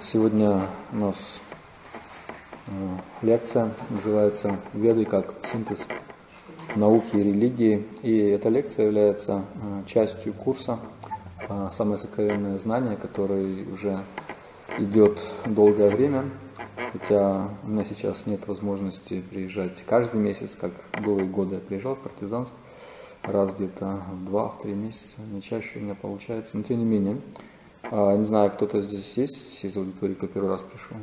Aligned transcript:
Сегодня 0.00 0.62
у 0.92 0.96
нас 0.96 1.40
э, 2.68 2.70
лекция 3.22 3.72
называется 3.90 4.56
«Веды 4.72 5.04
как 5.04 5.34
синтез 5.42 5.86
науки 6.76 7.16
и 7.16 7.22
религии». 7.22 7.84
И 8.02 8.16
эта 8.16 8.48
лекция 8.48 8.86
является 8.86 9.42
э, 9.56 9.82
частью 9.86 10.34
курса 10.34 10.78
э, 11.48 11.68
«Самое 11.72 11.98
сокровенное 11.98 12.60
знание», 12.60 12.96
который 12.96 13.70
уже 13.72 14.04
идет 14.78 15.20
долгое 15.44 15.90
время. 15.90 16.26
Хотя 16.92 17.48
у 17.64 17.68
меня 17.68 17.84
сейчас 17.84 18.24
нет 18.26 18.46
возможности 18.46 19.20
приезжать 19.20 19.82
каждый 19.84 20.20
месяц, 20.20 20.54
как 20.54 20.70
было 21.02 21.18
и 21.20 21.24
годы 21.24 21.56
я 21.56 21.60
приезжал 21.60 21.96
в 21.96 21.98
Партизанск, 21.98 22.52
раз 23.24 23.52
где-то 23.52 24.00
в 24.12 24.26
два-три 24.26 24.74
месяца, 24.74 25.16
не 25.32 25.42
чаще 25.42 25.80
у 25.80 25.82
меня 25.82 25.96
получается. 25.96 26.56
Но 26.56 26.62
тем 26.62 26.78
не 26.78 26.84
менее, 26.84 27.18
а, 27.90 28.16
не 28.16 28.24
знаю, 28.24 28.50
кто-то 28.50 28.82
здесь 28.82 29.16
есть 29.16 29.64
из 29.64 29.76
аудитории, 29.76 30.14
кто 30.14 30.26
первый 30.26 30.50
раз 30.50 30.62
пришел? 30.62 30.96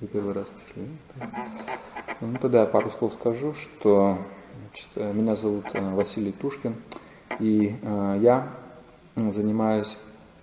Вы 0.00 0.06
первый 0.08 0.34
раз 0.34 0.46
пришли? 0.48 0.88
Ну, 2.20 2.38
тогда 2.38 2.60
я 2.60 2.66
пару 2.66 2.90
слов 2.90 3.14
скажу, 3.14 3.54
что 3.54 4.18
значит, 4.68 5.16
меня 5.16 5.36
зовут 5.36 5.66
э, 5.72 5.94
Василий 5.94 6.32
Тушкин, 6.32 6.74
и 7.40 7.76
э, 7.80 8.18
я 8.20 8.48
занимаюсь 9.16 9.96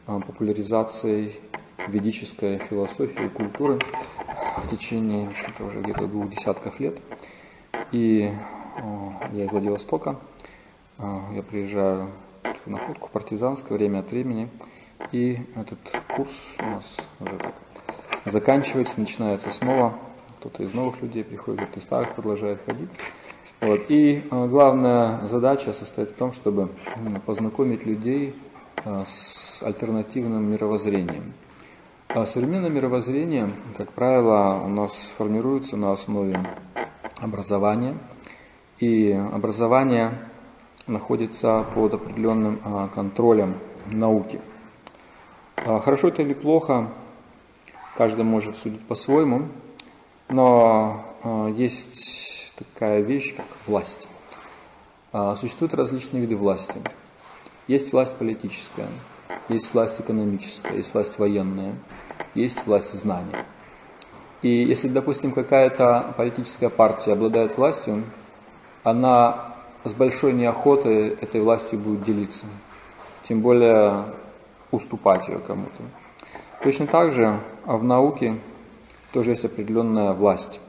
э, 0.07 0.19
популяризацией 0.19 1.39
ведической 1.87 2.57
философии 2.57 3.25
и 3.25 3.29
культуры 3.29 3.79
в 4.57 4.69
течение 4.69 5.29
уже 5.59 5.81
где-то 5.81 6.07
двух 6.07 6.29
десятков 6.29 6.79
лет. 6.79 6.97
И 7.91 8.33
я 9.33 9.45
из 9.45 9.51
Владивостока, 9.51 10.15
я 10.97 11.43
приезжаю 11.47 12.09
находку 12.65 13.09
партизанское 13.11 13.77
время 13.77 13.99
от 13.99 14.11
времени. 14.11 14.49
И 15.11 15.39
этот 15.55 15.79
курс 16.15 16.55
у 16.59 16.65
нас 16.65 16.97
уже 17.19 17.37
так 17.37 17.53
заканчивается, 18.25 18.99
начинается 18.99 19.51
снова. 19.51 19.95
Кто-то 20.39 20.63
из 20.63 20.73
новых 20.73 21.01
людей 21.01 21.23
приходит, 21.23 21.61
кто-то 21.61 21.79
из 21.79 21.83
старых 21.83 22.15
продолжает 22.15 22.61
ходить. 22.65 22.89
Вот. 23.61 23.85
И 23.89 24.23
э, 24.29 24.47
главная 24.47 25.25
задача 25.27 25.71
состоит 25.71 26.09
в 26.09 26.15
том, 26.15 26.33
чтобы 26.33 26.69
познакомить 27.25 27.85
людей 27.85 28.35
э, 28.83 29.03
с 29.05 29.63
альтернативным 29.63 30.51
мировоззрением. 30.51 31.33
А 32.09 32.25
современное 32.25 32.69
мировоззрение, 32.69 33.49
как 33.77 33.93
правило, 33.93 34.61
у 34.65 34.67
нас 34.67 35.15
формируется 35.17 35.77
на 35.77 35.93
основе 35.93 36.39
образования. 37.21 37.97
И 38.79 39.11
образование 39.11 40.19
находится 40.87 41.65
под 41.73 41.93
определенным 41.93 42.59
а, 42.63 42.87
контролем 42.89 43.55
науки. 43.87 44.41
А, 45.55 45.79
хорошо 45.79 46.09
это 46.09 46.21
или 46.21 46.33
плохо, 46.33 46.89
каждый 47.97 48.25
может 48.25 48.57
судить 48.57 48.85
по-своему, 48.85 49.47
но 50.29 51.05
а, 51.23 51.47
есть 51.49 52.53
такая 52.55 53.01
вещь, 53.01 53.35
как 53.35 53.45
власть. 53.67 54.07
Существуют 55.37 55.75
различные 55.75 56.21
виды 56.21 56.35
власти. 56.35 56.81
Есть 57.67 57.93
власть 57.93 58.15
политическая, 58.15 58.87
есть 59.47 59.71
власть 59.71 60.01
экономическая, 60.01 60.73
есть 60.73 60.91
власть 60.95 61.19
военная, 61.19 61.75
есть 62.33 62.65
власть 62.65 62.93
знания. 62.93 63.45
И 64.41 64.49
если, 64.49 64.87
допустим, 64.87 65.31
какая-то 65.31 66.15
политическая 66.17 66.69
партия 66.69 67.13
обладает 67.13 67.57
властью, 67.57 68.05
она 68.83 69.52
с 69.83 69.93
большой 69.93 70.33
неохотой 70.33 71.09
этой 71.09 71.41
властью 71.41 71.79
будет 71.79 72.03
делиться, 72.03 72.45
тем 73.23 73.41
более 73.41 74.05
уступать 74.71 75.27
ее 75.27 75.39
кому-то. 75.39 75.83
Точно 76.63 76.87
так 76.87 77.13
же 77.13 77.39
а 77.65 77.77
в 77.77 77.83
науке 77.83 78.35
тоже 79.13 79.31
есть 79.31 79.45
определенная 79.45 80.11
власть. 80.11 80.59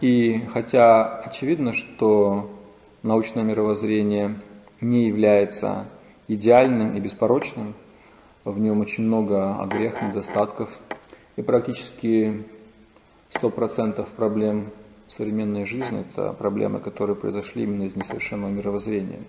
И 0.00 0.44
хотя 0.52 1.18
очевидно, 1.20 1.72
что 1.72 2.48
научное 3.02 3.42
мировоззрение 3.42 4.38
не 4.80 5.06
является 5.06 5.86
идеальным 6.28 6.96
и 6.96 7.00
беспорочным, 7.00 7.74
в 8.44 8.58
нем 8.60 8.80
очень 8.80 9.04
много 9.04 9.60
огрех, 9.60 10.00
недостатков, 10.00 10.78
и 11.36 11.42
практически 11.42 12.44
100% 13.32 14.06
проблем 14.16 14.70
современной 15.08 15.64
жизни– 15.64 16.00
это 16.12 16.32
проблемы, 16.32 16.80
которые 16.80 17.16
произошли 17.16 17.64
именно 17.64 17.84
из 17.84 17.96
несовершенного 17.96 18.50
мировоззрения. 18.50 19.20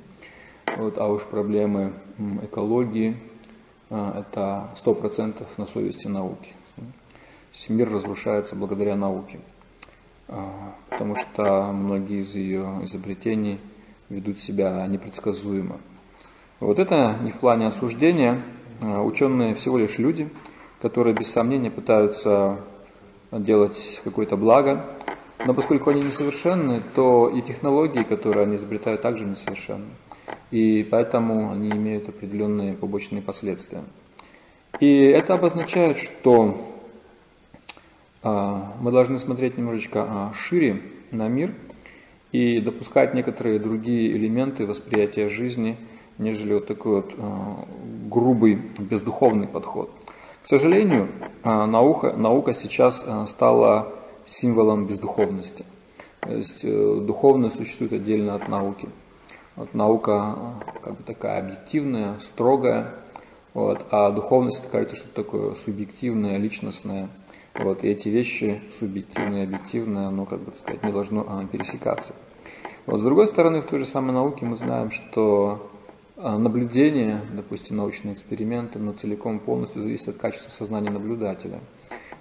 Вот, 0.77 0.97
а 0.97 1.07
уж 1.07 1.23
проблемы 1.23 1.93
экологии 2.43 3.17
а,– 3.89 4.19
это 4.21 4.69
сто 4.75 4.93
процентов 4.93 5.57
на 5.57 5.65
совести 5.65 6.07
науки. 6.07 6.53
Мир 7.67 7.91
разрушается 7.91 8.55
благодаря 8.55 8.95
науке, 8.95 9.39
а, 10.27 10.75
потому 10.89 11.15
что 11.15 11.71
многие 11.73 12.21
из 12.21 12.35
ее 12.35 12.79
изобретений 12.83 13.59
ведут 14.09 14.39
себя 14.39 14.85
непредсказуемо. 14.87 15.79
Вот 16.59 16.77
это 16.77 17.17
не 17.21 17.31
в 17.31 17.39
плане 17.39 17.67
осуждения. 17.67 18.41
А, 18.81 19.01
ученые 19.01 19.55
всего 19.55 19.77
лишь 19.77 19.97
люди, 19.97 20.29
которые 20.81 21.15
без 21.15 21.31
сомнения 21.31 21.71
пытаются 21.71 22.59
делать 23.31 24.01
какое-то 24.03 24.37
благо, 24.37 24.85
но 25.45 25.53
поскольку 25.53 25.89
они 25.89 26.01
несовершенны, 26.01 26.83
то 26.95 27.29
и 27.29 27.41
технологии, 27.41 28.03
которые 28.03 28.43
они 28.43 28.55
изобретают, 28.55 29.01
также 29.01 29.25
несовершенны. 29.25 29.87
И 30.51 30.87
поэтому 30.89 31.51
они 31.51 31.69
имеют 31.69 32.09
определенные 32.09 32.73
побочные 32.73 33.21
последствия. 33.21 33.83
И 34.79 35.01
это 35.01 35.33
обозначает, 35.33 35.97
что 35.97 36.57
а, 38.21 38.73
мы 38.81 38.91
должны 38.91 39.17
смотреть 39.17 39.57
немножечко 39.57 40.05
а, 40.07 40.33
шире 40.33 40.81
на 41.11 41.27
мир 41.27 41.53
и 42.31 42.59
допускать 42.59 43.13
некоторые 43.13 43.59
другие 43.59 44.11
элементы 44.11 44.65
восприятия 44.65 45.29
жизни, 45.29 45.77
нежели 46.17 46.53
вот 46.53 46.67
такой 46.67 46.95
вот 46.97 47.13
а, 47.17 47.65
грубый, 48.09 48.55
бездуховный 48.77 49.47
подход. 49.47 49.89
К 50.43 50.47
сожалению, 50.47 51.09
наука, 51.43 52.13
наука 52.13 52.53
сейчас 52.53 53.05
стала 53.27 53.98
символом 54.29 54.85
бездуховности. 54.85 55.65
То 56.21 56.31
есть 56.31 56.63
э, 56.63 56.99
духовность 57.01 57.57
существует 57.57 57.93
отдельно 57.93 58.35
от 58.35 58.47
науки. 58.47 58.89
Вот 59.55 59.73
наука 59.73 60.35
э, 60.37 60.79
как 60.83 60.97
бы 60.97 61.03
такая 61.03 61.39
объективная, 61.39 62.17
строгая, 62.19 62.93
вот, 63.53 63.85
а 63.91 64.11
духовность 64.11 64.63
такая 64.63 64.83
это 64.83 64.95
что-то 64.95 65.23
такое 65.23 65.55
субъективное, 65.55 66.37
личностное. 66.37 67.09
Вот, 67.55 67.83
и 67.83 67.89
эти 67.89 68.09
вещи, 68.09 68.61
субъективное 68.77 69.41
и 69.41 69.43
объективное, 69.43 70.25
как 70.25 70.39
бы 70.39 70.53
сказать, 70.53 70.83
не 70.83 70.91
должно 70.91 71.25
а, 71.27 71.45
пересекаться. 71.45 72.13
Вот, 72.85 72.99
с 72.99 73.03
другой 73.03 73.27
стороны, 73.27 73.61
в 73.61 73.65
той 73.65 73.79
же 73.79 73.85
самой 73.85 74.13
науке 74.13 74.45
мы 74.45 74.55
знаем, 74.55 74.91
что 74.91 75.69
наблюдение, 76.15 77.21
допустим, 77.33 77.77
научные 77.77 78.13
эксперименты, 78.13 78.77
но 78.79 78.93
целиком 78.93 79.39
полностью 79.39 79.81
зависит 79.81 80.09
от 80.09 80.17
качества 80.17 80.49
сознания 80.49 80.89
наблюдателя. 80.89 81.59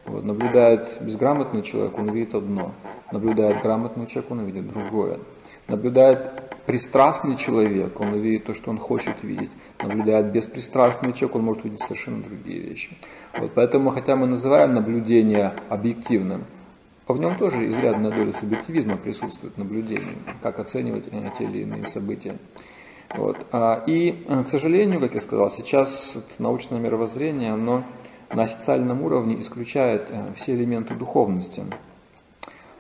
Вот, 0.08 0.24
наблюдает 0.24 0.96
безграмотный 1.00 1.62
человек, 1.62 1.98
он 1.98 2.10
видит 2.10 2.34
одно. 2.34 2.72
Наблюдает 3.12 3.62
грамотный 3.62 4.06
человек, 4.06 4.30
он 4.30 4.44
видит 4.44 4.68
другое. 4.70 5.18
Наблюдает 5.66 6.64
пристрастный 6.64 7.36
человек, 7.36 8.00
он 8.00 8.14
видит 8.18 8.44
то, 8.44 8.54
что 8.54 8.70
он 8.70 8.78
хочет 8.78 9.22
видеть. 9.22 9.50
Наблюдает 9.78 10.32
беспристрастный 10.32 11.12
человек, 11.12 11.36
он 11.36 11.44
может 11.44 11.64
видеть 11.64 11.80
совершенно 11.80 12.22
другие 12.22 12.60
вещи. 12.60 12.96
Вот, 13.38 13.52
поэтому, 13.54 13.90
хотя 13.90 14.16
мы 14.16 14.26
называем 14.26 14.72
наблюдение 14.72 15.52
объективным, 15.68 16.44
в 17.06 17.18
нем 17.18 17.36
тоже 17.36 17.68
изрядная 17.68 18.10
доля 18.10 18.32
субъективизма 18.32 18.96
присутствует 18.96 19.56
наблюдение, 19.56 20.16
как 20.42 20.58
оценивать 20.58 21.08
э, 21.10 21.30
те 21.38 21.44
или 21.44 21.62
иные 21.62 21.86
события. 21.86 22.36
Вот. 23.14 23.46
А, 23.50 23.82
и, 23.86 24.24
э, 24.28 24.44
к 24.44 24.48
сожалению, 24.48 25.00
как 25.00 25.14
я 25.14 25.20
сказал, 25.20 25.50
сейчас 25.50 26.18
научное 26.38 26.78
мировоззрение, 26.78 27.52
оно 27.52 27.84
на 28.30 28.42
официальном 28.42 29.02
уровне 29.02 29.40
исключает 29.40 30.10
э, 30.10 30.32
все 30.36 30.54
элементы 30.54 30.94
духовности. 30.94 31.64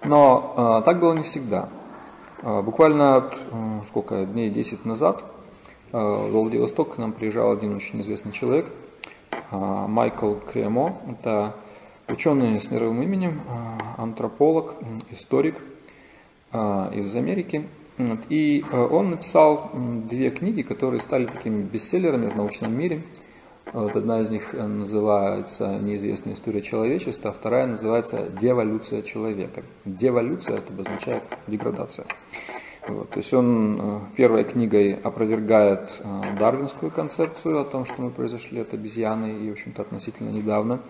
Но 0.04 0.80
э, 0.80 0.84
так 0.84 1.00
было 1.00 1.14
не 1.14 1.22
всегда. 1.22 1.68
Э, 2.42 2.62
буквально 2.62 3.30
сколько 3.86 4.24
дней 4.26 4.50
10 4.50 4.84
назад 4.84 5.24
в 5.90 6.28
Владивосток 6.32 6.96
к 6.96 6.98
нам 6.98 7.12
приезжал 7.12 7.50
один 7.50 7.74
очень 7.74 8.02
известный 8.02 8.30
человек, 8.30 8.70
Майкл 9.50 10.34
Кремо. 10.34 10.98
Это 11.08 11.54
ученый 12.08 12.60
с 12.60 12.70
мировым 12.70 13.00
именем, 13.00 13.40
антрополог, 13.96 14.74
историк 15.10 15.56
из 16.52 17.16
Америки. 17.16 17.66
И 18.28 18.62
он 18.70 19.12
написал 19.12 19.70
две 19.72 20.28
книги, 20.28 20.60
которые 20.60 21.00
стали 21.00 21.24
такими 21.24 21.62
бестселлерами 21.62 22.28
в 22.28 22.36
научном 22.36 22.78
мире– 22.78 23.00
вот 23.72 23.96
одна 23.96 24.20
из 24.20 24.30
них 24.30 24.54
э, 24.54 24.66
называется 24.66 25.78
«Неизвестная 25.78 26.34
история 26.34 26.62
человечества», 26.62 27.30
а 27.30 27.34
вторая 27.34 27.66
называется 27.66 28.28
«Деволюция 28.40 29.02
человека». 29.02 29.62
Деволюция– 29.84 30.56
это 30.58 30.72
обозначает 30.72 31.22
деградация. 31.46 32.06
Вот, 32.86 33.10
то 33.10 33.18
есть 33.18 33.34
он 33.34 33.78
э, 33.80 34.00
первой 34.16 34.44
книгой 34.44 34.94
опровергает 34.94 36.00
э, 36.00 36.38
дарвинскую 36.38 36.90
концепцию 36.90 37.60
о 37.60 37.64
том, 37.64 37.84
что 37.84 38.00
мы 38.00 38.10
произошли 38.10 38.60
от 38.60 38.72
обезьяны 38.72 39.44
и, 39.44 39.50
в 39.50 39.52
общем-то, 39.52 39.82
относительно 39.82 40.30
недавно. 40.30 40.80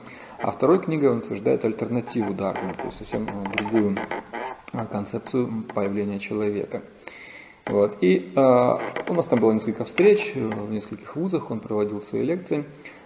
А 0.41 0.53
второй 0.53 0.79
книгой 0.79 1.11
он 1.11 1.19
утверждает 1.19 1.65
альтернативу 1.65 2.33
Дарвину, 2.33 2.75
то 2.75 2.85
есть 2.85 2.99
совсем 2.99 3.27
другую 3.57 3.99
концепцию 4.93 5.65
появления 5.75 6.21
человека. 6.21 6.83
Вот. 7.69 7.99
И 8.01 8.33
э, 8.35 8.79
у 9.09 9.15
нас 9.15 9.27
там 9.27 9.41
было 9.41 9.53
несколько 9.53 9.85
встреч 9.85 10.33
в 10.35 10.71
нескольких 10.71 11.17
вузах, 11.17 11.51
он 11.51 11.61
проводил 11.61 12.03
свои 12.03 12.25
лекции. 12.25 12.65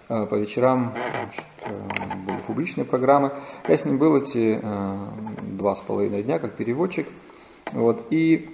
Э, 0.09 0.27
по 0.27 0.37
вечерам 0.37 0.93
значит, 0.95 1.45
э, 1.63 2.27
были 2.27 2.39
публичные 2.47 2.85
программы. 2.85 3.33
Я 3.69 3.77
с 3.77 3.85
ним 3.85 3.99
был 3.99 4.17
эти 4.17 4.61
э, 4.63 5.09
два 5.43 5.75
с 5.75 5.81
половиной 5.81 6.23
дня 6.23 6.39
как 6.39 6.57
переводчик. 6.57 7.09
Вот. 7.73 8.07
И 8.11 8.51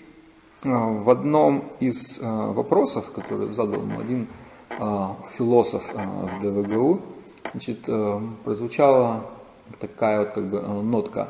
Э, 0.64 0.68
в 0.68 1.08
одном 1.10 1.70
из 1.78 2.18
э, 2.18 2.22
вопросов, 2.24 3.12
который 3.12 3.52
задал 3.54 3.82
ему 3.82 4.00
один 4.00 4.26
э, 4.70 4.76
философ 5.30 5.92
в 5.94 6.42
ДВГУ, 6.42 7.00
значит, 7.52 7.88
прозвучала 8.44 9.24
такая 9.80 10.20
вот 10.20 10.30
как 10.30 10.50
бы 10.50 10.60
нотка. 10.60 11.28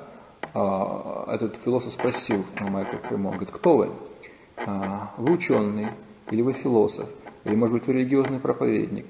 Этот 0.51 1.57
философ 1.63 1.93
спросил 1.93 2.45
Майкла 2.59 2.99
он 3.11 3.23
говорит, 3.23 3.51
кто 3.53 3.77
вы? 3.77 3.91
Вы 4.67 5.33
ученый 5.33 5.89
или 6.31 6.43
вы 6.43 6.53
философ? 6.53 7.09
Или, 7.45 7.55
может 7.55 7.75
быть, 7.75 7.87
вы 7.87 7.95
религиозный 7.95 8.39
проповедник? 8.39 9.07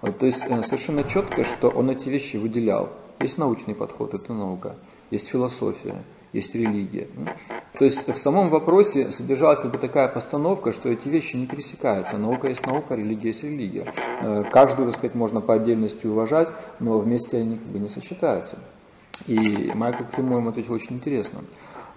Вот, 0.00 0.18
то 0.18 0.26
есть 0.26 0.40
совершенно 0.40 1.04
четко, 1.04 1.44
что 1.44 1.68
он 1.68 1.90
эти 1.90 2.08
вещи 2.08 2.36
выделял. 2.36 2.90
Есть 3.20 3.38
научный 3.38 3.74
подход, 3.74 4.14
это 4.14 4.32
наука, 4.32 4.74
есть 5.10 5.28
философия, 5.28 6.02
есть 6.32 6.54
религия. 6.54 7.06
То 7.78 7.84
есть 7.84 8.08
в 8.08 8.16
самом 8.16 8.50
вопросе 8.50 9.12
содержалась 9.12 9.60
как 9.60 9.70
бы 9.70 9.78
такая 9.78 10.08
постановка, 10.08 10.72
что 10.72 10.88
эти 10.88 11.08
вещи 11.08 11.36
не 11.36 11.46
пересекаются. 11.46 12.18
Наука 12.18 12.48
есть 12.48 12.66
наука, 12.66 12.94
религия 12.94 13.28
есть 13.28 13.44
религия. 13.44 13.92
Э, 14.20 14.44
каждую, 14.50 14.88
так 14.88 14.98
сказать, 14.98 15.14
можно 15.14 15.40
по 15.40 15.54
отдельности 15.54 16.06
уважать, 16.06 16.48
но 16.80 16.98
вместе 16.98 17.38
они 17.38 17.56
как 17.58 17.68
бы 17.68 17.78
не 17.78 17.88
сочетаются. 17.88 18.58
И 19.26 19.70
Майкл 19.74 20.04
Кримо 20.12 20.38
ему 20.38 20.50
ответил 20.50 20.74
очень 20.74 20.96
интересно. 20.96 21.40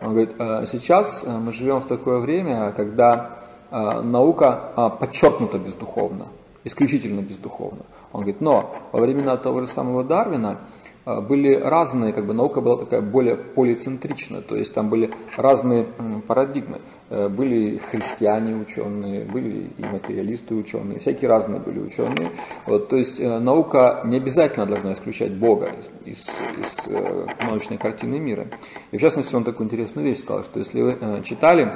Он 0.01 0.09
говорит, 0.09 0.35
«Э, 0.39 0.65
сейчас 0.65 1.23
э, 1.23 1.37
мы 1.37 1.51
живем 1.51 1.79
в 1.79 1.87
такое 1.87 2.19
время, 2.19 2.71
когда 2.71 3.39
наука 3.71 4.93
подчеркнута 5.01 5.57
бездуховно, 5.57 6.27
исключительно 6.63 7.21
бездуховно. 7.21 7.81
Он 8.13 8.21
говорит, 8.21 8.39
но 8.39 8.73
во 8.93 9.01
времена 9.01 9.35
того 9.35 9.59
же 9.59 9.67
самого 9.67 10.03
Дарвина 10.03 10.59
были 11.05 11.53
разные, 11.53 12.13
как 12.13 12.25
бы 12.25 12.33
наука 12.33 12.61
была 12.61 12.77
такая 12.77 13.01
более 13.01 13.35
полицентричная, 13.35 14.41
то 14.41 14.55
есть 14.55 14.73
там 14.73 14.89
были 14.89 15.11
разные 15.37 15.85
парадигмы. 16.27 16.81
Э, 17.07 17.29
были 17.29 17.77
христиане 17.77 18.55
ученые, 18.55 19.25
были 19.25 19.69
и 19.77 19.85
материалисты 19.85 20.55
ученые, 20.55 20.97
всякие 20.97 21.29
разные 21.29 21.59
были 21.59 21.79
ученые. 21.79 22.31
Вот, 22.65 22.89
то 22.89 22.97
есть 22.97 23.19
э, 23.19 23.37
наука 23.37 24.01
не 24.05 24.17
обязательно 24.17 24.65
должна 24.65 24.93
исключать 24.93 25.31
Бога 25.33 25.71
из, 26.03 26.17
из, 26.17 26.23
из 26.57 26.87
э, 26.87 27.27
научной 27.43 27.77
картины 27.77 28.17
мира. 28.17 28.47
И 28.91 28.97
в 28.97 29.01
частности 29.01 29.35
он 29.35 29.43
такую 29.43 29.65
интересную 29.65 30.07
вещь 30.07 30.19
сказал, 30.19 30.43
что 30.43 30.57
если 30.57 30.81
вы 30.81 31.21
читали 31.23 31.73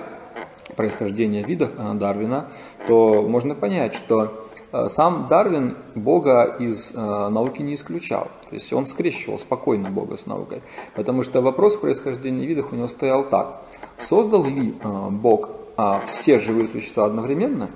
происхождение 0.76 1.44
видов 1.44 1.72
Дарвина, 1.76 2.50
то 2.88 3.22
можно 3.22 3.54
понять, 3.54 3.94
что 3.94 4.48
сам 4.88 5.28
Дарвин 5.28 5.78
Бога 5.96 6.56
из 6.60 6.92
э, 6.94 6.98
науки 6.98 7.62
не 7.62 7.74
исключал. 7.74 8.28
То 8.50 8.56
есть 8.56 8.72
он 8.72 8.86
скрещивал 8.86 9.40
спокойно 9.40 9.90
Бога 9.90 10.18
с 10.18 10.26
наукой. 10.26 10.62
Потому 10.96 11.24
что 11.24 11.42
вопрос 11.42 11.76
происхождения 11.76 12.46
видов 12.46 12.72
у 12.72 12.76
него 12.76 12.88
стоял 12.88 13.28
так. 13.28 13.64
Создал 13.98 14.46
ли 14.46 14.76
э, 14.80 15.10
Бог 15.10 15.50
э, 15.78 16.02
все 16.06 16.40
живые 16.40 16.68
существа 16.68 17.06
одновременно, 17.06 17.70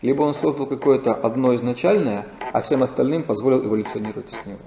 либо 0.00 0.22
он 0.22 0.34
создал 0.34 0.66
какое-то 0.66 1.12
одно 1.12 1.54
изначальное, 1.54 2.26
а 2.52 2.60
всем 2.60 2.82
остальным 2.82 3.24
позволил 3.24 3.64
эволюционировать 3.64 4.32
из 4.32 4.46
него. 4.46 4.60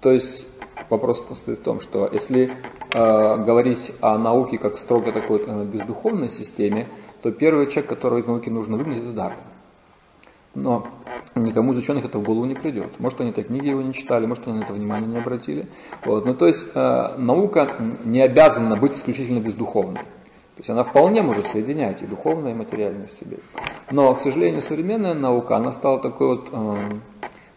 То 0.00 0.10
есть 0.10 0.46
вопрос 0.90 1.24
стоит 1.36 1.58
в 1.58 1.62
том, 1.62 1.80
что 1.80 2.08
если 2.12 2.56
э, 2.92 3.36
говорить 3.44 3.92
о 4.00 4.18
науке 4.18 4.58
как 4.58 4.76
строго 4.76 5.12
такой 5.12 5.44
э, 5.46 5.64
бездуховной 5.64 6.28
системе, 6.28 6.88
то 7.22 7.30
первый 7.30 7.68
человек, 7.68 7.88
которого 7.88 8.18
из 8.18 8.26
науки 8.26 8.48
нужно 8.48 8.76
выгнать, 8.76 8.98
это 8.98 9.12
Дарвин. 9.12 9.51
Но 10.54 10.86
никому 11.34 11.72
из 11.72 11.78
ученых 11.78 12.04
это 12.04 12.18
в 12.18 12.22
голову 12.22 12.44
не 12.44 12.54
придет. 12.54 13.00
Может, 13.00 13.20
они 13.20 13.32
так 13.32 13.46
книги 13.46 13.68
его 13.68 13.80
не 13.80 13.94
читали, 13.94 14.26
может, 14.26 14.46
они 14.46 14.58
на 14.58 14.64
это 14.64 14.72
внимание 14.72 15.08
не 15.08 15.18
обратили. 15.18 15.66
Вот. 16.04 16.26
Ну, 16.26 16.34
то 16.34 16.46
есть 16.46 16.66
э, 16.74 17.14
наука 17.16 17.76
не 18.04 18.20
обязана 18.20 18.76
быть 18.76 18.94
исключительно 18.94 19.40
бездуховной. 19.40 20.00
То 20.00 20.58
есть 20.58 20.68
она 20.68 20.82
вполне 20.82 21.22
может 21.22 21.46
соединять 21.46 22.02
и 22.02 22.06
духовное, 22.06 22.52
и 22.52 22.54
материальное 22.54 23.06
в 23.06 23.12
себе. 23.12 23.38
Но, 23.90 24.12
к 24.14 24.20
сожалению, 24.20 24.60
современная 24.60 25.14
наука, 25.14 25.56
она 25.56 25.72
стала 25.72 25.98
такой 25.98 26.36
вот, 26.36 26.48
э, 26.52 26.98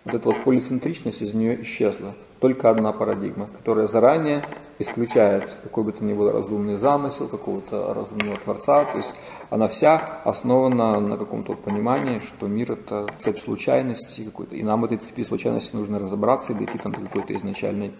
вот 0.06 0.15
эта 0.15 0.30
вот 0.30 0.44
полицентричность 0.45 1.21
из 1.21 1.33
нее 1.33 1.62
исчезла. 1.62 2.15
Только 2.40 2.70
одна 2.70 2.92
парадигма, 2.92 3.48
которая 3.48 3.88
заранее 3.88 4.46
исключает 4.78 5.58
какой 5.64 5.86
бы 5.86 5.92
то 5.94 6.04
ни 6.04 6.14
был 6.14 6.32
разумный 6.32 6.76
замысел, 6.76 7.28
какого-то 7.28 7.94
разумного 7.94 8.38
Творца. 8.38 8.84
То 8.86 8.98
есть 8.98 9.14
она 9.50 9.68
вся 9.68 10.22
основана 10.26 11.00
на 11.00 11.18
каком-то 11.18 11.54
понимании, 11.54 12.20
что 12.20 12.48
мир 12.48 12.74
это 12.74 13.08
цепь 13.20 13.40
случайностей 13.40 14.26
какой-то. 14.26 14.56
И 14.56 14.64
нам 14.64 14.84
этой 14.86 14.98
цепи 14.98 15.24
случайностей 15.24 15.78
нужно 15.78 16.00
разобраться 16.00 16.52
и 16.52 16.56
дойти 16.56 16.78
там 16.78 16.92
до 16.92 17.02
какой-то 17.02 17.34
изначальной 17.36 17.94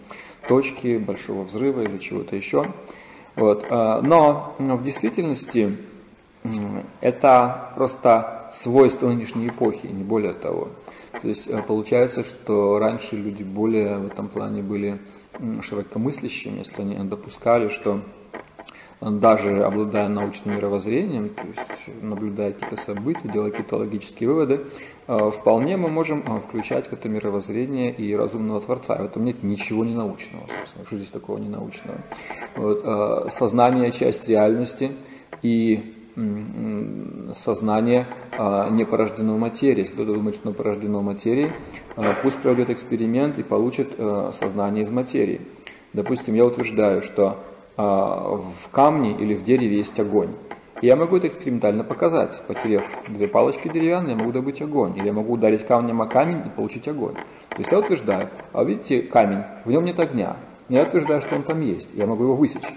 точки, 0.48 0.98
большого 0.98 1.44
взрыва 1.44 1.80
или 1.80 1.98
чего-то 1.98 2.36
еще. 2.36 2.66
Вот. 3.36 3.64
А, 3.70 4.02
но 4.02 4.54
в 4.58 4.82
действительности 4.82 5.76
это 7.00 7.72
просто 7.74 8.50
свойство 8.52 9.08
нынешней 9.08 9.48
эпохи, 9.48 9.86
не 9.86 10.04
более 10.04 10.32
того. 10.32 10.68
То 11.20 11.28
есть 11.28 11.48
э, 11.48 11.62
получается, 11.62 12.24
что 12.24 12.78
раньше 12.78 13.16
люди 13.16 13.42
более 13.42 13.98
в 13.98 14.06
этом 14.06 14.28
плане 14.28 14.62
были 14.62 15.00
широкомыслящими, 15.62 16.58
если 16.58 16.82
они 16.82 16.96
допускали, 17.08 17.68
что 17.68 18.00
даже 19.00 19.62
обладая 19.62 20.08
научным 20.08 20.56
мировоззрением, 20.56 21.28
то 21.28 21.42
есть 21.42 22.02
наблюдая 22.02 22.52
какие-то 22.52 22.76
события, 22.76 23.28
делая 23.28 23.50
какие-то 23.50 23.76
логические 23.76 24.30
выводы, 24.30 24.66
э, 25.06 25.30
вполне 25.30 25.76
мы 25.76 25.90
можем 25.90 26.24
э, 26.26 26.40
включать 26.40 26.86
в 26.86 26.92
это 26.92 27.08
мировоззрение 27.08 27.92
и 27.92 28.16
разумного 28.16 28.60
Творца. 28.60 28.96
В 28.96 29.04
этом 29.04 29.24
нет 29.24 29.42
ничего 29.42 29.84
ненаучного, 29.84 30.46
собственно, 30.58 30.86
что 30.86 30.96
здесь 30.96 31.10
такого 31.10 31.38
ненаучного. 31.38 31.98
Вот, 32.56 32.80
э, 32.84 33.30
сознание– 33.30 33.90
часть 33.92 34.28
реальности, 34.28 34.92
и 35.42 35.95
сознание 37.34 38.06
не 38.70 38.84
порождено 38.84 39.36
материей. 39.36 39.82
Если 39.82 39.94
кто-то 39.94 40.14
думает, 40.14 40.34
что 40.34 40.52
порождено 40.52 41.02
материей, 41.02 41.52
пусть 42.22 42.38
проведет 42.38 42.70
эксперимент 42.70 43.38
и 43.38 43.42
получит 43.42 43.94
сознание 44.32 44.84
из 44.84 44.90
материи. 44.90 45.42
Допустим, 45.92 46.34
я 46.34 46.44
утверждаю, 46.44 47.02
что 47.02 47.36
в 47.76 48.70
камне 48.70 49.12
или 49.12 49.34
в 49.34 49.42
дереве 49.42 49.76
есть 49.76 50.00
огонь. 50.00 50.30
Я 50.82 50.96
могу 50.96 51.16
это 51.16 51.28
экспериментально 51.28 51.84
показать. 51.84 52.42
Потеряв 52.46 52.84
две 53.08 53.28
палочки 53.28 53.68
деревянные, 53.68 54.12
я 54.12 54.18
могу 54.18 54.32
добыть 54.32 54.60
огонь. 54.60 54.96
Или 54.96 55.06
я 55.06 55.12
могу 55.12 55.34
ударить 55.34 55.66
камнем 55.66 56.02
о 56.02 56.06
камень 56.06 56.42
и 56.46 56.50
получить 56.50 56.86
огонь. 56.88 57.14
То 57.14 57.58
есть 57.58 57.72
я 57.72 57.78
утверждаю, 57.78 58.28
а 58.52 58.62
видите 58.64 59.00
камень, 59.02 59.42
в 59.64 59.70
нем 59.70 59.84
нет 59.84 59.98
огня. 60.00 60.36
Но 60.68 60.76
я 60.76 60.82
утверждаю, 60.82 61.20
что 61.20 61.36
он 61.36 61.44
там 61.44 61.60
есть. 61.62 61.88
Я 61.94 62.06
могу 62.06 62.24
его 62.24 62.36
высечь. 62.36 62.74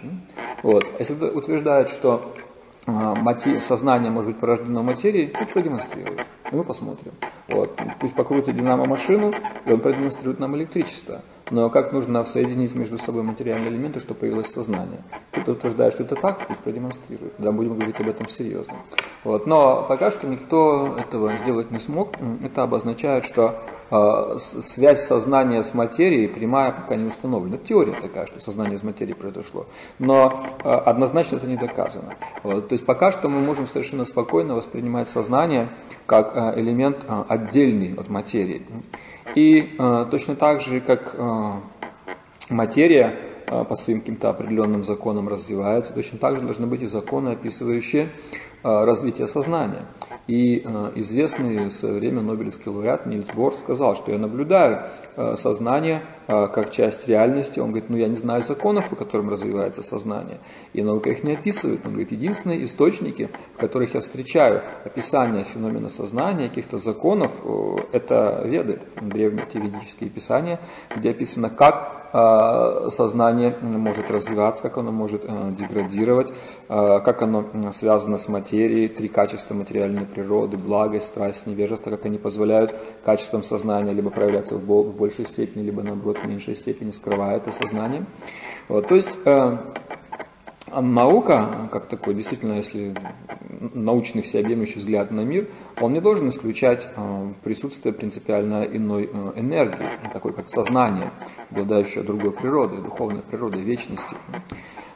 Вот. 0.64 0.86
Если 0.98 1.14
утверждает, 1.14 1.90
что 1.90 2.34
а, 2.98 3.60
сознание 3.60 4.12
может 4.12 4.32
быть 4.32 4.40
порождено 4.40 4.84
материей, 4.84 5.28
пусть 5.28 5.52
продемонстрирует. 5.52 6.26
И 6.52 6.56
мы 6.56 6.64
посмотрим. 6.64 7.12
Вот. 7.48 7.80
Пусть 8.00 8.16
покрутит 8.16 8.56
динамо 8.56 8.86
машину, 8.86 9.34
и 9.66 9.72
он 9.72 9.80
продемонстрирует 9.80 10.40
нам 10.40 10.56
электричество. 10.56 11.22
Но 11.52 11.70
как 11.70 11.94
нужно 11.94 12.24
соединить 12.26 12.76
между 12.76 12.98
собой 12.98 13.24
материальные 13.24 13.72
элементы, 13.72 14.00
чтобы 14.00 14.20
появилось 14.20 14.52
сознание? 14.52 15.02
Кто-то 15.32 15.54
утверждает, 15.54 15.94
что 15.94 16.04
это 16.04 16.16
так, 16.16 16.48
пусть 16.48 16.60
продемонстрирует. 16.60 17.34
Да, 17.38 17.52
будем 17.52 17.76
говорить 17.76 18.00
об 18.00 18.08
этом 18.08 18.28
серьезно. 18.28 18.76
Вот. 19.24 19.48
Но 19.48 19.86
пока 19.88 20.12
что 20.12 20.28
никто 20.28 20.96
этого 20.98 21.36
сделать 21.38 21.72
не 21.72 21.80
смог. 21.80 22.16
Это 22.44 22.64
обозначает, 22.64 23.26
что 23.26 23.60
связь 24.38 25.02
сознания 25.02 25.64
с 25.64 25.74
материей 25.74 26.28
прямая 26.30 26.72
пока 26.72 26.96
не 26.96 27.10
установлена. 27.10 27.58
Теория 27.58 28.00
такая, 28.00 28.28
что 28.28 28.40
сознание 28.40 28.76
из 28.76 28.84
материи 28.84 29.14
произошло. 29.14 29.66
Но 29.98 30.46
э, 30.64 30.70
однозначно 30.70 31.38
это 31.38 31.48
не 31.48 31.58
доказано. 31.58 32.16
Вот. 32.44 32.68
То 32.68 32.74
есть 32.74 32.86
пока 32.86 33.12
что 33.12 33.30
мы 33.30 33.40
можем 33.40 33.68
совершенно 33.68 34.06
спокойно 34.06 34.56
воспринимать 34.56 35.10
сознание 35.10 35.70
как 36.06 36.36
э, 36.36 36.60
элемент 36.60 37.04
э, 37.08 37.24
отдельный 37.28 37.96
от 37.96 38.10
материи. 38.10 38.66
И 39.36 39.76
э, 39.78 40.06
точно 40.12 40.36
так 40.36 40.62
же, 40.62 40.82
как 40.82 41.16
э, 41.18 41.52
материя 42.50 43.16
э, 43.48 43.64
по 43.64 43.76
своим 43.76 44.02
каким-то 44.02 44.30
определенным 44.30 44.84
законам 44.84 45.28
развивается, 45.28 45.94
точно 45.94 46.20
так 46.20 46.38
же 46.38 46.44
должны 46.44 46.68
быть 46.68 46.82
и 46.82 46.88
законы, 46.88 47.30
описывающие 47.30 48.10
э, 48.64 48.86
развитие 48.86 49.28
сознания. 49.28 49.86
И 50.30 50.62
э, 50.64 50.92
известный 50.98 51.70
в 51.70 51.72
свое 51.72 51.96
время 51.96 52.22
Нобелевский 52.22 52.70
лауреат 52.70 53.08
Нильс 53.08 53.30
Бор 53.34 53.52
сказал, 53.56 53.96
что 53.96 54.12
я 54.12 54.20
наблюдаю 54.20 54.86
э, 55.16 55.34
сознание 55.36 56.04
как 56.30 56.70
часть 56.70 57.08
реальности. 57.08 57.60
Он 57.60 57.70
говорит, 57.72 57.90
ну 57.90 57.98
я 57.98 58.08
не 58.08 58.16
знаю 58.16 58.44
законов, 58.44 58.88
по 58.88 58.96
которым 58.96 59.30
развивается 59.30 59.82
сознание. 59.82 60.38
И 60.74 60.84
наука 60.84 61.10
их 61.10 61.24
не 61.24 61.34
описывает. 61.34 61.80
Он 61.86 61.94
говорит, 61.94 62.12
единственные 62.12 62.66
источники, 62.66 63.30
в 63.56 63.58
которых 63.58 63.96
я 63.96 64.02
встречаю 64.02 64.62
описание 64.86 65.44
феномена 65.44 65.90
сознания, 65.90 66.50
каких-то 66.50 66.78
законов, 66.78 67.32
это 67.92 68.44
веды, 68.46 68.80
древние 69.02 69.48
ведические 69.54 70.12
писания, 70.12 70.60
где 70.96 71.10
описано, 71.10 71.50
как 71.50 71.96
сознание 72.92 73.56
может 73.62 74.10
развиваться, 74.10 74.64
как 74.64 74.80
оно 74.80 74.92
может 74.92 75.22
деградировать, 75.56 76.34
как 76.68 77.22
оно 77.22 77.72
связано 77.72 78.18
с 78.18 78.28
материей, 78.28 78.88
три 78.88 79.08
качества 79.08 79.54
материальной 79.54 80.08
природы, 80.08 80.58
благость, 80.58 81.06
страсть, 81.06 81.46
невежество, 81.46 81.92
как 81.92 82.06
они 82.06 82.18
позволяют 82.18 82.74
качествам 83.06 83.44
сознания 83.44 83.94
либо 83.94 84.10
проявляться 84.10 84.56
в 84.56 84.92
большей 84.96 85.28
степени, 85.28 85.62
либо 85.62 85.84
наоборот 85.84 86.19
в 86.20 86.28
меньшей 86.28 86.56
степени 86.56 86.92
скрывая 86.92 87.38
это 87.38 87.52
сознание. 87.52 88.06
Вот, 88.68 88.88
то 88.88 88.96
есть 88.96 89.18
э, 89.26 89.58
наука, 90.72 91.70
как 91.72 91.88
такой, 91.88 92.14
действительно, 92.14 92.54
если 92.54 92.96
научный 93.74 94.22
всеобъемлющий 94.22 94.80
взгляд 94.80 95.12
на 95.12 95.22
мир, 95.22 95.48
он 95.82 95.94
не 95.94 96.02
должен 96.02 96.30
исключать 96.30 96.88
э, 96.96 97.32
присутствие 97.44 97.94
принципиально 97.94 98.64
иной 98.64 99.10
э, 99.12 99.32
энергии, 99.36 99.90
такой 100.14 100.34
как 100.34 100.48
сознание, 100.48 101.12
обладающее 101.50 102.04
другой 102.04 102.32
природой, 102.32 102.82
духовной 102.82 103.22
природой, 103.22 103.62
вечностью. 103.62 104.18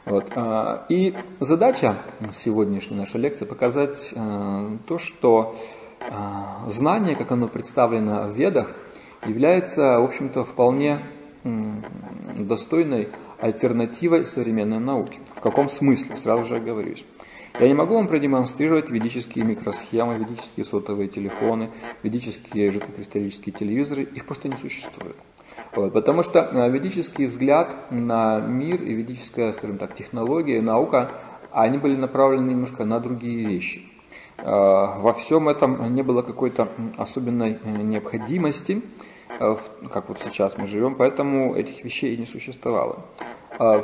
Вот. 0.04 0.30
А, 0.34 0.84
и 0.88 1.14
задача 1.40 1.96
сегодняшней 2.32 2.96
нашей 2.96 3.20
лекции 3.20 3.46
показать 3.46 4.12
а, 4.14 4.76
то, 4.86 4.98
что 4.98 5.56
а, 6.00 6.64
знание, 6.68 7.16
как 7.16 7.32
оно 7.32 7.48
представлено 7.48 8.28
в 8.28 8.34
ведах, 8.34 8.70
является, 9.26 10.00
в 10.00 10.04
общем-то, 10.04 10.44
вполне 10.44 11.00
достойной 11.44 13.08
альтернативой 13.38 14.24
современной 14.24 14.78
науке. 14.78 15.18
В 15.36 15.40
каком 15.40 15.68
смысле? 15.68 16.16
Сразу 16.16 16.44
же 16.44 16.56
оговорюсь. 16.56 17.04
Я 17.60 17.68
не 17.68 17.74
могу 17.74 17.94
вам 17.94 18.08
продемонстрировать 18.08 18.90
ведические 18.90 19.44
микросхемы, 19.44 20.18
ведические 20.18 20.64
сотовые 20.64 21.08
телефоны, 21.08 21.70
ведические 22.02 22.72
жидкокристаллические 22.72 23.52
телевизоры. 23.52 24.02
Их 24.02 24.26
просто 24.26 24.48
не 24.48 24.56
существует. 24.56 25.16
Вот, 25.76 25.92
потому 25.92 26.22
что 26.22 26.40
э, 26.40 26.70
ведический 26.70 27.26
взгляд 27.26 27.90
на 27.90 28.40
мир 28.40 28.82
и 28.82 28.94
ведическая, 28.94 29.52
скажем 29.52 29.78
так, 29.78 29.94
технология, 29.94 30.60
наука, 30.60 31.12
они 31.52 31.78
были 31.78 31.94
направлены 31.96 32.50
немножко 32.50 32.84
на 32.84 32.98
другие 32.98 33.46
вещи. 33.46 33.82
Э, 34.38 34.42
во 34.44 35.12
всем 35.14 35.48
этом 35.48 35.94
не 35.94 36.02
было 36.02 36.22
какой-то 36.22 36.68
особенной 36.96 37.58
э, 37.62 37.70
необходимости, 37.70 38.82
как 39.38 40.08
вот 40.08 40.20
сейчас 40.20 40.56
мы 40.58 40.66
живем, 40.66 40.94
поэтому 40.94 41.54
этих 41.54 41.84
вещей 41.84 42.14
и 42.14 42.18
не 42.18 42.26
существовало. 42.26 43.04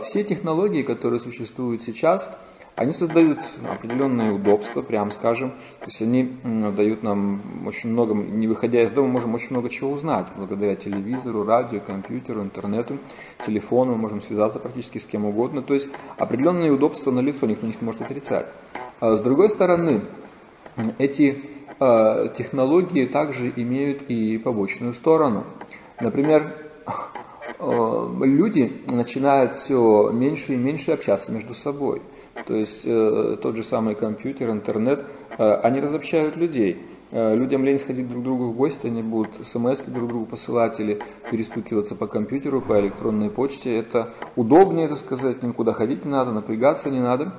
Все 0.05 0.25
технологии, 0.25 0.83
которые 0.83 1.21
существуют 1.21 1.83
сейчас, 1.83 2.37
они 2.81 2.93
создают 2.93 3.39
определенные 3.69 4.33
удобства, 4.33 4.81
прям 4.81 5.11
скажем. 5.11 5.51
То 5.81 5.87
есть 5.87 6.01
они 6.01 6.31
дают 6.45 7.03
нам 7.03 7.43
очень 7.67 7.91
много, 7.91 8.15
не 8.15 8.47
выходя 8.47 8.83
из 8.83 8.91
дома, 8.91 9.09
можем 9.09 9.35
очень 9.35 9.51
много 9.51 9.69
чего 9.69 9.91
узнать. 9.91 10.29
Благодаря 10.35 10.77
телевизору, 10.77 11.45
радио, 11.45 11.81
компьютеру, 11.81 12.41
интернету, 12.41 12.97
телефону 13.45 13.93
мы 13.93 13.99
можем 13.99 14.23
связаться 14.23 14.61
практически 14.61 14.97
с 14.97 15.05
кем 15.05 15.27
угодно. 15.27 15.61
То 15.61 15.75
есть 15.75 15.89
определенные 16.17 16.73
удобства 16.73 17.11
на 17.11 17.21
лицо 17.21 17.47
никто 17.47 17.67
не 17.67 17.75
может 17.83 18.01
отрицать. 18.01 18.47
А 19.01 19.15
с 19.15 19.21
другой 19.21 19.51
стороны, 19.51 20.03
эти 20.97 21.33
э, 21.33 21.60
технологии 21.81 23.07
также 23.07 23.53
имеют 23.57 24.03
и 24.03 24.39
побочную 24.39 24.93
сторону. 24.93 25.45
Например, 26.01 26.55
э, 27.59 28.09
люди 28.21 28.83
начинают 28.89 29.55
все 29.55 30.11
меньше 30.11 30.55
и 30.55 30.57
меньше 30.57 30.93
общаться 30.93 31.33
между 31.33 31.55
собой. 31.55 32.03
То 32.47 32.55
есть 32.55 32.83
э, 32.85 33.37
тот 33.43 33.57
же 33.57 33.63
самый 33.63 33.95
компьютер, 33.95 34.51
интернет, 34.51 35.05
э, 35.37 35.55
они 35.63 35.81
разобщают 35.81 36.37
людей. 36.37 36.79
Э, 37.11 37.35
людям 37.35 37.65
лень 37.65 37.79
сходить 37.79 38.09
друг 38.09 38.23
к 38.23 38.25
другу 38.25 38.45
в 38.51 38.57
гости, 38.57 38.87
они 38.87 39.03
будут 39.03 39.47
смс 39.47 39.81
друг 39.81 40.09
другу 40.09 40.27
посылать 40.27 40.81
или 40.81 41.01
перестукиваться 41.31 41.95
по 41.95 42.07
компьютеру, 42.07 42.61
по 42.61 42.81
электронной 42.81 43.31
почте. 43.31 43.77
Это 43.77 44.15
удобнее, 44.37 44.89
так 44.89 44.99
сказать, 44.99 45.43
никуда 45.43 45.73
ходить 45.73 46.05
не 46.05 46.11
надо, 46.11 46.33
напрягаться 46.33 46.91
не 46.91 47.01
надо. 47.01 47.35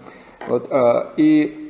Вот, 0.48 0.68
э, 0.72 1.14
и 1.18 1.61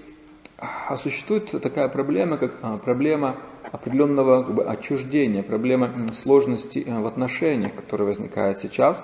а 0.61 0.95
существует 0.95 1.49
такая 1.61 1.87
проблема, 1.87 2.37
как 2.37 2.53
а, 2.61 2.77
проблема 2.77 3.37
определенного 3.71 4.43
как 4.43 4.53
бы, 4.53 4.63
отчуждения, 4.63 5.41
проблема 5.41 5.89
сложности 6.13 6.83
э, 6.85 6.99
в 6.99 7.07
отношениях, 7.07 7.73
которая 7.73 8.07
возникает 8.07 8.59
сейчас. 8.59 9.01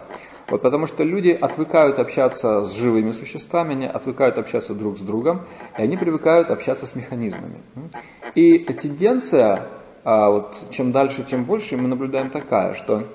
Вот 0.50 0.62
потому 0.62 0.88
что 0.88 1.04
люди 1.04 1.30
отвыкают 1.30 2.00
общаться 2.00 2.64
с 2.64 2.76
живыми 2.76 3.12
существами, 3.12 3.72
они 3.72 3.86
отвыкают 3.86 4.38
общаться 4.38 4.74
друг 4.76 4.98
с 4.98 5.02
другом, 5.02 5.46
и 5.78 5.82
они 5.82 5.98
привыкают 5.98 6.52
общаться 6.52 6.86
с 6.86 6.96
механизмами. 6.96 7.58
И 8.36 8.60
тенденция, 8.60 9.68
а, 10.04 10.30
вот, 10.30 10.68
чем 10.70 10.92
дальше, 10.92 11.24
тем 11.24 11.44
больше, 11.44 11.76
мы 11.76 11.88
наблюдаем 11.88 12.30
такая, 12.30 12.76
что 12.76 13.08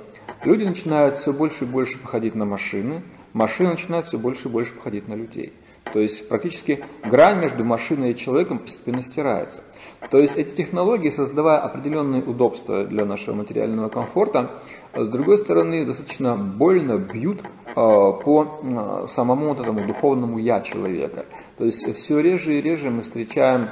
люди 0.42 0.64
начинают 0.64 1.16
все 1.16 1.32
больше 1.32 1.64
и 1.64 1.68
больше 1.68 1.98
походить 1.98 2.34
на 2.34 2.44
машины, 2.44 3.02
машины 3.34 3.70
начинают 3.70 4.08
все 4.08 4.18
больше 4.18 4.48
и 4.48 4.50
больше 4.50 4.74
походить 4.74 5.06
на 5.06 5.14
людей. 5.14 5.52
То 5.92 6.00
есть 6.00 6.28
практически 6.28 6.84
грань 7.04 7.40
между 7.40 7.64
машиной 7.64 8.12
и 8.12 8.16
человеком 8.16 8.58
постепенно 8.58 9.02
стирается. 9.02 9.62
То 10.10 10.18
есть 10.18 10.36
эти 10.36 10.54
технологии, 10.54 11.10
создавая 11.10 11.58
определенные 11.58 12.22
удобства 12.22 12.84
для 12.84 13.04
нашего 13.04 13.34
материального 13.34 13.88
комфорта, 13.88 14.52
с 14.94 15.08
другой 15.08 15.38
стороны, 15.38 15.84
достаточно 15.84 16.36
больно 16.36 16.98
бьют 16.98 17.42
а, 17.74 18.12
по 18.12 18.60
а, 18.62 19.06
самому 19.06 19.48
вот 19.48 19.60
этому 19.60 19.86
духовному 19.86 20.38
я 20.38 20.60
человека. 20.60 21.26
То 21.58 21.64
есть 21.64 21.94
все 21.94 22.20
реже 22.20 22.58
и 22.58 22.62
реже 22.62 22.90
мы 22.90 23.02
встречаем 23.02 23.68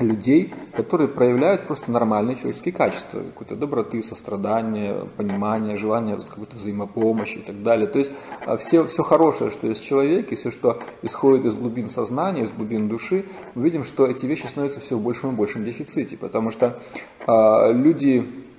людей, 0.00 0.52
которые 0.74 1.08
проявляют 1.08 1.66
просто 1.66 1.90
нормальные 1.90 2.36
человеческие 2.36 2.74
качества, 2.74 3.20
какой-то 3.20 3.56
доброты, 3.56 4.02
сострадания, 4.02 5.06
понимания, 5.16 5.76
желания 5.76 6.16
какой-то 6.16 6.56
взаимопомощи 6.56 7.38
и 7.38 7.42
так 7.42 7.62
далее. 7.62 7.86
То 7.86 7.98
есть 7.98 8.12
а, 8.46 8.56
все, 8.56 8.86
все 8.86 9.02
хорошее, 9.02 9.50
что 9.50 9.66
есть 9.66 9.82
в 9.82 9.86
человеке, 9.86 10.36
все, 10.36 10.50
что 10.50 10.80
исходит 11.02 11.44
из 11.46 11.54
глубин 11.54 11.88
сознания, 11.88 12.42
из 12.42 12.50
глубин 12.50 12.88
души, 12.88 13.24
мы 13.54 13.64
видим, 13.64 13.84
что 13.84 14.06
эти 14.06 14.26
вещи 14.26 14.46
становятся 14.46 14.80
все 14.80 14.96
в 14.96 15.02
большем 15.02 15.32
и 15.32 15.34
большем 15.34 15.64
дефиците, 15.64 16.16
потому 16.16 16.50
что 16.50 16.78
э, 17.26 17.72
люди 17.72 18.49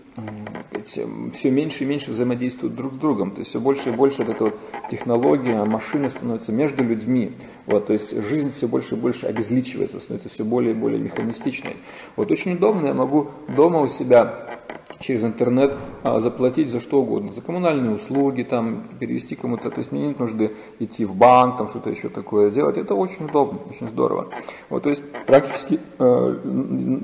все 0.85 1.51
меньше 1.51 1.83
и 1.83 1.87
меньше 1.87 2.11
взаимодействуют 2.11 2.75
друг 2.75 2.93
с 2.93 2.97
другом. 2.97 3.31
То 3.31 3.39
есть 3.39 3.49
все 3.49 3.59
больше 3.59 3.89
и 3.89 3.91
больше 3.91 4.23
вот 4.23 4.35
эта 4.35 4.43
вот 4.45 4.59
технология, 4.89 5.63
машины 5.63 6.09
становятся 6.09 6.51
между 6.51 6.83
людьми. 6.83 7.33
Вот, 7.65 7.87
то 7.87 7.93
есть 7.93 8.11
жизнь 8.11 8.51
все 8.51 8.67
больше 8.67 8.95
и 8.95 8.97
больше 8.97 9.27
обезличивается, 9.27 9.99
становится 9.99 10.29
все 10.29 10.43
более 10.43 10.71
и 10.71 10.75
более 10.75 10.99
механистичной. 10.99 11.77
Вот 12.15 12.31
очень 12.31 12.53
удобно, 12.53 12.87
я 12.87 12.93
могу 12.93 13.29
дома 13.47 13.79
у 13.81 13.87
себя 13.87 14.60
через 14.99 15.23
интернет 15.23 15.75
а, 16.03 16.19
заплатить 16.19 16.69
за 16.69 16.79
что 16.79 17.01
угодно, 17.01 17.31
за 17.31 17.41
коммунальные 17.41 17.95
услуги, 17.95 18.43
там, 18.43 18.83
перевести 18.99 19.35
кому-то, 19.35 19.69
то 19.69 19.79
есть 19.79 19.91
мне 19.91 20.07
нет 20.07 20.19
нужды 20.19 20.55
идти 20.79 21.05
в 21.05 21.15
банк, 21.15 21.57
там 21.57 21.67
что-то 21.67 21.89
еще 21.89 22.09
такое 22.09 22.51
делать, 22.51 22.77
это 22.77 22.95
очень 22.95 23.25
удобно, 23.25 23.59
очень 23.69 23.89
здорово. 23.89 24.29
Вот, 24.69 24.83
то 24.83 24.89
есть 24.89 25.01
практически 25.25 25.79
э, 25.99 26.39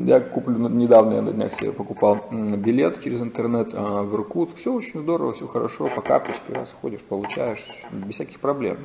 я 0.06 0.20
куплю, 0.20 0.58
недавно 0.70 1.16
я 1.16 1.22
на 1.22 1.32
днях 1.32 1.54
себе 1.54 1.72
покупал 1.72 2.20
билет 2.32 3.02
через 3.04 3.22
интернет 3.22 3.74
э, 3.74 3.78
в 3.78 4.16
Иркутск, 4.16 4.58
все 4.58 4.74
очень 4.74 5.00
здорово, 5.00 5.34
все 5.34 5.48
хорошо, 5.48 5.90
по 5.94 6.02
карточке 6.02 6.54
раз 6.54 6.76
ходишь, 6.82 7.02
получаешь, 7.02 7.66
без 7.92 8.16
всяких 8.16 8.40
проблем. 8.40 8.78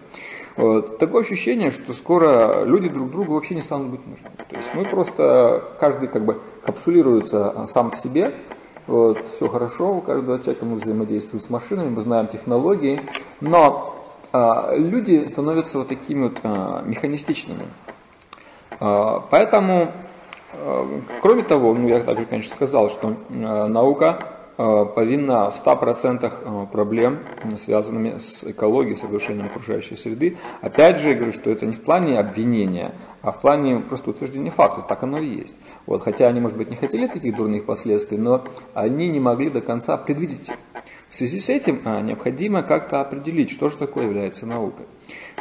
Вот. 0.57 0.99
Такое 0.99 1.23
ощущение, 1.23 1.71
что 1.71 1.93
скоро 1.93 2.65
люди 2.65 2.89
друг 2.89 3.11
другу 3.11 3.35
вообще 3.35 3.55
не 3.55 3.63
станут 3.63 3.89
быть 3.89 4.07
нужны. 4.07 4.29
То 4.49 4.57
есть 4.57 4.75
мы 4.75 4.85
просто, 4.85 5.75
каждый 5.79 6.09
как 6.09 6.25
бы 6.25 6.41
капсулируется 6.63 7.67
сам 7.69 7.91
в 7.91 7.97
себе, 7.97 8.35
вот, 8.87 9.25
все 9.25 9.49
хорошо, 9.49 9.97
у 9.97 10.01
каждого 10.01 10.39
человека 10.41 10.65
мы 10.65 10.77
взаимодействуем 10.77 11.41
с 11.41 11.49
машинами, 11.49 11.91
мы 11.91 12.01
знаем 12.01 12.27
технологии, 12.27 13.01
но 13.41 13.95
а, 14.33 14.75
люди 14.75 15.27
становятся 15.29 15.79
вот 15.79 15.89
такими 15.89 16.25
вот 16.25 16.39
а, 16.43 16.83
механистичными. 16.83 17.67
А, 18.81 19.23
поэтому, 19.31 19.93
а, 20.55 21.01
кроме 21.21 21.45
того, 21.45 21.75
ну, 21.75 21.87
я 21.87 22.01
также, 22.01 22.25
конечно, 22.27 22.53
сказал, 22.55 22.91
что 22.91 23.15
а, 23.31 23.69
наука 23.69 24.33
а, 24.59 24.85
повинна 24.85 25.51
в 25.51 25.65
100% 25.65 26.33
а, 26.45 26.67
проблем, 26.67 27.21
связанными 27.57 28.19
с 28.19 28.45
экологией, 28.45 28.97
с 28.97 29.03
разрушением 29.03 29.47
окружающей 29.47 29.97
среды. 29.97 30.37
Опять 30.61 30.99
же, 30.99 31.11
я 31.11 31.15
говорю, 31.15 31.33
что 31.33 31.51
это 31.51 31.67
не 31.67 31.75
в 31.75 31.83
плане 31.83 32.19
обвинения, 32.19 32.93
а 33.23 33.33
в 33.33 33.41
плане 33.41 33.81
просто 33.81 34.11
утверждения 34.11 34.51
факта, 34.51 34.83
так 34.83 35.03
оно 35.03 35.19
и 35.19 35.27
есть. 35.27 35.55
Вот, 35.87 36.03
хотя 36.03 36.29
они, 36.29 36.41
может 36.41 36.57
быть, 36.57 36.71
не 36.71 36.77
хотели 36.77 37.07
таких 37.07 37.37
дурных 37.37 37.65
последствий, 37.65 38.19
но 38.19 38.45
они 38.75 39.09
не 39.09 39.21
могли 39.21 39.51
до 39.51 39.61
конца 39.61 39.97
предвидеть. 39.97 40.51
В 41.09 41.15
связи 41.15 41.41
с 41.41 41.49
этим 41.49 41.83
а, 41.85 42.01
необходимо 42.01 42.63
как-то 42.63 43.01
определить, 43.01 43.51
что 43.51 43.69
же 43.69 43.77
такое 43.77 44.05
является 44.07 44.47
наукой. 44.47 44.87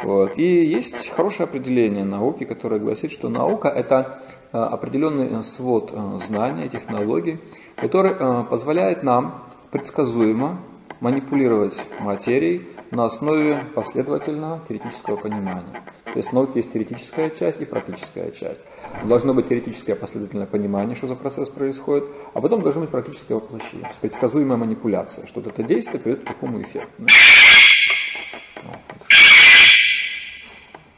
Вот. 0.02 0.38
И 0.38 0.66
есть 0.66 1.08
хорошее 1.08 1.44
определение 1.44 2.04
науки, 2.04 2.44
которое 2.44 2.80
гласит, 2.80 3.12
что 3.12 3.28
наука– 3.28 3.68
это 3.74 4.18
определенный 4.52 5.42
свод 5.42 5.94
знаний, 6.26 6.68
технологий, 6.68 7.38
который 7.76 8.44
позволяет 8.44 9.02
нам 9.02 9.44
предсказуемо 9.70 10.60
манипулировать 11.00 11.82
материей 12.00 12.68
на 12.92 13.06
основе 13.06 13.64
последовательного 13.74 14.60
теоретического 14.68 15.16
понимания. 15.16 15.82
То 16.04 16.18
есть 16.18 16.32
науки 16.32 16.58
есть 16.58 16.72
теоретическая 16.72 17.30
часть 17.30 17.60
и 17.62 17.64
практическая 17.64 18.30
часть. 18.30 18.60
Должно 19.04 19.32
быть 19.32 19.48
теоретическое 19.48 19.94
последовательное 19.94 20.46
понимание, 20.46 20.94
что 20.94 21.06
за 21.06 21.16
процесс 21.16 21.48
происходит, 21.48 22.06
а 22.34 22.40
потом 22.42 22.62
должно 22.62 22.82
быть 22.82 22.90
практическое 22.90 23.34
воплощение, 23.34 23.90
предсказуемая 24.02 24.58
манипуляция, 24.58 25.26
что 25.26 25.40
это 25.40 25.62
действие 25.62 26.00
приведет 26.00 26.24
к 26.24 26.28
такому 26.28 26.60
эффекту. 26.60 27.06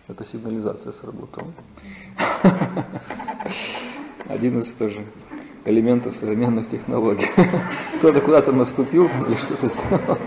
Это 0.09 0.27
сигнализация 0.27 0.93
сработала. 0.93 1.53
Один 4.29 4.59
из 4.59 4.73
тоже 4.73 5.05
элементов 5.65 6.17
современных 6.17 6.69
технологий. 6.69 7.29
Кто-то 7.99 8.21
куда-то 8.21 8.53
наступил 8.53 9.09
или 9.29 9.35
что-то 9.37 9.69
сделал. 9.69 10.19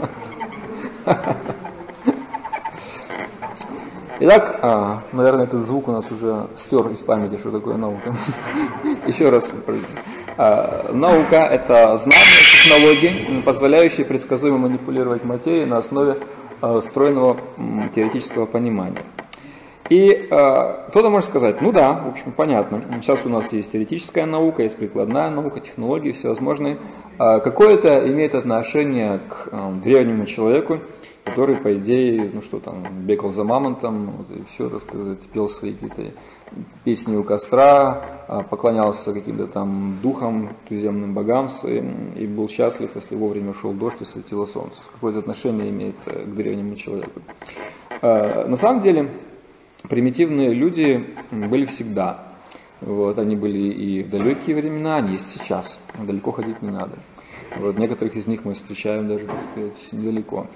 Итак, 4.20 4.60
а, 4.62 5.04
наверное, 5.12 5.46
этот 5.46 5.66
звук 5.66 5.88
у 5.88 5.92
нас 5.92 6.12
уже 6.12 6.48
стер 6.56 6.88
из 6.88 7.00
памяти, 7.00 7.38
что 7.38 7.52
такое 7.52 7.78
наука. 7.78 8.16
Еще 9.08 9.30
раз. 9.30 9.50
А, 10.38 10.92
наука– 10.92 11.36
это 11.36 11.98
знания, 11.98 12.24
технологии, 12.64 13.42
позволяющие 13.42 14.06
предсказуемо 14.06 14.58
манипулировать 14.58 15.24
материей 15.24 15.66
на 15.66 15.78
основе 15.78 16.18
а, 16.62 16.82
стройного 16.82 17.38
теоретического 17.94 18.46
понимания. 18.46 19.04
И 19.89 20.10
э, 20.10 20.27
кто-то 20.89 21.10
может 21.10 21.29
сказать, 21.29 21.62
ну 21.62 21.72
да, 21.72 21.94
в 21.94 22.10
общем, 22.10 22.32
понятно, 22.32 22.82
сейчас 23.01 23.25
у 23.25 23.29
нас 23.29 23.53
есть 23.53 23.72
теоретическая 23.72 24.25
наука, 24.25 24.63
есть 24.63 24.77
прикладная 24.77 25.29
наука, 25.29 25.60
технологии 25.60 26.12
всевозможные. 26.12 26.77
Э, 27.20 27.39
какое 27.39 27.75
это 27.75 28.10
имеет 28.12 28.36
отношение 28.36 29.20
к 29.20 29.48
э, 29.51 29.70
древнему 29.84 30.25
человеку, 30.25 30.79
который, 31.24 31.58
по 31.58 31.74
идее, 31.77 32.29
ну 32.34 32.41
что 32.41 32.60
там, 32.60 32.84
бегал 33.01 33.32
за 33.32 33.44
мамонтом, 33.44 34.12
вот, 34.17 34.32
и 34.32 34.44
все, 34.46 34.70
так 34.70 34.82
сказать, 34.82 35.20
пел 35.34 35.48
свои 35.48 35.74
какие-то 35.74 36.13
песни 36.84 37.15
у 37.15 37.24
костра, 37.24 38.25
э, 38.27 38.41
поклонялся 38.50 39.13
каким-то 39.13 39.48
там 39.48 39.98
духам, 40.01 40.50
туземным 40.67 41.13
богам 41.13 41.50
своим, 41.50 42.13
и 42.15 42.25
был 42.27 42.50
счастлив, 42.50 42.89
если 42.96 43.15
вовремя 43.15 43.53
шел 43.53 43.72
дождь 43.72 44.01
и 44.01 44.06
светило 44.06 44.46
солнце. 44.46 44.82
Какое 44.91 45.12
это 45.12 45.20
отношение 45.20 45.70
имеет 45.70 45.96
э, 46.06 46.24
к 46.24 46.36
древнему 46.36 46.75
человеку? 46.75 47.22
Э, 48.01 48.48
на 48.48 48.56
самом 48.56 48.82
деле, 48.82 49.10
примитивные 49.84 50.53
люди 50.53 51.05
были 51.31 51.65
всегда. 51.65 52.24
Вот, 52.81 53.17
они 53.17 53.36
были 53.36 53.57
и 53.57 54.03
в 54.03 54.10
далекие 54.10 54.55
времена, 54.55 54.98
они 54.98 55.13
есть 55.13 55.27
сейчас. 55.29 55.79
Далеко 55.98 56.31
ходить 56.31 56.62
не 56.62 56.69
надо. 56.69 56.93
Вот, 57.55 57.77
некоторых 57.77 58.15
из 58.15 58.27
них 58.27 58.46
мы 58.46 58.53
встречаем 58.53 59.07
даже, 59.07 59.25
так 59.25 59.41
сказать, 59.41 59.91
недалеко. 59.91 60.48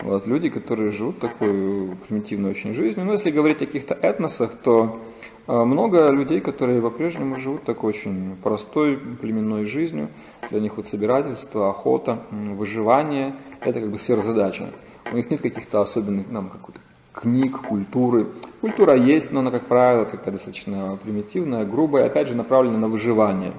Вот, 0.00 0.26
люди, 0.26 0.50
которые 0.50 0.90
живут 0.90 1.18
такой 1.18 1.96
примитивной 2.08 2.50
очень 2.50 2.74
жизнью. 2.74 3.06
Но 3.06 3.12
если 3.12 3.30
говорить 3.30 3.62
о 3.62 3.66
каких-то 3.66 3.94
этносах, 3.94 4.54
то 4.56 5.00
э, 5.46 5.64
много 5.64 6.10
людей, 6.10 6.40
которые 6.40 6.80
по-прежнему 6.82 7.36
живут 7.36 7.64
такой 7.64 7.90
очень 7.90 8.36
простой 8.42 8.96
племенной 8.96 9.64
жизнью. 9.64 10.08
Для 10.50 10.60
них 10.60 10.76
вот 10.76 10.86
собирательство, 10.86 11.70
охота, 11.70 12.22
выживание– 12.30 13.34
это 13.60 13.80
как 13.80 13.90
бы 13.90 13.98
сверхзадача. 13.98 14.70
У 15.10 15.16
них 15.16 15.30
нет 15.30 15.40
каких-то 15.40 15.80
особенных, 15.80 16.30
нам 16.30 16.50
какой-то 16.50 16.80
книг, 17.14 17.62
культуры. 17.62 18.26
Культура 18.60 18.94
есть, 18.94 19.32
но 19.32 19.40
она, 19.40 19.50
как 19.50 19.62
правило, 19.62 20.04
такая 20.04 20.32
достаточно 20.32 20.98
примитивная, 21.02 21.64
грубая, 21.64 22.06
опять 22.06 22.28
же, 22.28 22.36
направлена 22.36 22.78
на 22.78 22.88
выживание. 22.88 23.52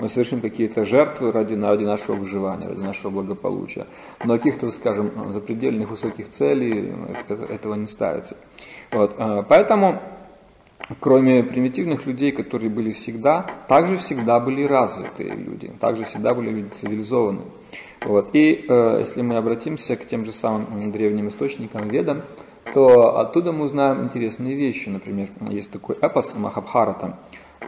Мы 0.00 0.08
совершим 0.08 0.40
какие-то 0.40 0.84
жертвы 0.84 1.30
ради, 1.30 1.54
ради 1.54 1.84
нашего 1.84 2.16
выживания, 2.16 2.66
ради 2.66 2.80
нашего 2.80 3.10
благополучия. 3.10 3.86
Но 4.24 4.36
каких-то, 4.36 4.72
скажем, 4.72 5.30
запредельных 5.30 5.90
высоких 5.90 6.30
целей 6.30 6.92
этого 7.28 7.74
не 7.74 7.86
ставится. 7.86 8.36
Вот. 8.90 9.14
А, 9.18 9.42
поэтому, 9.42 10.02
кроме 10.98 11.44
примитивных 11.44 12.06
людей, 12.06 12.32
которые 12.32 12.70
были 12.70 12.90
всегда, 12.92 13.46
также 13.68 13.96
всегда 13.96 14.40
были 14.40 14.64
развитые 14.64 15.34
люди, 15.34 15.68
также 15.78 16.04
всегда 16.06 16.34
были 16.34 16.50
люди 16.50 16.74
цивилизованные. 16.74 17.46
Вот. 18.04 18.30
И 18.34 18.66
э, 18.68 18.96
если 18.98 19.22
мы 19.22 19.36
обратимся 19.36 19.96
к 19.96 20.06
тем 20.06 20.24
же 20.24 20.32
самым 20.32 20.90
древним 20.90 21.28
источникам, 21.28 21.88
ведам, 21.88 22.22
то 22.72 23.18
оттуда 23.18 23.52
мы 23.52 23.64
узнаем 23.64 24.04
интересные 24.04 24.54
вещи. 24.54 24.88
Например, 24.88 25.28
есть 25.48 25.70
такой 25.70 25.96
эпос 26.00 26.34
Махабхарата, 26.36 27.18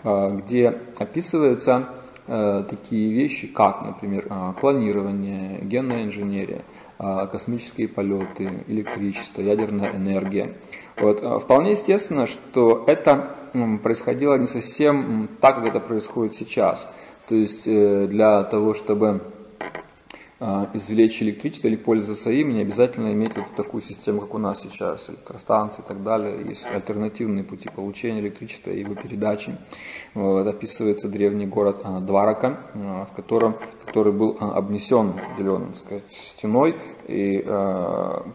э, 0.03 0.37
где 0.39 0.79
описываются 0.99 1.89
э, 2.27 2.65
такие 2.69 3.13
вещи, 3.13 3.47
как, 3.47 3.83
например, 3.83 4.27
э, 4.29 4.53
планирование, 4.61 5.61
генная 5.63 6.05
инженерия, 6.05 6.63
космические 6.99 7.89
полеты, 7.89 8.65
электричество, 8.69 9.43
ядерная 9.43 9.95
энергия. 9.95 10.55
Вот. 10.97 11.43
Вполне 11.43 11.73
естественно, 11.73 12.27
что 12.27 12.85
это 12.87 13.37
происходило 13.83 14.39
не 14.39 14.47
совсем 14.47 15.29
так, 15.43 15.57
как 15.57 15.67
это 15.67 15.81
происходит 15.81 16.35
сейчас. 16.37 16.89
То 17.29 17.35
есть 17.35 17.67
для 17.67 18.45
того, 18.45 18.73
чтобы 18.73 19.09
а, 19.09 19.36
извлечь 20.39 21.23
электричество 21.23 21.69
или 21.69 21.77
пользоваться 21.77 22.31
им, 22.31 22.55
не 22.55 22.61
обязательно 22.61 23.13
иметь 23.15 23.37
вот 23.37 23.47
такую 23.57 23.83
систему, 23.83 24.21
как 24.21 24.35
у 24.35 24.39
нас 24.39 24.61
сейчас, 24.61 25.09
электростанции 25.09 25.83
и 25.83 25.89
так 25.89 26.03
далее. 26.03 26.45
Есть 26.47 26.67
альтернативные 26.67 27.43
пути 27.43 27.71
получения 27.75 28.21
электричества 28.21 28.71
и 28.71 28.81
его 28.81 28.95
передачи. 28.95 29.57
Вот, 30.13 30.47
описывается 30.47 31.09
древний 31.09 31.47
город 31.47 31.81
а, 31.85 32.01
Дварака, 32.01 32.61
а, 32.75 33.07
в 33.11 33.17
котором, 33.17 33.57
который 33.87 34.13
был 34.13 34.37
обнесен 34.39 35.15
определенным 35.19 35.75
сказать, 35.75 36.05
стеной 36.13 36.77
и 37.09 37.41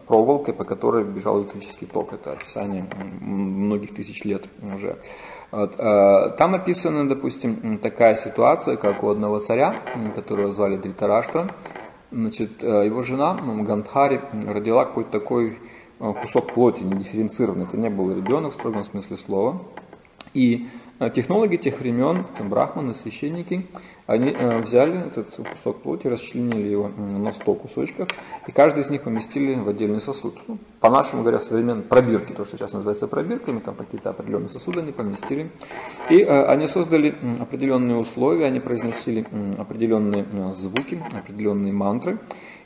проволокой, 0.08 0.54
по 0.54 0.64
которой 0.64 1.04
бежал 1.04 1.42
электрический 1.42 1.86
ток. 1.86 2.14
Это 2.14 2.32
описание 2.32 2.88
многих 3.20 3.94
тысяч 3.94 4.24
лет 4.24 4.46
уже. 4.74 4.98
Вот, 5.52 5.76
там 5.76 6.56
описана, 6.56 7.08
допустим, 7.08 7.78
такая 7.80 8.16
ситуация, 8.16 8.78
как 8.78 9.04
у 9.04 9.10
одного 9.10 9.40
царя, 9.40 9.84
которого 10.16 10.52
звали 10.52 10.78
Дритараштра, 10.78 11.54
Значит, 12.12 12.62
э, 12.62 12.86
его 12.86 13.04
жена 13.04 13.34
Гандхари 13.34 14.22
родила 14.46 14.84
какой-то 14.84 15.12
такой 15.12 15.60
э, 16.00 16.14
кусок 16.22 16.54
плоти, 16.54 16.84
не 16.84 17.00
дифференцированный. 17.00 17.66
Это 17.66 17.78
не 17.78 17.90
был 17.90 18.14
ребенок 18.14 18.52
в 18.52 18.56
строгом 18.56 18.84
смысле 18.84 19.18
слова. 19.18 19.62
И 20.34 20.68
технологи 21.10 21.56
тех 21.58 21.80
времен, 21.80 22.26
там, 22.38 22.50
брахманы, 22.50 22.94
священники, 22.94 23.66
они 24.06 24.36
взяли 24.62 25.08
этот 25.08 25.36
кусок 25.36 25.82
плоти, 25.82 26.08
расчленили 26.08 26.68
его 26.68 26.90
на 26.90 27.32
100 27.32 27.54
кусочков, 27.56 28.10
и 28.48 28.52
каждый 28.52 28.84
из 28.84 28.90
них 28.90 29.04
поместили 29.04 29.56
в 29.56 29.68
отдельный 29.68 30.02
сосуд. 30.02 30.36
Ну, 30.48 30.58
по-нашему 30.80 31.22
говоря, 31.22 31.40
современные 31.40 31.84
пробирки, 31.84 32.34
то, 32.34 32.46
что 32.46 32.58
сейчас 32.58 32.74
называется 32.74 33.08
пробирками, 33.08 33.60
там 33.60 33.76
какие-то 33.76 34.10
определенные 34.10 34.50
сосуды 34.50 34.82
они 34.82 34.92
поместили. 34.92 35.50
И 36.10 36.20
э, 36.20 36.46
они 36.46 36.68
создали 36.68 37.16
определенные 37.40 37.98
условия, 37.98 38.46
они 38.46 38.60
произносили 38.60 39.26
определенные 39.58 40.26
звуки, 40.54 41.02
определенные 41.14 41.74
мантры. 41.74 42.20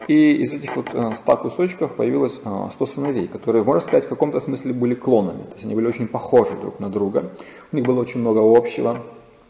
И 0.07 0.33
из 0.43 0.53
этих 0.53 0.75
вот 0.75 0.89
100 0.89 1.37
кусочков 1.37 1.95
появилось 1.95 2.39
100 2.73 2.85
сыновей, 2.85 3.27
которые, 3.27 3.63
можно 3.63 3.81
сказать, 3.81 4.05
в 4.05 4.09
каком-то 4.09 4.39
смысле 4.39 4.73
были 4.73 4.93
клонами. 4.93 5.43
То 5.43 5.53
есть 5.53 5.65
они 5.65 5.75
были 5.75 5.87
очень 5.87 6.07
похожи 6.07 6.55
друг 6.55 6.79
на 6.79 6.89
друга. 6.89 7.31
У 7.71 7.75
них 7.75 7.85
было 7.85 8.01
очень 8.01 8.19
много 8.19 8.39
общего. 8.39 9.01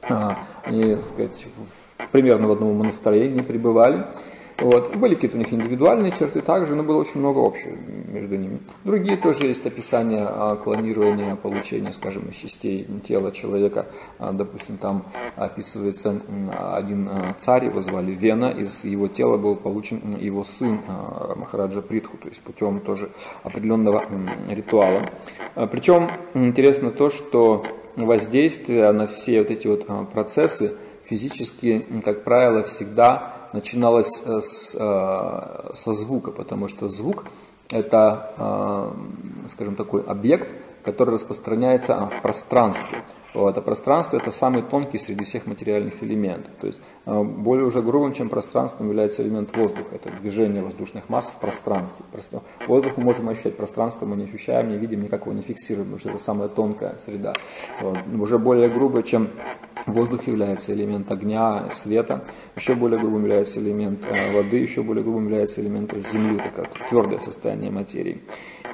Они, 0.01 0.95
так 0.95 1.05
сказать, 1.05 1.47
примерно 2.11 2.47
в 2.47 2.51
одном 2.51 2.77
настроении 2.79 3.41
пребывали. 3.41 4.05
Вот. 4.57 4.95
Были 4.95 5.15
какие-то 5.15 5.35
у 5.35 5.39
них 5.39 5.51
индивидуальные 5.51 6.13
черты 6.13 6.41
также, 6.41 6.75
но 6.75 6.83
было 6.83 6.97
очень 6.97 7.19
много 7.19 7.45
общего 7.45 7.75
между 8.07 8.37
ними. 8.37 8.59
Другие 8.85 9.17
тоже 9.17 9.47
есть 9.47 9.65
описания 9.65 10.55
клонирования, 10.55 11.35
получения, 11.35 11.91
скажем, 11.91 12.31
частей 12.31 12.85
тела 13.05 13.31
человека. 13.31 13.87
А, 14.17 14.31
допустим, 14.31 14.77
там 14.77 15.05
описывается 15.35 16.21
один 16.73 17.09
а, 17.09 17.35
царь, 17.37 17.65
его 17.65 17.81
звали 17.81 18.11
Вена, 18.11 18.51
из 18.51 18.85
его 18.85 19.07
тела 19.07 19.37
был 19.37 19.57
получен 19.57 20.15
его 20.19 20.43
сын 20.43 20.79
а, 20.87 21.35
Махараджа 21.35 21.81
Притху, 21.81 22.17
то 22.17 22.29
есть 22.29 22.41
путем 22.41 22.79
тоже 22.79 23.09
определенного 23.43 24.05
ритуала. 24.49 25.09
Причем 25.71 26.09
интересно 26.33 26.91
то, 26.91 27.09
что 27.09 27.65
воздействие 27.97 28.91
на 28.91 29.07
все 29.07 29.39
вот 29.39 29.51
эти 29.51 29.67
вот 29.67 29.87
процессы 30.11 30.75
физически, 31.03 31.85
как 32.03 32.23
правило, 32.23 32.63
всегда 32.63 33.44
начиналось 33.55 34.21
э, 34.25 34.39
с, 34.41 34.75
э, 34.75 35.73
со 35.73 35.93
звука, 35.93 36.31
потому 36.31 36.67
что 36.67 36.89
звук 36.89 37.25
это, 37.71 38.33
э, 38.37 39.49
скажем, 39.49 39.75
такой 39.75 40.03
объект, 40.03 40.53
которое 40.83 41.13
распространяется 41.13 41.95
а, 41.95 42.07
в 42.07 42.21
пространстве. 42.21 43.03
Вот, 43.35 43.57
а 43.57 43.61
пространство 43.61 44.15
это 44.15 44.31
самый 44.31 44.61
тонкий 44.61 44.97
среди 44.97 45.25
всех 45.25 45.45
материальных 45.45 46.01
элементов. 46.01 46.53
То 46.55 46.67
есть 46.67 46.79
а, 47.05 47.21
более 47.21 47.65
уже 47.65 47.81
грубым, 47.81 48.13
чем 48.13 48.29
пространством 48.29 48.87
является 48.87 49.23
элемент 49.23 49.55
воздуха. 49.57 49.95
Это 49.95 50.09
движение 50.21 50.63
воздушных 50.63 51.09
масс 51.09 51.27
в 51.27 51.39
пространстве. 51.41 52.05
Воздух 52.65 52.93
мы 52.95 53.03
можем 53.03 53.27
ощущать, 53.27 53.57
пространство 53.57 54.05
мы 54.05 54.15
не 54.15 54.23
ощущаем, 54.23 54.69
не 54.71 54.77
видим, 54.77 55.03
никак 55.03 55.23
его 55.23 55.33
не 55.33 55.41
фиксируем, 55.41 55.87
потому 55.87 55.99
что 55.99 56.09
это 56.11 56.19
самая 56.19 56.47
тонкая 56.47 56.97
среда. 56.99 57.33
Вот. 57.81 57.97
Уже 58.17 58.39
более 58.39 58.69
грубо, 58.69 59.03
чем 59.03 59.27
воздух 59.85 60.27
является 60.27 60.73
элемент 60.73 61.11
огня, 61.11 61.69
света, 61.73 62.23
еще 62.55 62.73
более 62.73 62.99
грубым 62.99 63.23
является 63.23 63.59
элемент 63.59 64.05
а, 64.05 64.31
воды, 64.31 64.57
еще 64.57 64.81
более 64.81 65.03
грубым 65.03 65.25
является 65.25 65.59
элемент 65.59 65.93
земли, 66.09 66.39
такое 66.39 66.69
твердое 66.89 67.19
состояние 67.19 67.69
материи. 67.69 68.21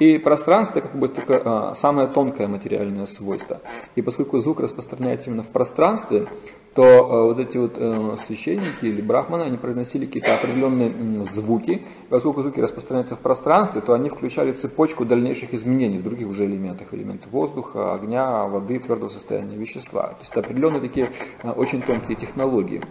И 0.02 0.18
пространство 0.18 0.80
как 0.80 0.96
бы 0.96 1.06
только 1.06 1.40
а, 1.44 1.74
самое 1.76 2.08
тонкое 2.08 2.48
материальное 2.48 3.06
свойство. 3.06 3.60
И 3.94 4.02
поскольку 4.02 4.36
звук 4.38 4.58
распространяется 4.58 5.30
именно 5.30 5.44
в 5.44 5.50
пространстве, 5.50 6.26
то 6.74 6.82
а, 6.82 7.22
вот 7.26 7.38
эти 7.38 7.56
вот 7.56 7.76
а, 7.76 8.16
священники 8.16 8.84
или 8.84 9.00
брахманы, 9.00 9.44
они 9.44 9.58
произносили 9.58 10.06
какие-то 10.06 10.34
определенные 10.34 11.22
звуки. 11.22 11.70
И 11.70 12.10
поскольку 12.10 12.42
звуки 12.42 12.58
распространяются 12.58 13.14
в 13.14 13.20
пространстве, 13.20 13.80
то 13.80 13.92
они 13.92 14.08
включали 14.08 14.50
цепочку 14.50 15.04
дальнейших 15.04 15.54
изменений 15.54 15.98
в 15.98 16.02
других 16.02 16.26
уже 16.26 16.46
элементах. 16.46 16.92
Элементы 16.92 17.28
воздуха, 17.30 17.94
огня, 17.94 18.46
воды, 18.48 18.80
твердого 18.80 19.08
состояния 19.08 19.56
вещества. 19.56 20.08
То 20.08 20.16
есть 20.18 20.32
это 20.32 20.40
определенные 20.40 20.80
такие 20.80 21.12
а, 21.44 21.52
очень 21.52 21.80
тонкие 21.80 22.16
технологии 22.16 22.82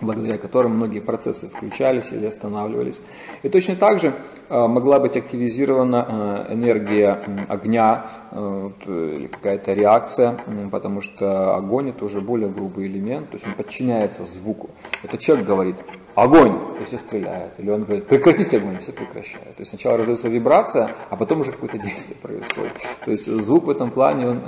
благодаря 0.00 0.38
которым 0.38 0.76
многие 0.76 1.00
процессы 1.00 1.48
включались 1.48 2.12
или 2.12 2.26
останавливались. 2.26 3.00
И 3.42 3.48
точно 3.48 3.76
так 3.76 4.00
же 4.00 4.12
э, 4.48 4.66
могла 4.66 5.00
быть 5.00 5.16
активизирована 5.16 6.46
э, 6.47 6.47
энергия 6.48 7.46
огня 7.48 8.06
э, 8.30 8.70
или 8.86 9.26
какая-то 9.26 9.72
реакция, 9.72 10.38
потому 10.70 11.00
что 11.00 11.54
огонь 11.54 11.90
это 11.90 12.04
уже 12.04 12.20
более 12.20 12.48
грубый 12.48 12.86
элемент, 12.86 13.30
то 13.30 13.34
есть 13.34 13.46
он 13.46 13.54
подчиняется 13.54 14.24
звуку. 14.24 14.70
Это 15.02 15.18
человек 15.18 15.46
говорит 15.46 15.76
огонь, 16.14 16.58
и 16.80 16.84
все 16.84 16.98
стреляют. 16.98 17.54
Или 17.58 17.70
он 17.70 17.84
говорит, 17.84 18.06
прекратите 18.06 18.58
огонь, 18.58 18.74
и 18.74 18.78
все 18.78 18.92
прекращают. 18.92 19.56
То 19.56 19.60
есть 19.60 19.70
сначала 19.70 19.96
раздается 19.96 20.28
вибрация, 20.28 20.94
а 21.10 21.16
потом 21.16 21.40
уже 21.40 21.52
какое-то 21.52 21.78
действие 21.88 22.16
происходит. 22.20 22.72
То 23.04 23.10
есть 23.10 23.26
звук 23.26 23.64
в 23.64 23.70
этом 23.70 23.90
плане, 23.90 24.28
он 24.28 24.42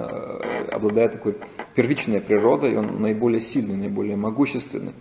обладает 0.73 1.13
такой 1.13 1.37
первичной 1.75 2.21
природой, 2.21 2.77
он 2.77 3.01
наиболее 3.01 3.41
сильный, 3.41 3.77
наиболее 3.77 4.17
могущественный. 4.17 4.93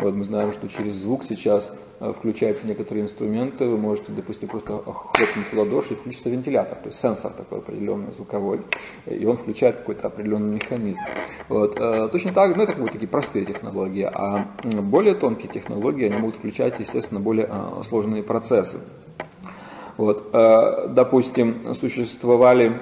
Вот 0.00 0.14
мы 0.14 0.24
знаем, 0.24 0.52
что 0.52 0.66
через 0.68 0.94
звук 0.94 1.24
сейчас 1.24 1.72
э, 2.00 2.12
включаются 2.16 2.66
некоторые 2.66 3.04
инструменты, 3.04 3.66
вы 3.66 3.76
можете, 3.76 4.12
допустим, 4.12 4.48
просто 4.48 4.78
хлопнуть 4.78 5.52
в 5.52 5.52
ладоши 5.52 5.92
и 5.92 5.96
включится 5.96 6.30
вентилятор, 6.30 6.78
то 6.78 6.86
есть 6.86 6.98
сенсор 6.98 7.32
такой 7.32 7.58
определенный 7.58 8.12
звуковой, 8.12 8.62
и 9.06 9.26
он 9.26 9.36
включает 9.36 9.76
какой-то 9.76 10.06
определенный 10.06 10.54
механизм. 10.54 11.00
Вот. 11.48 11.76
Э, 11.78 12.08
точно 12.10 12.32
так, 12.32 12.56
ну 12.56 12.62
это 12.62 12.72
как 12.72 12.82
бы 12.82 12.88
такие 12.88 13.08
простые 13.08 13.44
технологии, 13.44 14.08
а 14.10 14.48
более 14.62 15.14
тонкие 15.14 15.52
технологии, 15.52 16.06
они 16.06 16.16
могут 16.16 16.36
включать, 16.36 16.78
естественно, 16.80 17.20
более 17.20 17.46
э, 17.50 17.82
сложные 17.84 18.22
процессы. 18.22 18.78
Вот. 19.98 20.30
Допустим, 20.32 21.74
существовали 21.74 22.80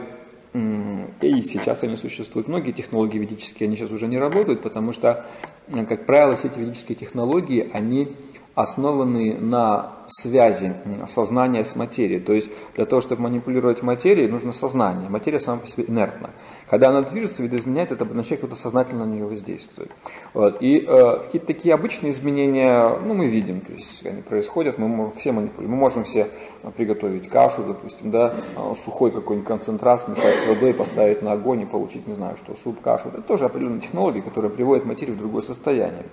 и 0.54 1.42
сейчас 1.42 1.82
они 1.82 1.96
существуют. 1.96 2.48
Многие 2.48 2.72
технологии 2.72 3.18
ведические, 3.18 3.66
они 3.66 3.76
сейчас 3.76 3.90
уже 3.90 4.06
не 4.06 4.18
работают, 4.18 4.62
потому 4.62 4.92
что, 4.92 5.26
как 5.72 6.06
правило, 6.06 6.36
все 6.36 6.48
эти 6.48 6.58
ведические 6.58 6.96
технологии, 6.96 7.70
они 7.72 8.16
основаны 8.54 9.38
на 9.38 9.98
связи 10.08 10.74
сознания 11.06 11.62
с 11.62 11.76
материей. 11.76 12.20
То 12.20 12.32
есть 12.32 12.50
для 12.74 12.86
того, 12.86 13.00
чтобы 13.00 13.22
манипулировать 13.22 13.82
материей, 13.82 14.28
нужно 14.28 14.52
сознание. 14.52 15.08
Материя 15.08 15.38
сама 15.38 15.58
по 15.58 15.66
себе 15.68 15.84
инертна. 15.86 16.30
Когда 16.68 16.88
она 16.88 17.02
движется, 17.02 17.42
видоизменяется, 17.42 17.94
это 17.94 18.04
означает, 18.04 18.40
кто-то 18.40 18.56
сознательно 18.56 19.06
на 19.06 19.12
нее 19.12 19.26
воздействует. 19.26 19.90
Вот. 20.34 20.58
И 20.60 20.84
э, 20.86 21.18
какие-то 21.24 21.46
такие 21.46 21.74
обычные 21.74 22.12
изменения, 22.12 22.98
ну, 23.04 23.14
мы 23.14 23.28
видим, 23.28 23.60
то 23.60 23.72
есть 23.72 24.04
они 24.04 24.22
происходят, 24.22 24.78
мы 24.78 24.88
можем 24.88 25.12
все 25.12 25.32
манипулировать. 25.32 25.70
Мы 25.70 25.76
можем 25.76 26.04
все 26.04 26.28
приготовить 26.76 27.28
кашу, 27.28 27.62
допустим, 27.64 28.10
да, 28.10 28.34
э, 28.56 28.74
сухой 28.84 29.10
какой-нибудь 29.10 29.48
концентрат, 29.48 30.02
смешать 30.02 30.40
с 30.40 30.46
водой, 30.46 30.74
поставить 30.74 31.22
на 31.22 31.32
огонь 31.32 31.62
и 31.62 31.66
получить, 31.66 32.06
не 32.06 32.14
знаю, 32.14 32.36
что, 32.42 32.54
суп, 32.62 32.80
кашу. 32.80 33.08
Это 33.08 33.22
тоже 33.22 33.46
определенные 33.46 33.80
технологии, 33.80 34.20
которые 34.20 34.50
приводят 34.50 34.84
материю 34.84 35.16
в 35.16 35.18
другое 35.18 35.42
состояние. 35.42 36.04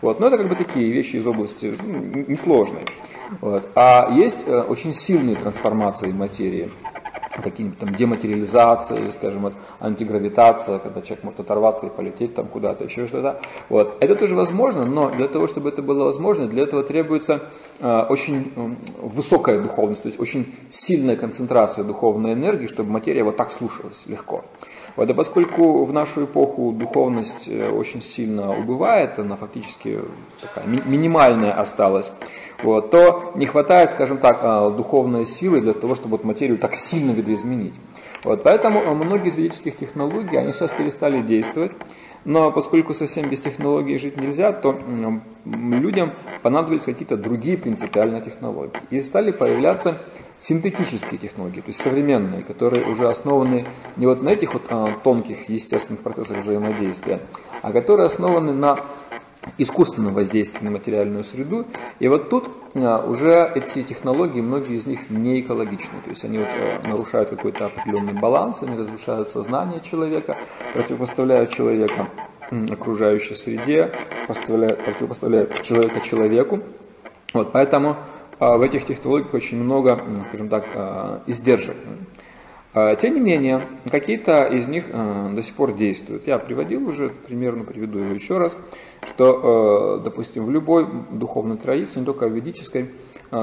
Вот. 0.00 0.20
Но 0.20 0.28
это 0.28 0.38
как 0.38 0.48
бы 0.48 0.54
такие 0.54 0.92
вещи 0.92 1.16
из 1.16 1.26
области 1.26 1.74
ну, 1.82 2.24
несложные. 2.28 2.84
Вот. 3.40 3.68
А 3.74 4.10
есть 4.12 4.46
э, 4.46 4.60
очень 4.60 4.92
сильные 4.92 5.36
трансформации 5.36 6.12
материи 6.12 6.70
какие-нибудь 7.42 7.78
там 7.78 7.94
дематериализация 7.94 8.98
или, 8.98 9.10
скажем, 9.10 9.42
вот, 9.42 9.54
антигравитация, 9.80 10.78
когда 10.78 11.00
человек 11.00 11.24
может 11.24 11.40
оторваться 11.40 11.86
и 11.86 11.90
полететь 11.90 12.34
там 12.34 12.46
куда-то, 12.46 12.84
еще 12.84 13.06
что-то. 13.06 13.40
Вот. 13.68 13.96
Это 14.00 14.14
тоже 14.14 14.34
возможно, 14.34 14.84
но 14.84 15.10
для 15.10 15.28
того, 15.28 15.46
чтобы 15.46 15.68
это 15.68 15.82
было 15.82 16.04
возможно, 16.04 16.46
для 16.46 16.62
этого 16.62 16.82
требуется 16.82 17.48
э, 17.80 18.02
очень 18.08 18.52
э, 18.54 18.70
высокая 19.00 19.60
духовность, 19.60 20.02
то 20.02 20.06
есть 20.06 20.20
очень 20.20 20.54
сильная 20.70 21.16
концентрация 21.16 21.84
духовной 21.84 22.34
энергии, 22.34 22.66
чтобы 22.66 22.90
материя 22.90 23.24
вот 23.24 23.36
так 23.36 23.50
слушалась 23.50 24.04
легко. 24.06 24.44
Вот, 24.96 25.10
а 25.10 25.14
поскольку 25.14 25.84
в 25.84 25.92
нашу 25.92 26.24
эпоху 26.24 26.72
духовность 26.72 27.48
э, 27.48 27.68
очень 27.68 28.02
сильно 28.02 28.56
убывает, 28.56 29.18
она 29.18 29.36
фактически 29.36 30.00
такая 30.40 30.66
ми- 30.66 30.82
минимальная 30.86 31.52
осталась, 31.52 32.12
вот, 32.64 32.90
то 32.90 33.32
не 33.34 33.44
хватает, 33.44 33.90
скажем 33.90 34.16
так, 34.16 34.38
а, 34.42 34.70
духовной 34.70 35.26
силы 35.26 35.60
для 35.60 35.74
того, 35.74 35.94
чтобы 35.94 36.16
вот 36.16 36.24
материю 36.24 36.56
так 36.56 36.74
сильно 36.74 37.10
видоизменить. 37.10 37.74
Вот, 38.24 38.42
поэтому 38.42 38.80
а, 38.80 38.94
многие 38.94 39.28
из 39.28 39.36
ведических 39.36 39.76
технологий, 39.76 40.38
они 40.38 40.50
сейчас 40.50 40.70
перестали 40.70 41.20
действовать, 41.20 41.72
но 42.24 42.50
поскольку 42.50 42.94
совсем 42.94 43.28
без 43.28 43.40
технологий 43.40 43.98
жить 43.98 44.16
нельзя, 44.16 44.52
то 44.52 44.74
людям 45.44 46.14
понадобились 46.42 46.84
какие-то 46.84 47.18
другие 47.18 47.58
принципиальные 47.58 48.22
технологии. 48.22 48.72
И 48.88 49.02
стали 49.02 49.30
появляться 49.30 49.98
синтетические 50.38 51.18
технологии, 51.18 51.60
то 51.60 51.68
есть 51.68 51.82
современные, 51.82 52.42
которые 52.42 52.86
уже 52.86 53.08
основаны 53.08 53.66
не 53.96 54.06
вот 54.06 54.22
на 54.22 54.30
этих 54.30 54.54
вот 54.54 54.62
а, 54.70 54.94
тонких 55.04 55.50
естественных 55.50 56.02
процессах 56.02 56.38
взаимодействия, 56.38 57.20
а 57.60 57.72
которые 57.72 58.06
основаны 58.06 58.52
на 58.52 58.80
искусственном 59.58 60.14
воздействии 60.14 60.64
на 60.64 60.70
материальную 60.70 61.24
среду. 61.24 61.66
И 61.98 62.08
вот 62.08 62.30
тут 62.30 62.50
а, 62.74 63.04
уже 63.06 63.50
эти 63.54 63.82
технологии, 63.82 64.40
многие 64.40 64.74
из 64.74 64.86
них 64.86 65.10
не 65.10 65.40
экологичны. 65.40 66.00
То 66.02 66.10
есть 66.10 66.24
они 66.24 66.38
вот, 66.38 66.48
а, 66.50 66.86
нарушают 66.86 67.30
какой-то 67.30 67.66
определенный 67.66 68.14
баланс, 68.14 68.62
они 68.62 68.76
разрушают 68.76 69.30
сознание 69.30 69.80
человека, 69.80 70.36
противопоставляют 70.72 71.50
человека 71.50 72.08
окружающей 72.70 73.34
среде, 73.34 73.92
противопоставляют 74.26 75.62
человека 75.62 76.00
человеку. 76.00 76.60
Вот, 77.32 77.52
поэтому 77.52 77.96
а, 78.38 78.56
в 78.56 78.62
этих 78.62 78.84
технологиях 78.84 79.34
очень 79.34 79.62
много, 79.62 80.00
скажем 80.28 80.48
так, 80.48 81.22
издержек. 81.26 81.76
А, 82.74 82.96
тем 82.96 83.14
не 83.14 83.20
менее, 83.20 83.68
какие-то 83.88 84.46
из 84.46 84.66
них 84.66 84.86
а, 84.92 85.28
до 85.32 85.42
сих 85.42 85.54
пор 85.54 85.74
действуют. 85.74 86.26
Я 86.26 86.38
приводил 86.38 86.88
уже, 86.88 87.10
примерно 87.10 87.64
приведу 87.64 88.00
его 88.00 88.12
еще 88.12 88.36
раз, 88.36 88.58
что, 89.02 89.98
а, 89.98 89.98
допустим, 90.00 90.44
в 90.44 90.50
любой 90.50 90.86
духовной 91.12 91.56
традиции, 91.56 92.00
не 92.00 92.06
только 92.06 92.28
в 92.28 92.32
ведической, 92.32 92.90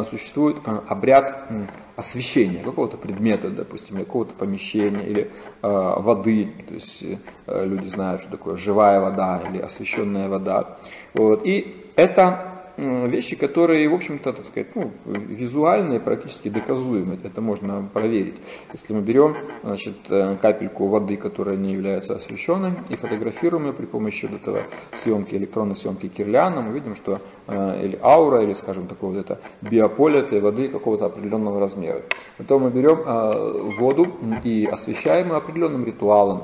существует 0.10 0.58
обряд 0.88 1.50
освещения 1.98 2.64
какого-то 2.64 2.96
предмета, 2.96 3.50
допустим, 3.50 3.98
какого-то 3.98 4.34
помещения 4.36 5.06
или 5.06 5.32
воды. 5.62 6.54
То 6.66 6.74
есть 6.76 7.04
э, 7.04 7.66
люди 7.66 7.88
знают, 7.88 8.22
что 8.22 8.32
такое 8.32 8.56
живая 8.56 9.02
вода 9.02 9.44
или 9.50 9.60
освещенная 9.60 10.30
вода. 10.30 10.78
Вот. 11.14 11.46
И 11.46 11.76
это 11.98 12.51
вещи, 12.82 13.36
которые, 13.36 13.88
в 13.90 13.94
общем-то, 13.94 14.34
так 14.34 14.46
сказать, 14.46 14.76
ну, 14.76 14.92
визуальные, 15.06 16.00
практически 16.00 16.50
доказуемые. 16.50 17.20
Это 17.24 17.42
можно 17.42 17.88
проверить. 17.94 18.36
Если 18.74 18.94
мы 18.94 19.02
берем 19.02 19.36
значит, 19.64 19.98
э, 20.10 20.38
капельку 20.42 20.88
воды, 20.88 21.18
которая 21.18 21.58
не 21.58 21.74
является 21.74 22.16
освещенной, 22.16 22.74
и 22.90 22.96
фотографируем 22.96 23.68
ее 23.68 23.74
при 23.74 23.86
помощи 23.86 24.26
вот 24.26 24.42
этого 24.42 24.64
съемки, 24.94 25.36
электронной 25.36 25.76
съемки 25.76 26.08
Кирляна, 26.08 26.62
мы 26.62 26.74
видим, 26.74 26.96
что 26.96 27.22
э, 27.48 27.86
или 27.86 28.00
аура, 28.02 28.44
или, 28.44 28.54
скажем, 28.54 28.88
такое 28.88 29.12
вот 29.12 29.20
это 29.20 29.40
биополе 29.62 30.20
этой 30.20 30.42
воды 30.42 30.68
какого-то 30.70 31.06
определенного 31.06 31.60
размера. 31.60 32.02
Потом 32.38 32.64
мы 32.64 32.72
берем 32.72 33.00
э, 33.06 33.78
воду 33.78 34.08
и 34.44 34.66
освещаем 34.66 35.28
ее 35.28 35.36
определенным 35.36 35.86
ритуалом, 35.86 36.44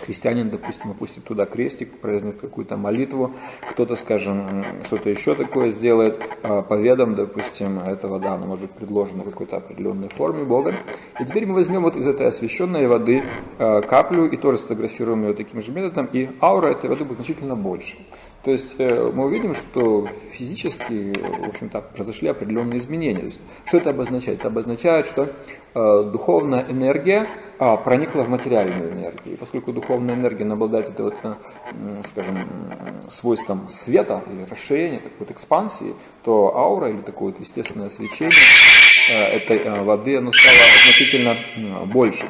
Христианин, 0.00 0.50
допустим, 0.50 0.90
опустит 0.90 1.24
туда 1.24 1.46
крестик, 1.46 2.00
произнесет 2.00 2.40
какую-то 2.40 2.76
молитву, 2.76 3.32
кто-то, 3.70 3.94
скажем, 3.96 4.64
что-то 4.84 5.10
еще 5.10 5.34
такое 5.34 5.70
сделает, 5.70 6.20
а, 6.42 6.62
по 6.62 6.74
ведам, 6.74 7.14
допустим, 7.14 7.78
этого, 7.78 8.18
да, 8.18 8.34
оно 8.34 8.46
может 8.46 8.62
быть 8.66 8.72
предложено 8.72 9.22
в 9.22 9.30
какой-то 9.30 9.56
определенной 9.58 10.08
форме 10.08 10.44
Бога. 10.44 10.74
И 11.20 11.24
теперь 11.24 11.46
мы 11.46 11.54
возьмем 11.54 11.82
вот 11.82 11.96
из 11.96 12.06
этой 12.06 12.26
освященной 12.26 12.86
воды 12.86 13.22
а, 13.58 13.80
каплю 13.82 14.26
и 14.26 14.36
тоже 14.36 14.58
сфотографируем 14.58 15.28
ее 15.28 15.34
таким 15.34 15.60
же 15.62 15.72
методом, 15.72 16.06
и 16.12 16.28
аура 16.40 16.68
этой 16.68 16.90
воды 16.90 17.04
будет 17.04 17.18
значительно 17.18 17.56
больше. 17.56 17.96
То 18.42 18.50
есть 18.50 18.74
э, 18.78 19.10
мы 19.14 19.26
увидим, 19.26 19.54
что 19.54 20.08
физически, 20.32 21.12
в 21.16 21.48
общем-то, 21.48 21.80
произошли 21.80 22.28
определенные 22.28 22.78
изменения. 22.78 23.22
Есть, 23.22 23.40
что 23.66 23.78
это 23.78 23.90
обозначает? 23.90 24.40
Это 24.40 24.48
обозначает, 24.48 25.06
что 25.06 25.28
э, 25.74 26.10
духовная 26.10 26.66
энергия 26.68 27.28
а, 27.64 27.76
проникла 27.76 28.22
в 28.22 28.28
материальную 28.28 28.90
энергию. 28.90 29.34
И 29.34 29.36
поскольку 29.36 29.72
духовная 29.72 30.16
энергия 30.16 30.44
обладает 30.50 30.88
это 30.88 31.04
вот, 31.04 31.14
э, 31.22 31.34
скажем, 32.02 32.48
свойством 33.08 33.68
света 33.68 34.20
или 34.32 34.50
расширения, 34.50 34.98
такой 34.98 35.18
вот 35.20 35.30
экспансии, 35.30 35.94
то 36.24 36.56
аура 36.56 36.90
или 36.90 37.02
такое 37.02 37.30
вот 37.30 37.38
естественное 37.38 37.88
свечение 37.88 38.34
э, 39.08 39.14
этой 39.14 39.58
э, 39.58 39.82
воды, 39.84 40.16
оно 40.16 40.32
стало 40.32 40.56
значительно 40.82 41.86
больше. 41.86 42.28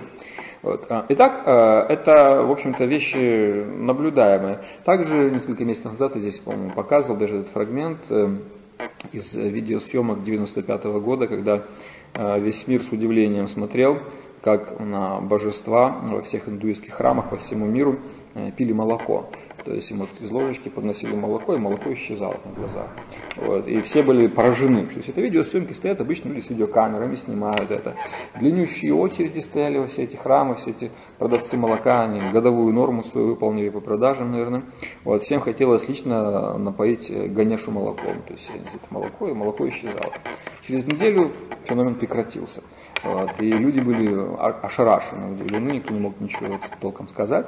Вот. 0.60 0.84
А, 0.90 1.06
итак, 1.08 1.40
это, 1.88 2.42
в 2.42 2.50
общем-то, 2.50 2.84
вещи 2.84 3.64
наблюдаемые. 3.64 4.58
Также 4.84 5.30
несколько 5.30 5.64
месяцев 5.64 5.92
назад 5.92 6.14
я 6.14 6.20
здесь, 6.20 6.40
по-моему, 6.40 6.72
показывал 6.72 7.18
даже 7.18 7.38
этот 7.38 7.48
фрагмент 7.52 8.00
из 9.12 9.34
видеосъемок 9.34 10.24
95 10.24 10.84
-го 10.84 11.00
года, 11.00 11.26
когда 11.26 11.62
весь 12.14 12.68
мир 12.68 12.82
с 12.82 12.88
удивлением 12.92 13.48
смотрел 13.48 13.98
как 14.42 14.80
на 14.80 15.20
божества 15.20 16.00
во 16.02 16.20
всех 16.22 16.48
индуистских 16.48 16.94
храмах 16.94 17.30
по 17.30 17.36
всему 17.36 17.66
миру 17.66 18.00
э, 18.34 18.50
пили 18.50 18.72
молоко. 18.72 19.30
То 19.64 19.72
есть 19.72 19.88
им 19.92 19.98
вот 19.98 20.08
из 20.20 20.30
ложечки 20.32 20.68
подносили 20.68 21.14
молоко, 21.14 21.54
и 21.54 21.58
молоко 21.58 21.92
исчезало 21.92 22.36
на 22.44 22.52
глазах. 22.52 22.88
Вот. 23.36 23.68
И 23.68 23.80
все 23.82 24.02
были 24.02 24.26
поражены. 24.26 24.84
То 24.86 24.96
есть 24.96 25.08
это 25.08 25.20
видеосъемки 25.20 25.72
стоят, 25.72 26.00
обычно 26.00 26.30
люди 26.30 26.40
с 26.40 26.50
видеокамерами 26.50 27.14
снимают 27.14 27.70
это. 27.70 27.94
Длиннющие 28.40 28.92
очереди 28.92 29.38
стояли 29.38 29.78
во 29.78 29.86
все 29.86 30.02
эти 30.02 30.16
храмы, 30.16 30.56
все 30.56 30.70
эти 30.70 30.90
продавцы 31.18 31.56
молока, 31.56 32.02
они 32.02 32.32
годовую 32.32 32.74
норму 32.74 33.04
свою 33.04 33.28
выполнили 33.28 33.68
по 33.68 33.80
продажам, 33.80 34.32
наверное. 34.32 34.64
Вот. 35.04 35.22
Всем 35.22 35.40
хотелось 35.40 35.88
лично 35.88 36.58
напоить 36.58 37.12
Ганешу 37.32 37.70
молоком. 37.70 38.22
То 38.26 38.32
есть 38.32 38.50
молоко, 38.90 39.28
и 39.28 39.32
молоко 39.32 39.68
исчезало. 39.68 40.12
Через 40.66 40.84
неделю 40.84 41.30
феномен 41.64 41.94
прекратился. 41.94 42.62
Вот, 43.02 43.40
и 43.40 43.50
люди 43.50 43.80
были 43.80 44.16
ошарашены, 44.64 45.32
удивлены, 45.32 45.72
никто 45.72 45.92
не 45.92 46.00
мог 46.00 46.20
ничего 46.20 46.58
толком 46.80 47.08
сказать. 47.08 47.46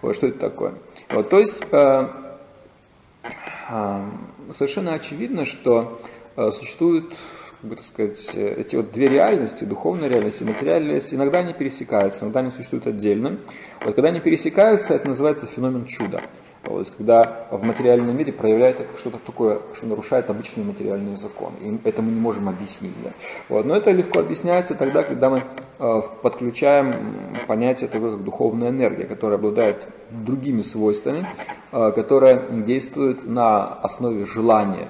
Вот, 0.00 0.16
что 0.16 0.28
это 0.28 0.38
такое? 0.38 0.74
Вот, 1.10 1.28
то 1.28 1.38
есть 1.38 1.62
э, 1.70 2.08
э, 3.68 4.10
совершенно 4.54 4.94
очевидно, 4.94 5.44
что 5.44 6.00
э, 6.36 6.50
существуют 6.52 7.14
как 7.60 7.70
бы, 7.70 7.76
так 7.76 7.84
сказать, 7.84 8.30
эти 8.34 8.76
вот 8.76 8.92
две 8.92 9.08
реальности, 9.08 9.64
духовная 9.64 10.08
реальность 10.08 10.40
и 10.40 10.44
материальная 10.44 10.88
реальность, 10.88 11.12
иногда 11.12 11.38
они 11.38 11.52
пересекаются, 11.52 12.24
иногда 12.24 12.40
они 12.40 12.50
существуют 12.50 12.86
отдельно. 12.86 13.38
Вот 13.82 13.94
когда 13.94 14.08
они 14.08 14.20
пересекаются, 14.20 14.94
это 14.94 15.08
называется 15.08 15.46
феномен 15.46 15.84
чуда. 15.86 16.22
Вот, 16.66 16.90
когда 16.96 17.46
в 17.50 17.62
материальном 17.62 18.16
мире 18.16 18.32
проявляется 18.32 18.84
что-то 18.96 19.18
такое, 19.18 19.60
что 19.74 19.86
нарушает 19.86 20.30
обычные 20.30 20.64
материальные 20.64 21.16
законы. 21.16 21.56
И 21.60 21.88
это 21.88 22.02
мы 22.02 22.12
не 22.12 22.20
можем 22.20 22.48
объяснить. 22.48 22.94
Да? 23.02 23.10
Вот, 23.48 23.66
но 23.66 23.76
это 23.76 23.90
легко 23.90 24.20
объясняется 24.20 24.74
тогда, 24.74 25.02
когда 25.02 25.30
мы 25.30 25.44
э, 25.78 26.02
подключаем 26.22 27.38
понятие 27.46 27.88
такое, 27.88 28.12
как 28.12 28.24
духовная 28.24 28.70
энергия, 28.70 29.04
которая 29.04 29.38
обладает 29.38 29.88
другими 30.10 30.62
свойствами, 30.62 31.26
э, 31.72 31.92
которая 31.92 32.48
действует 32.62 33.26
на 33.26 33.66
основе 33.66 34.24
желания. 34.24 34.88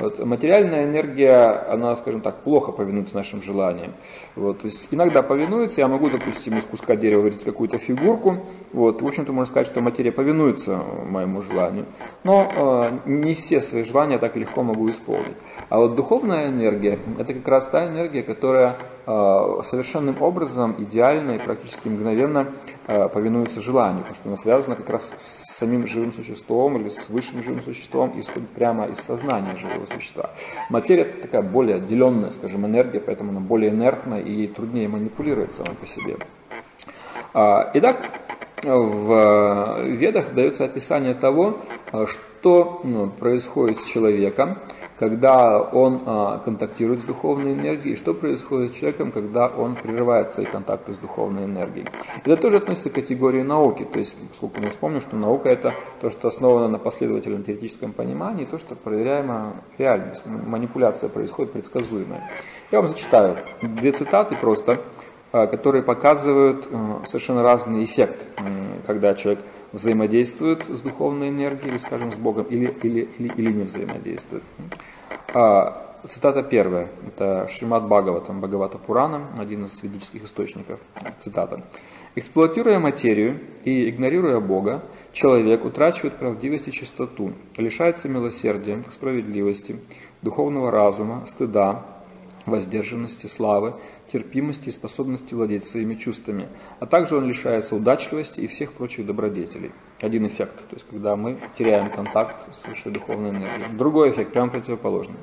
Вот, 0.00 0.24
материальная 0.24 0.84
энергия, 0.84 1.66
она, 1.68 1.94
скажем 1.96 2.20
так, 2.20 2.42
плохо 2.42 2.72
повинуется 2.72 3.14
нашим 3.14 3.42
желаниям. 3.42 3.94
Вот, 4.36 4.60
то 4.60 4.66
есть 4.66 4.88
иногда 4.90 5.22
повинуется, 5.22 5.80
я 5.80 5.88
могу, 5.88 6.10
допустим, 6.10 6.58
из 6.58 6.64
куска 6.64 6.96
дерева 6.96 7.22
вырезать 7.22 7.44
какую-то 7.44 7.78
фигурку, 7.78 8.46
вот, 8.72 9.02
в 9.02 9.06
общем-то 9.06 9.32
можно 9.32 9.50
сказать, 9.50 9.66
что 9.66 9.80
материя 9.80 10.12
повинуется 10.12 10.76
моему 11.08 11.42
желанию, 11.42 11.86
но 12.24 13.00
э, 13.06 13.10
не 13.10 13.34
все 13.34 13.60
свои 13.60 13.84
желания 13.84 14.18
так 14.18 14.36
легко 14.36 14.62
могу 14.62 14.90
исполнить. 14.90 15.36
А 15.68 15.78
вот 15.78 15.94
духовная 15.94 16.48
энергия, 16.48 16.98
это 17.18 17.34
как 17.34 17.48
раз 17.48 17.66
та 17.66 17.86
энергия, 17.86 18.22
которая 18.22 18.76
совершенным 19.64 20.20
образом, 20.20 20.74
идеально 20.78 21.32
и 21.32 21.38
практически 21.38 21.88
мгновенно 21.88 22.52
э, 22.86 23.08
повинуется 23.08 23.62
желанию, 23.62 24.00
потому 24.00 24.14
что 24.16 24.28
она 24.28 24.36
связана 24.36 24.76
как 24.76 24.90
раз 24.90 25.14
с 25.16 25.56
самим 25.56 25.86
живым 25.86 26.12
существом 26.12 26.78
или 26.78 26.90
с 26.90 27.08
высшим 27.08 27.42
живым 27.42 27.62
существом, 27.62 28.12
исходит 28.20 28.50
прямо 28.50 28.86
из 28.86 28.98
сознания 28.98 29.56
живого 29.56 29.86
существа. 29.86 30.30
Материя 30.68 31.04
это 31.04 31.22
такая 31.22 31.42
более 31.42 31.76
отделенная, 31.76 32.30
скажем, 32.30 32.66
энергия, 32.66 33.00
поэтому 33.00 33.30
она 33.30 33.40
более 33.40 33.70
инертна 33.70 34.16
и 34.16 34.46
труднее 34.46 34.88
манипулировать 34.88 35.52
самой 35.52 35.74
по 35.74 35.86
себе. 35.86 36.18
А, 37.32 37.70
итак, 37.72 38.04
в 38.62 39.82
Ведах 39.84 40.34
дается 40.34 40.64
описание 40.64 41.14
того, 41.14 41.58
что 41.90 42.80
ну, 42.84 43.08
происходит 43.08 43.78
с 43.78 43.86
человеком, 43.86 44.58
когда 44.98 45.60
он 45.60 46.02
а, 46.06 46.38
контактирует 46.38 47.00
с 47.00 47.04
духовной 47.04 47.52
энергией, 47.52 47.94
и 47.94 47.96
что 47.96 48.14
происходит 48.14 48.72
с 48.72 48.74
человеком, 48.74 49.12
когда 49.12 49.46
он 49.46 49.76
прерывает 49.76 50.32
свои 50.32 50.46
контакты 50.46 50.92
с 50.92 50.98
духовной 50.98 51.44
энергией. 51.44 51.86
Это 52.24 52.36
тоже 52.36 52.56
относится 52.56 52.90
к 52.90 52.94
категории 52.94 53.42
науки, 53.42 53.84
то 53.84 53.98
есть, 53.98 54.16
поскольку 54.30 54.60
мы 54.60 54.70
вспомним, 54.70 55.00
что 55.00 55.16
наука 55.16 55.48
это 55.48 55.74
то, 56.00 56.10
что 56.10 56.28
основано 56.28 56.68
на 56.68 56.78
последовательном 56.78 57.44
теоретическом 57.44 57.92
понимании, 57.92 58.44
то, 58.44 58.58
что 58.58 58.74
проверяемо 58.74 59.54
реальность, 59.78 60.22
манипуляция 60.26 61.08
происходит 61.08 61.52
предсказуемая. 61.52 62.30
Я 62.72 62.80
вам 62.80 62.88
зачитаю 62.88 63.36
две 63.62 63.92
цитаты 63.92 64.36
просто, 64.36 64.80
а, 65.30 65.46
которые 65.46 65.82
показывают 65.82 66.68
а, 66.72 67.02
совершенно 67.04 67.42
разный 67.42 67.84
эффект, 67.84 68.26
когда 68.86 69.14
человек 69.14 69.44
взаимодействует 69.72 70.66
с 70.66 70.80
духовной 70.80 71.28
энергией, 71.28 71.70
или, 71.70 71.78
скажем, 71.78 72.12
с 72.12 72.16
Богом, 72.16 72.44
или, 72.44 72.74
или, 72.82 73.08
или, 73.18 73.32
или 73.34 73.52
не 73.52 73.64
взаимодействует. 73.64 74.42
А, 75.34 75.96
цитата 76.08 76.42
первая, 76.42 76.88
это 77.06 77.48
Шримад 77.48 77.84
Бхагаватам, 77.84 78.40
Бхагавата 78.40 78.78
Пурана, 78.78 79.28
один 79.38 79.64
из 79.64 79.82
ведических 79.82 80.24
источников. 80.24 80.80
Цитата. 81.20 81.62
Эксплуатируя 82.14 82.78
материю 82.80 83.38
и 83.64 83.88
игнорируя 83.88 84.40
Бога, 84.40 84.82
человек 85.12 85.64
утрачивает 85.64 86.16
правдивость 86.16 86.68
и 86.68 86.72
чистоту, 86.72 87.32
лишается 87.56 88.08
милосердия, 88.08 88.82
справедливости, 88.90 89.76
духовного 90.22 90.70
разума, 90.70 91.26
стыда, 91.26 91.84
воздержанности, 92.46 93.26
славы, 93.26 93.74
терпимости 94.12 94.68
и 94.68 94.72
способности 94.72 95.34
владеть 95.34 95.64
своими 95.64 95.94
чувствами, 95.94 96.48
а 96.80 96.86
также 96.86 97.16
он 97.16 97.26
лишается 97.26 97.76
удачливости 97.76 98.40
и 98.40 98.46
всех 98.46 98.72
прочих 98.72 99.06
добродетелей. 99.06 99.72
Один 100.00 100.26
эффект, 100.26 100.56
то 100.56 100.74
есть 100.74 100.86
когда 100.88 101.16
мы 101.16 101.38
теряем 101.56 101.90
контакт 101.90 102.54
с 102.54 102.66
высшей 102.66 102.92
духовной 102.92 103.30
энергией. 103.30 103.76
Другой 103.76 104.10
эффект, 104.10 104.32
прямо 104.32 104.50
противоположный. 104.50 105.18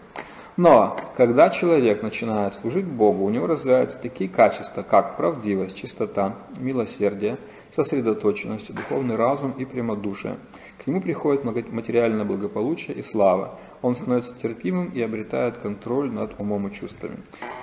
Но 0.58 0.98
когда 1.18 1.50
человек 1.50 2.02
начинает 2.02 2.56
служить 2.56 2.86
Богу, 2.86 3.26
у 3.26 3.30
него 3.30 3.46
развиваются 3.46 3.98
такие 3.98 4.30
качества, 4.30 4.84
как 4.84 5.18
правдивость, 5.18 5.76
чистота, 5.76 6.36
милосердие, 6.58 7.38
сосредоточенность, 7.76 8.74
духовный 8.74 9.18
разум 9.18 9.52
и 9.52 9.66
прямодушие. 9.66 10.38
К 10.82 10.88
нему 10.88 11.02
приходит 11.02 11.44
материальное 11.44 12.24
благополучие 12.24 12.96
и 12.96 13.04
слава 13.04 13.60
он 13.82 13.96
становится 13.96 14.34
терпимым 14.42 14.90
и 14.90 15.02
обретает 15.02 15.58
контроль 15.58 16.12
над 16.12 16.40
умом 16.40 16.68
и 16.68 16.74
чувствами. 16.74 17.18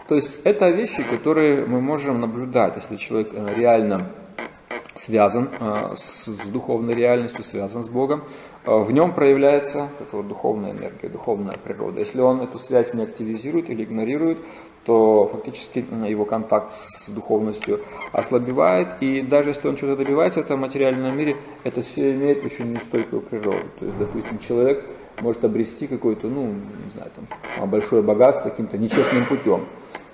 То 0.08 0.14
есть 0.14 0.38
это 0.44 0.70
вещи, 0.70 1.02
которые 1.02 1.66
мы 1.66 1.80
можем 1.80 2.20
наблюдать, 2.20 2.76
если 2.76 2.96
человек 2.96 3.32
э, 3.32 3.54
реально 3.54 4.10
связан 4.94 5.48
э, 5.58 5.94
с 5.94 6.28
духовной 6.46 6.94
реальностью, 6.94 7.44
связан 7.44 7.82
с 7.82 7.88
Богом, 7.88 8.24
э, 8.64 8.78
в 8.78 8.92
нем 8.92 9.14
проявляется 9.14 9.88
эта 10.00 10.16
вот 10.16 10.28
духовная 10.28 10.72
энергия, 10.72 11.08
духовная 11.08 11.56
природа. 11.56 12.00
Если 12.00 12.20
он 12.20 12.40
эту 12.40 12.58
связь 12.58 12.94
не 12.94 13.02
активизирует 13.02 13.70
или 13.70 13.84
игнорирует, 13.84 14.38
то 14.84 15.28
фактически 15.28 15.84
его 16.08 16.24
контакт 16.24 16.72
с 16.72 17.08
духовностью 17.08 17.80
ослабевает, 18.12 18.88
и 19.00 19.22
даже 19.22 19.50
если 19.50 19.68
он 19.68 19.76
что-то 19.76 19.96
добивается 19.96 20.42
в 20.42 20.44
этом 20.44 20.60
материальном 20.60 21.16
мире, 21.16 21.36
это 21.62 21.82
все 21.82 22.12
имеет 22.12 22.44
очень 22.44 22.72
нестойкую 22.72 23.22
природу. 23.22 23.64
То 23.78 23.86
есть, 23.86 23.98
допустим, 23.98 24.38
человек 24.40 24.88
может 25.22 25.44
обрести 25.44 25.86
какое-то, 25.86 26.26
ну, 26.26 26.46
не 26.46 26.90
знаю, 26.94 27.10
там, 27.14 27.70
большое 27.70 28.02
богатство 28.02 28.50
каким-то 28.50 28.76
нечестным 28.76 29.24
путем. 29.24 29.60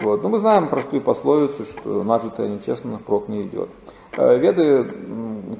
Вот. 0.01 0.23
Но 0.23 0.29
мы 0.29 0.39
знаем 0.39 0.69
простую 0.69 1.03
пословицу, 1.03 1.65
что 1.65 2.05
нажитое 2.05 2.49
нечестно 2.49 3.01
прок 3.05 3.29
не 3.29 3.43
идет. 3.43 3.69
Э, 4.17 4.39
веды 4.39 4.85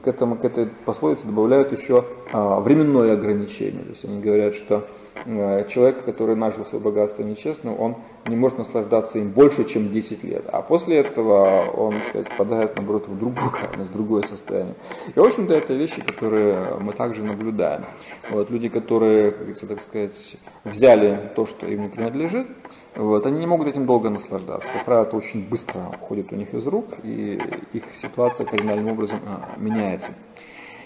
к, 0.05 0.07
этому, 0.07 0.37
к 0.37 0.45
этой 0.45 0.67
пословице 0.85 1.27
добавляют 1.27 1.73
еще 1.73 2.05
а, 2.33 2.61
временное 2.61 3.15
ограничение. 3.15 3.83
То 3.83 3.91
есть 3.91 4.05
они 4.05 4.21
говорят, 4.21 4.55
что 4.55 4.87
Э, 5.25 5.65
человек, 5.69 6.05
который 6.05 6.37
нажил 6.37 6.65
свое 6.65 6.83
богатство 6.83 7.23
нечестно, 7.23 7.75
он 7.75 7.97
не 8.29 8.37
может 8.37 8.59
наслаждаться 8.59 9.19
им 9.19 9.31
больше, 9.31 9.65
чем 9.65 9.91
10 9.91 10.25
лет. 10.25 10.45
А 10.53 10.63
после 10.63 10.99
этого 10.99 11.71
он, 11.71 11.95
так 11.95 12.05
сказать, 12.05 12.29
впадает, 12.29 12.77
наоборот, 12.77 13.09
в 13.09 13.19
другую 13.19 13.51
в 13.77 13.93
другое 13.93 14.23
состояние. 14.23 14.75
И, 15.15 15.19
в 15.19 15.23
общем-то, 15.23 15.55
это 15.55 15.75
вещи, 15.75 16.01
которые 16.03 16.77
мы 16.81 16.93
также 16.93 17.25
наблюдаем. 17.25 17.85
Вот, 18.31 18.51
люди, 18.51 18.69
которые, 18.69 19.31
как 19.31 19.41
говорится, 19.41 19.67
так 19.67 19.81
сказать, 19.81 20.37
взяли 20.65 21.33
то, 21.35 21.47
что 21.47 21.67
им 21.67 21.83
не 21.83 21.89
принадлежит, 21.89 22.49
вот, 22.95 23.27
они 23.27 23.41
не 23.41 23.47
могут 23.47 23.69
этим 23.69 23.87
долго 23.87 24.11
наслаждаться. 24.11 24.73
Как 24.73 24.85
правило, 24.85 25.05
это 25.05 25.17
очень 25.17 25.49
быстро 25.49 25.81
уходит 25.95 26.33
у 26.33 26.37
них 26.37 26.53
из 26.55 26.67
рук, 26.67 26.87
и 27.03 27.41
их 27.73 27.85
ситуация 27.95 28.47
кардинальным 28.47 28.89
образом 28.89 29.21
а, 29.27 29.49
меняется. 29.57 30.13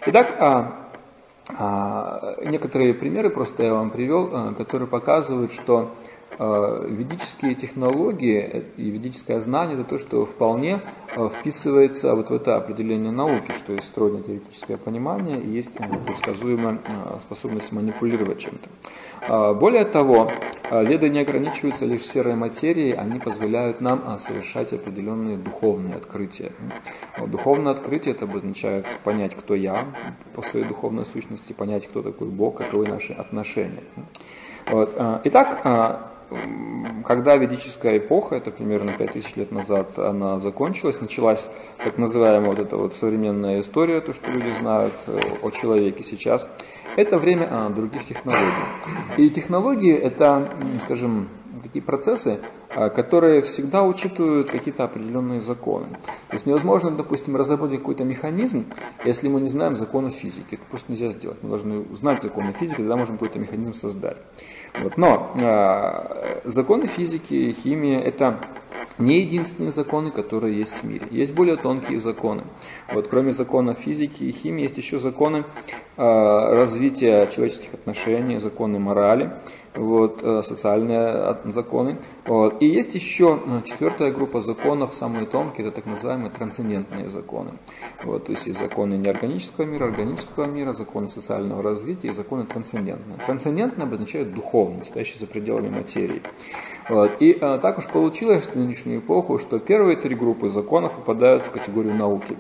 Итак, 0.06 0.36
а, 0.38 0.82
а, 1.58 2.36
некоторые 2.44 2.94
примеры 2.94 3.30
просто 3.30 3.64
я 3.64 3.74
вам 3.74 3.90
привел, 3.90 4.30
а, 4.32 4.54
которые 4.54 4.88
показывают, 4.88 5.52
что 5.52 5.94
ведические 6.38 7.54
технологии 7.54 8.64
и 8.76 8.90
ведическое 8.90 9.40
знание 9.40 9.78
это 9.78 9.84
то, 9.84 9.98
что 9.98 10.24
вполне 10.24 10.80
э, 11.14 11.28
вписывается 11.28 12.14
вот 12.14 12.30
в 12.30 12.34
это 12.34 12.56
определение 12.56 13.12
науки, 13.12 13.52
что 13.58 13.74
есть 13.74 13.86
стройное 13.88 14.22
теоретическое 14.22 14.76
понимание 14.76 15.40
и 15.40 15.48
есть 15.48 15.72
предсказуемая 16.06 16.78
способность 17.20 17.72
манипулировать 17.72 18.38
чем-то. 18.38 19.54
Более 19.54 19.84
того, 19.84 20.32
веды 20.68 21.08
не 21.08 21.20
ограничиваются 21.20 21.84
лишь 21.84 22.02
сферой 22.02 22.34
материи, 22.34 22.90
они 22.92 23.20
позволяют 23.20 23.80
нам 23.80 24.18
совершать 24.18 24.72
определенные 24.72 25.36
духовные 25.36 25.94
открытия. 25.94 26.50
Духовное 27.24 27.72
открытие 27.72 28.16
это 28.16 28.24
обозначает 28.24 28.84
понять, 29.04 29.36
кто 29.36 29.54
я 29.54 29.86
по 30.34 30.42
своей 30.42 30.66
духовной 30.66 31.04
сущности, 31.06 31.52
понять, 31.52 31.86
кто 31.86 32.02
такой 32.02 32.28
Бог, 32.28 32.58
каковы 32.58 32.88
наши 32.88 33.12
отношения. 33.12 33.84
Вот. 34.66 34.94
А, 34.96 35.20
итак, 35.24 35.60
а, 35.64 36.11
когда 37.04 37.36
ведическая 37.36 37.98
эпоха, 37.98 38.36
это 38.36 38.50
примерно 38.50 38.92
5000 38.92 39.36
лет 39.36 39.52
назад, 39.52 39.98
она 39.98 40.40
закончилась, 40.40 41.00
началась 41.00 41.48
так 41.82 41.98
называемая 41.98 42.50
вот 42.50 42.58
эта 42.58 42.76
вот 42.76 42.96
современная 42.96 43.60
история, 43.60 44.00
то, 44.00 44.12
что 44.12 44.30
люди 44.30 44.50
знают 44.52 44.94
э, 45.06 45.20
о 45.42 45.50
человеке 45.50 46.02
сейчас, 46.04 46.46
это 46.96 47.18
время 47.18 47.48
а, 47.50 47.70
других 47.70 48.04
технологий. 48.06 48.46
И 49.16 49.30
технологии 49.30 49.94
это, 49.94 50.52
скажем, 50.84 51.28
такие 51.62 51.82
процессы, 51.82 52.40
а, 52.68 52.90
которые 52.90 53.42
всегда 53.42 53.82
учитывают 53.82 54.50
какие-то 54.50 54.84
определенные 54.84 55.40
законы. 55.40 55.86
То 56.28 56.34
есть 56.34 56.46
невозможно, 56.46 56.90
допустим, 56.90 57.36
разработать 57.36 57.78
какой-то 57.78 58.04
механизм, 58.04 58.66
если 59.04 59.28
мы 59.28 59.40
не 59.40 59.48
знаем 59.48 59.76
законы 59.76 60.10
физики. 60.10 60.54
Это 60.54 60.64
просто 60.68 60.92
нельзя 60.92 61.10
сделать. 61.10 61.38
Мы 61.42 61.50
должны 61.50 61.84
знать 61.94 62.22
законы 62.22 62.52
физики, 62.52 62.78
тогда 62.78 62.96
можем 62.96 63.16
какой-то 63.16 63.38
механизм 63.38 63.74
создать. 63.74 64.18
Вот. 64.74 64.96
Но 64.96 65.32
э, 65.34 66.40
законы 66.44 66.86
физики, 66.86 67.52
химии– 67.52 67.96
это 68.02 68.38
не 68.98 69.20
единственные 69.20 69.72
законы, 69.72 70.10
которые 70.10 70.58
есть 70.58 70.82
в 70.82 70.84
мире. 70.84 71.06
Есть 71.10 71.34
более 71.34 71.56
тонкие 71.56 71.98
законы. 71.98 72.44
Вот, 72.92 73.08
кроме 73.08 73.32
законов 73.32 73.78
физики 73.78 74.24
и 74.24 74.32
химии, 74.32 74.62
есть 74.62 74.76
еще 74.76 74.98
законы 74.98 75.44
э, 75.96 76.54
развития 76.54 77.26
человеческих 77.26 77.74
отношений, 77.74 78.38
законы 78.38 78.78
морали 78.78 79.32
вот, 79.74 80.22
э, 80.22 80.42
социальные 80.42 81.38
законы. 81.46 81.98
Вот. 82.26 82.60
И 82.60 82.66
есть 82.66 82.94
еще 82.94 83.38
э, 83.44 83.62
четвертая 83.64 84.12
группа 84.12 84.40
законов, 84.40 84.94
самые 84.94 85.26
тонкие, 85.26 85.66
это 85.66 85.76
так 85.76 85.86
называемые 85.86 86.30
трансцендентные 86.30 87.08
законы. 87.08 87.52
Вот, 88.04 88.26
то 88.26 88.32
есть 88.32 88.46
есть 88.46 88.58
законы 88.58 88.94
неорганического 88.94 89.64
мира, 89.64 89.86
органического 89.86 90.44
мира, 90.46 90.72
законы 90.72 91.08
социального 91.08 91.62
развития 91.62 92.08
и 92.08 92.12
законы 92.12 92.44
трансцендентные. 92.44 93.18
Трансцендентные 93.24 93.86
обозначают 93.86 94.34
духовность, 94.34 94.90
стоящие 94.90 95.20
за 95.20 95.26
пределами 95.26 95.70
материи. 95.70 96.22
Вот. 96.88 97.20
И 97.20 97.36
а, 97.40 97.58
так 97.58 97.78
уж 97.78 97.86
получилось 97.86 98.46
в 98.48 98.56
нынешнюю 98.56 99.00
эпоху, 99.00 99.38
что 99.38 99.58
первые 99.58 99.96
три 99.96 100.14
группы 100.14 100.50
законов 100.50 100.94
попадают 100.94 101.44
в 101.44 101.50
категорию 101.50 101.94
науки 101.94 102.36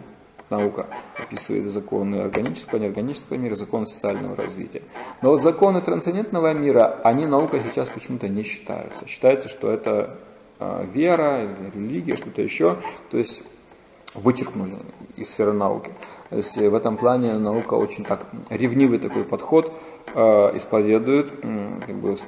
наука 0.52 0.86
описывает 1.18 1.66
законы 1.66 2.16
органического, 2.16 2.78
неорганического 2.78 3.36
мира, 3.36 3.54
законы 3.54 3.86
социального 3.86 4.36
развития. 4.36 4.82
Но 5.22 5.30
вот 5.30 5.42
законы 5.42 5.80
трансцендентного 5.82 6.52
мира, 6.54 7.00
они 7.02 7.26
наукой 7.26 7.60
сейчас 7.60 7.88
почему-то 7.88 8.28
не 8.28 8.44
считаются. 8.44 9.08
Считается, 9.08 9.48
что 9.48 9.70
это 9.70 10.18
э, 10.60 10.86
вера, 10.92 11.48
религия, 11.74 12.16
что-то 12.16 12.42
еще. 12.42 12.76
То 13.10 13.18
есть 13.18 13.42
вычеркнули 14.14 14.76
из 15.16 15.30
сферы 15.30 15.52
науки. 15.52 15.90
Есть 16.34 16.56
в 16.56 16.74
этом 16.74 16.96
плане 16.96 17.34
наука 17.34 17.74
очень 17.74 18.04
так 18.04 18.26
ревнивый 18.50 18.98
такой 18.98 19.24
подход 19.24 19.72
Э, 20.14 20.50
исповедует, 20.54 21.30
как 21.86 21.96
бы, 21.96 22.18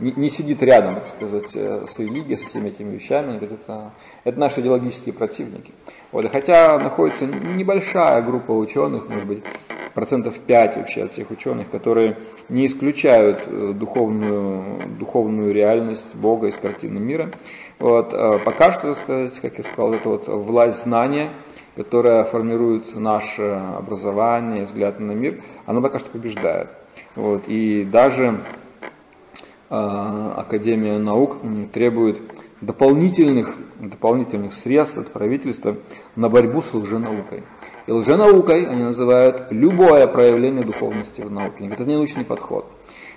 не, 0.00 0.12
не 0.12 0.28
сидит 0.28 0.60
рядом, 0.60 0.96
так 0.96 1.04
сказать, 1.04 1.54
э, 1.54 1.84
с 1.86 1.96
религией, 2.00 2.36
со 2.36 2.46
всеми 2.46 2.70
этими 2.70 2.96
вещами. 2.96 3.36
Это, 3.36 3.92
это 4.24 4.40
наши 4.40 4.60
идеологические 4.60 5.12
противники. 5.12 5.72
Вот. 6.10 6.28
Хотя 6.32 6.80
находится 6.80 7.26
небольшая 7.26 8.22
группа 8.22 8.50
ученых, 8.50 9.08
может 9.08 9.28
быть, 9.28 9.44
процентов 9.94 10.40
5 10.40 10.78
вообще 10.78 11.04
от 11.04 11.12
всех 11.12 11.30
ученых, 11.30 11.70
которые 11.70 12.16
не 12.48 12.66
исключают 12.66 13.44
э, 13.46 13.72
духовную, 13.72 14.88
духовную 14.98 15.54
реальность 15.54 16.16
Бога 16.16 16.48
из 16.48 16.56
картины 16.56 16.98
мира. 16.98 17.30
Вот. 17.78 18.10
Пока 18.44 18.72
что, 18.72 18.94
так 18.94 18.96
сказать, 18.96 19.40
как 19.40 19.58
я 19.58 19.64
сказал, 19.64 19.94
это 19.94 20.08
вот 20.08 20.26
власть 20.26 20.82
знания, 20.82 21.30
которая 21.76 22.24
формирует 22.24 22.94
наше 22.96 23.42
образование, 23.42 24.64
взгляд 24.64 25.00
на 25.00 25.12
мир, 25.12 25.42
она 25.66 25.80
пока 25.80 25.98
что 25.98 26.10
побеждает. 26.10 26.68
Вот, 27.16 27.44
и 27.46 27.84
даже 27.84 28.36
э, 29.70 29.74
Академия 30.36 30.98
наук 30.98 31.38
требует 31.72 32.20
дополнительных, 32.60 33.56
дополнительных 33.80 34.54
средств 34.54 34.98
от 34.98 35.12
правительства 35.12 35.76
на 36.16 36.28
борьбу 36.28 36.62
с 36.62 36.72
лженаукой. 36.72 37.42
И 37.86 37.92
лженаукой 37.92 38.66
они 38.66 38.84
называют 38.84 39.48
любое 39.50 40.06
проявление 40.06 40.64
духовности 40.64 41.22
в 41.22 41.30
науке. 41.30 41.66
Это 41.66 41.84
не 41.84 41.94
научный 41.94 42.24
подход. 42.24 42.66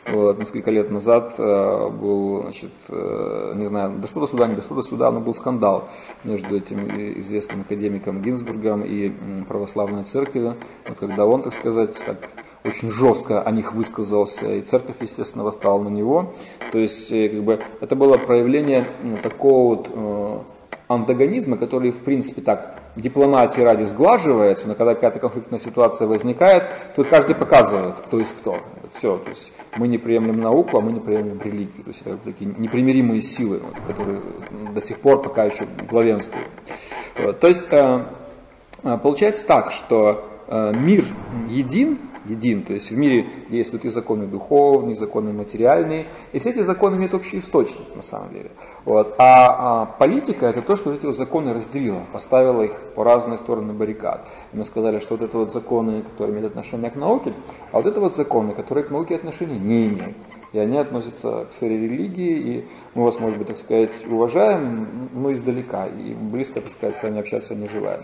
Вот, 0.07 0.37
несколько 0.37 0.69
лет 0.69 0.91
назад 0.91 1.33
э, 1.39 1.89
был, 1.89 2.43
значит, 2.43 2.71
э, 2.89 3.53
не 3.55 3.65
знаю, 3.65 3.97
дошло 3.97 4.21
до 4.21 4.27
суда, 4.27 4.47
не 4.47 4.55
дошло 4.55 4.75
до 4.75 4.83
суда, 4.83 5.11
но 5.11 5.19
был 5.19 5.33
скандал 5.33 5.89
между 6.23 6.55
этим 6.55 6.87
известным 7.19 7.61
академиком 7.61 8.21
Гинзбургом 8.21 8.83
и 8.83 9.11
православной 9.47 10.03
церковью, 10.03 10.57
вот, 10.87 10.99
когда 10.99 11.25
он, 11.25 11.41
так 11.41 11.53
сказать, 11.53 11.95
так, 12.05 12.17
очень 12.63 12.91
жестко 12.91 13.41
о 13.41 13.49
них 13.49 13.73
высказался, 13.73 14.53
и 14.53 14.61
церковь, 14.61 14.97
естественно, 15.01 15.43
восстала 15.43 15.81
на 15.81 15.89
него. 15.89 16.33
То 16.71 16.77
есть, 16.77 17.11
э, 17.11 17.29
как 17.29 17.43
бы, 17.43 17.63
это 17.81 17.95
было 17.95 18.17
проявление 18.17 18.87
такого 19.23 19.75
вот 19.75 20.45
антагонизма, 20.87 21.57
который, 21.57 21.91
в 21.91 22.03
принципе, 22.03 22.41
так 22.41 22.79
дипломатии 22.95 23.61
ради 23.61 23.83
сглаживается, 23.83 24.67
но 24.67 24.75
когда 24.75 24.93
какая-то 24.93 25.19
конфликтная 25.19 25.59
ситуация 25.59 26.07
возникает, 26.07 26.69
то 26.95 27.03
каждый 27.03 27.35
показывает, 27.35 27.95
кто 27.95 28.19
есть 28.19 28.35
кто. 28.39 28.59
Все, 28.97 29.17
то 29.17 29.29
есть 29.29 29.51
мы 29.75 29.87
не 29.87 29.97
приемлем 29.97 30.39
науку, 30.39 30.77
а 30.77 30.81
мы 30.81 30.93
не 30.93 30.99
приемлем 30.99 31.41
религию. 31.41 31.83
То 31.83 31.89
есть 31.89 32.01
это 32.05 32.17
такие 32.17 32.49
непримиримые 32.57 33.21
силы, 33.21 33.59
вот, 33.59 33.75
которые 33.85 34.21
до 34.73 34.79
сих 34.79 34.99
пор 34.99 35.21
пока 35.21 35.43
еще 35.43 35.65
главенствуют. 35.89 36.47
Вот, 37.17 37.39
то 37.39 37.47
есть 37.47 37.67
э, 37.71 38.05
э 38.83 38.97
получается 38.97 39.45
так, 39.45 39.71
что 39.71 40.34
мир 40.49 41.05
един, 41.49 41.99
един. 42.25 42.63
То 42.63 42.73
есть 42.73 42.91
в 42.91 42.97
мире 42.97 43.27
действуют 43.49 43.85
и 43.85 43.89
законы 43.89 44.27
духовные, 44.27 44.95
и 44.95 44.97
законы 44.97 45.33
материальные, 45.33 46.07
и 46.31 46.39
все 46.39 46.51
эти 46.51 46.61
законы 46.61 46.95
имеют 46.95 47.13
общий 47.13 47.39
источник 47.39 47.95
на 47.95 48.03
самом 48.03 48.31
деле. 48.31 48.51
Вот. 48.83 49.15
А, 49.17 49.83
а 49.83 49.85
политика 49.85 50.47
это 50.47 50.61
то, 50.61 50.75
что 50.75 50.93
эти 50.93 51.05
вот 51.05 51.15
законы 51.15 51.53
разделила, 51.53 52.03
поставила 52.11 52.61
их 52.63 52.79
по 52.95 53.03
разные 53.03 53.37
стороны 53.37 53.73
баррикад. 53.73 54.27
И 54.53 54.57
мы 54.57 54.65
сказали, 54.65 54.99
что 54.99 55.15
вот 55.15 55.23
это 55.23 55.37
вот 55.37 55.53
законы, 55.53 56.03
которые 56.03 56.33
имеют 56.33 56.51
отношение 56.51 56.91
к 56.91 56.95
науке, 56.95 57.33
а 57.71 57.77
вот 57.77 57.85
это 57.85 57.99
вот 57.99 58.15
законы, 58.15 58.53
которые 58.53 58.83
к 58.85 58.91
науке 58.91 59.15
отношения 59.15 59.59
не 59.59 59.87
имеют 59.87 60.17
и 60.55 60.59
они 60.59 60.77
относятся 60.77 61.45
к 61.49 61.53
сфере 61.53 61.77
религии, 61.77 62.37
и 62.37 62.65
мы 62.93 63.03
вас, 63.03 63.19
может 63.19 63.37
быть, 63.37 63.47
так 63.47 63.57
сказать, 63.57 63.91
уважаем, 64.09 65.09
но 65.13 65.33
издалека, 65.33 65.85
и 65.85 66.13
близко, 66.13 66.61
так 66.61 66.71
сказать, 66.71 66.95
с 66.95 67.03
вами 67.03 67.19
общаться 67.19 67.55
не 67.55 67.67
желаем. 67.67 68.03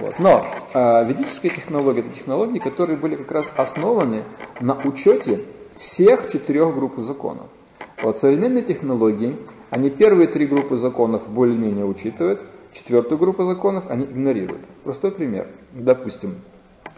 Вот. 0.00 0.14
Но 0.20 0.44
э, 0.74 1.04
ведические 1.08 1.50
технологии– 1.50 2.00
это 2.06 2.10
технологии, 2.10 2.60
которые 2.60 2.96
были 2.96 3.16
как 3.16 3.32
раз 3.32 3.50
основаны 3.56 4.22
на 4.60 4.80
учете 4.84 5.44
всех 5.76 6.30
четырех 6.30 6.72
групп 6.72 6.98
законов. 6.98 7.48
Вот 8.00 8.16
современные 8.18 8.62
технологии, 8.62 9.36
они 9.70 9.90
первые 9.90 10.28
три 10.28 10.46
группы 10.46 10.76
законов 10.76 11.28
более-менее 11.28 11.84
учитывают, 11.84 12.42
четвертую 12.72 13.18
группу 13.18 13.44
законов 13.44 13.84
они 13.88 14.04
игнорируют. 14.04 14.62
Простой 14.84 15.10
пример. 15.10 15.48
Допустим, 15.72 16.36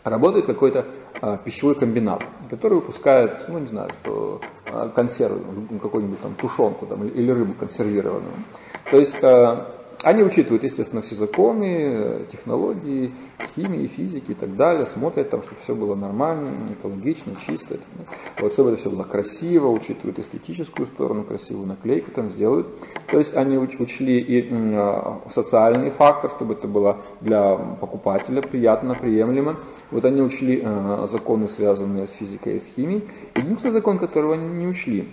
работает 0.04 0.46
какой-то 0.46 0.86
а, 1.20 1.36
пищевой 1.36 1.74
комбинат, 1.74 2.22
который 2.48 2.74
выпускает, 2.74 3.46
ну 3.48 3.58
не 3.58 3.66
знаю, 3.66 3.90
что 3.92 4.40
а, 4.66 4.88
консервы, 4.88 5.40
какую-нибудь 5.80 6.20
там 6.20 6.34
тушенку 6.34 6.86
там, 6.86 7.06
или 7.06 7.30
рыбу 7.30 7.54
консервированную. 7.54 8.32
То 8.90 8.96
есть 8.96 9.22
а, 9.22 9.79
они 10.02 10.22
учитывают, 10.22 10.64
естественно, 10.64 11.02
все 11.02 11.14
законы, 11.14 12.26
технологии, 12.30 13.12
химии, 13.54 13.86
физики 13.86 14.32
и 14.32 14.34
так 14.34 14.56
далее, 14.56 14.86
смотрят 14.86 15.30
там, 15.30 15.42
чтобы 15.42 15.60
все 15.62 15.74
было 15.74 15.94
нормально, 15.94 16.48
экологично, 16.78 17.34
чисто, 17.46 17.78
вот, 18.38 18.52
чтобы 18.52 18.70
это 18.70 18.80
все 18.80 18.90
было 18.90 19.04
красиво, 19.04 19.68
учитывают 19.68 20.18
эстетическую 20.18 20.86
сторону, 20.86 21.24
красивую 21.24 21.66
наклейку 21.66 22.10
там 22.10 22.30
сделают. 22.30 22.66
То 23.10 23.18
есть 23.18 23.36
они 23.36 23.58
учли 23.58 24.20
и 24.20 24.50
социальный 25.30 25.90
фактор, 25.90 26.30
чтобы 26.30 26.54
это 26.54 26.66
было 26.66 26.98
для 27.20 27.56
покупателя 27.56 28.42
приятно, 28.42 28.94
приемлемо. 28.94 29.56
Вот 29.90 30.04
они 30.04 30.22
учли 30.22 30.66
законы, 31.08 31.48
связанные 31.48 32.06
с 32.06 32.12
физикой 32.12 32.56
и 32.56 32.60
с 32.60 32.66
химией. 32.74 33.04
Единственный 33.34 33.72
закон, 33.72 33.98
которого 33.98 34.34
они 34.34 34.48
не 34.48 34.66
учли, 34.66 35.08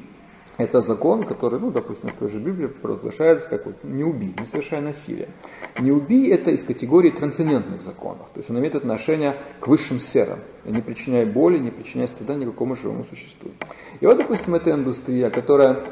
это 0.57 0.81
закон, 0.81 1.23
который, 1.23 1.59
ну, 1.59 1.71
допустим, 1.71 2.09
в 2.09 2.13
той 2.13 2.29
же 2.29 2.39
Библии 2.39 2.67
провозглашается 2.67 3.47
как 3.47 3.65
вот 3.65 3.75
«не 3.83 4.03
убий», 4.03 4.33
«не 4.37 4.45
совершай 4.45 4.81
насилие». 4.81 5.29
«Не 5.79 5.91
убий»– 5.91 6.31
это 6.31 6.51
из 6.51 6.63
категории 6.63 7.11
трансцендентных 7.11 7.81
законов, 7.81 8.27
то 8.33 8.39
есть 8.39 8.49
он 8.49 8.59
имеет 8.59 8.75
отношение 8.75 9.37
к 9.59 9.67
высшим 9.67 9.99
сферам. 9.99 10.39
Не 10.65 10.81
причиняй 10.81 11.25
боли, 11.25 11.59
не 11.59 11.71
причиняй 11.71 12.07
стыда 12.07 12.35
никакому 12.35 12.75
живому 12.75 13.03
существу. 13.03 13.51
И 13.99 14.05
вот, 14.05 14.17
допустим, 14.17 14.55
эта 14.55 14.71
индустрия, 14.71 15.29
которая 15.29 15.83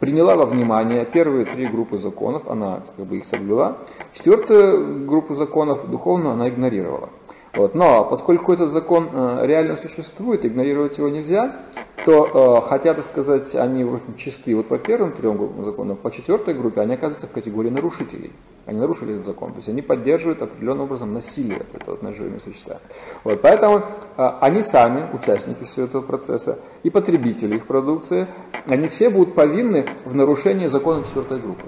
приняла 0.00 0.34
во 0.34 0.46
внимание 0.46 1.04
первые 1.04 1.44
три 1.44 1.68
группы 1.68 1.98
законов, 1.98 2.48
она 2.48 2.82
как 2.96 3.06
бы 3.06 3.18
их 3.18 3.24
соблюла. 3.26 3.78
Четвертую 4.14 5.06
группу 5.06 5.34
законов 5.34 5.88
духовно 5.88 6.32
она 6.32 6.48
игнорировала. 6.48 7.10
Вот. 7.52 7.74
Но 7.74 8.04
поскольку 8.04 8.52
этот 8.52 8.70
закон 8.70 9.08
э, 9.12 9.46
реально 9.46 9.76
существует, 9.76 10.44
игнорировать 10.44 10.98
его 10.98 11.08
нельзя, 11.08 11.56
то, 12.04 12.60
э, 12.62 12.68
хотя, 12.68 12.94
так 12.94 13.04
сказать, 13.04 13.54
они 13.56 13.82
вроде 13.82 14.04
чисты 14.16 14.54
вот 14.54 14.68
по 14.68 14.78
первым 14.78 15.12
трем 15.12 15.64
законов, 15.64 15.98
по 15.98 16.10
четвертой 16.10 16.54
группе 16.54 16.80
они 16.80 16.94
оказываются 16.94 17.26
в 17.26 17.32
категории 17.32 17.70
нарушителей. 17.70 18.32
Они 18.66 18.78
нарушили 18.78 19.14
этот 19.14 19.26
закон, 19.26 19.50
то 19.50 19.56
есть 19.56 19.68
они 19.68 19.82
поддерживают 19.82 20.42
определенным 20.42 20.84
образом 20.84 21.12
насилие, 21.12 21.62
это 21.72 21.90
вот 21.90 22.02
наживыми 22.02 22.38
существами. 22.38 22.80
Вот. 23.24 23.40
Поэтому 23.42 23.78
э, 23.78 24.30
они 24.40 24.62
сами, 24.62 25.08
участники 25.12 25.64
всего 25.64 25.86
этого 25.86 26.02
процесса, 26.02 26.58
и 26.84 26.90
потребители 26.90 27.56
их 27.56 27.66
продукции, 27.66 28.28
они 28.68 28.86
все 28.86 29.10
будут 29.10 29.34
повинны 29.34 29.88
в 30.04 30.14
нарушении 30.14 30.66
закона 30.68 31.02
четвертой 31.02 31.40
группы. 31.40 31.66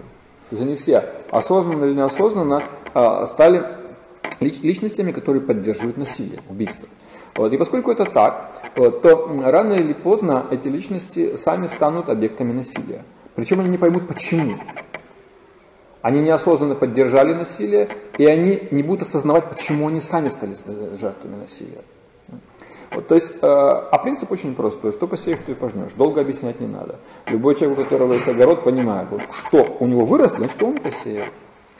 То 0.50 0.56
есть 0.56 0.62
они 0.62 0.76
все 0.76 1.04
осознанно 1.30 1.84
или 1.86 1.94
неосознанно 1.94 2.68
э, 2.94 3.26
стали 3.26 3.81
личностями, 4.40 5.12
которые 5.12 5.42
поддерживают 5.42 5.96
насилие, 5.96 6.40
убийство. 6.48 6.88
Вот. 7.34 7.52
И 7.52 7.56
поскольку 7.56 7.90
это 7.90 8.04
так, 8.04 8.52
вот, 8.76 9.02
то 9.02 9.26
рано 9.44 9.74
или 9.74 9.92
поздно 9.92 10.46
эти 10.50 10.68
личности 10.68 11.36
сами 11.36 11.66
станут 11.66 12.08
объектами 12.08 12.52
насилия. 12.52 13.04
Причем 13.34 13.60
они 13.60 13.70
не 13.70 13.78
поймут 13.78 14.08
почему. 14.08 14.56
Они 16.02 16.20
неосознанно 16.20 16.74
поддержали 16.74 17.32
насилие, 17.32 17.88
и 18.18 18.26
они 18.26 18.68
не 18.70 18.82
будут 18.82 19.08
осознавать, 19.08 19.48
почему 19.48 19.88
они 19.88 20.00
сами 20.00 20.28
стали 20.28 20.56
жертвами 20.96 21.36
насилия. 21.36 21.82
Вот, 22.90 23.06
то 23.08 23.14
есть, 23.14 23.30
э, 23.40 23.46
а 23.46 23.98
принцип 23.98 24.30
очень 24.30 24.54
простой. 24.54 24.92
Что 24.92 25.06
посеешь, 25.06 25.38
что 25.38 25.52
и 25.52 25.54
пожнешь. 25.54 25.92
Долго 25.96 26.20
объяснять 26.20 26.60
не 26.60 26.66
надо. 26.66 26.96
Любой 27.26 27.54
человек, 27.54 27.78
у 27.78 27.82
которого 27.84 28.12
есть 28.12 28.28
огород, 28.28 28.64
понимает, 28.64 29.08
вот, 29.10 29.22
что 29.32 29.76
у 29.80 29.86
него 29.86 30.04
выросло, 30.04 30.38
значит, 30.38 30.62
он 30.62 30.78
посеял. 30.78 31.26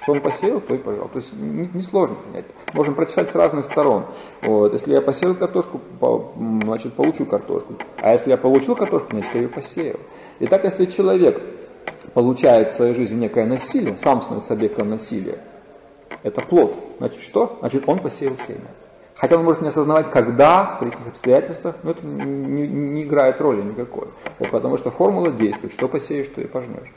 Что 0.03 0.13
он 0.13 0.21
посеял, 0.21 0.61
то 0.61 0.75
и 0.75 0.79
пожал. 0.79 1.09
То 1.09 1.19
есть 1.19 1.33
несложно 1.33 2.15
не 2.15 2.33
понять. 2.33 2.47
Можем 2.73 2.95
прочитать 2.95 3.31
с 3.31 3.35
разных 3.35 3.67
сторон. 3.67 4.07
Вот. 4.43 4.73
Если 4.73 4.93
я 4.93 5.01
посеял 5.01 5.37
картошку, 5.37 5.81
значит 6.63 6.95
получу 6.95 7.25
картошку. 7.25 7.75
А 7.99 8.11
если 8.11 8.31
я 8.31 8.37
получил 8.37 8.75
картошку, 8.75 9.11
значит 9.13 9.33
я 9.35 9.43
ее 9.43 9.49
посеял. 9.49 10.01
Итак, 10.41 10.65
если 10.65 10.87
человек 10.87 11.41
получает 12.15 12.71
в 12.71 12.75
своей 12.75 12.95
жизни 12.95 13.21
некое 13.21 13.47
насилие, 13.47 13.97
сам 13.97 14.23
становится 14.23 14.55
объектом 14.55 14.91
насилия, 14.91 15.39
это 16.25 16.41
плод. 16.41 16.75
Значит 16.99 17.21
что? 17.21 17.57
Значит 17.61 17.85
он 17.87 18.01
посеял 18.01 18.37
семя. 18.37 18.59
Хотя 19.23 19.37
он 19.37 19.45
может 19.45 19.63
не 19.63 19.69
осознавать, 19.69 20.11
когда, 20.11 20.79
при 20.81 20.91
каких 20.91 21.07
обстоятельствах, 21.07 21.77
но 21.85 21.93
это 21.93 22.05
не, 22.05 22.67
не 22.67 23.05
играет 23.05 23.41
роли 23.41 23.63
никакой. 23.63 24.09
Вот, 24.41 24.51
потому 24.51 24.77
что 24.77 24.91
формула 24.91 25.31
действует, 25.31 25.73
что 25.73 25.87
посеешь, 25.87 26.27
что 26.27 26.41
и 26.41 26.47
пожнешь. 26.47 26.93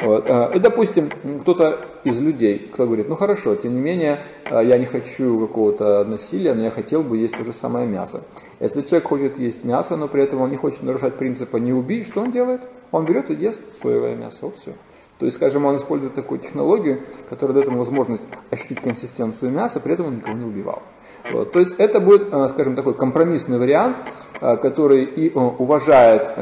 Вот. 0.00 0.24
А, 0.26 0.50
и, 0.54 0.58
допустим, 0.58 1.10
кто-то 1.42 1.84
из 2.02 2.18
людей, 2.18 2.70
кто 2.72 2.86
говорит, 2.86 3.10
ну 3.10 3.14
хорошо, 3.14 3.56
тем 3.56 3.74
не 3.74 3.80
менее, 3.80 4.24
а, 4.46 4.62
я 4.62 4.78
не 4.78 4.86
хочу 4.86 5.38
какого-то 5.38 6.02
насилия, 6.06 6.54
но 6.54 6.62
я 6.62 6.70
хотел 6.70 7.04
бы 7.04 7.18
есть 7.18 7.36
то 7.36 7.44
же 7.44 7.52
самое 7.52 7.86
мясо. 7.86 8.22
Если 8.58 8.80
человек 8.80 9.08
хочет 9.08 9.38
есть 9.38 9.62
мясо, 9.62 9.98
но 9.98 10.08
при 10.08 10.22
этом 10.22 10.40
он 10.40 10.48
не 10.48 10.56
хочет 10.56 10.82
нарушать 10.82 11.16
принципа 11.16 11.58
«не 11.58 11.74
убий», 11.74 12.04
что 12.04 12.22
он 12.22 12.30
делает? 12.30 12.62
Он 12.90 13.04
берет 13.04 13.28
и 13.28 13.34
ест 13.34 13.60
соевое 13.82 14.16
мясо, 14.16 14.46
вот 14.46 14.56
все. 14.56 14.72
То 15.20 15.26
есть, 15.26 15.36
скажем, 15.36 15.66
он 15.66 15.76
использует 15.76 16.14
такую 16.14 16.40
технологию, 16.40 17.02
которая 17.28 17.52
дает 17.52 17.66
ему 17.66 17.76
возможность 17.76 18.26
ощутить 18.50 18.80
консистенцию 18.80 19.52
мяса, 19.52 19.78
при 19.78 19.92
этом 19.92 20.06
он 20.06 20.16
никого 20.16 20.34
не 20.34 20.46
убивал. 20.46 20.82
Вот. 21.30 21.52
То 21.52 21.58
есть 21.58 21.74
это 21.76 22.00
будет, 22.00 22.32
э, 22.32 22.48
скажем, 22.48 22.74
такой 22.74 22.94
компромиссный 22.94 23.58
вариант, 23.58 24.00
э, 24.40 24.56
который 24.56 25.04
и 25.04 25.28
э, 25.28 25.38
уважает 25.38 26.38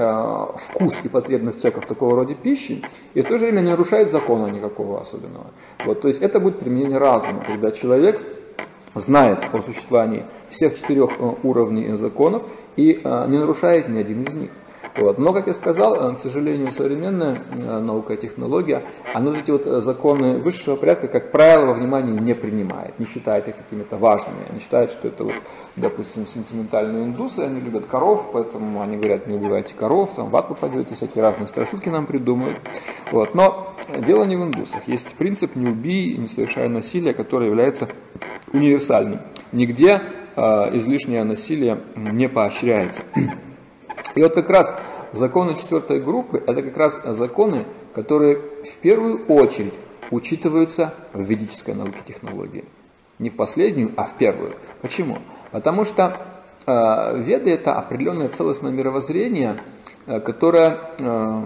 вкус 0.68 1.00
и 1.02 1.08
потребность 1.08 1.60
человека 1.60 1.80
в 1.80 1.86
такого 1.86 2.14
рода 2.14 2.36
пищи, 2.36 2.80
и 3.14 3.20
в 3.20 3.24
то 3.24 3.36
же 3.36 3.46
время 3.46 3.62
не 3.62 3.70
нарушает 3.70 4.12
закона 4.12 4.46
никакого 4.46 5.00
особенного. 5.00 5.48
Вот. 5.84 6.00
То 6.00 6.06
есть 6.06 6.22
это 6.22 6.38
будет 6.38 6.60
применение 6.60 6.98
разума, 6.98 7.42
когда 7.44 7.72
человек 7.72 8.22
знает 8.94 9.40
о 9.52 9.60
существовании 9.60 10.24
всех 10.50 10.78
четырех 10.78 11.10
уровней 11.42 11.96
законов 11.96 12.44
и 12.76 12.94
не 12.94 13.38
нарушает 13.38 13.88
ни 13.88 13.98
один 13.98 14.22
из 14.22 14.34
них. 14.34 14.50
Вот. 14.99 15.18
Но, 15.18 15.32
как 15.32 15.46
я 15.46 15.53
сказал, 15.53 15.94
э, 15.94 16.14
к 16.16 16.18
сожалению, 16.18 16.72
современная 16.72 17.38
э, 17.53 17.78
наука 17.78 18.14
и 18.14 18.16
технология, 18.16 18.82
она 19.14 19.38
эти 19.38 19.51
вот 19.53 19.66
э, 19.66 19.80
законы 19.80 20.38
высшего 20.38 20.74
порядка, 20.74 21.07
как 21.07 21.30
правило, 21.30 21.66
во 21.66 21.72
внимание 21.74 22.18
не 22.18 22.34
принимает, 22.34 22.99
не 22.99 23.07
считает 23.07 23.46
их 23.46 23.57
какими-то 23.57 23.96
важными. 23.96 24.49
Они 24.51 24.59
считают, 24.59 24.90
что 24.90 25.09
это 25.09 25.24
вот, 25.24 25.34
допустим, 25.76 26.26
сентиментальные 26.26 27.05
индусы, 27.05 27.40
они 27.40 27.61
любят 27.61 27.86
коров, 27.86 28.30
поэтому 28.32 28.82
они 28.82 28.96
говорят, 28.96 29.28
не 29.28 29.36
убивайте 29.36 29.72
коров, 29.74 30.11
там 30.16 30.30
в 30.30 30.36
ад 30.36 30.49
попадете, 30.49 30.96
всякие 30.96 31.22
разные 31.22 31.46
страшилки 31.46 31.88
нам 31.88 32.07
придумывают. 32.07 32.59
Вот. 33.12 33.34
Но 33.34 33.74
дело 34.05 34.24
не 34.24 34.36
в 34.36 34.42
индусах. 34.42 34.88
Есть 34.88 35.14
принцип 35.14 35.55
«не 35.55 35.68
убий, 35.68 36.16
не 36.16 36.26
совершай 36.26 36.68
насилия», 36.68 37.12
который 37.12 37.46
является 37.46 37.88
универсальным. 38.53 39.20
Нигде 39.53 40.03
э, 40.34 40.40
излишнее 40.76 41.22
насилие 41.22 41.78
не 41.94 42.28
поощряется. 42.28 43.03
И 44.14 44.22
вот 44.22 44.34
как 44.34 44.51
раз 44.51 44.74
законы 45.12 45.54
четвертой 45.54 46.00
группы– 46.00 46.42
это 46.46 46.62
как 46.62 46.76
раз 46.76 47.00
законы, 47.04 47.66
которые 47.94 48.38
в 48.38 48.76
первую 48.80 49.26
очередь 49.26 49.74
учитываются 50.11 50.94
в 51.12 51.22
ведической 51.22 51.74
науке 51.74 51.98
технологии. 52.06 52.64
Не 53.18 53.30
в 53.30 53.36
последнюю, 53.36 53.92
а 53.96 54.04
в 54.04 54.16
первую. 54.16 54.54
Почему? 54.80 55.18
Потому 55.50 55.84
что 55.84 56.16
э, 56.66 57.20
веды– 57.20 57.50
это 57.52 57.74
определенное 57.74 58.28
целостное 58.28 58.70
мировоззрение, 58.70 59.62
э, 60.06 60.20
которое 60.20 60.78
э, 60.98 61.44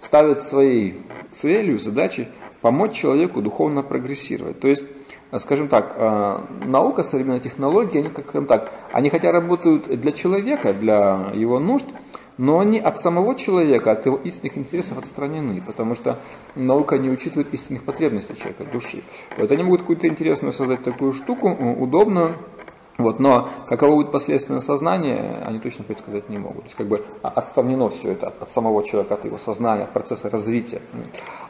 ставит 0.00 0.42
своей 0.42 1.02
целью, 1.30 1.78
задачей 1.78 2.28
помочь 2.60 2.94
человеку 2.94 3.42
духовно 3.42 3.82
прогрессировать. 3.82 4.58
То 4.60 4.68
есть 4.68 4.84
скажем 5.38 5.68
так, 5.68 5.94
э, 5.96 6.38
наука, 6.66 7.02
современная 7.02 7.40
технология, 7.40 8.00
они, 8.00 8.08
как 8.08 8.28
скажем 8.28 8.46
так, 8.46 8.72
они 8.92 9.10
хотя 9.10 9.32
работают 9.32 9.88
для 10.00 10.12
человека, 10.12 10.72
для 10.72 11.30
его 11.34 11.58
нужд, 11.58 11.86
но 12.36 12.58
они 12.58 12.78
от 12.78 13.00
самого 13.00 13.34
человека, 13.36 13.92
от 13.92 14.06
его 14.06 14.16
истинных 14.16 14.58
интересов 14.58 14.98
отстранены, 14.98 15.62
потому 15.64 15.94
что 15.94 16.18
наука 16.54 16.98
не 16.98 17.10
учитывает 17.10 17.52
истинных 17.54 17.84
потребностей 17.84 18.36
человека, 18.36 18.64
души. 18.64 19.02
Вот 19.38 19.50
они 19.52 19.62
могут 19.62 19.82
какую-то 19.82 20.08
интересную 20.08 20.52
создать 20.52 20.82
такую 20.82 21.12
штуку, 21.12 21.48
удобную, 21.48 22.38
вот, 22.96 23.18
но 23.18 23.48
каково 23.66 23.96
будет 23.96 24.12
последствия 24.12 24.60
сознания, 24.60 25.42
они 25.44 25.58
точно 25.58 25.84
предсказать 25.84 26.28
не 26.28 26.38
могут. 26.38 26.58
То 26.58 26.64
есть 26.64 26.76
как 26.76 26.86
бы 26.86 27.04
отставлено 27.22 27.88
все 27.88 28.12
это 28.12 28.28
от, 28.28 28.42
от 28.42 28.50
самого 28.50 28.84
человека, 28.84 29.14
от 29.14 29.24
его 29.24 29.36
сознания, 29.38 29.82
от 29.82 29.90
процесса 29.90 30.30
развития. 30.30 30.80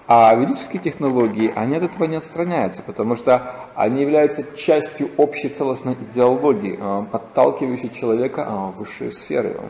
А 0.07 0.35
ведические 0.35 0.83
технологии, 0.83 1.53
они 1.55 1.77
от 1.77 1.83
этого 1.83 2.05
не 2.05 2.17
отстраняются, 2.17 2.83
потому 2.83 3.15
что 3.17 3.55
они 3.75 4.03
являются 4.03 4.45
частью 4.57 5.11
общей 5.17 5.49
целостной 5.49 5.95
идеологии, 5.95 6.79
э, 6.81 7.05
подталкивающей 7.11 7.91
человека 7.91 8.43
э, 8.43 8.73
в 8.73 8.79
высшие 8.79 9.11
сферы, 9.11 9.61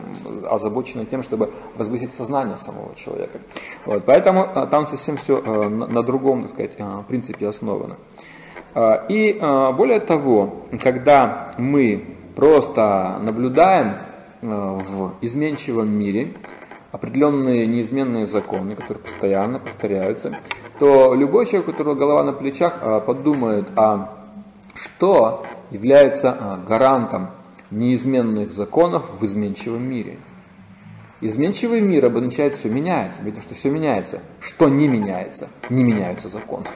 озабоченной 0.49 1.05
тем, 1.05 1.23
чтобы 1.23 1.53
возвысить 1.75 2.13
сознание 2.13 2.57
самого 2.57 2.95
человека. 2.95 3.39
Вот, 3.85 4.05
поэтому 4.05 4.43
э, 4.43 4.67
там 4.67 4.85
совсем 4.85 5.17
все 5.17 5.41
на, 5.41 5.87
на 5.87 6.03
другом, 6.03 6.43
так 6.43 6.51
сказать, 6.51 6.77
принципе 7.07 7.47
основано. 7.47 7.95
А, 8.75 9.05
и 9.07 9.37
а, 9.39 9.71
более 9.71 10.01
того, 10.01 10.67
когда 10.83 11.53
мы 11.57 12.17
просто 12.35 13.17
наблюдаем 13.21 13.99
а, 14.41 14.73
в 14.73 15.13
изменчивом 15.21 15.89
мире 15.89 16.33
определенные 16.91 17.65
неизменные 17.67 18.25
законы, 18.25 18.75
которые 18.75 19.01
постоянно 19.01 19.59
повторяются, 19.59 20.37
то 20.77 21.13
любой 21.13 21.45
человек, 21.45 21.69
у 21.69 21.71
которого 21.71 21.95
голова 21.95 22.23
на 22.23 22.33
плечах, 22.33 23.05
подумает, 23.05 23.69
а 23.75 24.17
что 24.75 25.45
является 25.71 26.61
гарантом 26.67 27.29
неизменных 27.71 28.51
законов 28.51 29.19
в 29.19 29.25
изменчивом 29.25 29.83
мире. 29.83 30.19
Изменчивый 31.21 31.81
мир 31.81 32.05
обозначает 32.05 32.55
все 32.55 32.69
меняется, 32.69 33.21
видно, 33.23 33.41
что 33.41 33.55
все 33.55 33.69
меняется. 33.69 34.19
Что 34.39 34.69
не 34.69 34.87
меняется? 34.87 35.49
Не 35.69 35.83
меняются 35.83 36.29
законы. 36.29 36.67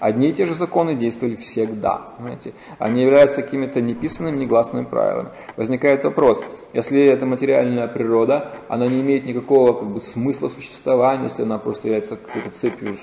Одни 0.00 0.30
и 0.30 0.32
те 0.32 0.46
же 0.46 0.54
законы 0.54 0.94
действовали 0.94 1.36
всегда. 1.36 2.00
Понимаете? 2.16 2.54
Они 2.78 3.02
являются 3.02 3.42
какими-то 3.42 3.80
неписанными, 3.80 4.38
негласными 4.38 4.84
правилами. 4.84 5.28
Возникает 5.56 6.04
вопрос, 6.04 6.42
если 6.72 7.02
это 7.04 7.26
материальная 7.26 7.86
природа, 7.86 8.52
она 8.68 8.86
не 8.86 9.00
имеет 9.02 9.26
никакого 9.26 9.74
как 9.74 9.88
бы, 9.88 10.00
смысла 10.00 10.48
существования, 10.48 11.24
если 11.24 11.42
она 11.42 11.58
просто 11.58 11.88
является 11.88 12.16
какой-то 12.16 12.50
цепью, 12.50 12.96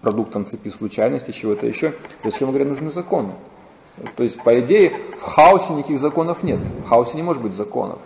продуктом 0.00 0.46
цепи 0.46 0.68
случайности, 0.68 1.32
чего-то 1.32 1.66
еще, 1.66 1.92
зачем, 2.24 2.48
говоря, 2.48 2.64
нужны 2.64 2.90
законы? 2.90 3.34
То 4.16 4.22
есть, 4.22 4.40
по 4.42 4.60
идее, 4.60 4.92
в 5.18 5.22
хаосе 5.22 5.72
никаких 5.72 5.98
законов 5.98 6.42
нет. 6.42 6.60
В 6.60 6.88
хаосе 6.88 7.16
не 7.16 7.22
может 7.22 7.42
быть 7.42 7.54
законов. 7.54 7.98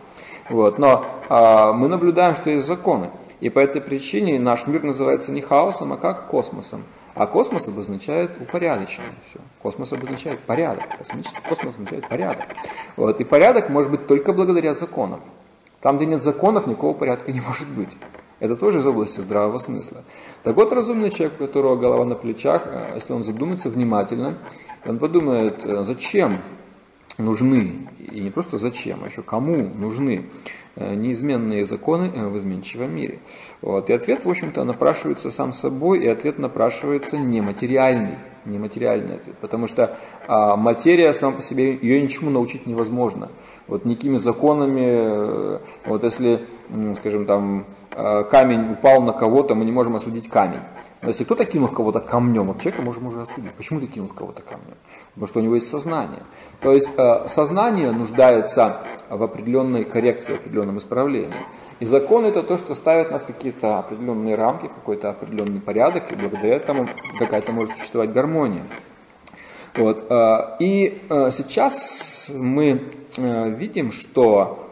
Вот. 0.48 0.78
Но 0.78 1.04
а, 1.28 1.72
мы 1.72 1.88
наблюдаем, 1.88 2.34
что 2.34 2.50
есть 2.50 2.66
законы. 2.66 3.10
И 3.40 3.48
по 3.48 3.58
этой 3.58 3.80
причине 3.80 4.38
наш 4.38 4.66
мир 4.66 4.82
называется 4.82 5.32
не 5.32 5.40
хаосом, 5.40 5.92
а 5.92 5.96
как 5.96 6.28
космосом. 6.28 6.84
А 7.14 7.26
космос 7.26 7.68
обозначает 7.68 8.40
упорядоченное 8.40 9.14
все. 9.28 9.40
Космос 9.60 9.92
обозначает 9.92 10.40
порядок. 10.40 10.84
Космический 10.98 11.42
космос 11.48 11.74
означает 11.74 12.08
порядок. 12.08 12.46
Вот. 12.96 13.20
И 13.20 13.24
порядок 13.24 13.68
может 13.68 13.90
быть 13.90 14.06
только 14.06 14.32
благодаря 14.32 14.74
законам. 14.74 15.20
Там, 15.80 15.96
где 15.96 16.06
нет 16.06 16.22
законов, 16.22 16.66
никакого 16.66 16.94
порядка 16.94 17.32
не 17.32 17.40
может 17.40 17.68
быть. 17.68 17.96
Это 18.38 18.56
тоже 18.56 18.78
из 18.78 18.86
области 18.86 19.20
здравого 19.20 19.58
смысла. 19.58 20.02
Так 20.44 20.56
вот, 20.56 20.72
разумный 20.72 21.10
человек, 21.10 21.34
у 21.38 21.46
которого 21.46 21.76
голова 21.76 22.04
на 22.06 22.14
плечах, 22.14 22.62
э, 22.66 22.92
если 22.94 23.12
он 23.12 23.22
задумается 23.22 23.68
внимательно, 23.68 24.38
он 24.86 24.98
подумает, 24.98 25.64
э, 25.64 25.84
зачем 25.84 26.40
нужны, 27.20 27.88
и 27.98 28.20
не 28.20 28.30
просто 28.30 28.58
зачем, 28.58 29.00
а 29.02 29.06
еще 29.06 29.22
кому 29.22 29.68
нужны 29.68 30.26
э, 30.76 30.94
неизменные 30.94 31.64
законы 31.64 32.28
в 32.28 32.36
изменчивом 32.38 32.94
мире. 32.94 33.18
Вот. 33.62 33.90
И 33.90 33.92
ответ, 33.92 34.24
в 34.24 34.30
общем-то, 34.30 34.64
напрашивается 34.64 35.30
сам 35.30 35.52
собой, 35.52 36.04
и 36.04 36.08
ответ 36.08 36.38
напрашивается 36.38 37.18
нематериальный 37.18 38.18
нематериальный 38.44 39.16
ответ, 39.16 39.36
потому 39.40 39.68
что 39.68 39.98
а, 40.26 40.56
материя 40.56 41.12
сама 41.12 41.36
по 41.36 41.42
себе, 41.42 41.76
ее 41.76 42.02
ничему 42.02 42.30
научить 42.30 42.66
невозможно. 42.66 43.30
Вот 43.66 43.84
никакими 43.84 44.16
законами, 44.16 44.86
э, 44.86 45.58
вот 45.86 46.02
если, 46.02 46.46
скажем, 46.94 47.26
там 47.26 47.66
э, 47.90 48.24
камень 48.24 48.72
упал 48.72 49.02
на 49.02 49.12
кого-то, 49.12 49.54
мы 49.54 49.64
не 49.64 49.72
можем 49.72 49.94
осудить 49.94 50.28
камень. 50.28 50.62
Но 51.02 51.08
если 51.08 51.24
кто-то 51.24 51.46
кинул 51.46 51.68
кого-то 51.68 52.00
камнем, 52.00 52.46
вот 52.46 52.60
человека 52.60 52.82
можем 52.82 53.06
уже 53.06 53.22
осудить. 53.22 53.52
Почему 53.54 53.80
ты 53.80 53.86
кинул 53.86 54.08
кого-то 54.08 54.42
камнем? 54.42 54.76
Потому 55.14 55.26
что 55.28 55.40
у 55.40 55.42
него 55.42 55.54
есть 55.54 55.68
сознание. 55.68 56.22
То 56.60 56.72
есть 56.72 56.90
э, 56.94 57.26
сознание 57.28 57.90
нуждается 57.90 58.82
в 59.08 59.22
определенной 59.22 59.84
коррекции, 59.84 60.34
в 60.34 60.40
определенном 60.40 60.76
исправлении. 60.76 61.46
И 61.78 61.86
закон 61.86 62.26
это 62.26 62.42
то, 62.42 62.58
что 62.58 62.74
ставит 62.74 63.10
нас 63.10 63.22
в 63.22 63.26
какие-то 63.28 63.78
определенные 63.78 64.34
рамки, 64.34 64.66
в 64.66 64.74
какой-то 64.74 65.08
определенный 65.08 65.62
порядок, 65.62 66.12
и 66.12 66.16
благодаря 66.16 66.56
этому 66.56 66.86
какая-то 67.18 67.52
может 67.52 67.74
существовать 67.76 68.12
гармония. 68.12 68.64
Вот. 69.76 70.04
Э, 70.10 70.56
и 70.58 71.00
э, 71.08 71.30
сейчас 71.30 72.30
мы 72.34 72.92
видим, 73.16 73.90
что 73.90 74.69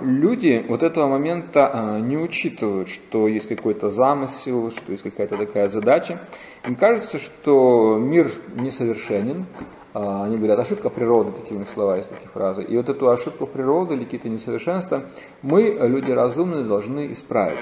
люди 0.00 0.64
вот 0.68 0.82
этого 0.82 1.08
момента 1.08 1.98
не 2.02 2.16
учитывают, 2.16 2.88
что 2.88 3.28
есть 3.28 3.48
какой-то 3.48 3.90
замысел, 3.90 4.70
что 4.70 4.92
есть 4.92 5.02
какая-то 5.02 5.36
такая 5.36 5.68
задача. 5.68 6.20
Им 6.64 6.76
кажется, 6.76 7.18
что 7.18 7.98
мир 7.98 8.30
несовершенен, 8.54 9.46
а, 9.92 10.24
они 10.24 10.36
говорят, 10.36 10.58
ошибка 10.60 10.88
природы, 10.88 11.32
такие 11.32 11.56
у 11.56 11.58
них 11.58 11.68
слова 11.68 11.96
есть, 11.96 12.08
такие 12.08 12.28
фразы. 12.28 12.62
И 12.62 12.76
вот 12.76 12.88
эту 12.88 13.10
ошибку 13.10 13.46
природы 13.46 13.94
или 13.94 14.04
какие-то 14.04 14.28
несовершенства 14.28 15.02
мы, 15.42 15.62
люди 15.80 16.12
разумные, 16.12 16.64
должны 16.64 17.10
исправить. 17.10 17.58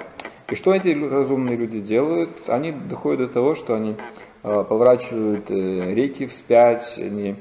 И 0.50 0.54
что 0.54 0.74
эти 0.74 0.88
разумные 0.88 1.56
люди 1.56 1.80
делают? 1.80 2.48
Они 2.48 2.72
доходят 2.72 3.28
до 3.28 3.34
того, 3.34 3.54
что 3.54 3.74
они 3.74 3.96
а, 4.42 4.64
поворачивают 4.64 5.50
э, 5.50 5.94
реки 5.94 6.26
вспять, 6.26 6.98
они 6.98 7.36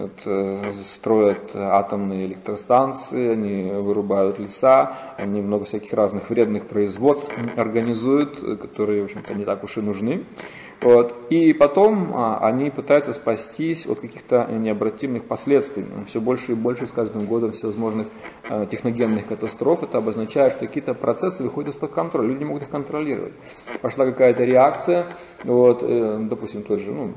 вот, 0.00 0.22
э, 0.24 0.70
строят 0.72 1.54
атомные 1.54 2.26
электростанции, 2.26 3.30
они 3.30 3.70
вырубают 3.70 4.38
леса, 4.38 4.96
они 5.16 5.40
много 5.40 5.64
всяких 5.64 5.92
разных 5.92 6.30
вредных 6.30 6.66
производств 6.66 7.30
организуют, 7.56 8.40
которые, 8.60 9.02
в 9.02 9.04
общем-то, 9.06 9.34
не 9.34 9.44
так 9.44 9.64
уж 9.64 9.78
и 9.78 9.80
нужны. 9.80 10.24
Вот. 10.80 11.14
И 11.28 11.52
потом 11.52 12.12
а, 12.14 12.38
они 12.38 12.70
пытаются 12.70 13.12
спастись 13.12 13.86
от 13.86 13.98
каких-то 14.00 14.46
необратимых 14.50 15.24
последствий. 15.24 15.84
Все 16.06 16.20
больше 16.20 16.52
и 16.52 16.54
больше 16.54 16.86
с 16.86 16.92
каждым 16.92 17.26
годом 17.26 17.52
всевозможных 17.52 18.06
а, 18.48 18.64
техногенных 18.66 19.26
катастроф. 19.26 19.82
Это 19.82 19.98
обозначает, 19.98 20.52
что 20.52 20.66
какие-то 20.66 20.94
процессы 20.94 21.42
выходят 21.42 21.74
из-под 21.74 21.92
контроля. 21.92 22.28
Люди 22.28 22.40
не 22.40 22.44
могут 22.44 22.62
их 22.62 22.70
контролировать. 22.70 23.32
Пошла 23.80 24.06
какая-то 24.06 24.44
реакция, 24.44 25.06
вот, 25.42 25.82
э, 25.82 26.18
допустим, 26.22 26.62
тот 26.62 26.80
же 26.80 26.92
ну, 26.92 27.12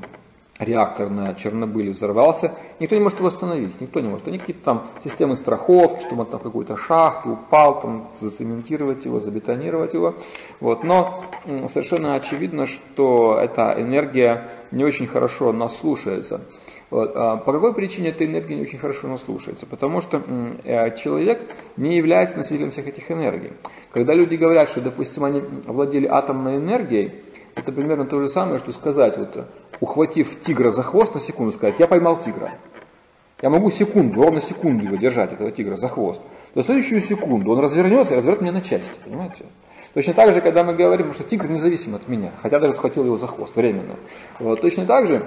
реактор 0.64 1.10
на 1.10 1.34
Чернобыле 1.34 1.92
взорвался, 1.92 2.52
никто 2.80 2.96
не 2.96 3.02
может 3.02 3.18
его 3.18 3.28
остановить, 3.28 3.80
никто 3.80 4.00
не 4.00 4.08
может. 4.08 4.28
Они 4.28 4.38
там 4.38 4.88
системы 5.02 5.36
страховки, 5.36 6.04
чтобы 6.04 6.22
он 6.22 6.26
там 6.28 6.40
в 6.40 6.42
какую-то 6.42 6.76
шахту 6.76 7.32
упал, 7.32 7.80
там 7.80 8.08
зацементировать 8.20 9.04
его, 9.04 9.20
забетонировать 9.20 9.94
его. 9.94 10.14
Вот. 10.60 10.84
Но 10.84 11.24
совершенно 11.66 12.14
очевидно, 12.14 12.66
что 12.66 13.38
эта 13.40 13.74
энергия 13.78 14.48
не 14.70 14.84
очень 14.84 15.06
хорошо 15.06 15.52
нас. 15.52 15.82
Вот. 16.90 17.12
А 17.14 17.36
по 17.38 17.52
какой 17.52 17.74
причине 17.74 18.10
эта 18.10 18.26
энергия 18.26 18.54
не 18.54 18.62
очень 18.62 18.78
хорошо 18.78 19.08
нас? 19.08 19.24
Потому 19.70 20.00
что 20.00 20.22
э, 20.64 20.94
человек 20.96 21.46
не 21.76 21.96
является 21.96 22.36
носителем 22.36 22.70
всех 22.70 22.86
этих 22.86 23.10
энергий. 23.10 23.52
Когда 23.90 24.14
люди 24.14 24.34
говорят, 24.34 24.68
что, 24.68 24.80
допустим, 24.80 25.24
они 25.24 25.40
владели 25.66 26.06
атомной 26.06 26.58
энергией, 26.58 27.22
это 27.54 27.72
примерно 27.72 28.06
то 28.06 28.20
же 28.20 28.26
самое, 28.28 28.58
что 28.58 28.72
сказать, 28.72 29.16
вот, 29.18 29.46
ухватив 29.82 30.40
тигра 30.40 30.70
за 30.70 30.84
хвост 30.84 31.12
на 31.12 31.20
секунду, 31.20 31.50
сказать, 31.50 31.74
я 31.80 31.88
поймал 31.88 32.20
тигра. 32.20 32.52
Я 33.42 33.50
могу 33.50 33.68
секунду, 33.72 34.22
ровно 34.22 34.40
секунду 34.40 34.84
его 34.84 34.94
держать, 34.94 35.32
этого 35.32 35.50
тигра, 35.50 35.74
за 35.74 35.88
хвост. 35.88 36.22
Но 36.54 36.62
следующую 36.62 37.00
секунду 37.00 37.50
он 37.50 37.58
развернется 37.58 38.14
и 38.14 38.16
развернет 38.16 38.42
меня 38.42 38.52
на 38.52 38.62
части, 38.62 38.92
понимаете? 39.04 39.44
Точно 39.92 40.14
так 40.14 40.32
же, 40.32 40.40
когда 40.40 40.62
мы 40.62 40.74
говорим, 40.74 41.12
что 41.12 41.24
тигр 41.24 41.48
независим 41.48 41.96
от 41.96 42.06
меня, 42.06 42.30
хотя 42.40 42.60
даже 42.60 42.74
схватил 42.74 43.04
его 43.04 43.16
за 43.16 43.26
хвост 43.26 43.56
временно. 43.56 43.96
Вот, 44.38 44.60
точно 44.60 44.86
так 44.86 45.08
же 45.08 45.26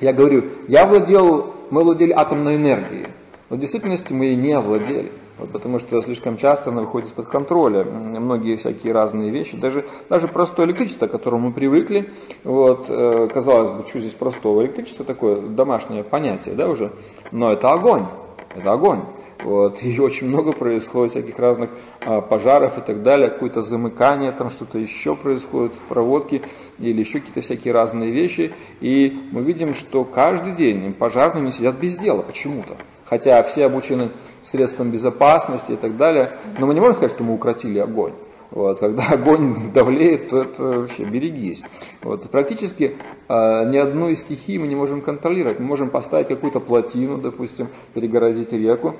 я 0.00 0.12
говорю, 0.12 0.50
я 0.68 0.84
владел, 0.84 1.54
мы 1.70 1.82
владели 1.82 2.12
атомной 2.12 2.56
энергией, 2.56 3.06
но 3.48 3.56
в 3.56 3.58
действительности 3.58 4.12
мы 4.12 4.26
ей 4.26 4.36
не 4.36 4.52
овладели. 4.52 5.12
Вот, 5.38 5.50
потому 5.50 5.80
что 5.80 6.00
слишком 6.00 6.36
часто 6.36 6.70
она 6.70 6.82
выходит 6.82 7.08
из-под 7.08 7.26
контроля. 7.26 7.84
Многие 7.84 8.56
всякие 8.56 8.92
разные 8.92 9.30
вещи, 9.30 9.56
даже, 9.56 9.84
даже 10.08 10.28
простое 10.28 10.66
электричество, 10.66 11.08
к 11.08 11.10
которому 11.10 11.48
мы 11.48 11.52
привыкли, 11.52 12.10
вот, 12.44 12.86
э, 12.88 13.28
казалось 13.32 13.70
бы, 13.70 13.86
что 13.86 13.98
здесь 13.98 14.12
простого 14.12 14.62
электричества, 14.62 15.04
такое 15.04 15.40
домашнее 15.40 16.04
понятие, 16.04 16.54
да, 16.54 16.68
уже, 16.68 16.92
но 17.32 17.52
это 17.52 17.72
огонь, 17.72 18.06
это 18.54 18.72
огонь. 18.72 19.02
Вот, 19.42 19.82
и 19.82 20.00
очень 20.00 20.28
много 20.28 20.52
происходит 20.52 21.10
всяких 21.10 21.38
разных 21.38 21.70
а, 22.00 22.20
пожаров 22.20 22.78
и 22.78 22.80
так 22.80 23.02
далее, 23.02 23.28
какое-то 23.28 23.62
замыкание, 23.62 24.32
там 24.32 24.48
что-то 24.48 24.78
еще 24.78 25.16
происходит 25.16 25.74
в 25.74 25.82
проводке 25.82 26.42
или 26.78 27.00
еще 27.00 27.18
какие-то 27.18 27.42
всякие 27.42 27.74
разные 27.74 28.10
вещи. 28.10 28.54
И 28.80 29.14
мы 29.32 29.42
видим, 29.42 29.74
что 29.74 30.04
каждый 30.04 30.52
день 30.52 30.94
пожарные 30.94 31.44
не 31.44 31.50
сидят 31.50 31.74
без 31.74 31.96
дела 31.96 32.22
почему-то 32.22 32.76
хотя 33.04 33.42
все 33.42 33.66
обучены 33.66 34.10
средствам 34.42 34.90
безопасности 34.90 35.72
и 35.72 35.76
так 35.76 35.96
далее, 35.96 36.30
но 36.58 36.66
мы 36.66 36.74
не 36.74 36.80
можем 36.80 36.94
сказать, 36.96 37.12
что 37.12 37.24
мы 37.24 37.34
укротили 37.34 37.78
огонь. 37.78 38.12
Вот, 38.50 38.78
когда 38.78 39.04
огонь 39.10 39.72
давлеет, 39.72 40.30
то 40.30 40.42
это 40.42 40.62
вообще 40.62 41.04
берегись. 41.04 41.62
Вот, 42.02 42.30
практически 42.30 42.96
э, 43.28 43.70
ни 43.70 43.76
одну 43.76 44.08
из 44.08 44.20
стихий 44.20 44.58
мы 44.58 44.68
не 44.68 44.76
можем 44.76 45.02
контролировать. 45.02 45.58
Мы 45.58 45.66
можем 45.66 45.90
поставить 45.90 46.28
какую-то 46.28 46.60
плотину, 46.60 47.18
допустим, 47.18 47.68
перегородить 47.94 48.52
реку, 48.52 48.94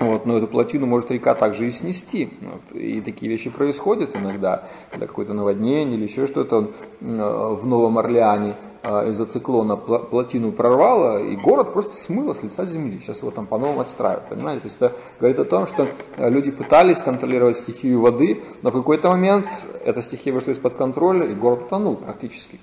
вот, 0.00 0.26
но 0.26 0.36
эту 0.36 0.46
плотину 0.46 0.86
может 0.86 1.10
река 1.10 1.34
также 1.34 1.66
и 1.66 1.70
снести. 1.70 2.30
Вот, 2.40 2.78
и 2.78 3.00
такие 3.00 3.30
вещи 3.30 3.50
происходят 3.50 4.14
иногда, 4.14 4.68
когда 4.90 5.06
какое-то 5.06 5.32
наводнение 5.34 5.96
или 5.96 6.04
еще 6.04 6.26
что-то 6.26 6.70
э, 7.00 7.04
в 7.04 7.66
Новом 7.66 7.98
Орлеане 7.98 8.56
из-за 8.86 9.26
циклона 9.26 9.76
плотину 9.76 10.52
прорвало, 10.52 11.20
и 11.20 11.36
город 11.36 11.72
просто 11.72 11.96
смыло 11.96 12.34
с 12.34 12.42
лица 12.42 12.64
земли. 12.66 13.00
Сейчас 13.00 13.20
его 13.20 13.32
там 13.32 13.46
по-новому 13.46 13.80
отстраивают, 13.80 14.28
понимаете? 14.28 14.60
То 14.62 14.66
есть 14.68 14.76
это 14.76 14.92
говорит 15.18 15.38
о 15.40 15.44
том, 15.44 15.66
что 15.66 15.88
э, 16.16 16.30
люди 16.30 16.52
пытались 16.52 16.98
контролировать 16.98 17.56
стихию 17.56 18.00
воды, 18.00 18.42
но 18.62 18.70
в 18.70 18.74
какой-то 18.74 19.10
момент 19.10 19.46
эта 19.84 20.00
стихия 20.02 20.32
вышла 20.32 20.52
из-под 20.52 20.74
контроля, 20.74 21.26
и 21.26 21.34
город 21.34 21.62
утонул 21.66 21.96
практически. 21.96 22.60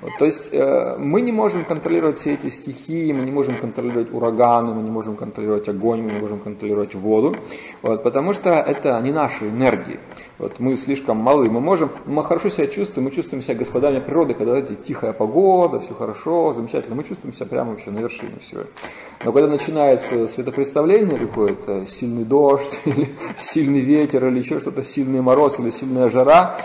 Вот, 0.00 0.10
то 0.18 0.24
есть 0.24 0.52
э, 0.52 0.96
мы 0.98 1.20
не 1.20 1.30
можем 1.30 1.64
контролировать 1.64 2.18
все 2.18 2.34
эти 2.34 2.48
стихии, 2.48 3.12
мы 3.12 3.24
не 3.24 3.30
можем 3.30 3.54
контролировать 3.56 4.12
ураганы, 4.12 4.74
мы 4.74 4.82
не 4.82 4.90
можем 4.90 5.14
контролировать 5.14 5.68
огонь, 5.68 6.02
мы 6.02 6.12
не 6.12 6.20
можем 6.20 6.40
контролировать 6.40 6.94
воду, 6.96 7.36
вот, 7.82 8.02
потому 8.02 8.32
что 8.32 8.50
это 8.50 9.00
не 9.00 9.12
наши 9.12 9.48
энергии. 9.48 10.00
Вот, 10.38 10.58
мы 10.58 10.76
слишком 10.76 11.18
малы, 11.18 11.48
мы 11.50 11.60
можем, 11.60 11.90
мы 12.04 12.24
хорошо 12.24 12.48
себя 12.48 12.66
чувствуем, 12.66 13.04
мы 13.04 13.10
чувствуем 13.12 13.42
себя 13.42 13.54
господами 13.54 14.00
природы, 14.00 14.34
когда 14.34 14.58
эти 14.58 14.74
тихая 14.74 15.12
погода, 15.12 15.51
погода, 15.52 15.80
все 15.80 15.94
хорошо, 15.94 16.54
замечательно. 16.54 16.96
Мы 16.96 17.04
чувствуем 17.04 17.34
себя 17.34 17.46
прямо 17.46 17.70
вообще 17.72 17.90
на 17.90 17.98
вершине 17.98 18.38
всего. 18.40 18.62
Но 19.22 19.32
когда 19.32 19.48
начинается 19.48 20.26
светопредставление 20.26 21.18
какое-то, 21.18 21.86
сильный 21.86 22.24
дождь, 22.24 22.80
или 22.86 23.10
сильный 23.38 23.80
ветер, 23.80 24.26
или 24.28 24.38
еще 24.38 24.58
что-то, 24.58 24.82
сильный 24.82 25.20
мороз, 25.20 25.58
или 25.58 25.70
сильная 25.70 26.08
жара, 26.08 26.56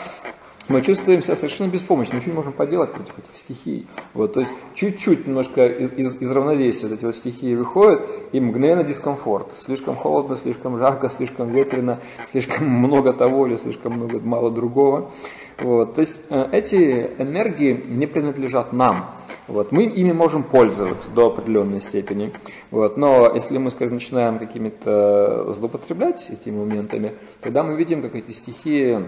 мы 0.69 0.81
чувствуем 0.81 1.21
себя 1.21 1.35
совершенно 1.35 1.69
беспомощно, 1.69 2.15
ничего 2.15 2.31
не 2.31 2.35
можем 2.35 2.53
поделать 2.53 2.91
против 2.91 3.17
этих 3.17 3.35
стихий. 3.35 3.87
Вот, 4.13 4.33
то 4.33 4.41
есть 4.41 4.51
чуть-чуть 4.73 5.25
немножко 5.27 5.65
из, 5.65 5.91
из, 5.93 6.21
из 6.21 6.31
равновесия 6.31 6.87
эти 6.87 7.05
вот 7.05 7.15
стихии 7.15 7.55
выходят, 7.55 8.07
и 8.31 8.39
мгновенно 8.39 8.83
дискомфорт. 8.83 9.53
Слишком 9.55 9.95
холодно, 9.95 10.35
слишком 10.35 10.77
жарко, 10.77 11.09
слишком 11.09 11.51
ветрено, 11.51 11.99
слишком 12.25 12.67
много 12.67 13.13
того 13.13 13.47
или 13.47 13.55
слишком 13.55 13.93
много 13.93 14.19
мало 14.19 14.51
другого. 14.51 15.11
Вот, 15.57 15.95
то 15.95 16.01
есть 16.01 16.21
э, 16.29 16.49
эти 16.51 17.11
энергии 17.17 17.83
не 17.87 18.05
принадлежат 18.05 18.73
нам. 18.73 19.15
Вот, 19.47 19.71
мы 19.71 19.85
ими 19.85 20.11
можем 20.11 20.43
пользоваться 20.43 21.09
до 21.09 21.27
определенной 21.27 21.81
степени. 21.81 22.33
Вот, 22.69 22.97
но 22.97 23.33
если 23.33 23.57
мы, 23.57 23.71
скажем, 23.71 23.95
начинаем 23.95 24.37
какими-то 24.37 25.53
злоупотреблять 25.53 26.29
этими 26.29 26.59
моментами, 26.59 27.13
тогда 27.41 27.63
мы 27.63 27.75
видим, 27.75 28.01
как 28.01 28.15
эти 28.15 28.31
стихии 28.31 29.03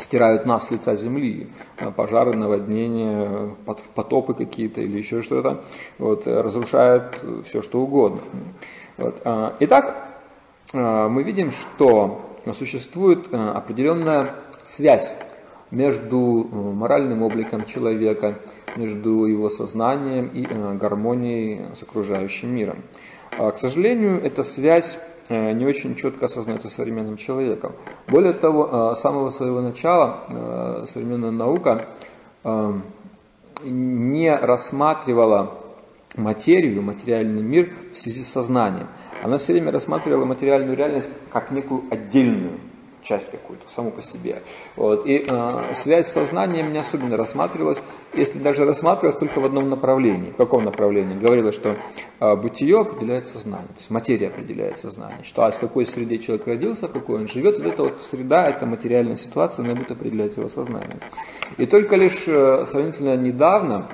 стирают 0.00 0.46
нас 0.46 0.66
с 0.66 0.70
лица 0.70 0.96
земли, 0.96 1.48
э, 1.76 1.90
пожары, 1.90 2.36
наводнения, 2.36 3.54
потопы 3.94 4.34
какие-то 4.34 4.80
или 4.80 4.98
еще 4.98 5.22
что-то, 5.22 5.64
вот, 5.98 6.26
разрушают 6.26 7.22
все, 7.44 7.62
что 7.62 7.80
угодно. 7.80 8.20
Вот. 8.96 9.20
А, 9.24 9.56
итак, 9.60 10.08
э, 10.72 11.08
мы 11.08 11.22
видим, 11.22 11.50
что 11.50 12.20
существует 12.52 13.32
определенная 13.32 14.34
связь 14.62 15.14
между 15.70 16.16
моральным 16.50 17.22
обликом 17.22 17.64
человека, 17.64 18.40
между 18.76 19.26
его 19.26 19.48
сознанием 19.48 20.26
и 20.26 20.46
гармонией 20.76 21.74
с 21.74 21.82
окружающим 21.82 22.54
миром. 22.54 22.82
А, 23.38 23.52
к 23.52 23.58
сожалению, 23.58 24.22
эта 24.22 24.42
связь 24.42 24.98
не 25.30 25.64
очень 25.64 25.94
четко 25.94 26.26
осознается 26.26 26.68
современным 26.68 27.16
человеком. 27.16 27.72
Более 28.08 28.34
того, 28.34 28.94
с 28.94 29.00
самого 29.00 29.30
своего 29.30 29.60
начала 29.62 30.84
современная 30.86 31.30
наука 31.30 31.88
не 33.64 34.34
рассматривала 34.34 35.54
материю, 36.16 36.82
материальный 36.82 37.42
мир 37.42 37.70
в 37.92 37.96
связи 37.96 38.22
с 38.22 38.28
сознанием. 38.28 38.88
Она 39.22 39.38
все 39.38 39.52
время 39.52 39.70
рассматривала 39.70 40.24
материальную 40.24 40.76
реальность 40.76 41.10
как 41.32 41.50
некую 41.50 41.84
отдельную 41.90 42.58
часть 43.02 43.30
какую-то, 43.30 43.64
саму 43.70 43.90
по 43.90 44.02
себе. 44.02 44.42
Вот. 44.76 45.06
И 45.06 45.24
э, 45.26 45.72
связь 45.72 46.06
с 46.06 46.12
сознанием 46.12 46.72
не 46.72 46.78
особенно 46.78 47.16
рассматривалась, 47.16 47.80
если 48.14 48.38
даже 48.38 48.64
рассматривалась 48.64 49.18
только 49.18 49.40
в 49.40 49.44
одном 49.44 49.68
направлении. 49.68 50.30
В 50.30 50.36
каком 50.36 50.64
направлении? 50.64 51.18
Говорилось, 51.18 51.54
что 51.54 51.76
э, 52.20 52.36
бытие 52.36 52.80
определяет 52.80 53.26
сознание, 53.26 53.68
то 53.68 53.78
есть 53.78 53.90
материя 53.90 54.28
определяет 54.28 54.78
сознание. 54.78 55.22
Что 55.22 55.44
а 55.44 55.50
в 55.50 55.58
какой 55.58 55.86
среде 55.86 56.18
человек 56.18 56.46
родился, 56.46 56.88
в 56.88 56.92
какой 56.92 57.20
он 57.20 57.28
живет, 57.28 57.58
вот 57.58 57.66
эта 57.66 57.82
вот 57.84 58.02
среда, 58.02 58.48
эта 58.48 58.66
материальная 58.66 59.16
ситуация, 59.16 59.64
она 59.64 59.74
будет 59.74 59.90
определять 59.90 60.36
его 60.36 60.48
сознание. 60.48 61.00
И 61.56 61.66
только 61.66 61.96
лишь 61.96 62.24
э, 62.26 62.64
сравнительно 62.66 63.16
недавно 63.16 63.88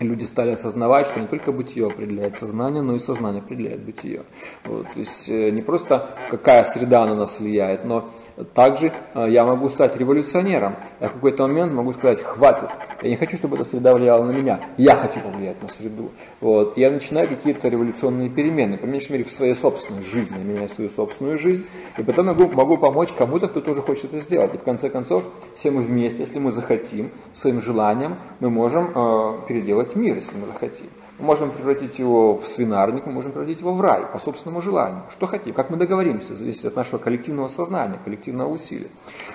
люди 0.00 0.24
стали 0.24 0.50
осознавать, 0.50 1.06
что 1.06 1.20
не 1.20 1.26
только 1.26 1.52
бытие 1.52 1.86
определяет 1.86 2.36
сознание, 2.36 2.82
но 2.82 2.94
и 2.94 2.98
сознание 2.98 3.42
определяет 3.42 3.82
бытие. 3.82 4.24
Вот, 4.64 4.86
то 4.92 4.98
есть 4.98 5.28
э, 5.28 5.50
не 5.50 5.62
просто 5.62 6.10
какая 6.30 6.64
среда 6.64 7.06
на 7.06 7.14
нас 7.14 7.38
влияет, 7.38 7.84
но 7.84 8.10
также 8.54 8.92
э, 9.14 9.26
я 9.28 9.44
могу 9.44 9.68
стать 9.68 9.96
революционером. 9.96 10.76
Я 11.00 11.08
в 11.08 11.14
какой-то 11.14 11.46
момент 11.46 11.72
могу 11.72 11.92
сказать, 11.92 12.20
хватит, 12.22 12.68
я 13.02 13.10
не 13.10 13.16
хочу, 13.16 13.36
чтобы 13.36 13.56
эта 13.56 13.68
среда 13.68 13.94
влияла 13.94 14.24
на 14.24 14.32
меня, 14.32 14.60
я 14.76 14.96
хочу 14.96 15.20
повлиять 15.20 15.62
на 15.62 15.68
среду. 15.68 16.10
Вот, 16.40 16.76
я 16.76 16.90
начинаю 16.90 17.28
какие-то 17.28 17.68
революционные 17.68 18.28
перемены, 18.28 18.76
по 18.76 18.86
меньшей 18.86 19.12
мере 19.12 19.24
в 19.24 19.30
своей 19.30 19.54
собственной 19.54 20.02
жизни, 20.02 20.36
я 20.36 20.44
меняю 20.44 20.68
свою 20.68 20.90
собственную 20.90 21.38
жизнь, 21.38 21.64
и 21.96 22.02
потом 22.02 22.26
могу, 22.26 22.48
могу 22.48 22.76
помочь 22.76 23.10
кому-то, 23.16 23.48
кто 23.48 23.60
тоже 23.60 23.82
хочет 23.82 24.04
это 24.04 24.20
сделать. 24.20 24.54
И 24.54 24.58
в 24.58 24.62
конце 24.62 24.90
концов, 24.90 25.24
все 25.54 25.70
мы 25.70 25.82
вместе, 25.82 26.20
если 26.20 26.38
мы 26.38 26.50
захотим, 26.50 27.10
своим 27.32 27.60
желанием, 27.60 28.16
мы 28.40 28.50
можем 28.50 28.90
э, 28.94 29.38
переделать 29.48 29.96
мир, 29.96 30.16
если 30.16 30.36
мы 30.36 30.46
захотим. 30.46 30.86
Мы 31.20 31.26
можем 31.26 31.50
превратить 31.50 31.98
его 31.98 32.34
в 32.34 32.46
свинарник, 32.46 33.04
мы 33.06 33.12
можем 33.12 33.32
превратить 33.32 33.60
его 33.60 33.74
в 33.74 33.80
рай 33.80 34.06
по 34.10 34.18
собственному 34.18 34.62
желанию. 34.62 35.02
Что 35.10 35.26
хотим, 35.26 35.52
как 35.52 35.68
мы 35.68 35.76
договоримся, 35.76 36.34
зависит 36.34 36.64
от 36.64 36.76
нашего 36.76 36.98
коллективного 36.98 37.46
сознания, 37.46 37.98
коллективного 38.02 38.48
усилия. 38.48 38.88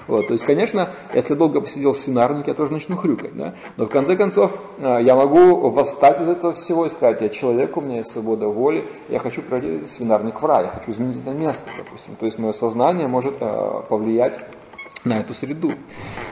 Вот, 0.07 0.27
то 0.27 0.33
есть, 0.33 0.43
конечно, 0.43 0.89
если 1.13 1.35
долго 1.35 1.61
посидел 1.61 1.93
в 1.93 1.97
свинарнике, 1.97 2.51
я 2.51 2.55
тоже 2.55 2.71
начну 2.71 2.95
хрюкать. 2.95 3.37
Да? 3.37 3.53
Но 3.77 3.85
в 3.85 3.89
конце 3.89 4.15
концов, 4.15 4.51
э, 4.79 4.99
я 5.03 5.15
могу 5.15 5.69
восстать 5.69 6.19
из 6.21 6.27
этого 6.27 6.53
всего 6.53 6.87
и 6.87 6.89
сказать, 6.89 7.21
я 7.21 7.29
человек, 7.29 7.77
у 7.77 7.81
меня 7.81 7.97
есть 7.97 8.11
свобода 8.11 8.47
воли, 8.47 8.85
я 9.09 9.19
хочу 9.19 9.43
превратить 9.43 9.89
свинарник 9.91 10.41
в 10.41 10.45
рай, 10.45 10.65
я 10.65 10.69
хочу 10.69 10.91
изменить 10.91 11.17
это 11.21 11.31
место, 11.31 11.69
допустим. 11.77 12.15
То 12.15 12.25
есть, 12.25 12.39
мое 12.39 12.51
сознание 12.51 13.07
может 13.07 13.35
э, 13.39 13.81
повлиять 13.87 14.39
на 15.03 15.19
эту 15.19 15.33
среду. 15.33 15.73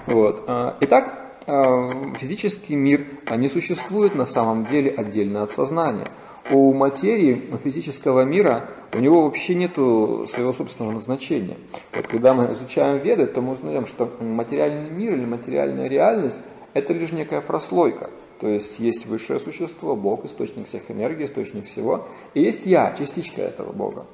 Вот. 0.08 0.44
Э, 0.48 0.74
итак, 0.80 1.23
физический 1.46 2.76
мир 2.76 3.06
не 3.36 3.48
существует 3.48 4.16
на 4.16 4.26
самом 4.26 4.66
деле 4.66 4.92
отдельно 4.92 5.44
от 5.44 5.52
сознания. 5.52 6.12
У 6.52 6.74
материи, 6.74 7.50
у 7.52 7.58
физического 7.58 8.24
мира, 8.24 8.70
у 8.94 9.00
него 9.00 9.24
вообще 9.24 9.56
нет 9.56 9.74
своего 9.76 10.52
собственного 10.52 10.94
назначения. 10.94 11.58
Вот 11.94 12.08
когда 12.08 12.34
мы 12.34 12.52
изучаем 12.52 13.00
веды, 13.00 13.28
то 13.28 13.42
мы 13.42 13.54
узнаем, 13.54 13.86
что 13.86 14.12
материальный 14.20 14.90
мир 14.90 15.14
или 15.14 15.26
материальная 15.26 15.88
реальность– 15.88 16.40
это 16.74 16.94
лишь 16.94 17.12
некая 17.12 17.42
прослойка– 17.42 18.10
то 18.40 18.48
есть 18.48 18.80
есть 18.80 19.06
высшее 19.06 19.40
существо, 19.40 19.96
Бог, 19.96 20.26
источник 20.26 20.68
всех 20.68 20.90
энергий, 20.90 21.26
источник 21.26 21.66
всего. 21.66 22.08
И 22.34 22.42
есть 22.42 22.66
я, 22.66 22.94
частичка 22.98 23.42
этого 23.42 23.72
Бога. 23.72 24.06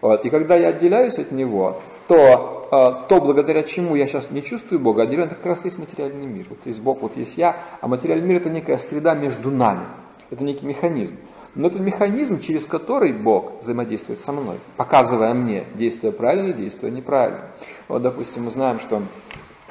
Вот. 0.00 0.24
И 0.24 0.30
когда 0.30 0.56
я 0.56 0.68
отделяюсь 0.68 1.18
от 1.18 1.32
Него, 1.32 1.80
то, 2.08 2.68
а, 2.70 2.92
то 3.08 3.20
благодаря 3.20 3.62
чему 3.62 3.94
я 3.94 4.06
сейчас 4.06 4.30
не 4.30 4.42
чувствую 4.42 4.80
Бога, 4.80 5.02
отделяю, 5.02 5.26
это 5.26 5.36
как 5.36 5.46
раз 5.46 5.64
есть 5.64 5.78
материальный 5.78 6.26
мир. 6.26 6.46
Вот 6.50 6.58
есть 6.64 6.80
Бог, 6.80 7.00
вот 7.02 7.16
есть 7.16 7.38
я, 7.38 7.56
а 7.80 7.88
материальный 7.88 8.26
мир 8.26 8.38
это 8.38 8.50
некая 8.50 8.76
среда 8.78 9.14
между 9.14 9.50
нами. 9.50 9.86
Это 10.30 10.44
некий 10.44 10.66
механизм. 10.66 11.16
Но 11.54 11.68
это 11.68 11.78
механизм, 11.78 12.40
через 12.40 12.64
который 12.64 13.12
Бог 13.12 13.60
взаимодействует 13.60 14.20
со 14.20 14.32
мной, 14.32 14.56
показывая 14.78 15.34
мне, 15.34 15.64
действуя 15.74 16.10
правильно, 16.10 16.54
действуя 16.54 16.90
неправильно. 16.90 17.48
Вот, 17.88 18.00
допустим, 18.00 18.44
мы 18.44 18.50
знаем, 18.50 18.80
что 18.80 19.02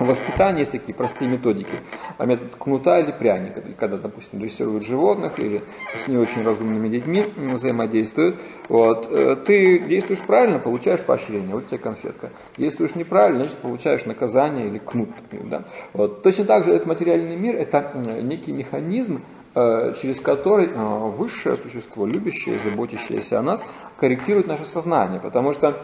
в 0.05 0.07
воспитании 0.07 0.59
есть 0.59 0.71
такие 0.71 0.93
простые 0.93 1.29
методики. 1.29 1.81
А 2.17 2.25
метод 2.25 2.55
кнута 2.57 2.99
или 2.99 3.11
пряника, 3.11 3.61
когда, 3.77 3.97
допустим, 3.97 4.39
дрессируют 4.39 4.85
животных 4.85 5.39
или 5.39 5.63
с 5.95 6.07
не 6.07 6.17
очень 6.17 6.43
разумными 6.43 6.89
детьми 6.89 7.25
взаимодействуют. 7.35 8.35
Вот. 8.69 9.07
Э, 9.11 9.35
ты 9.35 9.79
действуешь 9.79 10.21
правильно, 10.21 10.59
получаешь 10.59 11.01
поощрение, 11.01 11.55
вот 11.55 11.67
тебе 11.67 11.77
конфетка. 11.77 12.31
Действуешь 12.57 12.95
неправильно, 12.95 13.39
значит, 13.39 13.57
получаешь 13.57 14.05
наказание 14.05 14.67
или 14.67 14.77
кнут. 14.77 15.09
Да? 15.31 15.65
Вот. 15.93 16.23
Точно 16.23 16.45
так 16.45 16.63
же 16.63 16.71
этот 16.71 16.87
материальный 16.87 17.35
мир– 17.35 17.55
это 17.57 17.93
некий 18.21 18.51
механизм, 18.51 19.21
э, 19.55 19.93
через 20.01 20.19
который 20.19 20.69
э, 20.69 21.09
высшее 21.09 21.55
существо, 21.55 22.05
любящее, 22.05 22.59
заботящееся 22.59 23.39
о 23.39 23.41
нас, 23.41 23.61
корректирует 23.97 24.47
наше 24.47 24.65
сознание. 24.65 25.19
Потому 25.19 25.51
что, 25.51 25.83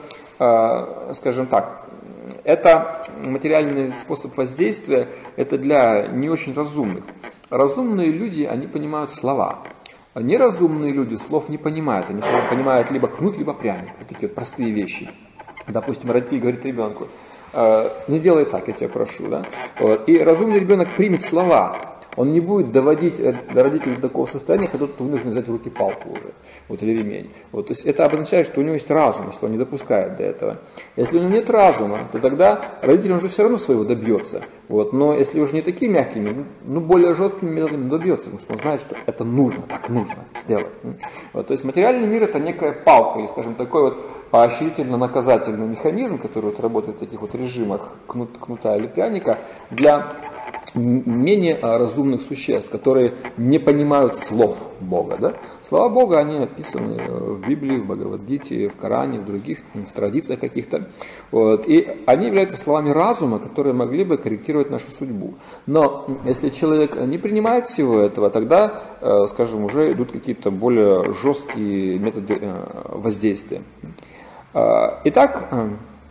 скажем 1.14 1.46
так, 1.46 1.87
это 2.48 3.06
материальный 3.26 3.90
способ 3.90 4.38
воздействия, 4.38 5.10
это 5.36 5.58
для 5.58 6.08
не 6.08 6.30
очень 6.30 6.54
разумных. 6.54 7.04
Разумные 7.50 8.10
люди, 8.10 8.44
они 8.44 8.68
понимают 8.68 9.12
слова. 9.12 9.64
А 10.14 10.22
неразумные 10.22 10.94
люди 10.94 11.16
слов 11.18 11.50
не 11.50 11.58
понимают. 11.58 12.10
Они 12.10 12.22
понимают 12.50 12.90
либо 12.90 13.10
кнут, 13.10 13.38
либо 13.38 13.54
пряник. 13.54 13.92
Вот 14.00 14.08
такие 14.08 14.30
вот 14.30 14.36
простые 14.36 14.72
вещи. 14.72 15.10
Допустим, 15.68 16.10
родитель 16.10 16.40
говорит 16.40 16.64
ребенку, 16.64 17.10
«Э, 17.52 17.90
не 18.08 18.18
делай 18.18 18.46
так, 18.46 18.66
я 18.70 18.74
тебя 18.74 18.88
прошу. 18.88 19.28
Да? 19.28 19.46
Вот. 19.78 20.08
И 20.08 20.18
разумный 20.18 20.62
ребенок 20.62 20.96
примет 20.96 21.24
слова, 21.24 21.97
он 22.18 22.34
не 22.34 22.42
будет 22.42 22.72
доводить 22.72 23.20
э, 23.20 23.40
родителей 23.54 23.96
до 23.96 24.02
такого 24.02 24.26
состояния, 24.26 24.68
когда 24.68 24.88
тот 24.88 25.00
вынужден 25.00 25.30
взять 25.30 25.48
в 25.48 25.52
руки 25.52 25.70
палку 25.70 26.10
уже, 26.10 26.34
вот, 26.68 26.82
или 26.82 26.98
ремень. 26.98 27.32
Вот, 27.52 27.68
то 27.68 27.74
есть 27.74 27.86
это 27.86 28.06
обозначает, 28.06 28.48
что 28.48 28.60
у 28.60 28.64
него 28.64 28.74
есть 28.74 28.90
разум, 28.90 29.28
если 29.28 29.46
он 29.46 29.52
не 29.52 29.58
допускает 29.58 30.18
до 30.18 30.24
этого. 30.24 30.58
Если 30.96 31.18
у 31.18 31.22
него 31.22 31.32
нет 31.32 31.50
разума, 31.50 32.10
то 32.12 32.20
тогда 32.20 32.80
родитель 32.82 33.14
уже 33.14 33.28
все 33.28 33.44
равно 33.44 33.58
своего 33.58 33.84
добьется. 33.84 34.42
Вот, 34.68 34.94
но 34.94 35.14
если 35.14 35.40
уже 35.40 35.54
не 35.54 35.62
такими 35.62 35.94
мягкими, 35.94 36.46
ну 36.66 36.82
более 36.82 37.14
жесткими 37.14 37.52
методами 37.52 37.88
добьется, 37.88 38.32
потому 38.32 38.42
что 38.42 38.54
он 38.54 38.60
знает, 38.60 38.82
что 38.82 38.96
это 39.06 39.24
нужно, 39.24 39.62
так 39.62 39.88
нужно 39.88 40.26
сделать. 40.42 40.68
Вот, 41.34 41.48
то 41.48 41.54
есть 41.54 41.64
материальный 41.64 42.08
мир 42.08 42.24
это 42.24 42.40
некая 42.40 42.74
палка, 42.74 43.20
или, 43.20 43.28
скажем, 43.28 43.54
такой 43.54 43.84
вот 43.84 44.30
поощрительно-наказательный 44.32 45.68
механизм, 45.68 46.18
который 46.18 46.46
вот 46.46 46.60
работает 46.60 46.98
в 46.98 47.00
таких 47.00 47.22
вот 47.22 47.36
режимах 47.36 47.94
кнут, 48.08 48.38
кнута 48.40 48.76
или 48.76 48.88
пряника, 48.88 49.38
для 49.70 50.16
менее 50.78 51.60
разумных 51.62 52.22
существ, 52.22 52.72
которые 52.72 53.16
не 53.38 53.60
понимают 53.60 54.20
слов 54.20 54.58
Бога. 54.80 55.18
Да? 55.18 55.34
Слова 55.62 55.90
Бога, 55.90 56.20
они 56.20 56.38
описаны 56.38 57.02
э, 57.02 57.10
в 57.10 57.48
Библии, 57.48 57.78
в 57.78 57.86
Бхагавадгите, 57.86 58.70
в 58.70 58.76
Коране, 58.76 59.20
в 59.20 59.26
других, 59.26 59.60
в 59.74 59.92
традициях 59.94 60.40
каких-то. 60.40 60.90
Вот. 61.32 61.68
И 61.68 61.88
они 62.06 62.28
являются 62.28 62.58
словами 62.58 62.92
разума, 62.92 63.40
которые 63.40 63.74
могли 63.74 64.04
бы 64.04 64.18
корректировать 64.18 64.70
нашу 64.70 64.90
судьбу. 64.92 65.36
Но 65.66 66.08
если 66.26 66.50
человек 66.50 66.96
не 66.96 67.18
принимает 67.18 67.68
всего 67.68 68.00
этого, 68.00 68.30
тогда, 68.30 68.84
э, 69.02 69.26
скажем, 69.28 69.64
уже 69.64 69.92
идут 69.92 70.12
какие-то 70.12 70.52
более 70.52 71.14
жесткие 71.14 72.00
методы 72.00 72.38
э, 72.40 72.66
воздействия. 72.86 73.62
Итак, 74.54 75.54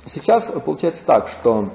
сейчас 0.05 0.53
получается 0.65 1.05
так, 1.05 1.27
что 1.27 1.71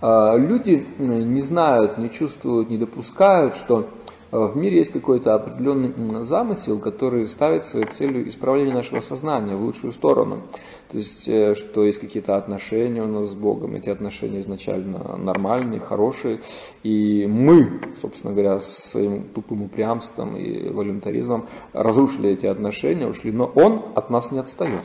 люди 0.00 0.86
не 0.98 1.42
знают, 1.42 1.98
не 1.98 2.10
чувствуют, 2.10 2.70
не 2.70 2.78
допускают, 2.78 3.56
что 3.56 3.88
а, 4.30 4.46
в 4.46 4.56
мире 4.56 4.78
есть 4.78 4.92
какой-то 4.92 5.34
определенный 5.34 6.22
замысел, 6.22 6.78
который 6.78 7.26
ставит 7.26 7.64
своей 7.64 7.86
целью 7.86 8.28
исправление 8.28 8.74
нашего 8.74 9.00
сознания 9.00 9.56
в 9.56 9.62
лучшую 9.62 9.92
сторону. 9.92 10.42
То 10.90 10.96
есть, 10.98 11.28
э, 11.28 11.54
что 11.54 11.84
есть 11.84 11.98
какие-то 11.98 12.36
отношения 12.36 13.02
у 13.02 13.06
нас 13.06 13.30
с 13.30 13.34
Богом, 13.34 13.74
эти 13.74 13.88
отношения 13.88 14.40
изначально 14.40 15.16
нормальные, 15.16 15.80
хорошие, 15.80 16.40
и 16.82 17.26
мы, 17.26 17.80
собственно 18.00 18.32
говоря, 18.32 18.60
с 18.60 18.90
своим 18.90 19.24
тупым 19.24 19.62
упрямством 19.62 20.36
и 20.36 20.68
волюнтаризмом 20.68 21.46
разрушили 21.72 22.30
эти 22.30 22.46
отношения, 22.46 23.06
ушли, 23.06 23.32
но 23.32 23.46
Он 23.54 23.82
от 23.94 24.10
нас 24.10 24.30
не 24.30 24.38
отстает. 24.38 24.82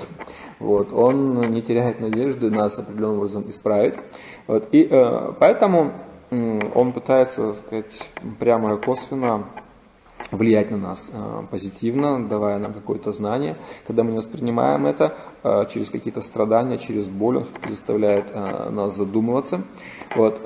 Вот, 0.60 0.94
он 0.94 1.52
не 1.52 1.62
теряет 1.62 2.00
надежды 2.00 2.50
нас 2.50 2.78
определенным 2.78 3.18
образом 3.18 3.50
исправить. 3.50 3.96
Вот, 4.48 4.70
и 4.72 4.88
э, 4.90 5.34
поэтому 5.40 5.94
он 6.32 6.94
пытается, 6.94 7.48
так 7.48 7.56
сказать, 7.56 8.10
прямо 8.40 8.74
и 8.74 8.78
косвенно 8.78 9.46
влиять 10.32 10.72
на 10.72 10.78
нас 10.78 11.12
э, 11.14 11.44
позитивно, 11.52 12.28
давая 12.28 12.60
нам 12.60 12.74
какое-то 12.74 13.12
знание. 13.12 13.56
Когда 13.86 14.04
мы 14.04 14.14
воспринимаем 14.14 14.86
это 14.86 15.16
э, 15.44 15.66
через 15.72 15.90
какие-то 15.90 16.22
страдания, 16.22 16.78
через 16.78 17.08
боль, 17.08 17.38
он 17.38 17.46
заставляет 17.68 18.32
э, 18.34 18.70
нас 18.70 18.96
задумываться. 18.96 19.62
Вот. 20.16 20.42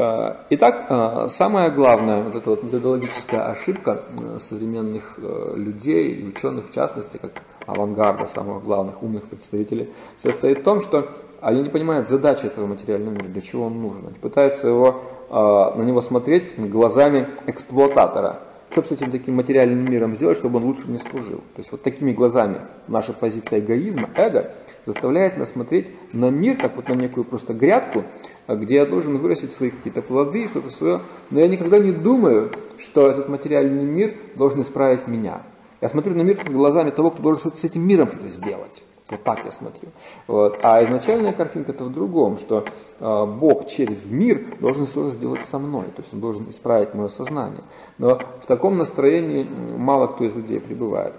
Итак, 0.50 1.30
самая 1.30 1.72
главная 1.72 2.24
вот 2.24 2.36
эта 2.36 2.50
вот 2.50 2.64
методологическая 2.64 3.52
ошибка 3.52 4.04
современных 4.40 5.20
людей 5.56 6.26
ученых, 6.30 6.70
в 6.70 6.74
частности, 6.74 7.18
как 7.18 7.44
авангарда, 7.68 8.28
самых 8.28 8.64
главных 8.64 9.04
умных 9.04 9.28
представителей, 9.30 9.90
состоит 10.18 10.60
в 10.60 10.64
том, 10.64 10.82
что 10.82 11.10
они 11.40 11.62
не 11.62 11.70
понимают 11.70 12.08
задачи 12.08 12.48
этого 12.48 12.66
материального 12.66 13.14
мира, 13.14 13.28
для 13.28 13.42
чего 13.42 13.66
он 13.66 13.80
нужен. 13.80 14.08
Они 14.08 14.18
пытаются 14.18 14.68
его, 14.68 15.02
на 15.30 15.84
него 15.84 16.02
смотреть 16.02 16.58
глазами 16.58 17.28
эксплуататора– 17.46 18.40
что 18.70 18.84
с 18.84 18.92
этим 18.92 19.12
таким 19.12 19.36
материальным 19.36 19.90
миром 19.90 20.14
сделать, 20.14 20.38
чтобы 20.38 20.58
он 20.58 20.66
лучше 20.66 20.88
мне 20.88 21.00
служил. 21.00 21.38
То 21.38 21.60
есть 21.60 21.72
вот 21.72 21.82
такими 21.84 22.12
глазами 22.12 22.62
наша 22.88 23.14
позиция 23.14 23.60
эгоизма, 23.60 24.10
эго, 24.16 24.54
заставляет 24.86 25.38
нас 25.38 25.52
смотреть 25.52 25.88
на 26.14 26.30
мир, 26.30 26.58
как 26.58 26.76
вот 26.76 26.88
на 26.90 26.94
некую 26.94 27.24
просто 27.24 27.54
грядку, 27.54 28.04
где 28.48 28.76
я 28.76 28.86
должен 28.86 29.18
вырастить 29.18 29.56
свои 29.56 29.70
какие-то 29.70 30.02
плоды, 30.02 30.48
что-то 30.48 30.70
свое. 30.70 31.02
Но 31.30 31.40
я 31.40 31.48
никогда 31.48 31.80
не 31.80 31.92
думаю, 31.92 32.52
что 32.78 33.10
этот 33.10 33.30
материальный 33.30 33.86
мир 33.86 34.16
должен 34.36 34.62
исправить 34.62 35.08
меня. 35.08 35.44
Я 35.82 35.90
смотрю 35.90 36.16
на 36.16 36.22
мир 36.22 36.38
глазами 36.50 36.92
того, 36.92 37.12
кто 37.12 37.22
должен 37.22 37.54
с 37.54 37.64
этим 37.64 37.88
миром 37.88 38.08
что-то 38.08 38.30
сделать. 38.30 38.84
Вот 39.10 39.24
так 39.24 39.46
я 39.46 39.52
смотрю. 39.52 39.90
Вот. 40.28 40.60
А 40.64 40.84
изначальная 40.84 41.32
картинка-то 41.32 41.86
в 41.86 41.94
другом, 41.94 42.38
что 42.38 42.66
э, 43.00 43.26
Бог 43.26 43.68
через 43.68 44.06
мир 44.06 44.58
должен 44.60 44.86
что-то 44.86 45.12
сделать 45.12 45.46
со 45.46 45.60
мной, 45.60 45.86
то 45.96 46.02
есть 46.02 46.14
он 46.14 46.20
должен 46.20 46.50
исправить 46.50 46.94
мое 46.94 47.08
сознание. 47.08 47.64
Но 47.98 48.20
в 48.42 48.46
таком 48.48 48.78
настроении 48.78 49.48
мало 49.78 50.08
кто 50.08 50.26
из 50.26 50.36
людей 50.36 50.60
пребывает. 50.60 51.14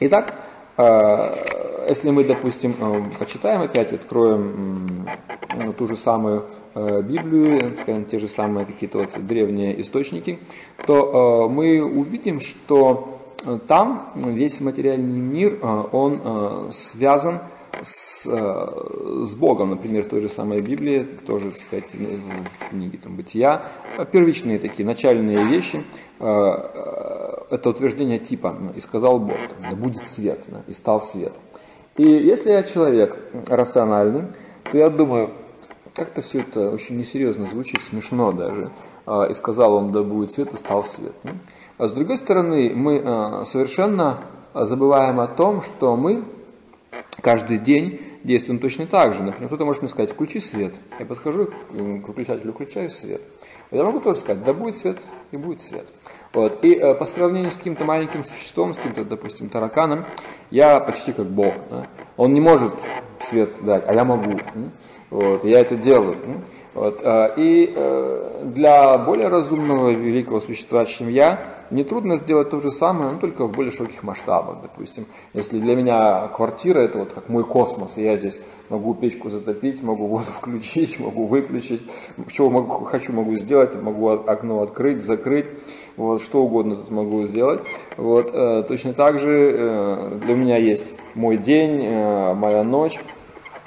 Итак, 0.00 0.34
э, 0.76 1.86
если 1.88 2.10
мы, 2.10 2.24
допустим, 2.24 2.74
э, 2.78 3.02
почитаем 3.18 3.62
опять, 3.62 3.94
откроем 3.94 4.86
э, 5.54 5.72
ту 5.72 5.86
же 5.86 5.96
самую 5.96 6.44
э, 6.74 7.00
Библию, 7.00 7.76
скажем, 7.76 8.04
те 8.04 8.18
же 8.18 8.28
самые 8.28 8.66
какие-то 8.66 8.98
вот 8.98 9.26
древние 9.26 9.80
источники, 9.80 10.38
то 10.86 11.46
э, 11.48 11.52
мы 11.52 11.82
увидим, 11.82 12.40
что 12.40 13.15
там 13.66 14.12
весь 14.14 14.60
материальный 14.60 15.20
мир, 15.20 15.58
э, 15.62 15.84
он 15.92 16.20
э, 16.22 16.68
связан 16.72 17.40
с, 17.82 18.26
э, 18.26 19.24
с 19.24 19.34
Богом, 19.34 19.70
например, 19.70 20.04
в 20.04 20.08
той 20.08 20.20
же 20.20 20.28
самой 20.28 20.60
Библии, 20.60 21.06
тоже, 21.26 21.50
так 21.50 21.60
сказать, 21.60 21.84
в 21.92 22.70
книге 22.70 22.98
там, 22.98 23.16
Бытия, 23.16 23.64
первичные 24.10 24.58
такие 24.58 24.86
начальные 24.86 25.44
вещи, 25.44 25.82
это 26.18 27.62
утверждение 27.64 28.18
типа 28.18 28.72
«и 28.74 28.80
сказал 28.80 29.18
Бог, 29.18 29.36
да 29.60 29.76
будет 29.76 30.06
свет, 30.06 30.44
да, 30.48 30.62
и 30.66 30.72
стал 30.72 31.02
свет». 31.02 31.34
И 31.98 32.04
если 32.04 32.50
я 32.50 32.62
человек 32.62 33.18
рациональный, 33.48 34.28
то 34.70 34.78
я 34.78 34.88
думаю, 34.88 35.30
как-то 35.94 36.22
все 36.22 36.40
это 36.40 36.70
очень 36.70 36.98
несерьезно 36.98 37.46
звучит, 37.46 37.82
смешно 37.82 38.32
даже. 38.32 38.72
И 39.30 39.34
сказал 39.34 39.74
он, 39.74 39.92
да 39.92 40.02
будет 40.02 40.30
свет, 40.30 40.52
и 40.54 40.56
стал 40.56 40.84
свет. 40.84 41.14
А 41.78 41.88
с 41.88 41.92
другой 41.92 42.16
стороны, 42.16 42.72
мы 42.74 42.98
э, 42.98 43.44
совершенно 43.44 44.20
забываем 44.54 45.20
о 45.20 45.26
том, 45.26 45.60
что 45.60 45.94
мы 45.96 46.24
каждый 47.20 47.58
день 47.58 48.00
действуем 48.24 48.58
точно 48.58 48.86
так 48.86 49.14
же. 49.14 49.22
Например, 49.22 49.48
кто-то 49.48 49.64
может 49.64 49.82
мне 49.82 49.88
сказать, 49.88 50.10
включи 50.10 50.40
свет. 50.40 50.74
Я 50.98 51.06
подхожу 51.06 51.46
к 51.46 52.08
выключателю, 52.08 52.52
включаю 52.52 52.90
свет. 52.90 53.20
Я 53.70 53.84
могу 53.84 54.00
тоже 54.00 54.20
сказать, 54.20 54.42
да 54.42 54.52
будет 54.52 54.76
свет, 54.76 54.98
и 55.32 55.36
будет 55.36 55.60
свет. 55.60 55.86
Вот. 56.32 56.64
И 56.64 56.74
э, 56.74 56.94
по 56.94 57.04
сравнению 57.04 57.50
с 57.50 57.56
каким-то 57.56 57.84
маленьким 57.84 58.24
существом, 58.24 58.72
с 58.72 58.76
каким-то, 58.76 59.04
допустим, 59.04 59.48
тараканом, 59.48 60.06
я 60.50 60.80
почти 60.80 61.12
как 61.12 61.26
Бог. 61.26 61.54
Да? 61.70 61.86
Он 62.16 62.32
не 62.32 62.40
может 62.40 62.72
свет 63.20 63.52
дать, 63.62 63.84
а 63.86 63.92
я 63.92 64.04
могу. 64.04 64.40
Вот. 65.10 65.44
я 65.44 65.60
это 65.60 65.76
делаю. 65.76 66.16
Вот. 66.76 67.00
А, 67.02 67.32
и 67.38 67.72
э, 67.74 68.42
для 68.54 68.98
более 68.98 69.28
разумного 69.28 69.92
великого 69.92 70.40
существа, 70.40 70.84
чем 70.84 71.08
я, 71.08 71.40
нетрудно 71.70 72.18
сделать 72.18 72.50
то 72.50 72.60
же 72.60 72.70
самое, 72.70 73.12
но 73.12 73.18
только 73.18 73.46
в 73.46 73.52
более 73.52 73.72
широких 73.72 74.02
масштабах. 74.02 74.58
Допустим, 74.60 75.06
если 75.32 75.58
для 75.58 75.74
меня 75.74 76.28
квартира 76.28 76.80
это 76.80 76.98
вот 76.98 77.14
как 77.14 77.30
мой 77.30 77.44
космос, 77.44 77.96
и 77.96 78.02
я 78.02 78.18
здесь 78.18 78.42
могу 78.68 78.92
печку 78.92 79.30
затопить, 79.30 79.82
могу 79.82 80.04
воду 80.04 80.26
включить, 80.36 81.00
могу 81.00 81.24
выключить, 81.24 81.80
что 82.28 82.50
могу, 82.50 82.84
хочу 82.84 83.14
могу 83.14 83.36
сделать, 83.36 83.74
могу 83.74 84.10
окно 84.10 84.60
открыть, 84.60 85.02
закрыть, 85.02 85.46
вот, 85.96 86.20
что 86.20 86.42
угодно 86.42 86.76
тут 86.76 86.90
могу 86.90 87.26
сделать. 87.26 87.60
Вот, 87.96 88.30
э, 88.34 88.64
точно 88.68 88.92
так 88.92 89.18
же 89.18 89.32
э, 89.32 90.18
для 90.22 90.34
меня 90.34 90.58
есть 90.58 90.92
мой 91.14 91.38
день, 91.38 91.88
моя 92.34 92.62
ночь, 92.62 93.00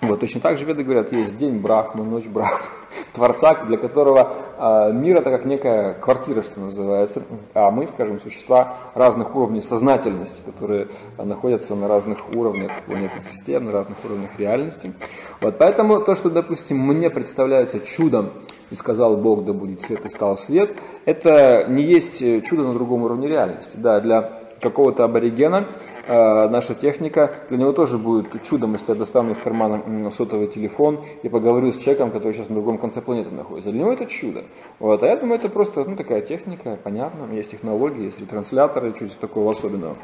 вот, 0.01 0.21
точно 0.21 0.39
так 0.39 0.57
же 0.57 0.63
веды 0.63 0.83
говорят, 0.83 1.11
есть 1.11 1.37
день 1.37 1.59
Брахмы, 1.59 2.05
ночь 2.05 2.25
Брахмы, 2.25 2.69
Творца, 3.13 3.65
для 3.65 3.77
которого 3.77 4.33
э, 4.57 4.93
мир 4.93 5.17
это 5.17 5.29
как 5.29 5.43
некая 5.43 5.93
квартира, 5.93 6.41
что 6.41 6.61
называется, 6.61 7.23
а 7.53 7.69
мы, 7.69 7.85
скажем, 7.85 8.21
существа 8.21 8.77
разных 8.95 9.35
уровней 9.35 9.61
сознательности, 9.61 10.41
которые 10.45 10.87
находятся 11.17 11.75
на 11.75 11.89
разных 11.89 12.29
уровнях 12.33 12.71
планетных 12.85 13.25
систем, 13.25 13.65
на 13.65 13.73
разных 13.73 13.97
уровнях 14.05 14.31
реальности. 14.37 14.93
Вот, 15.41 15.57
поэтому 15.57 16.01
то, 16.01 16.15
что, 16.15 16.29
допустим, 16.29 16.77
мне 16.77 17.09
представляется 17.09 17.81
чудом, 17.81 18.31
и 18.69 18.75
сказал 18.75 19.17
Бог, 19.17 19.45
да 19.45 19.53
будет 19.53 19.81
свет, 19.81 20.05
и 20.05 20.09
стал 20.09 20.37
свет, 20.37 20.75
это 21.05 21.65
не 21.67 21.83
есть 21.83 22.19
чудо 22.45 22.63
на 22.63 22.73
другом 22.73 23.03
уровне 23.03 23.27
реальности. 23.27 23.77
Да, 23.77 23.99
для 23.99 24.39
какого-то 24.61 25.03
аборигена 25.03 25.67
наша 26.07 26.75
техника, 26.75 27.31
для 27.49 27.57
него 27.57 27.71
тоже 27.71 27.97
будет 27.97 28.43
чудом, 28.43 28.73
если 28.73 28.91
я 28.91 28.97
достану 28.97 29.31
из 29.31 29.37
кармана 29.37 30.11
сотовый 30.11 30.47
телефон 30.47 30.99
и 31.23 31.29
поговорю 31.29 31.71
с 31.71 31.77
человеком, 31.77 32.11
который 32.11 32.33
сейчас 32.33 32.49
на 32.49 32.55
другом 32.55 32.77
конце 32.77 33.01
планеты 33.01 33.31
находится. 33.31 33.71
Для 33.71 33.81
него 33.81 33.91
это 33.91 34.05
чудо. 34.05 34.43
Вот. 34.79 35.03
А 35.03 35.07
я 35.07 35.17
думаю, 35.17 35.39
это 35.39 35.49
просто 35.49 35.83
ну, 35.83 35.95
такая 35.95 36.21
техника, 36.21 36.77
понятно, 36.83 37.31
есть 37.33 37.51
технологии, 37.51 38.03
есть 38.03 38.19
ретрансляторы, 38.19 38.93
чуть 38.93 39.17
такого 39.19 39.51
особенного. 39.51 39.95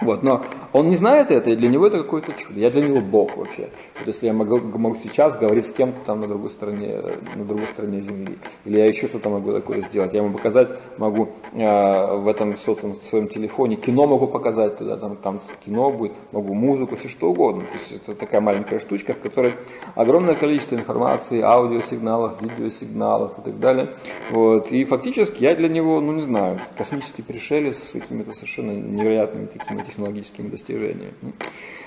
Вот, 0.00 0.22
но 0.22 0.44
он 0.72 0.88
не 0.88 0.96
знает 0.96 1.30
это, 1.30 1.50
и 1.50 1.56
для 1.56 1.68
него 1.68 1.86
это 1.86 2.02
какое-то 2.02 2.32
чудо. 2.32 2.58
Я 2.58 2.70
для 2.70 2.82
него 2.82 3.00
Бог 3.00 3.36
вообще. 3.36 3.68
Вот 3.98 4.06
если 4.06 4.26
я 4.26 4.32
могу, 4.32 4.58
могу 4.58 4.96
сейчас 4.96 5.38
говорить 5.38 5.66
с 5.66 5.70
кем-то 5.70 6.00
там 6.04 6.20
на 6.20 6.26
другой 6.26 6.50
стороне, 6.50 7.00
на 7.36 7.44
другой 7.44 7.68
стороне 7.68 8.00
Земли, 8.00 8.38
или 8.64 8.78
я 8.78 8.86
еще 8.86 9.06
что-то 9.06 9.28
могу 9.28 9.52
такое 9.52 9.80
сделать, 9.82 10.12
я 10.12 10.22
ему 10.22 10.32
показать 10.32 10.70
могу 10.98 11.28
э, 11.52 12.16
в 12.16 12.26
этом 12.26 12.56
сотом, 12.58 12.98
в 13.00 13.04
своем 13.04 13.28
телефоне, 13.28 13.76
кино 13.76 14.06
могу 14.06 14.26
показать 14.26 14.78
туда, 14.78 14.96
там, 14.96 15.16
там 15.16 15.38
кино 15.64 15.90
будет, 15.90 16.12
могу 16.32 16.54
музыку, 16.54 16.96
все 16.96 17.08
что 17.08 17.30
угодно. 17.30 17.62
То 17.62 17.72
есть 17.74 17.92
это 17.92 18.14
такая 18.14 18.40
маленькая 18.40 18.78
штучка, 18.78 19.14
в 19.14 19.20
которой 19.20 19.54
огромное 19.94 20.34
количество 20.34 20.74
информации, 20.74 21.40
аудиосигналов, 21.40 22.40
видеосигналов 22.40 23.38
и 23.38 23.42
так 23.42 23.60
далее. 23.60 23.94
Вот. 24.30 24.72
И 24.72 24.84
фактически 24.84 25.42
я 25.42 25.54
для 25.54 25.68
него, 25.68 26.00
ну 26.00 26.12
не 26.12 26.22
знаю, 26.22 26.60
космический 26.76 27.22
пришелец 27.22 27.78
с 27.78 27.92
какими-то 27.92 28.32
совершенно 28.32 28.72
невероятными 28.72 29.46
такими 29.46 29.82
технологическими 29.82 30.48
достижениями. 30.48 31.12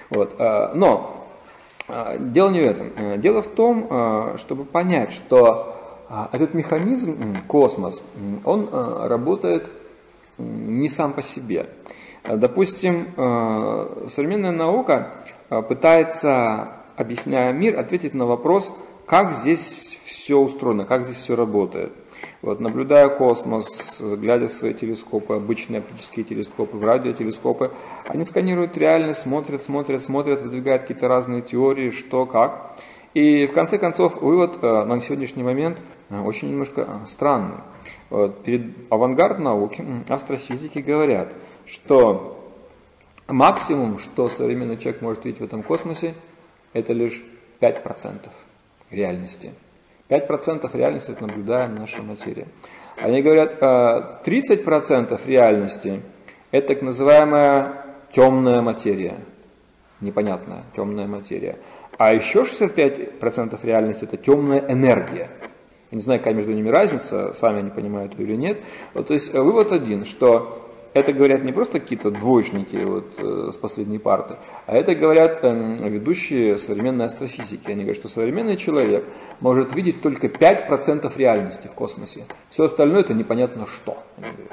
Вот. 0.09 0.35
А, 0.39 0.73
но 0.75 1.25
а, 1.87 2.17
дело 2.17 2.49
не 2.49 2.61
в 2.61 2.63
этом. 2.63 2.91
А, 2.97 3.17
дело 3.17 3.41
в 3.41 3.47
том, 3.49 4.37
чтобы 4.37 4.65
понять, 4.65 5.11
что 5.11 5.71
этот 6.31 6.53
механизм, 6.53 7.41
космос, 7.47 8.03
он 8.43 8.69
работает 8.71 9.71
не 10.37 10.87
сам 10.87 11.13
по 11.13 11.23
себе. 11.23 11.67
Допустим, 12.27 13.13
современная 14.07 14.51
наука 14.51 15.11
пытается, 15.49 16.69
объясняя 16.95 17.53
мир, 17.53 17.77
ответить 17.77 18.13
на 18.13 18.25
вопрос, 18.25 18.71
как 19.05 19.33
здесь 19.33 19.99
все 20.05 20.37
устроено, 20.37 20.85
как 20.85 21.03
здесь 21.03 21.17
все 21.17 21.35
работает. 21.35 21.93
Вот, 22.41 22.59
наблюдая 22.59 23.09
космос, 23.09 24.01
глядя 24.01 24.47
в 24.47 24.51
свои 24.51 24.73
телескопы, 24.73 25.35
обычные 25.35 25.79
оптические 25.79 26.25
телескопы, 26.25 26.77
в 26.77 26.83
радиотелескопы, 26.83 27.71
они 28.07 28.23
сканируют 28.23 28.77
реальность, 28.77 29.19
смотрят, 29.21 29.63
смотрят, 29.63 30.01
смотрят, 30.01 30.41
выдвигают 30.41 30.83
какие-то 30.83 31.07
разные 31.07 31.41
теории, 31.41 31.91
что, 31.91 32.25
как. 32.25 32.71
И 33.13 33.47
в 33.47 33.53
конце 33.53 33.77
концов 33.77 34.21
вывод 34.21 34.59
э, 34.61 34.83
на 34.83 34.99
сегодняшний 34.99 35.43
момент 35.43 35.77
э, 36.09 36.19
очень 36.19 36.49
немножко 36.49 36.81
э, 36.81 37.05
странный. 37.07 37.59
Вот, 38.09 38.43
перед 38.43 38.75
авангард 38.89 39.39
науки, 39.39 39.83
астрофизики 40.09 40.79
говорят, 40.79 41.33
что 41.65 42.53
максимум, 43.27 43.99
что 43.99 44.29
современный 44.29 44.77
человек 44.77 45.01
может 45.01 45.25
видеть 45.25 45.41
в 45.41 45.43
этом 45.43 45.63
космосе, 45.63 46.13
это 46.73 46.93
лишь 46.93 47.23
5% 47.61 48.29
реальности. 48.91 49.53
5% 50.09 50.69
реальности 50.77 51.11
это 51.11 51.25
наблюдаем 51.25 51.75
наша 51.75 52.01
материя. 52.03 52.47
Они 52.97 53.21
говорят, 53.21 53.57
30% 53.61 53.61
а, 53.61 55.27
реальности 55.27 56.01
это 56.51 56.67
так 56.69 56.81
называемая 56.83 57.85
темная 58.11 58.61
материя. 58.61 59.19
Непонятная 59.99 60.63
темная 60.75 61.07
материя. 61.07 61.57
А 61.97 62.13
еще 62.13 62.43
65% 62.43 63.59
реальности 63.63 64.03
это 64.03 64.17
темная 64.17 64.59
энергия. 64.69 65.29
Я 65.91 65.95
не 65.95 66.01
знаю, 66.01 66.19
какая 66.19 66.33
между 66.33 66.51
ними 66.51 66.69
разница, 66.69 67.33
с 67.33 67.41
вами 67.41 67.59
они 67.59 67.69
понимают 67.71 68.19
или 68.19 68.35
нет. 68.35 68.59
Вот, 68.93 69.07
то 69.07 69.13
есть 69.13 69.33
вывод 69.33 69.71
один, 69.71 70.05
что 70.05 70.64
это 70.95 71.11
говорят 71.11 71.43
не 71.43 71.51
просто 71.51 71.81
какие-то 71.81 72.09
двоечники 72.09 72.77
вот, 72.77 73.05
э, 73.17 73.51
с 73.51 73.57
последней 73.57 73.99
парты, 73.99 74.37
а 74.65 74.77
это 74.77 74.95
говорят 74.95 75.39
э, 75.43 75.89
ведущие 75.89 76.57
современной 76.57 77.05
астрофизики. 77.05 77.69
Они 77.69 77.81
говорят, 77.81 77.97
что 77.97 78.07
современный 78.07 78.55
человек 78.55 79.03
может 79.41 79.75
видеть 79.75 80.01
только 80.01 80.27
5% 80.27 81.11
реальности 81.17 81.67
в 81.67 81.73
космосе. 81.73 82.23
Все 82.49 82.63
остальное 82.63 83.01
это 83.01 83.13
непонятно 83.13 83.67
что 83.67 83.97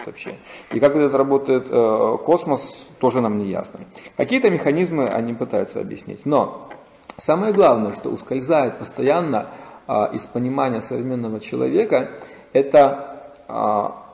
вообще. 0.04 0.34
И 0.72 0.80
как 0.80 0.96
это 0.96 1.16
работает 1.16 1.68
э, 1.70 2.16
космос, 2.26 2.90
тоже 2.98 3.20
нам 3.20 3.38
не 3.38 3.48
ясно. 3.48 3.78
Какие-то 4.16 4.50
механизмы 4.50 5.08
они 5.08 5.34
пытаются 5.34 5.80
объяснить. 5.80 6.26
Но 6.26 6.70
самое 7.18 7.52
главное, 7.52 7.94
что 7.94 8.10
ускользает 8.10 8.80
постоянно 8.80 9.46
э, 9.86 10.14
из 10.14 10.26
понимания 10.26 10.80
современного 10.80 11.38
человека, 11.38 12.10
это 12.52 13.11
а, 13.11 13.11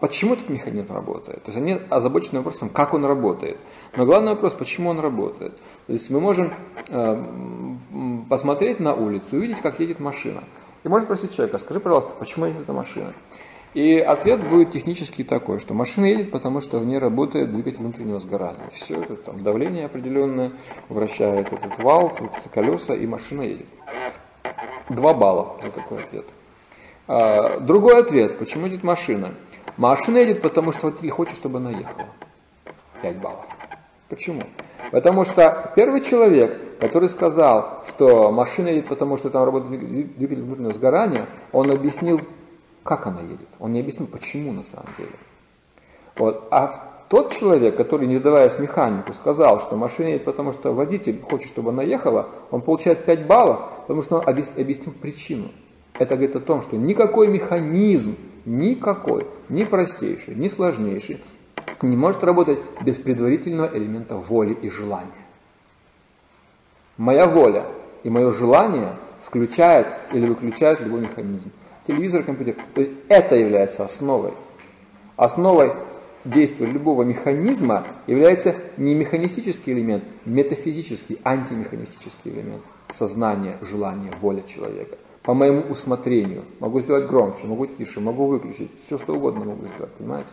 почему 0.00 0.34
этот 0.34 0.48
механизм 0.48 0.92
работает. 0.92 1.44
То 1.44 1.50
есть 1.50 1.58
они 1.58 1.80
озабочены 1.90 2.40
вопросом, 2.40 2.70
как 2.70 2.94
он 2.94 3.04
работает. 3.04 3.58
Но 3.96 4.04
главный 4.04 4.32
вопрос, 4.32 4.54
почему 4.54 4.90
он 4.90 5.00
работает. 5.00 5.56
То 5.86 5.92
есть 5.92 6.10
мы 6.10 6.20
можем 6.20 6.52
э, 6.88 7.24
посмотреть 8.28 8.80
на 8.80 8.94
улицу 8.94 9.36
увидеть, 9.36 9.60
как 9.60 9.80
едет 9.80 10.00
машина. 10.00 10.44
И 10.82 10.88
можно 10.88 11.04
спросить 11.04 11.34
человека, 11.34 11.58
скажи, 11.58 11.80
пожалуйста, 11.80 12.14
почему 12.18 12.46
едет 12.46 12.62
эта 12.62 12.72
машина? 12.72 13.14
И 13.74 13.98
ответ 13.98 14.48
будет 14.48 14.72
технически 14.72 15.22
такой, 15.22 15.60
что 15.60 15.74
машина 15.74 16.06
едет, 16.06 16.30
потому 16.30 16.60
что 16.60 16.78
в 16.78 16.86
ней 16.86 16.98
работает 16.98 17.52
двигатель 17.52 17.78
внутреннего 17.78 18.18
сгорания. 18.18 18.68
Все, 18.72 19.02
это 19.02 19.14
там 19.16 19.42
давление 19.42 19.86
определенное, 19.86 20.52
вращает 20.88 21.52
этот 21.52 21.78
вал, 21.78 22.08
крутятся 22.10 22.48
колеса, 22.48 22.94
и 22.94 23.06
машина 23.06 23.42
едет. 23.42 23.66
Два 24.88 25.12
балла 25.12 25.58
за 25.62 25.70
такой 25.70 26.02
ответ. 26.02 26.26
А, 27.08 27.58
другой 27.60 28.00
ответ. 28.00 28.38
Почему 28.38 28.66
едет 28.66 28.84
машина? 28.84 29.34
Машина 29.78 30.18
едет, 30.18 30.42
потому 30.42 30.72
что 30.72 30.88
водитель 30.88 31.10
хочет, 31.10 31.36
чтобы 31.36 31.58
она 31.58 31.70
ехала. 31.70 32.06
5 33.02 33.20
баллов. 33.20 33.46
Почему? 34.08 34.42
Потому 34.90 35.24
что 35.24 35.72
первый 35.74 36.02
человек, 36.02 36.78
который 36.78 37.08
сказал, 37.08 37.84
что 37.88 38.30
машина 38.30 38.68
едет, 38.68 38.88
потому 38.88 39.16
что 39.16 39.30
там 39.30 39.44
работает 39.44 39.80
двигатель 40.16 40.42
внутреннего 40.42 40.72
сгорания, 40.72 41.28
он 41.52 41.70
объяснил, 41.70 42.20
как 42.84 43.06
она 43.06 43.20
едет. 43.22 43.48
Он 43.58 43.72
не 43.72 43.80
объяснил, 43.80 44.06
почему 44.06 44.52
на 44.52 44.62
самом 44.62 44.88
деле. 44.96 45.12
Вот. 46.16 46.48
А 46.50 47.04
тот 47.08 47.32
человек, 47.32 47.76
который, 47.76 48.06
не 48.06 48.18
сдаваясь 48.18 48.58
механику, 48.58 49.14
сказал, 49.14 49.60
что 49.60 49.76
машина 49.76 50.08
едет, 50.08 50.24
потому 50.24 50.52
что 50.52 50.74
водитель 50.74 51.20
хочет, 51.22 51.48
чтобы 51.48 51.70
она 51.70 51.82
ехала, 51.82 52.28
он 52.50 52.60
получает 52.60 53.04
5 53.04 53.26
баллов, 53.26 53.60
потому 53.82 54.02
что 54.02 54.16
он 54.16 54.28
объяснил 54.28 54.92
причину. 54.92 55.48
Это 55.98 56.14
говорит 56.14 56.36
о 56.36 56.40
том, 56.40 56.62
что 56.62 56.76
никакой 56.76 57.26
механизм, 57.26 58.16
никакой, 58.44 59.26
ни 59.48 59.64
простейший, 59.64 60.36
ни 60.36 60.46
сложнейший, 60.46 61.20
не 61.82 61.96
может 61.96 62.22
работать 62.22 62.60
без 62.82 62.98
предварительного 62.98 63.76
элемента 63.76 64.16
воли 64.16 64.54
и 64.54 64.70
желания. 64.70 65.10
Моя 66.96 67.26
воля 67.26 67.66
и 68.04 68.10
мое 68.10 68.30
желание 68.32 68.94
включает 69.24 69.88
или 70.12 70.26
выключает 70.26 70.80
любой 70.80 71.02
механизм. 71.02 71.50
Телевизор, 71.86 72.22
компьютер. 72.22 72.56
То 72.74 72.80
есть 72.80 72.92
это 73.08 73.34
является 73.34 73.84
основой. 73.84 74.32
Основой 75.16 75.74
действия 76.24 76.66
любого 76.66 77.02
механизма 77.02 77.86
является 78.06 78.54
не 78.76 78.94
механистический 78.94 79.72
элемент, 79.72 80.04
метафизический, 80.24 81.18
антимеханистический 81.24 82.30
элемент. 82.30 82.62
Сознание, 82.88 83.58
желание, 83.62 84.12
воля 84.20 84.42
человека 84.42 84.96
по 85.28 85.34
моему 85.34 85.60
усмотрению. 85.68 86.46
Могу 86.58 86.80
сделать 86.80 87.06
громче, 87.06 87.44
могу 87.44 87.66
тише, 87.66 88.00
могу 88.00 88.28
выключить, 88.28 88.70
все 88.86 88.96
что 88.96 89.12
угодно 89.14 89.44
могу 89.44 89.66
сделать, 89.66 89.92
понимаете? 89.98 90.30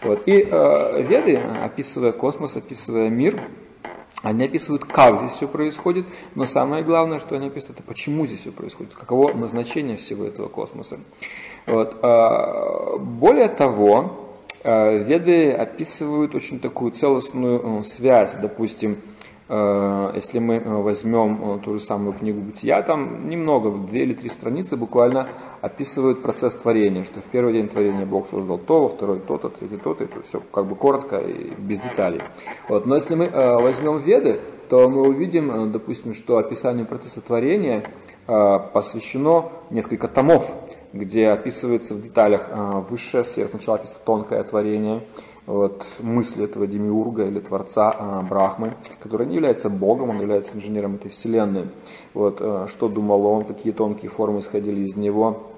Вот. 0.00 0.28
И 0.28 0.46
э, 0.48 1.02
веды, 1.02 1.38
описывая 1.38 2.12
космос, 2.12 2.54
описывая 2.56 3.08
мир, 3.08 3.42
они 4.22 4.44
описывают, 4.44 4.84
как 4.84 5.18
здесь 5.18 5.32
все 5.32 5.48
происходит, 5.48 6.06
но 6.36 6.46
самое 6.46 6.84
главное, 6.84 7.18
что 7.18 7.34
они 7.34 7.48
описывают, 7.48 7.80
это 7.80 7.88
почему 7.88 8.28
здесь 8.28 8.42
все 8.42 8.52
происходит, 8.52 8.94
каково 8.94 9.34
назначение 9.34 9.96
всего 9.96 10.24
этого 10.24 10.46
космоса. 10.46 11.00
Вот. 11.66 11.96
Э, 12.00 12.96
более 12.96 13.48
того, 13.48 14.36
э, 14.62 15.02
веды 15.02 15.50
описывают 15.50 16.36
очень 16.36 16.60
такую 16.60 16.92
целостную 16.92 17.80
э, 17.80 17.82
связь, 17.82 18.36
допустим, 18.36 18.98
если 20.14 20.40
мы 20.40 20.56
э, 20.56 20.82
возьмем 20.82 21.54
э, 21.54 21.58
ту 21.60 21.74
же 21.74 21.80
самую 21.80 22.12
книгу 22.12 22.38
«Бытия», 22.40 22.82
там 22.82 23.30
немного, 23.30 23.70
две 23.70 24.02
или 24.02 24.12
три 24.12 24.28
страницы 24.28 24.76
буквально 24.76 25.30
описывают 25.62 26.22
процесс 26.22 26.54
творения, 26.54 27.02
что 27.04 27.20
в 27.20 27.24
первый 27.24 27.54
день 27.54 27.68
творения 27.68 28.04
Бог 28.04 28.28
создал 28.28 28.58
то, 28.58 28.82
во 28.82 28.88
второй 28.88 29.20
то-то, 29.20 29.48
третий 29.48 29.78
то-то, 29.78 30.04
это 30.04 30.20
все 30.20 30.42
как 30.52 30.66
бы 30.66 30.76
коротко 30.76 31.16
и 31.16 31.54
без 31.56 31.80
деталей. 31.80 32.20
Вот. 32.68 32.84
Но 32.84 32.94
если 32.94 33.14
мы 33.14 33.30
возьмем 33.30 33.96
Веды, 33.96 34.40
то 34.68 34.86
мы 34.86 35.08
увидим, 35.08 35.72
допустим, 35.72 36.12
что 36.12 36.36
описанию 36.36 36.84
процесса 36.84 37.22
творения 37.22 37.90
посвящено 38.26 39.50
несколько 39.70 40.08
томов, 40.08 40.52
где 40.92 41.28
описывается 41.28 41.94
в 41.94 42.02
деталях 42.02 42.50
высшая 42.90 43.24
сфера, 43.24 43.48
сначала 43.48 43.78
описывается 43.78 44.04
тонкое 44.04 44.44
творение, 44.44 45.04
вот, 45.48 45.86
мысли 46.00 46.44
этого 46.44 46.66
демиурга 46.66 47.26
или 47.26 47.40
творца 47.40 47.90
а, 47.98 48.22
Брахмы, 48.22 48.74
который 49.00 49.26
не 49.26 49.36
является 49.36 49.70
Богом, 49.70 50.10
он 50.10 50.20
является 50.20 50.54
инженером 50.54 50.96
этой 50.96 51.10
вселенной. 51.10 51.68
Вот, 52.12 52.36
а, 52.40 52.66
что 52.68 52.88
думал 52.88 53.24
он, 53.26 53.44
какие 53.44 53.72
тонкие 53.72 54.10
формы 54.10 54.40
исходили 54.40 54.82
из 54.82 54.96
него, 54.96 55.48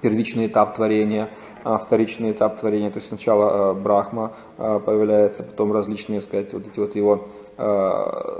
первичный 0.00 0.46
этап 0.46 0.76
творения, 0.76 1.30
а, 1.64 1.78
вторичный 1.78 2.30
этап 2.30 2.60
творения, 2.60 2.90
то 2.90 2.98
есть 2.98 3.08
сначала 3.08 3.70
а, 3.70 3.74
Брахма 3.74 4.32
а, 4.56 4.78
появляется, 4.78 5.42
потом 5.42 5.72
различные, 5.72 6.20
сказать, 6.20 6.52
вот 6.52 6.66
эти 6.66 6.78
вот 6.78 6.94
его 6.94 7.26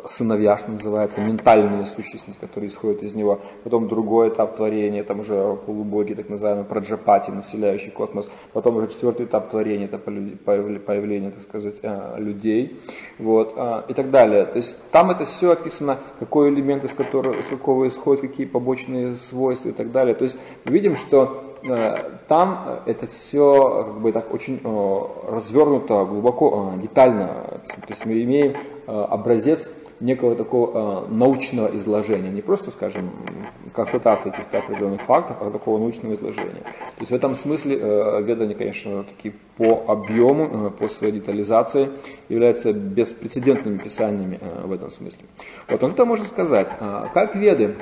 сыновья, 0.06 0.56
что 0.56 0.70
называется, 0.70 1.20
ментальные 1.20 1.84
сущности, 1.84 2.32
которые 2.40 2.68
исходят 2.68 3.02
из 3.02 3.14
него. 3.14 3.40
Потом 3.64 3.88
другой 3.88 4.28
этап 4.28 4.56
творения, 4.56 5.04
там 5.04 5.20
уже 5.20 5.56
полубоги, 5.66 6.14
так 6.14 6.28
называемые 6.28 6.64
праджапати, 6.64 7.30
населяющие 7.30 7.90
космос. 7.90 8.30
Потом 8.52 8.76
уже 8.76 8.88
четвертый 8.88 9.26
этап 9.26 9.50
творения, 9.50 9.86
это 9.86 9.98
появление, 9.98 11.30
так 11.30 11.42
сказать, 11.42 11.80
э, 11.82 12.14
людей. 12.18 12.80
Вот, 13.18 13.52
э, 13.56 13.82
и 13.88 13.94
так 13.94 14.10
далее. 14.10 14.46
То 14.46 14.56
есть 14.56 14.78
там 14.90 15.10
это 15.10 15.24
все 15.24 15.52
описано, 15.52 15.98
какой 16.18 16.48
элемент 16.50 16.84
из 16.84 16.92
которого, 16.92 17.38
из 17.38 17.46
какого 17.46 17.88
исходит, 17.88 18.22
какие 18.22 18.46
побочные 18.46 19.16
свойства 19.16 19.68
и 19.68 19.72
так 19.72 19.92
далее. 19.92 20.14
То 20.14 20.24
есть 20.24 20.36
видим, 20.64 20.96
что 20.96 21.46
там 22.26 22.80
это 22.86 23.06
все 23.06 23.84
как 23.84 24.00
бы 24.00 24.12
так 24.12 24.32
очень 24.32 24.62
развернуто, 25.28 26.06
глубоко, 26.06 26.72
детально. 26.80 27.60
То 27.66 27.88
есть 27.88 28.06
мы 28.06 28.22
имеем 28.22 28.54
Э, 28.54 28.79
образец 28.90 29.70
некого 30.00 30.34
такого 30.34 31.06
э, 31.08 31.12
научного 31.12 31.76
изложения, 31.76 32.30
не 32.30 32.40
просто, 32.40 32.70
скажем, 32.70 33.10
констатации 33.74 34.30
каких-то 34.30 34.58
определенных 34.58 35.02
фактов, 35.02 35.36
а 35.40 35.50
такого 35.50 35.78
научного 35.78 36.14
изложения. 36.14 36.62
То 36.62 37.00
есть 37.00 37.12
в 37.12 37.14
этом 37.14 37.34
смысле 37.34 37.78
э, 37.78 38.22
ведания, 38.22 38.54
конечно, 38.54 39.04
такие 39.04 39.34
по 39.56 39.84
объему, 39.86 40.70
по 40.70 40.88
своей 40.88 41.12
детализации 41.12 41.90
являются 42.28 42.72
беспрецедентными 42.72 43.78
писаниями 43.78 44.40
в 44.64 44.72
этом 44.72 44.90
смысле. 44.90 45.20
Вот, 45.68 45.82
но 45.82 45.90
что 45.90 46.06
можно 46.06 46.24
сказать, 46.24 46.68
как 47.12 47.34
веды 47.34 47.76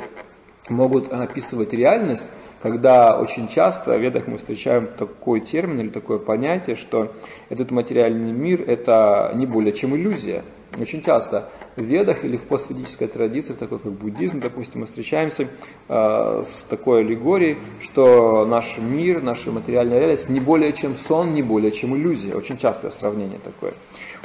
могут 0.68 1.12
описывать 1.12 1.72
реальность, 1.72 2.28
когда 2.60 3.16
очень 3.16 3.46
часто 3.46 3.96
в 3.96 4.00
ведах 4.00 4.26
мы 4.26 4.38
встречаем 4.38 4.88
такой 4.98 5.40
термин 5.40 5.78
или 5.78 5.88
такое 5.88 6.18
понятие, 6.18 6.74
что 6.74 7.12
этот 7.48 7.70
материальный 7.70 8.32
мир 8.32 8.62
это 8.66 9.32
не 9.36 9.46
более 9.46 9.72
чем 9.72 9.94
иллюзия– 9.94 10.42
очень 10.78 11.02
часто 11.02 11.48
в 11.76 11.82
ведах 11.82 12.24
или 12.24 12.36
в 12.36 12.42
постведической 12.42 13.08
традиции, 13.08 13.54
такой 13.54 13.78
как 13.78 13.92
буддизм, 13.92 14.40
допустим, 14.40 14.80
мы 14.80 14.86
встречаемся 14.86 15.48
э, 15.88 16.42
с 16.44 16.66
такой 16.68 17.00
аллегорией, 17.00 17.58
что 17.80 18.44
наш 18.46 18.78
мир, 18.78 19.22
наша 19.22 19.50
материальная 19.50 19.98
реальность 19.98 20.28
не 20.28 20.40
более 20.40 20.72
чем 20.72 20.96
сон, 20.96 21.34
не 21.34 21.42
более 21.42 21.72
чем 21.72 21.96
иллюзия. 21.96 22.34
Очень 22.34 22.58
частое 22.58 22.90
сравнение 22.90 23.38
такое. 23.38 23.72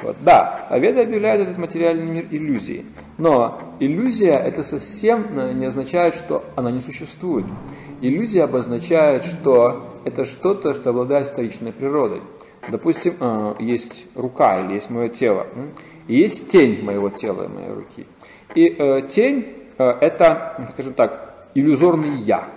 Вот. 0.01 0.17
Да, 0.21 0.67
а 0.69 0.79
веды 0.79 1.01
объявляют 1.01 1.43
этот 1.43 1.57
материальный 1.57 2.05
мир 2.05 2.27
иллюзией. 2.29 2.85
Но 3.17 3.59
иллюзия 3.79 4.37
это 4.37 4.63
совсем 4.63 5.39
э, 5.39 5.53
не 5.53 5.65
означает, 5.65 6.15
что 6.15 6.43
она 6.55 6.71
не 6.71 6.79
существует. 6.79 7.45
Иллюзия 8.01 8.43
обозначает, 8.43 9.23
что 9.23 9.99
это 10.03 10.25
что-то, 10.25 10.73
что 10.73 10.89
обладает 10.89 11.27
вторичной 11.27 11.71
природой. 11.71 12.21
Допустим, 12.69 13.15
э, 13.19 13.55
есть 13.59 14.05
рука 14.15 14.61
или 14.61 14.73
есть 14.73 14.89
мое 14.89 15.09
тело. 15.09 15.47
И 16.08 16.16
есть 16.18 16.51
тень 16.51 16.84
моего 16.84 17.10
тела 17.10 17.43
и 17.43 17.47
моей 17.47 17.72
руки. 17.72 18.06
И 18.56 18.68
э, 18.68 19.08
тень 19.08 19.47
э, 19.78 19.84
это, 19.84 20.68
скажем 20.72 20.93
так, 20.93 21.47
иллюзорный 21.56 22.18
я, 22.18 22.49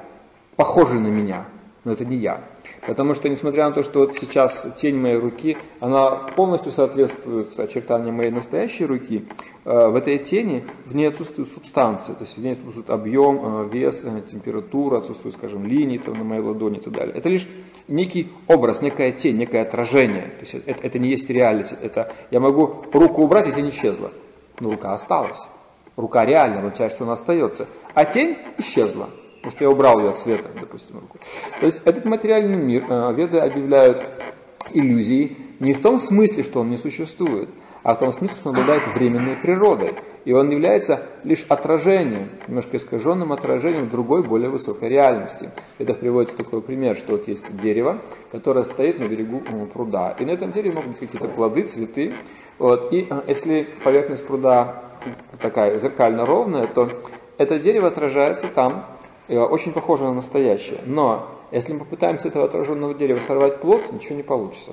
похожий 0.57 0.99
на 0.99 1.09
меня, 1.09 1.47
но 1.85 1.93
это 1.93 2.05
не 2.05 2.17
я. 2.17 2.43
Потому 2.87 3.15
что, 3.15 3.29
несмотря 3.29 3.69
на 3.69 3.75
то, 3.75 3.83
что 3.83 4.01
вот 4.01 4.19
сейчас 4.19 4.67
тень 4.77 4.99
моей 4.99 5.17
руки, 5.17 5.57
она 5.81 6.11
полностью 6.37 6.73
соответствует 6.73 7.59
очертаниям 7.59 8.17
моей 8.17 8.31
настоящей 8.31 8.87
руки, 8.87 9.27
э, 9.65 9.89
в 9.89 9.95
этой 9.95 10.19
тени 10.19 10.65
в 10.85 10.95
ней 10.95 11.07
отсутствует 11.07 11.49
субстанция, 11.49 12.15
то 12.15 12.25
есть 12.25 12.37
в 12.37 12.43
ней 12.43 12.53
отсутствует 12.53 12.91
объем, 12.91 13.41
э, 13.43 13.69
вес, 13.73 14.03
э, 14.05 14.23
температура, 14.31 14.99
отсутствует, 14.99 15.35
скажем, 15.35 15.67
линии 15.67 15.99
там, 15.99 16.15
на 16.15 16.25
моей 16.25 16.43
ладони 16.43 16.79
и 16.79 16.81
так 16.81 16.93
далее. 16.93 17.15
Это 17.15 17.29
лишь 17.29 17.49
некий 17.89 18.33
образ, 18.47 18.83
некая 18.83 19.13
тень, 19.13 19.37
некое 19.37 19.63
отражение. 19.63 20.29
То 20.29 20.41
есть 20.41 20.55
это, 20.55 20.83
это 20.83 20.99
не 20.99 21.09
есть 21.09 21.29
реальность. 21.31 21.75
Это 21.81 22.13
я 22.31 22.41
могу 22.41 22.85
руку 22.93 23.23
убрать, 23.23 23.49
и 23.49 23.53
тень 23.53 23.69
исчезла. 23.71 24.13
Но 24.61 24.71
рука 24.71 24.93
осталась. 24.93 25.41
Рука 25.97 26.25
реальна, 26.25 26.59
означает, 26.59 26.93
что 26.93 27.05
она 27.05 27.15
остается. 27.15 27.67
А 27.95 28.05
тень 28.05 28.37
исчезла, 28.59 29.09
потому 29.37 29.51
что 29.51 29.65
я 29.65 29.71
убрал 29.71 29.99
ее 30.01 30.11
от 30.11 30.19
света, 30.19 30.51
допустим, 30.61 30.99
руку. 30.99 31.19
То 31.59 31.67
есть 31.67 31.83
этот 31.85 32.05
материальный 32.05 32.57
мир 32.57 32.85
э, 32.89 33.15
веды 33.15 33.39
объявляют 33.39 34.03
иллюзией 34.73 35.37
не 35.61 35.73
в 35.73 35.81
том 35.81 35.99
смысле, 35.99 36.43
что 36.43 36.61
он 36.61 36.71
не 36.71 36.77
существует, 36.77 37.49
а 37.83 37.95
в 37.95 37.99
том 37.99 38.13
смысле, 38.13 38.37
что 38.37 38.51
он 38.51 38.57
обладает 38.57 38.83
временной 38.95 39.37
природой. 39.37 39.95
И 40.27 40.33
он 40.33 40.51
является 40.51 41.03
лишь 41.23 41.47
отражением, 41.49 42.31
немножко 42.49 42.79
искаженным 42.79 43.33
отражением 43.33 43.89
другой, 43.89 44.25
более 44.25 44.51
высокой 44.51 44.89
реальности. 44.89 45.51
Это 45.79 45.95
приводится 45.95 46.37
такой 46.37 46.63
пример, 46.63 46.97
что 46.97 47.13
вот 47.13 47.29
есть 47.29 47.45
дерево, 47.63 48.03
которое 48.33 48.65
стоит 48.65 48.99
на 48.99 49.07
берегу 49.07 49.41
ну, 49.49 49.67
пруда. 49.67 50.17
И 50.19 50.25
на 50.25 50.33
этом 50.33 50.51
дереве 50.51 50.75
могут 50.75 50.91
быть 50.91 50.99
какие-то 50.99 51.29
плоды, 51.29 51.63
цветы. 51.63 52.13
Вот. 52.59 52.93
И 52.93 53.07
э, 53.09 53.23
если 53.29 53.69
поверхность 53.85 54.27
пруда 54.27 54.83
такая 55.41 55.79
зеркально 55.79 56.27
ровная, 56.27 56.67
то 56.67 56.91
это 57.39 57.61
дерево 57.61 57.87
отражается 57.87 58.49
там, 58.49 58.85
э, 59.29 59.39
очень 59.39 59.73
похоже 59.73 60.03
на 60.03 60.15
настоящее. 60.15 60.81
Но 60.87 61.29
если 61.53 61.73
мы 61.73 61.79
попытаемся 61.79 62.27
этого 62.27 62.47
отраженного 62.47 62.95
дерева 62.95 63.21
сорвать 63.21 63.61
плод, 63.61 63.93
ничего 63.93 64.17
не 64.17 64.25
получится 64.25 64.73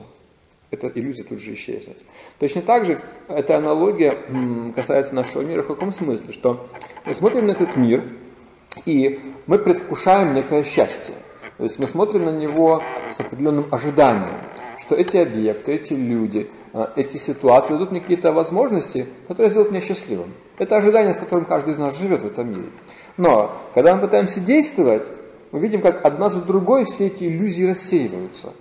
эта 0.73 0.87
иллюзия 0.87 1.23
тут 1.23 1.39
же 1.39 1.53
исчезнет. 1.53 1.97
Точно 2.39 2.61
так 2.61 2.85
же 2.85 2.99
эта 3.27 3.57
аналогия 3.57 4.17
касается 4.75 5.15
нашего 5.15 5.41
мира 5.41 5.61
в 5.61 5.67
каком 5.67 5.91
смысле? 5.91 6.33
Что 6.33 6.67
мы 7.05 7.13
смотрим 7.13 7.47
на 7.47 7.51
этот 7.51 7.75
мир, 7.75 8.03
и 8.85 9.19
мы 9.45 9.59
предвкушаем 9.59 10.33
некое 10.33 10.63
счастье. 10.63 11.13
То 11.57 11.63
есть 11.63 11.77
мы 11.77 11.85
смотрим 11.85 12.25
на 12.25 12.31
него 12.31 12.81
с 13.11 13.19
определенным 13.19 13.67
ожиданием, 13.71 14.41
что 14.79 14.95
эти 14.95 15.17
объекты, 15.17 15.73
эти 15.73 15.93
люди, 15.93 16.49
э, 16.73 16.87
эти 16.95 17.17
ситуации 17.17 17.73
дадут 17.73 17.91
мне 17.91 18.01
какие-то 18.01 18.33
возможности, 18.33 19.05
которые 19.27 19.51
сделают 19.51 19.71
меня 19.71 19.81
счастливым. 19.81 20.33
Это 20.57 20.77
ожидание, 20.77 21.13
с 21.13 21.17
которым 21.17 21.45
каждый 21.45 21.71
из 21.71 21.77
нас 21.77 21.97
живет 21.99 22.23
в 22.23 22.25
этом 22.25 22.49
мире. 22.49 22.69
Но 23.17 23.51
когда 23.75 23.95
мы 23.95 24.01
пытаемся 24.01 24.39
действовать, 24.39 25.07
мы 25.51 25.59
видим, 25.59 25.81
как 25.81 26.03
одна 26.03 26.29
за 26.29 26.41
другой 26.41 26.85
все 26.85 27.07
эти 27.07 27.25
иллюзии 27.25 27.69
рассеиваются 27.69 28.53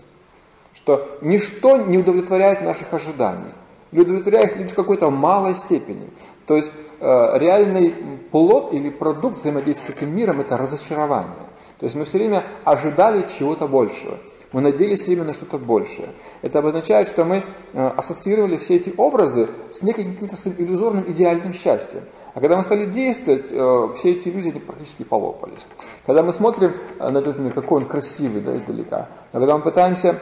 что 0.74 1.18
ничто 1.20 1.76
не 1.76 1.98
удовлетворяет 1.98 2.62
наших 2.62 2.92
ожиданий, 2.92 3.52
не 3.92 4.00
удовлетворяет 4.00 4.56
лишь 4.56 4.70
в 4.70 4.74
какой-то 4.74 5.10
малой 5.10 5.54
степени. 5.54 6.10
То 6.46 6.56
есть 6.56 6.72
э, 7.00 7.38
реальный 7.38 8.18
плод 8.30 8.72
или 8.72 8.90
продукт 8.90 9.38
взаимодействия 9.38 9.94
с 9.94 9.96
этим 9.96 10.14
миром– 10.14 10.40
это 10.40 10.56
разочарование. 10.56 11.48
То 11.78 11.84
есть 11.84 11.94
мы 11.94 12.04
все 12.04 12.18
время 12.18 12.46
ожидали 12.64 13.26
чего-то 13.26 13.68
большего. 13.68 14.18
Мы 14.52 14.60
надеялись 14.60 15.00
все 15.00 15.08
время 15.08 15.24
на 15.24 15.32
что-то 15.32 15.58
большее. 15.58 16.10
Это 16.42 16.58
обозначает, 16.58 17.08
что 17.08 17.24
мы 17.24 17.44
э, 17.72 17.86
ассоциировали 17.96 18.56
все 18.56 18.76
эти 18.76 18.92
образы 18.96 19.48
с 19.70 19.82
неким 19.82 20.12
каким-то 20.12 20.36
иллюзорным 20.62 21.10
идеальным 21.10 21.54
счастьем. 21.54 22.02
А 22.34 22.40
когда 22.40 22.56
мы 22.56 22.62
стали 22.62 22.86
действовать, 22.86 23.46
э, 23.50 23.88
все 23.96 24.12
эти 24.12 24.28
иллюзии 24.28 24.50
практически 24.50 25.04
полопались. 25.04 25.66
Когда 26.06 26.22
мы 26.22 26.32
смотрим 26.32 26.76
э, 26.98 27.08
на 27.08 27.18
этот 27.18 27.38
мир, 27.38 27.54
какой 27.54 27.82
он 27.82 27.88
красивый 27.88 28.42
да, 28.42 28.56
издалека, 28.56 29.08
но 29.32 29.40
когда 29.40 29.56
мы 29.56 29.62
пытаемся 29.62 30.18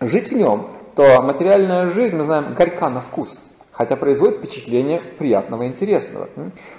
жить 0.00 0.30
в 0.30 0.36
нем, 0.36 0.68
то 0.94 1.22
материальная 1.22 1.90
жизнь, 1.90 2.16
мы 2.16 2.24
знаем, 2.24 2.54
горька 2.54 2.90
на 2.90 3.00
вкус, 3.00 3.38
хотя 3.70 3.96
производит 3.96 4.38
впечатление 4.38 5.00
приятного 5.00 5.62
и 5.62 5.66
интересного. 5.68 6.28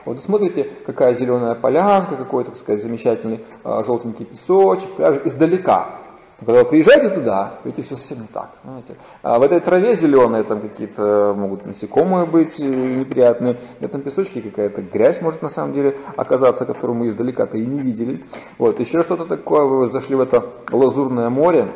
Вот 0.05 0.21
смотрите, 0.21 0.69
какая 0.85 1.13
зеленая 1.13 1.55
полянка, 1.55 2.17
какой-то, 2.17 2.51
так 2.51 2.59
сказать, 2.59 2.81
замечательный 2.81 3.45
э, 3.63 3.83
желтенький 3.85 4.25
песочек, 4.25 4.89
пляж 4.95 5.17
издалека. 5.23 5.99
Но 6.39 6.45
когда 6.45 6.63
вы 6.63 6.69
приезжаете 6.69 7.09
туда, 7.09 7.59
видите, 7.65 7.83
все 7.83 7.95
совсем 7.95 8.21
не 8.21 8.27
так. 8.27 8.51
Понимаете? 8.63 8.95
А 9.23 9.39
в 9.39 9.41
этой 9.41 9.59
траве 9.59 9.93
зеленой 9.93 10.43
там 10.45 10.61
какие-то 10.61 11.33
могут 11.37 11.65
насекомые 11.65 12.25
быть 12.25 12.59
э, 12.59 12.63
неприятные, 12.63 13.55
в 13.79 13.83
этом 13.83 14.01
песочке 14.01 14.41
какая-то 14.41 14.81
грязь 14.81 15.21
может 15.21 15.41
на 15.41 15.49
самом 15.49 15.73
деле 15.73 15.97
оказаться, 16.15 16.65
которую 16.65 16.97
мы 16.97 17.07
издалека-то 17.07 17.57
и 17.57 17.65
не 17.65 17.81
видели. 17.81 18.25
Вот, 18.57 18.79
еще 18.79 19.03
что-то 19.03 19.25
такое, 19.25 19.63
вы 19.65 19.87
зашли 19.87 20.15
в 20.15 20.21
это 20.21 20.49
лазурное 20.71 21.29
море, 21.29 21.73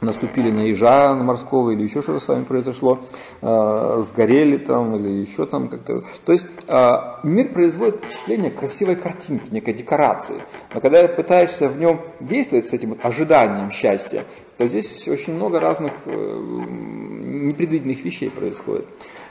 наступили 0.00 0.50
на 0.50 0.60
ежа 0.60 1.14
морского 1.14 1.70
или 1.70 1.82
еще 1.82 2.02
что-то 2.02 2.20
с 2.20 2.28
вами 2.28 2.44
произошло, 2.44 3.00
э, 3.40 4.02
сгорели 4.08 4.58
там 4.58 4.94
или 4.96 5.20
еще 5.20 5.46
там 5.46 5.68
как-то. 5.68 6.04
То 6.24 6.32
есть 6.32 6.46
э, 6.68 6.90
мир 7.22 7.52
производит 7.52 7.96
впечатление 7.96 8.50
красивой 8.50 8.96
картинки, 8.96 9.52
некой 9.52 9.74
декорации. 9.74 10.36
Но 10.74 10.80
когда 10.80 11.06
пытаешься 11.08 11.68
в 11.68 11.78
нем 11.78 12.00
действовать 12.20 12.66
с 12.66 12.72
этим 12.72 12.98
ожиданием 13.02 13.70
счастья, 13.70 14.24
то 14.58 14.66
здесь 14.66 15.08
очень 15.08 15.34
много 15.34 15.60
разных 15.60 15.92
э, 16.04 16.10
непредвиденных 16.10 18.04
вещей 18.04 18.30
происходит. 18.30 18.86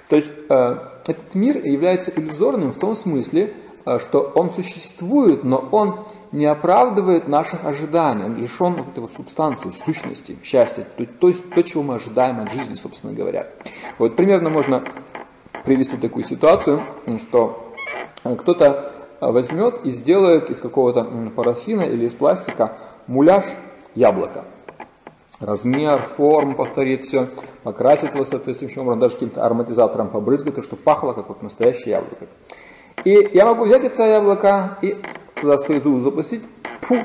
То 0.09 0.15
есть 0.15 0.29
э, 0.49 0.77
этот 1.05 1.35
мир 1.35 1.57
является 1.63 2.11
иллюзорным 2.11 2.71
в 2.71 2.77
том 2.77 2.95
смысле, 2.95 3.53
что 3.99 4.31
он 4.33 4.49
существует, 4.49 5.43
но 5.43 5.57
он 5.71 6.05
не 6.35 6.45
оправдывает 6.45 7.29
наших 7.29 7.65
ожиданий, 7.65 8.25
он 8.25 8.35
лишен 8.35 8.73
вот 8.73 8.89
этой 8.89 8.99
вот 8.99 9.13
субстанции, 9.13 9.69
сущности, 9.69 10.37
счастья, 10.43 10.85
то, 10.97 11.05
то 11.05 11.27
есть 11.29 11.49
то, 11.49 11.63
чего 11.63 11.81
мы 11.81 11.95
ожидаем 11.95 12.41
от 12.41 12.51
жизни, 12.51 12.75
собственно 12.75 13.13
говоря. 13.13 13.47
Вот 13.97 14.17
примерно 14.17 14.49
можно 14.49 14.83
привести 15.63 15.95
такую 15.95 16.25
ситуацию, 16.25 16.83
что 17.27 17.73
кто-то 18.23 18.91
возьмет 19.21 19.85
и 19.85 19.91
сделает 19.91 20.49
из 20.49 20.59
какого-то 20.59 21.05
парафина 21.33 21.83
или 21.83 22.05
из 22.05 22.13
пластика 22.13 22.77
муляж 23.07 23.45
яблока. 23.95 24.43
Размер, 25.39 26.01
форму 26.01 26.55
повторит 26.55 27.03
все, 27.03 27.29
покрасит 27.63 28.13
его 28.13 28.25
соответствующим 28.25 28.81
образом, 28.81 28.99
даже 28.99 29.13
каким-то 29.13 29.45
ароматизатором 29.45 30.09
побрызгает, 30.09 30.63
чтобы 30.65 30.81
пахло, 30.81 31.13
как 31.13 31.29
вот 31.29 31.41
настоящее 31.41 31.91
яблоко. 31.91 32.27
И 33.05 33.29
я 33.33 33.45
могу 33.45 33.65
взять 33.65 33.83
это 33.85 34.03
яблоко 34.03 34.77
и 34.81 34.97
туда 35.45 35.79
зубы 35.79 36.01
запустить, 36.01 36.43
фу, 36.81 36.97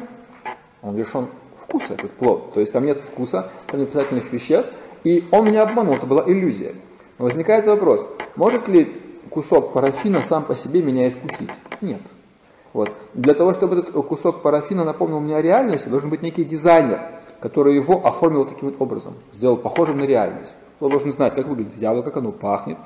он 0.82 0.96
лишен 0.96 1.28
вкуса, 1.62 1.94
этот 1.94 2.12
плод. 2.12 2.54
То 2.54 2.60
есть 2.60 2.72
там 2.72 2.84
нет 2.84 3.00
вкуса, 3.00 3.50
там 3.66 3.80
нет 3.80 3.90
питательных 3.90 4.32
веществ, 4.32 4.72
и 5.04 5.26
он 5.30 5.46
меня 5.46 5.62
обманул, 5.62 5.94
это 5.94 6.06
была 6.06 6.24
иллюзия. 6.26 6.74
Но 7.18 7.26
возникает 7.26 7.66
вопрос, 7.66 8.06
может 8.36 8.68
ли 8.68 8.92
кусок 9.30 9.72
парафина 9.72 10.22
сам 10.22 10.44
по 10.44 10.54
себе 10.54 10.82
меня 10.82 11.08
искусить? 11.08 11.50
Нет. 11.80 12.00
Вот. 12.72 12.90
Для 13.14 13.34
того, 13.34 13.52
чтобы 13.52 13.78
этот 13.78 13.94
кусок 14.06 14.42
парафина 14.42 14.84
напомнил 14.84 15.20
мне 15.20 15.36
о 15.36 15.42
реальности, 15.42 15.88
должен 15.88 16.08
быть 16.08 16.22
некий 16.22 16.44
дизайнер, 16.44 17.00
который 17.40 17.74
его 17.74 18.06
оформил 18.06 18.44
таким 18.44 18.68
вот 18.68 18.80
образом, 18.80 19.14
сделал 19.32 19.56
похожим 19.56 19.98
на 19.98 20.04
реальность. 20.04 20.56
Он 20.78 20.90
должен 20.90 21.12
знать, 21.12 21.34
как 21.34 21.46
выглядит 21.46 21.76
яблоко, 21.76 22.10
как 22.10 22.18
оно 22.18 22.32
пахнет, 22.32 22.78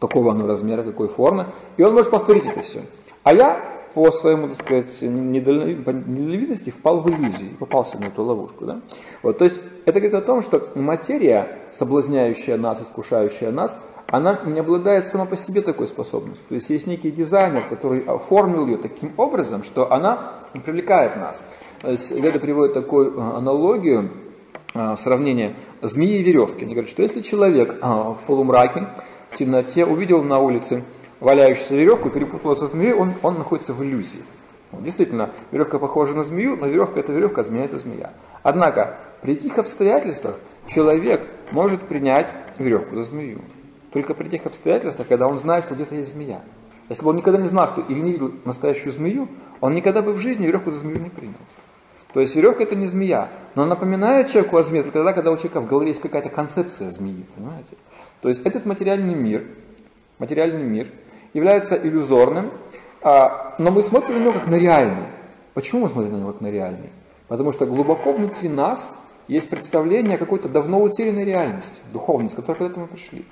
какого 0.00 0.32
оно 0.32 0.46
размера, 0.46 0.82
какой 0.82 1.08
формы, 1.08 1.46
и 1.76 1.82
он 1.82 1.94
может 1.94 2.10
повторить 2.10 2.46
это 2.46 2.60
все. 2.60 2.82
А 3.22 3.32
я 3.32 3.73
по 3.94 4.10
своему, 4.10 4.48
так 4.48 4.58
сказать, 4.58 5.02
недальновидности 5.02 6.70
впал 6.70 7.00
в 7.00 7.08
иллюзию, 7.08 7.56
попался 7.58 7.98
на 7.98 8.06
эту 8.06 8.22
ловушку. 8.22 8.66
Да? 8.66 8.80
Вот, 9.22 9.38
то 9.38 9.44
есть 9.44 9.60
это 9.84 10.00
говорит 10.00 10.14
о 10.14 10.26
том, 10.26 10.42
что 10.42 10.70
материя, 10.74 11.60
соблазняющая 11.72 12.56
нас, 12.56 12.82
искушающая 12.82 13.52
нас, 13.52 13.78
она 14.06 14.40
не 14.46 14.60
обладает 14.60 15.06
сама 15.06 15.24
по 15.24 15.36
себе 15.36 15.62
такой 15.62 15.86
способностью. 15.86 16.44
То 16.48 16.54
есть 16.54 16.70
есть 16.70 16.86
некий 16.86 17.10
дизайнер, 17.10 17.68
который 17.68 18.00
оформил 18.00 18.66
ее 18.66 18.76
таким 18.76 19.12
образом, 19.16 19.64
что 19.64 19.90
она 19.92 20.34
привлекает 20.52 21.16
нас. 21.16 21.42
То 21.80 21.90
есть 21.90 22.10
Веда 22.12 22.38
приводит 22.38 22.74
такую 22.74 23.16
э, 23.16 23.20
аналогию, 23.20 24.10
э, 24.74 24.94
сравнение 24.96 25.56
змеи 25.82 26.18
и 26.18 26.22
веревки. 26.22 26.64
Они 26.64 26.74
говорят, 26.74 26.90
что 26.90 27.02
если 27.02 27.22
человек 27.22 27.74
э, 27.74 27.86
в 27.86 28.18
полумраке, 28.26 28.88
в 29.30 29.36
темноте 29.36 29.84
увидел 29.84 30.22
на 30.22 30.38
улице 30.38 30.84
валяющуюся 31.24 31.74
веревку, 31.74 32.10
перепутала 32.10 32.54
со 32.54 32.66
змеей, 32.66 32.92
он, 32.92 33.14
он 33.22 33.38
находится 33.38 33.72
в 33.72 33.82
иллюзии. 33.82 34.20
Действительно, 34.72 35.30
веревка 35.52 35.78
похожа 35.78 36.14
на 36.14 36.22
змею, 36.22 36.56
но 36.56 36.66
веревка 36.66 37.00
это 37.00 37.12
веревка, 37.12 37.40
а 37.40 37.44
змея 37.44 37.64
это 37.64 37.78
змея. 37.78 38.12
Однако, 38.42 38.98
при 39.22 39.36
каких 39.36 39.58
обстоятельствах 39.58 40.36
человек 40.66 41.26
может 41.50 41.80
принять 41.82 42.28
веревку 42.58 42.94
за 42.94 43.04
змею? 43.04 43.40
Только 43.92 44.14
при 44.14 44.28
тех 44.28 44.44
обстоятельствах, 44.44 45.08
когда 45.08 45.26
он 45.26 45.38
знает, 45.38 45.64
что 45.64 45.74
где-то 45.74 45.94
есть 45.94 46.12
змея. 46.12 46.42
Если 46.88 47.02
бы 47.02 47.10
он 47.10 47.16
никогда 47.16 47.40
не 47.40 47.46
знал, 47.46 47.68
что 47.68 47.80
или 47.80 48.00
не 48.00 48.12
видел 48.12 48.32
настоящую 48.44 48.92
змею, 48.92 49.28
он 49.60 49.74
никогда 49.74 50.02
бы 50.02 50.12
в 50.12 50.18
жизни 50.18 50.44
веревку 50.44 50.72
за 50.72 50.80
змею 50.80 50.98
не 50.98 51.08
принял. 51.08 51.38
То 52.12 52.20
есть 52.20 52.34
веревка 52.34 52.64
это 52.64 52.74
не 52.74 52.86
змея, 52.86 53.30
но 53.54 53.64
напоминает 53.64 54.28
человеку 54.28 54.58
о 54.58 54.62
змее 54.62 54.82
только 54.82 54.98
тогда, 54.98 55.12
когда 55.14 55.30
у 55.30 55.36
человека 55.36 55.60
в 55.60 55.66
голове 55.66 55.88
есть 55.88 56.02
какая-то 56.02 56.28
концепция 56.28 56.90
змеи, 56.90 57.24
понимаете? 57.34 57.76
То 58.20 58.28
есть 58.28 58.42
этот 58.44 58.66
материальный 58.66 59.14
мир, 59.14 59.46
материальный 60.18 60.62
мир– 60.62 60.88
является 61.34 61.76
иллюзорным, 61.76 62.52
а, 63.02 63.54
но 63.58 63.70
мы 63.70 63.82
смотрим 63.82 64.18
на 64.18 64.22
него 64.22 64.32
как 64.32 64.46
на 64.46 64.54
реальный. 64.54 65.06
Почему 65.52 65.82
мы 65.82 65.88
смотрим 65.90 66.12
на 66.12 66.16
него 66.20 66.32
как 66.32 66.40
на 66.40 66.50
реальный? 66.50 66.90
Потому 67.28 67.52
что 67.52 67.66
глубоко 67.66 68.12
внутри 68.12 68.48
нас 68.48 68.90
есть 69.28 69.50
представление 69.50 70.16
о 70.16 70.18
какой-то 70.18 70.48
давно 70.48 70.80
утерянной 70.80 71.24
реальности, 71.24 71.82
духовной, 71.92 72.30
с 72.30 72.34
которой 72.34 72.58
когда-то 72.58 72.80
мы 72.80 72.86
пришли. 72.86 73.24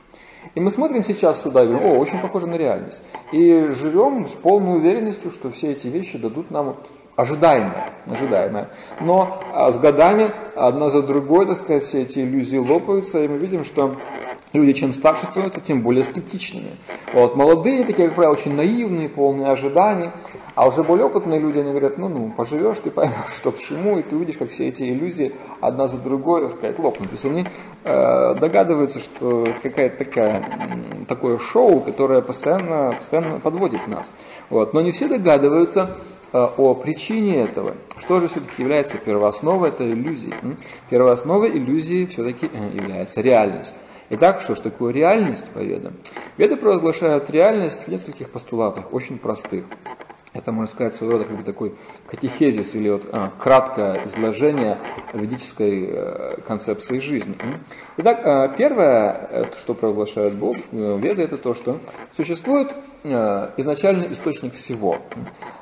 И 0.55 0.61
мы 0.61 0.71
смотрим 0.71 1.05
сейчас 1.05 1.43
сюда 1.43 1.63
и 1.63 1.69
говорим, 1.69 1.87
о, 1.87 1.99
очень 1.99 2.21
похоже 2.21 2.47
на 2.47 2.57
реальность. 2.57 3.03
И 3.31 3.69
живем 3.69 4.27
с 4.27 4.33
полной 4.33 4.79
уверенностью, 4.79 5.31
что 5.31 5.51
все 5.51 5.73
эти 5.73 5.89
вещи 5.89 6.19
дадут 6.19 6.51
нам 6.51 6.67
вот 6.67 6.89
ожидаемое, 7.17 7.93
ожидаемое. 8.07 8.71
Но 9.01 9.43
а, 9.53 9.71
с 9.71 9.79
годами 9.79 10.33
одна 10.57 10.89
за 10.89 11.03
другой, 11.03 11.47
так 11.47 11.57
сказать, 11.57 11.85
все 11.85 12.03
эти 12.03 12.21
иллюзии 12.21 12.57
лопаются, 12.57 13.23
и 13.23 13.29
мы 13.29 13.39
видим, 13.39 13.65
что 13.65 13.97
Люди, 14.53 14.75
чем 14.75 14.93
старше 14.93 15.25
становятся, 15.25 15.61
тем 15.61 15.83
более 15.83 16.03
скептичными. 16.03 16.71
Вот, 17.15 17.37
молодые 17.37 17.87
такие, 17.87 18.09
как 18.09 18.17
правило, 18.17 18.35
очень 18.35 18.55
наивные, 18.55 19.09
полные 19.09 19.49
ожиданий, 19.49 20.11
а 20.55 20.69
уже 20.69 20.83
более 20.83 21.07
опытные 21.07 21.41
люди, 21.41 21.59
они 21.59 21.71
говорят, 21.71 21.97
ну, 21.97 22.09
ну, 22.09 22.33
поживешь, 22.37 22.79
ты 22.85 22.91
поймешь, 22.91 23.33
что 23.35 23.51
к 23.53 23.59
чему, 23.59 23.99
и 23.99 24.03
ты 24.03 24.15
увидишь, 24.15 24.37
как 24.37 24.51
все 24.51 24.69
эти 24.69 24.83
иллюзии 24.83 25.35
одна 25.61 25.87
за 25.87 25.99
другой, 25.99 26.43
так 26.43 26.51
сказать, 26.51 26.79
лопнут. 26.79 27.09
То 27.09 27.15
есть 27.15 27.25
они 27.25 27.47
э, 27.85 28.35
догадываются, 28.35 29.01
что 29.01 29.49
какая-то 29.63 30.05
такая, 30.05 30.47
такое 31.09 31.39
шоу, 31.39 31.81
которое 31.81 32.21
постоянно, 32.21 32.95
постоянно 32.99 33.41
подводит 33.41 33.87
нас. 33.87 34.11
Вот. 34.51 34.75
Но 34.75 34.83
не 34.83 34.93
все 34.93 35.09
догадываются, 35.09 35.97
э, 36.33 36.49
о 36.59 36.75
причине 36.75 37.45
этого. 37.45 37.75
Что 37.97 38.21
же 38.21 38.29
все-таки 38.29 38.63
является 38.63 38.99
первоосновой 38.99 39.71
этой 39.71 39.93
иллюзии? 39.93 40.35
Первоосновой 40.91 41.57
иллюзии 41.57 42.05
все-таки 42.05 42.51
э, 42.53 42.77
является 42.77 43.23
реальность. 43.23 43.75
Итак, 44.15 44.43
что 44.43 44.55
же 44.55 44.61
такое 44.61 44.93
реальность 44.93 45.47
по 45.55 45.61
ведам? 45.61 45.95
Веды 46.37 46.59
провозглашают 46.59 47.31
реальность 47.31 47.85
в 47.85 47.89
нескольких 47.89 48.29
постулатах, 48.29 48.93
очень 48.93 49.19
простых. 49.19 49.65
Это, 50.35 50.53
можно 50.53 50.71
сказать, 50.71 50.95
своего 50.95 51.15
рода 51.15 51.25
как 51.25 51.39
бы 51.39 51.43
такой 51.43 51.75
катехезис 52.07 52.75
или 52.75 52.91
вот, 52.91 53.09
а, 53.11 53.33
краткое 53.39 54.05
изложение 54.05 54.79
ведической 55.15 55.89
э, 55.91 56.41
концепции 56.47 56.99
жизни. 56.99 57.35
Итак, 57.97 58.21
э, 58.23 58.55
первое, 58.59 59.51
что 59.59 59.73
провозглашает 59.73 60.35
Бог, 60.35 60.59
э, 60.73 60.99
веды, 61.01 61.23
это 61.23 61.39
то, 61.39 61.55
что 61.55 61.79
существует 62.15 62.75
э, 63.05 63.51
изначальный 63.57 64.13
источник 64.13 64.53
всего. 64.53 64.99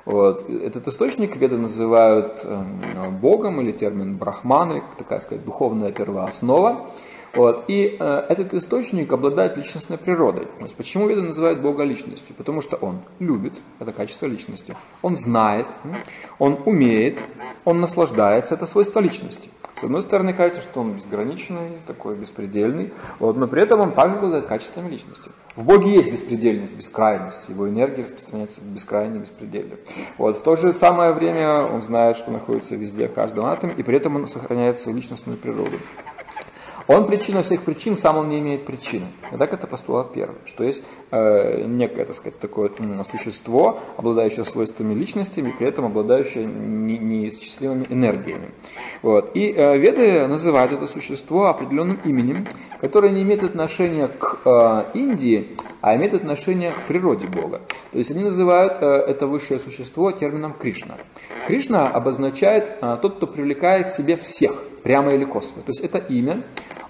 Вот. 0.04 0.50
Этот 0.50 0.88
источник 0.88 1.36
веды 1.36 1.56
называют 1.56 2.40
э, 2.42 3.10
Богом 3.10 3.60
или 3.60 3.70
термин 3.70 4.16
брахман, 4.16 4.82
такая 4.98 5.20
сказать, 5.20 5.44
духовная 5.44 5.92
первооснова. 5.92 6.90
Вот. 7.34 7.64
И 7.68 7.96
э, 7.98 8.26
этот 8.28 8.54
источник 8.54 9.12
обладает 9.12 9.56
личностной 9.56 9.98
природой. 9.98 10.46
То 10.58 10.64
есть, 10.64 10.76
почему 10.76 11.08
Веда 11.08 11.22
называют 11.22 11.60
Бога 11.60 11.84
личностью? 11.84 12.34
Потому 12.36 12.60
что 12.60 12.76
Он 12.76 13.00
любит, 13.18 13.54
это 13.78 13.92
качество 13.92 14.26
личности. 14.26 14.76
Он 15.02 15.16
знает, 15.16 15.66
Он 16.38 16.58
умеет, 16.64 17.22
Он 17.64 17.80
наслаждается, 17.80 18.54
это 18.54 18.66
свойство 18.66 19.00
личности. 19.00 19.50
С 19.80 19.84
одной 19.84 20.02
стороны, 20.02 20.34
кажется, 20.34 20.60
что 20.60 20.80
он 20.80 20.92
безграничный, 20.92 21.78
такой 21.86 22.14
беспредельный, 22.14 22.92
вот, 23.18 23.38
но 23.38 23.46
при 23.46 23.62
этом 23.62 23.80
он 23.80 23.94
также 23.94 24.18
обладает 24.18 24.44
качествами 24.44 24.90
личности. 24.90 25.30
В 25.56 25.64
Боге 25.64 25.90
есть 25.92 26.10
беспредельность, 26.10 26.76
бескрайность, 26.76 27.48
его 27.48 27.66
энергия 27.66 28.02
распространяется 28.02 28.60
бескрайне, 28.60 29.20
беспредельно. 29.20 29.76
Вот, 30.18 30.36
в 30.36 30.42
то 30.42 30.54
же 30.54 30.74
самое 30.74 31.14
время 31.14 31.62
он 31.62 31.80
знает, 31.80 32.18
что 32.18 32.30
находится 32.30 32.76
везде, 32.76 33.08
в 33.08 33.14
каждом 33.14 33.46
атоме, 33.46 33.72
и 33.74 33.82
при 33.82 33.96
этом 33.96 34.16
он 34.16 34.26
сохраняет 34.26 34.78
свою 34.80 34.98
личностную 34.98 35.38
природу. 35.38 35.78
Он 36.86 37.06
причина 37.06 37.42
всех 37.42 37.62
причин, 37.62 37.96
сам 37.96 38.16
он 38.16 38.28
не 38.28 38.38
имеет 38.40 38.64
причины. 38.64 39.06
Итак, 39.32 39.52
это 39.52 39.66
постулат 39.66 40.12
первый, 40.12 40.36
что 40.44 40.64
есть 40.64 40.82
э, 41.10 41.64
некое, 41.64 42.04
так 42.04 42.16
сказать, 42.16 42.38
такое 42.38 42.70
существо, 43.08 43.78
обладающее 43.96 44.44
свойствами 44.44 44.94
личности, 44.94 45.40
при 45.58 45.68
этом 45.68 45.86
обладающее 45.86 46.44
неисчислимыми 46.44 47.86
энергиями. 47.88 48.50
Вот. 49.02 49.30
И 49.34 49.52
э, 49.52 49.78
веды 49.78 50.26
называют 50.26 50.72
это 50.72 50.86
существо 50.86 51.46
определенным 51.46 52.00
именем, 52.04 52.46
которое 52.80 53.12
не 53.12 53.22
имеет 53.22 53.42
отношения 53.42 54.08
к 54.08 54.40
э, 54.44 54.84
Индии, 54.94 55.56
а 55.80 55.96
имеет 55.96 56.14
отношение 56.14 56.72
к 56.72 56.86
природе 56.86 57.26
Бога. 57.26 57.60
То 57.92 57.98
есть 57.98 58.10
они 58.10 58.22
называют 58.22 58.78
э, 58.80 58.86
это 58.86 59.26
высшее 59.26 59.58
существо 59.58 60.12
термином 60.12 60.54
Кришна. 60.54 60.96
Кришна 61.46 61.88
обозначает 61.88 62.70
э, 62.80 62.98
тот, 63.00 63.16
кто 63.16 63.26
привлекает 63.26 63.88
к 63.88 63.90
себе 63.90 64.16
всех, 64.16 64.62
прямо 64.82 65.14
или 65.14 65.24
косвенно. 65.24 65.62
То 65.62 65.72
есть 65.72 65.80
это 65.80 65.98
имя 65.98 66.42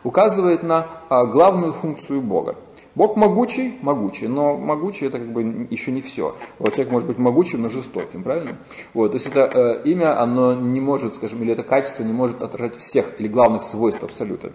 указывает 0.04 0.62
на 0.62 0.86
а, 1.08 1.26
главную 1.26 1.72
функцию 1.72 2.22
Бога. 2.22 2.56
Бог 2.96 3.16
могучий, 3.16 3.74
могучий, 3.82 4.26
но 4.26 4.56
могучий 4.56 5.06
это 5.06 5.18
как 5.18 5.32
бы 5.32 5.68
еще 5.70 5.92
не 5.92 6.00
все. 6.00 6.34
Вот 6.58 6.74
человек 6.74 6.92
может 6.92 7.08
быть 7.08 7.18
могучим, 7.18 7.62
но 7.62 7.68
жестоким, 7.68 8.24
правильно? 8.24 8.58
Вот, 8.94 9.12
то 9.12 9.14
есть 9.14 9.28
это 9.28 9.40
э, 9.40 9.82
имя, 9.88 10.20
оно 10.20 10.54
не 10.54 10.80
может, 10.80 11.14
скажем, 11.14 11.40
или 11.42 11.52
это 11.52 11.62
качество 11.62 12.02
не 12.02 12.12
может 12.12 12.42
отражать 12.42 12.76
всех 12.76 13.20
или 13.20 13.28
главных 13.28 13.62
свойств 13.62 14.02
абсолюта. 14.02 14.52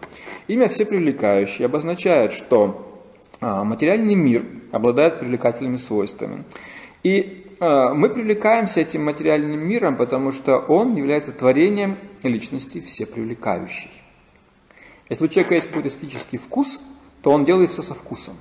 Имя 0.47 0.67
всепривлекающее 0.67 1.65
обозначает, 1.65 2.33
что 2.33 2.91
э, 2.91 2.94
материальный 3.41 4.15
мир 4.15 4.45
обладает 4.71 5.19
привлекательными 5.19 5.77
свойствами. 5.77 6.43
И 7.03 7.45
э, 7.59 7.93
мы 7.93 8.09
привлекаемся 8.09 8.81
этим 8.81 9.05
материальным 9.05 9.59
миром, 9.59 9.95
потому 9.95 10.31
что 10.31 10.57
он 10.57 10.95
является 10.95 11.31
творением 11.31 11.97
личности 12.23 12.81
всепривлекающей. 12.81 13.91
Если 15.09 15.25
у 15.25 15.27
человека 15.27 15.55
есть 15.55 15.67
какой-то 15.67 15.89
эстетический 15.89 16.37
вкус, 16.37 16.79
то 17.21 17.31
он 17.31 17.45
делает 17.45 17.69
все 17.69 17.81
со 17.81 17.93
вкусом. 17.93 18.35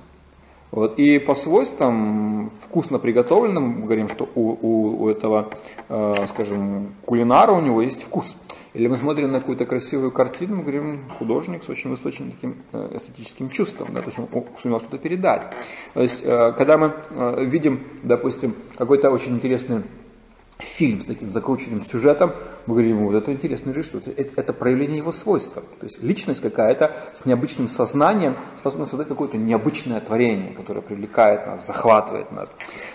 Вот. 0.75 0.99
И 0.99 1.19
по 1.19 1.35
свойствам 1.35 2.51
вкусно 2.59 2.99
приготовленным, 2.99 3.63
мы 3.63 3.85
говорим, 3.85 4.09
что 4.09 4.27
у, 4.35 4.57
у, 4.61 5.03
у 5.03 5.09
этого, 5.09 5.49
э, 5.87 6.15
скажем, 6.27 6.95
кулинара 7.05 7.53
у 7.53 7.61
него 7.61 7.81
есть 7.81 8.03
вкус. 8.03 8.35
Или 8.73 8.87
мы 8.87 8.97
смотрим 8.97 9.31
на 9.31 9.39
какую-то 9.39 9.65
красивую 9.65 10.11
картину, 10.11 10.57
мы 10.57 10.63
говорим, 10.63 11.05
художник 11.17 11.63
с 11.63 11.69
очень 11.69 11.91
высоким 11.91 12.29
таким 12.29 12.57
э, 12.73 12.97
эстетическим 12.97 13.49
чувством, 13.49 13.93
да, 13.93 14.01
то 14.01 14.07
есть 14.07 14.19
он 14.19 14.27
сумел 14.57 14.81
что-то 14.81 14.97
передать. 14.97 15.43
То 15.93 16.01
есть, 16.01 16.21
э, 16.25 16.51
когда 16.57 16.77
мы 16.77 16.93
э, 17.09 17.45
видим, 17.45 17.87
допустим, 18.03 18.53
какой-то 18.75 19.11
очень 19.11 19.35
интересный 19.35 19.83
фильм 20.57 21.01
с 21.01 21.05
таким 21.05 21.31
закрученным 21.31 21.81
сюжетом, 21.81 22.33
мы 22.65 22.75
говорим, 22.75 23.05
вот 23.05 23.15
это 23.15 23.31
интересный 23.31 23.73
режиссер, 23.73 24.01
это, 24.15 24.31
это 24.35 24.53
проявление 24.53 24.97
его 24.97 25.11
свойства. 25.11 25.61
То 25.79 25.85
есть 25.85 26.01
личность 26.01 26.41
какая-то 26.41 26.95
с 27.13 27.25
необычным 27.25 27.67
сознанием 27.67 28.37
способна 28.55 28.85
создать 28.85 29.07
какое-то 29.07 29.37
необычное 29.37 29.99
творение, 29.99 30.53
которое 30.53 30.81
привлекает 30.81 31.45
нас, 31.45 31.67
захватывает 31.67 32.31
нас. 32.31 32.49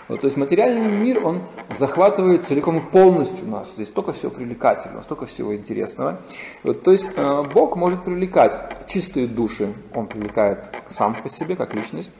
Вот, 0.07 0.21
то 0.21 0.25
есть 0.25 0.37
материальный 0.37 0.91
мир, 0.91 1.25
он 1.25 1.43
захватывает 1.77 2.45
целиком 2.45 2.79
и 2.79 2.91
полностью 2.91 3.47
нас. 3.47 3.71
Здесь 3.75 3.87
столько 3.87 4.11
всего 4.11 4.31
привлекательного, 4.31 5.03
столько 5.03 5.25
всего 5.25 5.55
интересного. 5.55 6.21
Вот, 6.63 6.83
то 6.83 6.91
есть 6.91 7.07
э, 7.15 7.43
Бог 7.53 7.75
может 7.75 8.03
привлекать 8.03 8.87
чистые 8.87 9.27
души, 9.27 9.73
он 9.93 10.07
привлекает 10.07 10.65
сам 10.87 11.21
по 11.21 11.29
себе, 11.29 11.55
как 11.55 11.73
личность. 11.75 12.11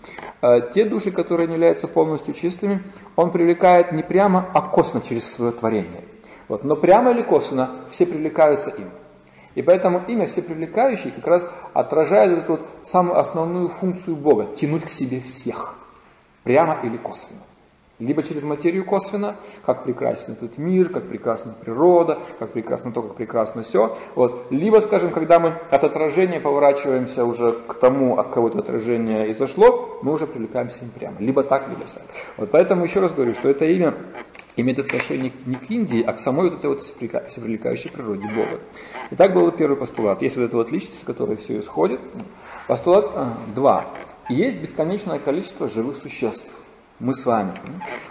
Э, 0.42 0.62
те 0.74 0.86
души, 0.86 1.12
которые 1.12 1.48
не 1.48 1.54
являются 1.54 1.88
полностью 1.88 2.34
чистыми, 2.34 2.84
он 3.16 3.32
привлекает 3.32 3.92
не 3.92 4.04
прямо, 4.04 4.50
а 4.54 4.62
косвенно 4.62 5.04
через 5.04 5.31
свое 5.32 5.52
творение. 5.52 6.04
Вот. 6.48 6.64
Но 6.64 6.76
прямо 6.76 7.12
или 7.12 7.22
косвенно 7.22 7.82
все 7.90 8.06
привлекаются 8.06 8.70
им. 8.72 8.90
И 9.56 9.62
поэтому 9.62 10.06
имя 10.08 10.26
всепривлекающий 10.26 11.12
как 11.12 11.28
раз 11.28 11.48
отражает 11.74 12.44
эту 12.44 12.54
вот 12.54 12.68
самую 12.84 13.18
основную 13.18 13.68
функцию 13.68 14.16
Бога– 14.16 14.48
тянуть 14.56 14.86
к 14.86 14.90
себе 14.90 15.20
всех, 15.20 15.76
прямо 16.44 16.80
или 16.84 16.98
косвенно 16.98 17.42
либо 18.02 18.24
через 18.24 18.42
материю 18.44 18.84
косвенно, 18.84 19.36
как 19.64 19.84
прекрасен 19.84 20.34
этот 20.34 20.58
мир, 20.58 20.90
как 20.90 21.08
прекрасна 21.08 21.54
природа, 21.54 22.20
как 22.40 22.52
прекрасно 22.52 22.92
то, 22.92 23.02
как 23.02 23.16
прекрасно 23.16 23.62
все. 23.62 23.96
Вот. 24.16 24.48
Либо, 24.50 24.80
скажем, 24.80 25.12
когда 25.12 25.40
мы 25.40 25.60
от 25.70 25.84
отражения 25.84 26.40
поворачиваемся 26.40 27.24
уже 27.26 27.54
к 27.54 27.76
тому, 27.76 28.18
от 28.18 28.30
кого 28.30 28.50
это 28.50 28.60
отражение 28.60 29.32
изошло, 29.32 30.00
мы 30.02 30.14
уже 30.14 30.26
привлекаемся 30.26 30.80
им 30.84 30.90
прямо. 30.90 31.16
Либо 31.20 31.44
так, 31.44 31.68
либо 31.70 31.82
так. 31.82 32.04
Вот 32.38 32.50
поэтому 32.52 32.84
еще 32.84 33.00
раз 33.00 33.14
говорю, 33.14 33.34
что 33.34 33.50
это 33.50 33.66
имя 33.66 33.94
имеет 34.56 34.80
отношение 34.80 35.32
не 35.46 35.56
к 35.56 35.70
Индии, 35.70 36.02
а 36.02 36.14
к 36.14 36.20
самой 36.20 36.50
вот 36.50 36.60
этой 36.60 36.68
вот 36.70 36.82
всепривлекающей 36.82 37.90
природе 37.90 38.28
Бога. 38.28 38.60
И 39.10 39.16
так 39.16 39.34
был 39.34 39.52
первый 39.52 39.78
постулат. 39.78 40.22
Есть 40.22 40.38
вот 40.38 40.44
эта 40.44 40.58
вот 40.58 40.72
личность, 40.72 41.02
с 41.02 41.04
которой 41.04 41.38
все 41.38 41.60
исходит. 41.60 42.00
Постулат 42.68 43.12
2. 43.54 43.72
А, 43.72 44.34
Есть 44.34 44.60
бесконечное 44.60 45.20
количество 45.20 45.68
живых 45.68 45.96
существ 45.96 46.48
мы 47.02 47.16
с 47.16 47.26
вами, 47.26 47.52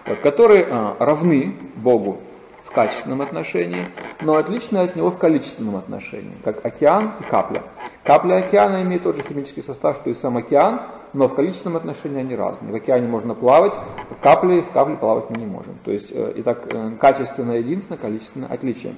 вот, 0.07 0.19
которые 0.19 0.67
а, 0.69 0.97
равны 0.99 1.55
Богу 1.77 2.21
в 2.65 2.73
качественном 2.73 3.23
отношении, 3.23 3.89
но 4.21 4.37
отличны 4.37 4.79
от 4.79 4.97
него 4.97 5.11
в 5.11 5.19
количественном 5.19 5.77
отношении, 5.77 6.33
как 6.45 6.65
океан 6.65 7.15
и 7.21 7.23
капля. 7.25 7.63
Капля 8.05 8.37
океана 8.37 8.83
имеет 8.83 9.05
тот 9.05 9.17
же 9.17 9.23
химический 9.23 9.63
состав, 9.63 9.97
что 9.97 10.11
и 10.11 10.15
сам 10.15 10.37
океан, 10.37 10.83
но 11.13 11.29
в 11.29 11.35
количественном 11.35 11.77
отношении 11.77 12.21
они 12.21 12.37
разные. 12.37 12.73
В 12.73 12.77
океане 12.77 13.09
можно 13.09 13.35
плавать, 13.35 13.75
в 13.75 14.15
в 14.15 14.23
капле 14.23 14.97
плавать 14.97 15.31
мы 15.31 15.37
не 15.39 15.47
можем. 15.47 15.75
То 15.85 15.91
есть, 15.91 16.13
э, 16.13 16.33
итак, 16.37 16.67
э, 16.67 16.93
качественное 17.01 17.59
единственное, 17.59 17.99
количественное 17.99 18.49
отличие 18.49 18.95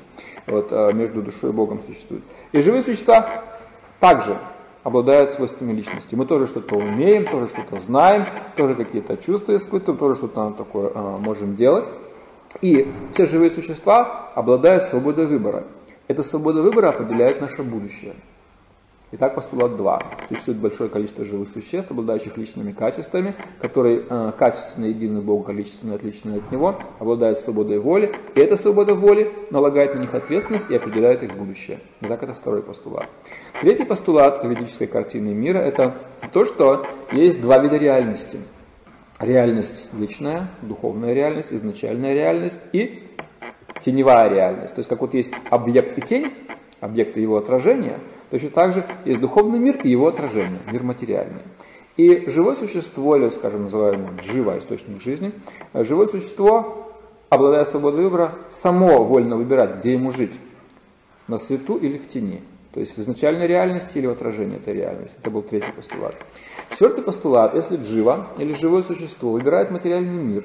вот, 0.46 0.68
э, 0.70 0.92
между 0.92 1.22
душой 1.22 1.50
и 1.50 1.52
Богом 1.52 1.80
существует. 1.86 2.22
И 2.52 2.60
живые 2.60 2.82
существа 2.82 3.44
также 4.00 4.36
обладают 4.82 5.30
свойствами 5.30 5.72
личности. 5.72 6.14
Мы 6.14 6.26
тоже 6.26 6.46
что-то 6.46 6.76
умеем, 6.76 7.30
тоже 7.30 7.48
что-то 7.48 7.78
знаем, 7.78 8.26
тоже 8.56 8.74
какие-то 8.74 9.16
чувства 9.16 9.54
испытываем, 9.54 9.98
тоже 9.98 10.16
что-то 10.16 10.50
такое 10.58 10.90
можем 11.18 11.54
делать. 11.54 11.84
И 12.60 12.92
все 13.12 13.26
живые 13.26 13.50
существа 13.50 14.32
обладают 14.34 14.84
свободой 14.84 15.26
выбора. 15.26 15.64
Эта 16.08 16.22
свобода 16.22 16.62
выбора 16.62 16.88
определяет 16.88 17.40
наше 17.40 17.62
будущее. 17.62 18.14
Итак, 19.14 19.34
постулат 19.34 19.76
2. 19.76 20.02
Существует 20.30 20.58
большое 20.58 20.88
количество 20.88 21.26
живых 21.26 21.50
существ, 21.50 21.90
обладающих 21.90 22.38
личными 22.38 22.72
качествами, 22.72 23.34
которые 23.60 24.06
э, 24.08 24.32
качественно 24.38 24.86
едины 24.86 25.20
Богу, 25.20 25.42
количественно 25.44 25.96
отличны 25.96 26.36
от 26.36 26.50
Него, 26.50 26.80
обладают 26.98 27.38
свободой 27.38 27.78
воли, 27.78 28.14
и 28.34 28.40
эта 28.40 28.56
свобода 28.56 28.94
воли 28.94 29.30
налагает 29.50 29.94
на 29.94 29.98
них 29.98 30.14
ответственность 30.14 30.70
и 30.70 30.76
определяет 30.76 31.22
их 31.22 31.36
будущее. 31.36 31.80
Итак, 32.00 32.22
это 32.22 32.32
второй 32.32 32.62
постулат. 32.62 33.06
Третий 33.60 33.84
постулат 33.84 34.42
юридической 34.44 34.86
картины 34.86 35.34
мира– 35.34 35.58
это 35.58 35.94
то, 36.32 36.46
что 36.46 36.86
есть 37.12 37.38
два 37.38 37.58
вида 37.58 37.76
реальности. 37.76 38.40
Реальность 39.20 39.90
вечная, 39.92 40.48
духовная 40.62 41.12
реальность, 41.12 41.52
изначальная 41.52 42.14
реальность 42.14 42.58
и 42.72 43.10
теневая 43.84 44.30
реальность. 44.30 44.74
То 44.74 44.78
есть, 44.78 44.88
как 44.88 45.02
вот 45.02 45.12
есть 45.12 45.32
объект 45.50 45.98
и 45.98 46.00
тень, 46.00 46.32
объект 46.80 47.18
и 47.18 47.20
его 47.20 47.36
отражение– 47.36 47.98
Точно 48.32 48.48
так 48.48 48.72
же 48.72 48.82
есть 49.04 49.20
духовный 49.20 49.58
мир 49.58 49.76
и 49.84 49.90
его 49.90 50.08
отражение, 50.08 50.58
мир 50.72 50.82
материальный. 50.82 51.42
И 51.98 52.30
живое 52.30 52.54
существо, 52.54 53.14
или, 53.14 53.28
скажем, 53.28 53.64
называемое 53.64 54.18
живое 54.22 54.58
источник 54.58 55.02
жизни, 55.02 55.32
живое 55.74 56.06
существо, 56.06 56.90
обладая 57.28 57.64
свободой 57.64 58.04
выбора, 58.04 58.32
само 58.48 59.04
вольно 59.04 59.36
выбирать, 59.36 59.80
где 59.80 59.92
ему 59.92 60.12
жить, 60.12 60.32
на 61.28 61.36
свету 61.36 61.76
или 61.76 61.98
в 61.98 62.08
тени. 62.08 62.42
То 62.72 62.80
есть 62.80 62.96
в 62.96 63.00
изначальной 63.02 63.46
реальности 63.46 63.98
или 63.98 64.06
в 64.06 64.12
отражении 64.12 64.56
этой 64.56 64.72
реальности. 64.72 65.18
Это 65.20 65.30
был 65.30 65.42
третий 65.42 65.72
постулат. 65.76 66.14
Четвертый 66.70 67.04
постулат, 67.04 67.54
если 67.54 67.76
джива 67.76 68.28
или 68.38 68.54
живое 68.54 68.80
существо 68.80 69.30
выбирает 69.30 69.70
материальный 69.70 70.22
мир, 70.22 70.44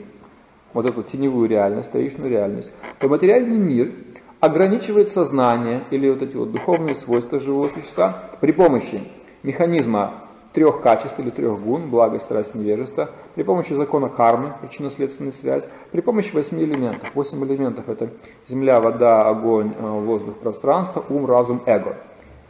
вот 0.73 0.85
эту 0.85 1.03
теневую 1.03 1.47
реальность, 1.47 1.88
вторичную 1.88 2.30
реальность, 2.30 2.73
то 2.99 3.07
материальный 3.07 3.57
мир 3.57 3.93
ограничивает 4.39 5.09
сознание 5.09 5.84
или 5.91 6.09
вот 6.09 6.22
эти 6.22 6.35
вот 6.35 6.51
духовные 6.51 6.95
свойства 6.95 7.39
живого 7.39 7.69
существа 7.69 8.30
при 8.39 8.51
помощи 8.51 9.01
механизма 9.43 10.14
трех 10.53 10.81
качеств 10.81 11.19
или 11.19 11.30
трех 11.30 11.59
гун, 11.61 11.89
благо, 11.89 12.18
страсть, 12.19 12.55
невежество, 12.55 13.09
при 13.35 13.43
помощи 13.43 13.73
закона 13.73 14.09
кармы, 14.09 14.53
причинно-следственной 14.61 15.31
связь, 15.31 15.64
при 15.91 16.01
помощи 16.01 16.34
восьми 16.34 16.64
элементов. 16.64 17.09
Восемь 17.14 17.43
элементов 17.45 17.89
это 17.89 18.09
земля, 18.47 18.80
вода, 18.80 19.27
огонь, 19.27 19.73
э, 19.77 19.88
воздух, 19.88 20.38
пространство, 20.38 21.03
ум, 21.09 21.26
разум, 21.27 21.61
эго. 21.65 21.97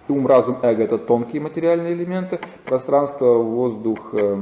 ум, 0.07 0.26
разум, 0.26 0.57
эго 0.61 0.84
это 0.84 0.97
тонкие 0.97 1.41
материальные 1.41 1.93
элементы, 1.93 2.39
пространство, 2.64 3.34
воздух, 3.34 4.14
э, 4.14 4.41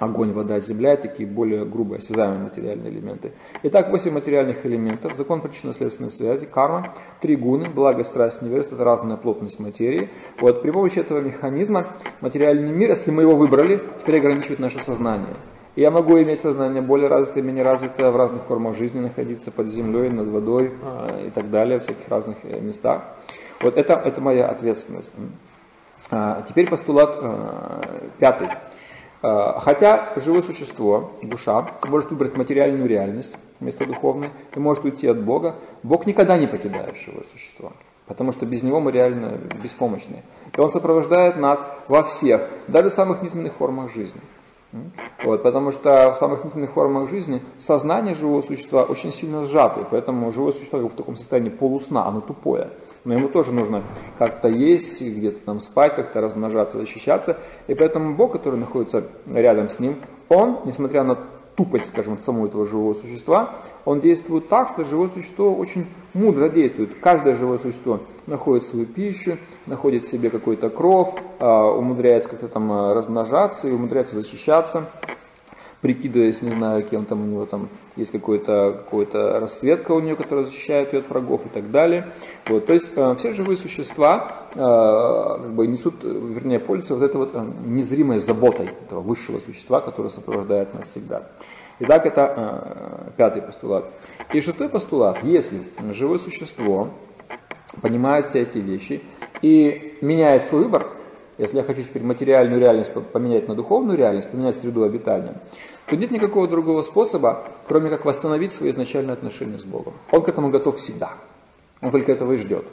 огонь, 0.00 0.32
вода, 0.32 0.60
земля, 0.60 0.96
такие 0.96 1.28
более 1.28 1.64
грубые, 1.64 1.98
осязаемые 1.98 2.44
материальные 2.44 2.92
элементы. 2.92 3.32
Итак, 3.62 3.90
восемь 3.90 4.12
материальных 4.12 4.64
элементов, 4.66 5.16
закон 5.16 5.40
причинно-следственной 5.40 6.10
связи, 6.10 6.46
карма, 6.46 6.94
три 7.20 7.36
гуны, 7.36 7.70
благо, 7.70 8.04
страсть, 8.04 8.42
невежество, 8.42 8.74
это 8.76 8.84
разная 8.84 9.16
плотность 9.16 9.58
материи. 9.58 10.10
Вот 10.40 10.62
при 10.62 10.70
помощи 10.70 10.98
этого 10.98 11.20
механизма 11.20 11.94
материальный 12.20 12.72
мир, 12.72 12.90
если 12.90 13.10
мы 13.10 13.22
его 13.22 13.36
выбрали, 13.36 13.82
теперь 13.98 14.18
ограничивает 14.18 14.58
наше 14.58 14.82
сознание. 14.82 15.36
И 15.76 15.82
я 15.82 15.90
могу 15.90 16.18
иметь 16.22 16.40
сознание 16.40 16.80
более 16.80 17.08
развитое, 17.08 17.42
менее 17.42 17.62
развитое, 17.62 18.10
в 18.10 18.16
разных 18.16 18.44
формах 18.44 18.74
жизни 18.74 19.00
находиться 19.00 19.50
под 19.50 19.66
землей, 19.66 20.08
над 20.08 20.28
водой 20.28 20.72
э, 20.82 21.26
и 21.26 21.30
так 21.30 21.50
далее, 21.50 21.78
в 21.78 21.82
всяких 21.82 22.08
разных 22.08 22.38
э, 22.44 22.58
местах. 22.60 23.02
Вот 23.60 23.76
это, 23.76 23.92
это 23.92 24.22
моя 24.22 24.48
ответственность. 24.48 25.12
А, 26.10 26.42
теперь 26.48 26.68
постулат 26.70 27.18
э, 27.20 28.08
пятый. 28.18 28.48
Э, 29.22 29.54
хотя 29.58 30.12
живое 30.16 30.42
существо, 30.42 31.12
душа, 31.22 31.70
может 31.86 32.10
выбрать 32.10 32.36
материальную 32.36 32.88
реальность 32.88 33.36
вместо 33.60 33.86
духовной 33.86 34.30
и 34.54 34.58
может 34.58 34.84
уйти 34.84 35.06
от 35.06 35.22
Бога, 35.22 35.56
Бог 35.82 36.06
никогда 36.06 36.36
не 36.36 36.46
покидает 36.46 36.96
живое 36.96 37.24
существо. 37.32 37.72
Потому 38.06 38.32
что 38.32 38.46
без 38.46 38.62
него 38.62 38.80
мы 38.80 38.92
реально 38.92 39.38
беспомощны. 39.62 40.22
И 40.56 40.60
он 40.60 40.70
сопровождает 40.70 41.36
нас 41.36 41.58
во 41.88 42.04
всех, 42.04 42.48
даже 42.68 42.90
в 42.90 42.92
самых 42.92 43.22
низменных 43.22 43.54
формах 43.54 43.92
жизни. 43.92 44.20
Вот, 45.24 45.42
потому 45.42 45.72
что 45.72 46.12
в 46.12 46.16
самых 46.16 46.44
низменных 46.44 46.72
формах 46.72 47.08
жизни 47.08 47.42
сознание 47.58 48.14
живого 48.14 48.42
существа 48.42 48.82
очень 48.82 49.12
сильно 49.12 49.44
сжато, 49.44 49.86
поэтому 49.90 50.30
живое 50.32 50.52
существо 50.52 50.80
в 50.80 50.94
таком 50.94 51.16
состоянии 51.16 51.48
полусна, 51.48 52.06
оно 52.06 52.20
тупое. 52.20 52.70
Но 53.06 53.14
ему 53.14 53.28
тоже 53.28 53.52
нужно 53.52 53.84
как-то 54.18 54.48
есть, 54.48 55.00
где-то 55.00 55.38
там 55.44 55.60
спать, 55.60 55.94
как-то 55.94 56.20
размножаться, 56.20 56.76
защищаться. 56.76 57.38
И 57.68 57.74
поэтому 57.74 58.16
Бог, 58.16 58.32
который 58.32 58.58
находится 58.58 59.04
рядом 59.32 59.68
с 59.68 59.78
ним, 59.78 60.02
он, 60.28 60.58
несмотря 60.64 61.04
на 61.04 61.16
тупость, 61.54 61.86
скажем, 61.86 62.18
самого 62.18 62.48
этого 62.48 62.66
живого 62.66 62.94
существа, 62.94 63.54
он 63.84 64.00
действует 64.00 64.48
так, 64.48 64.70
что 64.70 64.84
живое 64.84 65.08
существо 65.08 65.54
очень 65.54 65.86
мудро 66.14 66.48
действует. 66.48 66.96
Каждое 67.00 67.34
живое 67.34 67.58
существо 67.58 68.00
находит 68.26 68.66
свою 68.66 68.86
пищу, 68.86 69.38
находит 69.66 70.04
в 70.04 70.10
себе 70.10 70.28
какой-то 70.28 70.68
кров, 70.68 71.14
а, 71.38 71.70
умудряется 71.70 72.28
как-то 72.28 72.48
там 72.48 72.72
а, 72.72 72.92
размножаться 72.92 73.68
и 73.68 73.72
умудряется 73.72 74.16
защищаться 74.16 74.88
прикидываясь, 75.80 76.42
не 76.42 76.50
знаю, 76.50 76.84
кем 76.84 77.04
там 77.04 77.22
у 77.22 77.26
него 77.26 77.46
там 77.46 77.68
есть 77.96 78.10
какой-то 78.10 78.82
какой 78.84 79.06
расцветка 79.12 79.92
у 79.92 80.00
нее, 80.00 80.16
которая 80.16 80.44
защищает 80.44 80.92
ее 80.92 81.00
от 81.00 81.08
врагов 81.08 81.46
и 81.46 81.48
так 81.48 81.70
далее. 81.70 82.10
Вот, 82.46 82.66
то 82.66 82.72
есть 82.72 82.90
э, 82.94 83.14
все 83.18 83.32
живые 83.32 83.56
существа 83.56 84.46
э, 84.54 84.58
как 84.58 85.54
бы 85.54 85.66
несут, 85.66 86.02
вернее, 86.02 86.58
пользуются 86.58 86.94
вот 86.94 87.02
этой 87.02 87.16
вот 87.16 87.30
э, 87.34 87.46
незримой 87.64 88.18
заботой 88.18 88.70
этого 88.86 89.00
высшего 89.00 89.38
существа, 89.38 89.80
которое 89.80 90.08
сопровождает 90.08 90.74
нас 90.74 90.88
всегда. 90.88 91.22
Итак, 91.78 92.06
это 92.06 93.12
пятый 93.18 93.42
постулат. 93.42 93.84
И 94.32 94.40
шестой 94.40 94.70
постулат, 94.70 95.22
если 95.22 95.60
живое 95.92 96.16
существо 96.16 96.88
понимает 97.82 98.30
все 98.30 98.42
эти 98.42 98.56
вещи 98.56 99.02
и 99.42 99.98
меняет 100.00 100.46
свой 100.46 100.64
выбор, 100.64 100.86
если 101.38 101.58
я 101.58 101.62
хочу 101.62 101.82
теперь 101.82 102.02
материальную 102.02 102.60
реальность 102.60 102.92
поменять 103.12 103.48
на 103.48 103.54
духовную 103.54 103.98
реальность, 103.98 104.30
поменять 104.30 104.56
среду 104.56 104.84
обитания, 104.84 105.34
то 105.86 105.96
нет 105.96 106.10
никакого 106.10 106.48
другого 106.48 106.82
способа, 106.82 107.44
кроме 107.68 107.90
как 107.90 108.04
восстановить 108.04 108.52
свои 108.52 108.70
изначальные 108.70 109.12
отношения 109.12 109.58
с 109.58 109.64
Богом. 109.64 109.94
Он 110.10 110.22
к 110.22 110.28
этому 110.28 110.50
готов 110.50 110.78
всегда. 110.78 111.12
Он 111.80 111.90
только 111.90 112.12
этого 112.12 112.32
и 112.32 112.36
ждет. 112.36 112.64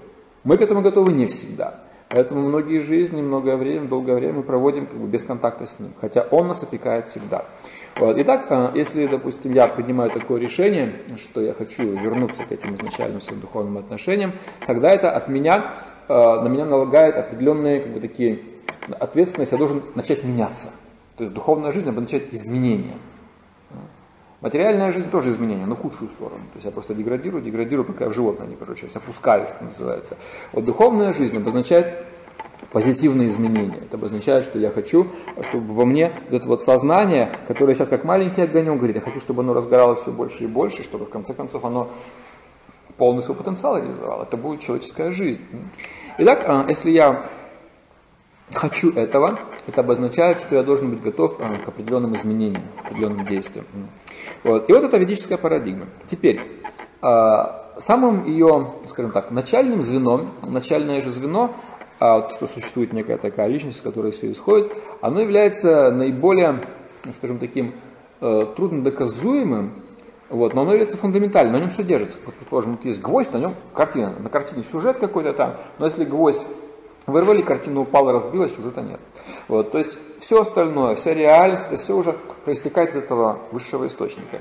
Мы 0.44 0.58
к 0.58 0.62
этому 0.62 0.82
готовы 0.82 1.12
не 1.12 1.28
всегда. 1.28 1.82
Поэтому 2.10 2.42
многие 2.42 2.80
жизни, 2.80 3.22
многое 3.22 3.58
время, 3.58 3.88
долгое 3.88 4.16
время 4.16 4.36
мы 4.36 4.44
проводим 4.44 4.86
как 4.86 4.98
бы 4.98 5.08
без 5.08 5.24
контакта 5.24 5.66
с 5.66 5.80
Ним. 5.80 5.94
Хотя 6.00 6.22
Он 6.32 6.48
нас 6.48 6.62
опекает 6.62 7.08
всегда. 7.08 7.46
Вот. 7.96 8.18
Итак, 8.20 8.46
а, 8.50 8.72
если, 8.74 9.08
допустим, 9.08 9.54
я 9.54 9.68
принимаю 9.68 10.10
такое 10.12 10.40
решение, 10.40 10.94
что 11.18 11.42
я 11.42 11.54
хочу 11.54 11.84
вернуться 11.84 12.44
к 12.44 12.52
этим 12.52 12.76
изначальным 12.76 13.22
своим 13.22 13.42
духовным 13.42 13.78
отношениям, 13.78 14.34
тогда 14.66 14.90
это 14.90 15.12
от 15.12 15.28
меня, 15.28 15.74
а, 16.08 16.42
на 16.42 16.48
меня 16.48 16.66
налагает 16.66 17.18
определенные 17.18 17.82
как 17.82 17.92
бы, 17.94 18.00
такие 18.00 18.40
ответственность, 19.00 19.52
я 19.52 19.58
должен 19.58 19.84
начать 19.96 20.24
меняться. 20.24 20.70
То 21.18 21.24
есть 21.24 21.34
духовная 21.34 21.72
жизнь 21.72 21.90
обозначает 21.90 22.34
изменения. 22.34 22.96
Материальная 24.42 24.92
жизнь 24.92 25.10
тоже 25.10 25.30
изменения, 25.30 25.66
но 25.66 25.76
в 25.76 25.80
худшую 25.80 26.10
сторону. 26.10 26.42
То 26.52 26.56
есть 26.56 26.66
я 26.66 26.72
просто 26.72 26.94
деградирую, 26.94 27.42
деградирую, 27.42 27.86
пока 27.86 28.06
я 28.06 28.10
в 28.10 28.14
животное 28.14 28.46
не 28.46 28.56
превращаюсь, 28.56 28.94
опускаюсь, 28.94 29.50
что 29.50 29.64
называется. 29.64 30.18
Вот 30.52 30.66
духовная 30.66 31.14
жизнь 31.14 31.38
обозначает 31.38 32.06
позитивные 32.74 33.30
изменения. 33.30 33.78
Это 33.78 33.96
обозначает, 33.96 34.44
что 34.44 34.60
я 34.60 34.70
хочу, 34.70 35.08
чтобы 35.48 35.74
во 35.74 35.86
мне 35.86 36.12
вот 36.30 36.34
это 36.34 36.48
вот 36.48 36.62
сознание, 36.62 37.40
которое 37.48 37.74
сейчас 37.74 37.88
как 37.88 38.04
маленький 38.04 38.42
огонек 38.42 38.76
говорит, 38.78 38.98
я 38.98 39.02
хочу, 39.02 39.22
чтобы 39.22 39.44
оно 39.44 39.54
разгоралось 39.54 40.02
все 40.02 40.12
больше 40.12 40.44
и 40.44 40.48
больше, 40.48 40.84
чтобы 40.84 41.06
в 41.06 41.10
конце 41.10 41.34
концов 41.34 41.64
оно 41.64 41.90
полный 42.98 43.24
свой 43.24 43.38
потенциал 43.38 43.78
реализовало. 43.78 44.24
Это 44.24 44.36
будет 44.36 44.60
человеческая 44.60 45.12
жизнь. 45.12 45.42
Итак, 46.18 46.44
а, 46.46 46.66
если 46.68 46.92
я 46.92 47.30
хочу 48.52 48.92
этого, 48.92 49.40
это 49.68 49.82
обозначает, 49.82 50.40
что 50.40 50.56
я 50.56 50.64
должен 50.64 50.92
быть 50.92 51.02
готов 51.02 51.38
а, 51.40 51.58
к 51.58 51.68
определенным 51.68 52.16
изменениям, 52.16 52.64
к 52.82 52.86
определенным 52.86 53.26
действиям. 53.26 53.66
Вот. 54.44 54.70
И 54.70 54.74
вот 54.74 54.84
это 54.84 54.98
ведическая 54.98 55.38
парадигма. 55.38 55.88
Теперь, 56.08 56.42
а, 57.02 57.74
самым 57.78 58.26
ее, 58.26 58.74
скажем 58.88 59.12
так, 59.12 59.32
начальным 59.32 59.82
звеном, 59.82 60.32
начальное 60.46 61.02
же 61.02 61.12
звено, 61.12 61.56
а, 62.00 62.30
что 62.30 62.48
существует 62.48 62.94
некая 62.94 63.18
такая 63.18 63.48
личность, 63.48 63.78
с 63.80 63.82
которой 63.82 64.12
все 64.12 64.32
исходит, 64.32 64.72
оно 65.02 65.22
является 65.22 65.92
наиболее, 65.92 66.62
скажем 67.12 67.40
таким, 67.40 67.76
э, 68.20 68.46
труднодоказуемым, 68.56 69.74
вот, 70.30 70.54
но 70.54 70.62
оно 70.62 70.72
является 70.72 70.98
фундаментальным, 70.98 71.54
на 71.54 71.60
нем 71.60 71.70
все 71.70 71.84
держится. 71.84 72.18
Предположим, 72.18 72.72
вот 72.72 72.86
есть 72.86 73.02
гвоздь, 73.02 73.32
на 73.32 73.38
нем 73.38 73.56
картина, 73.74 74.16
на 74.20 74.30
картине 74.30 74.64
сюжет 74.64 74.98
какой-то 74.98 75.34
там, 75.34 75.58
но 75.78 75.86
если 75.86 76.06
гвоздь 76.06 76.46
Вырвали, 77.06 77.42
картину 77.42 77.82
упала, 77.82 78.14
разбилась, 78.14 78.56
сюжета 78.56 78.82
нет. 78.82 79.00
Вот, 79.48 79.72
то 79.72 79.78
есть 79.78 79.98
все 80.20 80.42
остальное, 80.42 80.96
вся 80.96 81.14
реальность, 81.14 81.68
это 81.68 81.78
все 81.78 81.96
уже 81.96 82.14
проистекает 82.46 82.92
из 82.92 82.98
этого 82.98 83.40
высшего 83.52 83.88
источника. 83.88 84.40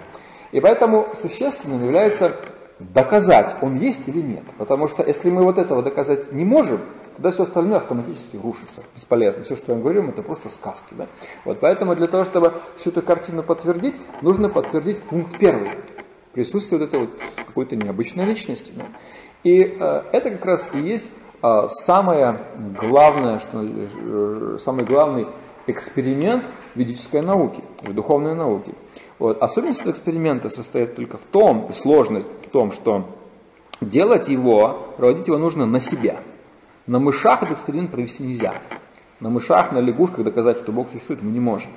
И 0.53 0.61
поэтому 0.61 1.09
существенным 1.21 1.85
является 1.85 2.37
доказать, 2.79 3.57
он 3.63 3.77
есть 3.77 4.01
или 4.07 4.21
нет. 4.21 4.45
Потому 4.59 4.87
что 4.87 5.03
если 5.03 5.31
мы 5.31 5.43
вот 5.43 5.59
этого 5.59 5.83
доказать 5.83 6.33
не 6.33 6.45
можем, 6.45 6.81
тогда 7.15 7.31
все 7.31 7.43
остальное 7.43 7.79
автоматически 7.79 8.37
рушится, 8.37 8.83
бесполезно. 8.95 9.45
Все, 9.45 9.57
что 9.57 9.73
я 9.73 9.79
говорю, 9.79 10.09
это 10.09 10.23
просто 10.23 10.49
сказки. 10.49 10.93
Да? 10.93 11.07
Вот, 11.45 11.61
поэтому 11.61 11.97
для 11.97 12.07
того, 12.07 12.25
чтобы 12.25 12.55
всю 12.77 12.91
эту 12.91 13.03
картину 13.03 13.43
подтвердить, 13.43 13.97
нужно 14.21 14.49
подтвердить 14.49 15.03
пункт 15.03 15.39
первый. 15.39 15.71
Присутствие 16.33 16.79
вот 16.79 16.89
этой 16.89 17.01
вот 17.01 17.11
какой-то 17.37 17.77
необычной 17.77 18.25
личности. 18.25 18.73
Да? 18.75 18.85
И 19.43 19.61
э, 19.61 20.03
это 20.13 20.31
как 20.31 20.45
раз 20.45 20.71
и 20.73 20.79
есть 20.79 21.11
самое 21.69 22.39
главное, 22.79 23.41
что, 23.41 23.63
э, 23.63 24.59
самый 24.59 24.85
главный 24.85 25.27
эксперимент 25.67 26.45
ведической 26.75 27.21
науки, 27.21 27.63
в 27.83 27.93
духовной 27.93 28.35
науке. 28.35 28.75
Вот. 29.19 29.43
Особенность 29.43 29.81
этого 29.81 29.93
эксперимента 29.93 30.49
состоит 30.49 30.95
только 30.95 31.19
в 31.19 31.25
том, 31.25 31.73
сложность 31.73 32.29
в 32.47 32.51
том, 32.51 32.73
что 32.73 33.07
делать 33.81 34.29
его, 34.29 34.95
проводить 34.97 35.27
его 35.27 35.39
нужно 35.39 35.67
на 35.67 35.81
себя. 35.81 36.21
На 36.87 36.99
мышах 36.99 37.43
этот 37.43 37.59
эксперимент 37.59 37.91
провести 37.91 38.23
нельзя. 38.23 38.55
На 39.21 39.31
мышах, 39.31 39.71
на 39.71 39.79
лягушках 39.79 40.25
доказать, 40.25 40.57
что 40.57 40.73
Бог 40.73 40.91
существует, 40.91 41.23
мы 41.23 41.31
не 41.31 41.39
можем. 41.39 41.71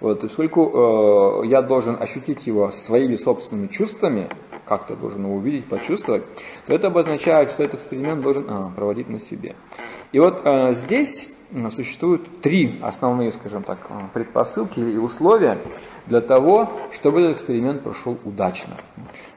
Вот, 0.00 0.20
поскольку 0.22 1.42
э, 1.44 1.46
я 1.46 1.62
должен 1.62 1.96
ощутить 2.00 2.46
его 2.48 2.70
своими 2.70 3.14
собственными 3.14 3.68
чувствами, 3.68 4.28
как-то 4.70 4.94
должен 4.94 5.24
его 5.24 5.34
увидеть, 5.34 5.66
почувствовать, 5.66 6.22
то 6.66 6.72
это 6.72 6.86
обозначает, 6.86 7.50
что 7.50 7.64
этот 7.64 7.80
эксперимент 7.80 8.22
должен 8.22 8.46
а, 8.48 8.70
проводить 8.70 9.08
на 9.08 9.18
себе. 9.18 9.56
И 10.12 10.20
вот 10.20 10.42
э, 10.44 10.72
здесь 10.74 11.30
существуют 11.74 12.40
три 12.40 12.78
основные, 12.80 13.32
скажем 13.32 13.64
так, 13.64 13.78
э, 13.90 13.94
предпосылки 14.14 14.78
и 14.78 14.96
условия 14.96 15.58
для 16.06 16.20
того, 16.20 16.70
чтобы 16.92 17.20
этот 17.20 17.38
эксперимент 17.38 17.82
прошел 17.82 18.16
удачно. 18.24 18.76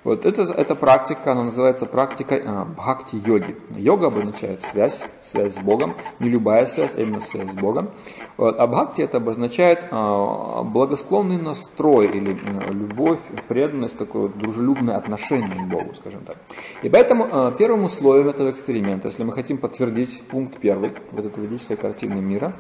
Вот 0.04 0.26
это, 0.26 0.44
эта 0.44 0.76
практика, 0.76 1.32
она 1.32 1.46
называется 1.46 1.86
практикой 1.86 2.42
э, 2.44 2.66
бхакти-йоги. 2.76 3.56
Йога 3.70 4.08
обозначает 4.08 4.62
связь, 4.62 5.02
связь 5.22 5.56
с 5.56 5.60
Богом, 5.60 5.96
не 6.20 6.28
любая 6.28 6.66
связь, 6.66 6.94
а 6.96 7.02
именно 7.02 7.22
связь 7.22 7.52
с 7.52 7.56
Богом. 7.56 7.92
Вот, 8.36 8.60
а 8.60 8.68
бхакти 8.68 9.02
это 9.02 9.18
обозначает 9.18 9.88
э, 9.90 10.62
благосклонный 10.64 11.38
настрой 11.38 12.08
или 12.08 12.34
э, 12.34 12.74
любовь, 12.74 13.20
преданность, 13.48 13.98
такое 13.98 14.28
дружелюбное 14.28 14.98
отношение 14.98 15.56
к 15.56 15.70
Богу, 15.70 15.94
скажем 15.96 16.22
так. 16.26 16.36
И 16.82 16.90
поэтому 16.90 17.28
э, 17.32 17.52
первым 17.58 17.86
условием 17.86 18.28
этого 18.28 18.52
эксперимента, 18.52 19.08
если 19.08 19.24
мы 19.24 19.32
хотим 19.32 19.58
подтвердить 19.58 20.22
пункт 20.24 20.58
первый 20.58 20.92
в 21.12 21.20
этой 21.20 21.44
ведической 21.44 21.78
картине 21.78 22.20
мира, 22.20 22.52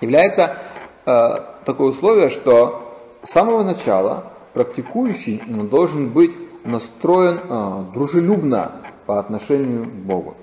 является 0.00 0.56
э, 1.04 1.34
такое 1.64 1.88
условие, 1.88 2.28
что 2.28 2.96
с 3.22 3.30
самого 3.30 3.64
начала 3.64 4.32
практикующий 4.52 5.42
должен 5.68 6.10
быть 6.10 6.45
настроен 6.66 7.40
а, 7.48 7.82
дружелюбно 7.94 8.72
по 9.06 9.18
отношению 9.18 9.84
к 9.84 9.92
Богу. 9.92 10.34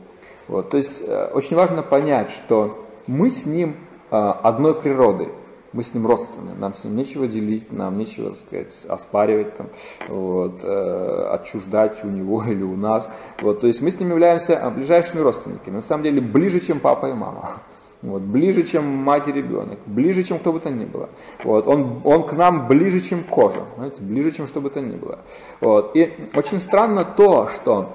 Вот, 0.47 0.69
то 0.71 0.77
есть 0.77 1.01
э, 1.05 1.27
очень 1.33 1.55
важно 1.55 1.83
понять, 1.83 2.31
что 2.31 2.85
мы 3.07 3.29
с 3.29 3.45
Ним 3.45 3.77
а, 4.11 4.33
одной 4.33 4.75
природы, 4.75 5.29
мы 5.71 5.83
с 5.83 5.93
Ним 5.93 6.05
родственны, 6.05 6.53
нам 6.53 6.73
с 6.73 6.83
Ним 6.83 6.95
нечего 6.95 7.27
делить, 7.27 7.71
нам 7.71 7.97
нечего, 7.97 8.31
так 8.31 8.39
сказать, 8.39 8.85
оспаривать, 8.87 9.55
там, 9.55 9.67
вот, 10.07 10.59
э, 10.63 11.27
отчуждать 11.31 12.03
у 12.03 12.07
Него 12.07 12.43
или 12.47 12.63
у 12.63 12.75
нас. 12.75 13.09
Вот, 13.41 13.61
то 13.61 13.67
есть 13.67 13.81
мы 13.81 13.89
с 13.89 13.99
Ним 13.99 14.09
являемся 14.09 14.57
а, 14.57 14.69
ближайшими 14.69 15.21
родственниками, 15.21 15.75
на 15.75 15.81
самом 15.81 16.03
деле 16.03 16.21
ближе, 16.21 16.59
чем 16.59 16.79
папа 16.79 17.07
и 17.07 17.13
мама. 17.13 17.61
Вот, 18.03 18.21
ближе, 18.21 18.63
чем 18.63 18.85
мать 18.85 19.29
и 19.29 19.31
ребенок, 19.31 19.79
ближе, 19.85 20.23
чем 20.23 20.37
кто 20.37 20.51
бы 20.51 20.59
то 20.59 20.69
ни 20.69 20.83
было. 20.83 21.09
Вот, 21.41 21.67
он, 21.67 22.01
он 22.03 22.23
к 22.23 22.33
нам 22.33 22.67
ближе, 22.67 22.99
чем 22.99 23.23
кожа, 23.23 23.63
знаете, 23.77 24.01
ближе, 24.01 24.31
чем 24.31 24.47
что 24.47 24.59
бы 24.59 24.69
то 24.69 24.81
ни 24.81 24.97
было. 24.97 25.19
Вот, 25.61 25.95
и 25.95 26.29
очень 26.35 26.59
странно 26.59 27.05
то, 27.05 27.47
что 27.47 27.93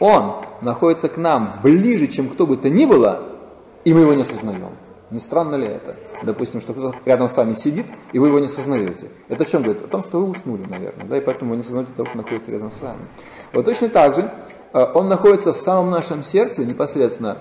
он 0.00 0.46
находится 0.62 1.10
к 1.10 1.18
нам 1.18 1.60
ближе, 1.62 2.06
чем 2.06 2.30
кто 2.30 2.46
бы 2.46 2.56
то 2.56 2.70
ни 2.70 2.86
было, 2.86 3.34
и 3.84 3.92
мы 3.92 4.00
его 4.00 4.14
не 4.14 4.22
осознаем. 4.22 4.70
Не 5.10 5.18
странно 5.18 5.56
ли 5.56 5.66
это? 5.66 5.96
Допустим, 6.22 6.62
что 6.62 6.72
кто-то 6.72 6.96
рядом 7.04 7.28
с 7.28 7.36
вами 7.36 7.52
сидит, 7.52 7.84
и 8.12 8.18
вы 8.18 8.28
его 8.28 8.38
не 8.38 8.46
осознаете. 8.46 9.10
Это 9.28 9.44
о 9.44 9.46
чем 9.46 9.62
говорит? 9.62 9.84
О 9.84 9.88
том, 9.88 10.02
что 10.04 10.20
вы 10.20 10.30
уснули, 10.30 10.64
наверное, 10.64 11.04
да, 11.04 11.18
и 11.18 11.20
поэтому 11.20 11.50
вы 11.50 11.56
не 11.56 11.62
осознаете 11.62 11.92
того, 11.94 12.08
кто 12.08 12.16
находится 12.16 12.50
рядом 12.50 12.70
с 12.70 12.80
вами. 12.80 13.00
Вот 13.52 13.66
точно 13.66 13.90
так 13.90 14.14
же 14.14 14.32
э, 14.72 14.86
он 14.94 15.08
находится 15.08 15.52
в 15.52 15.58
самом 15.58 15.90
нашем 15.90 16.22
сердце 16.22 16.64
непосредственно, 16.64 17.38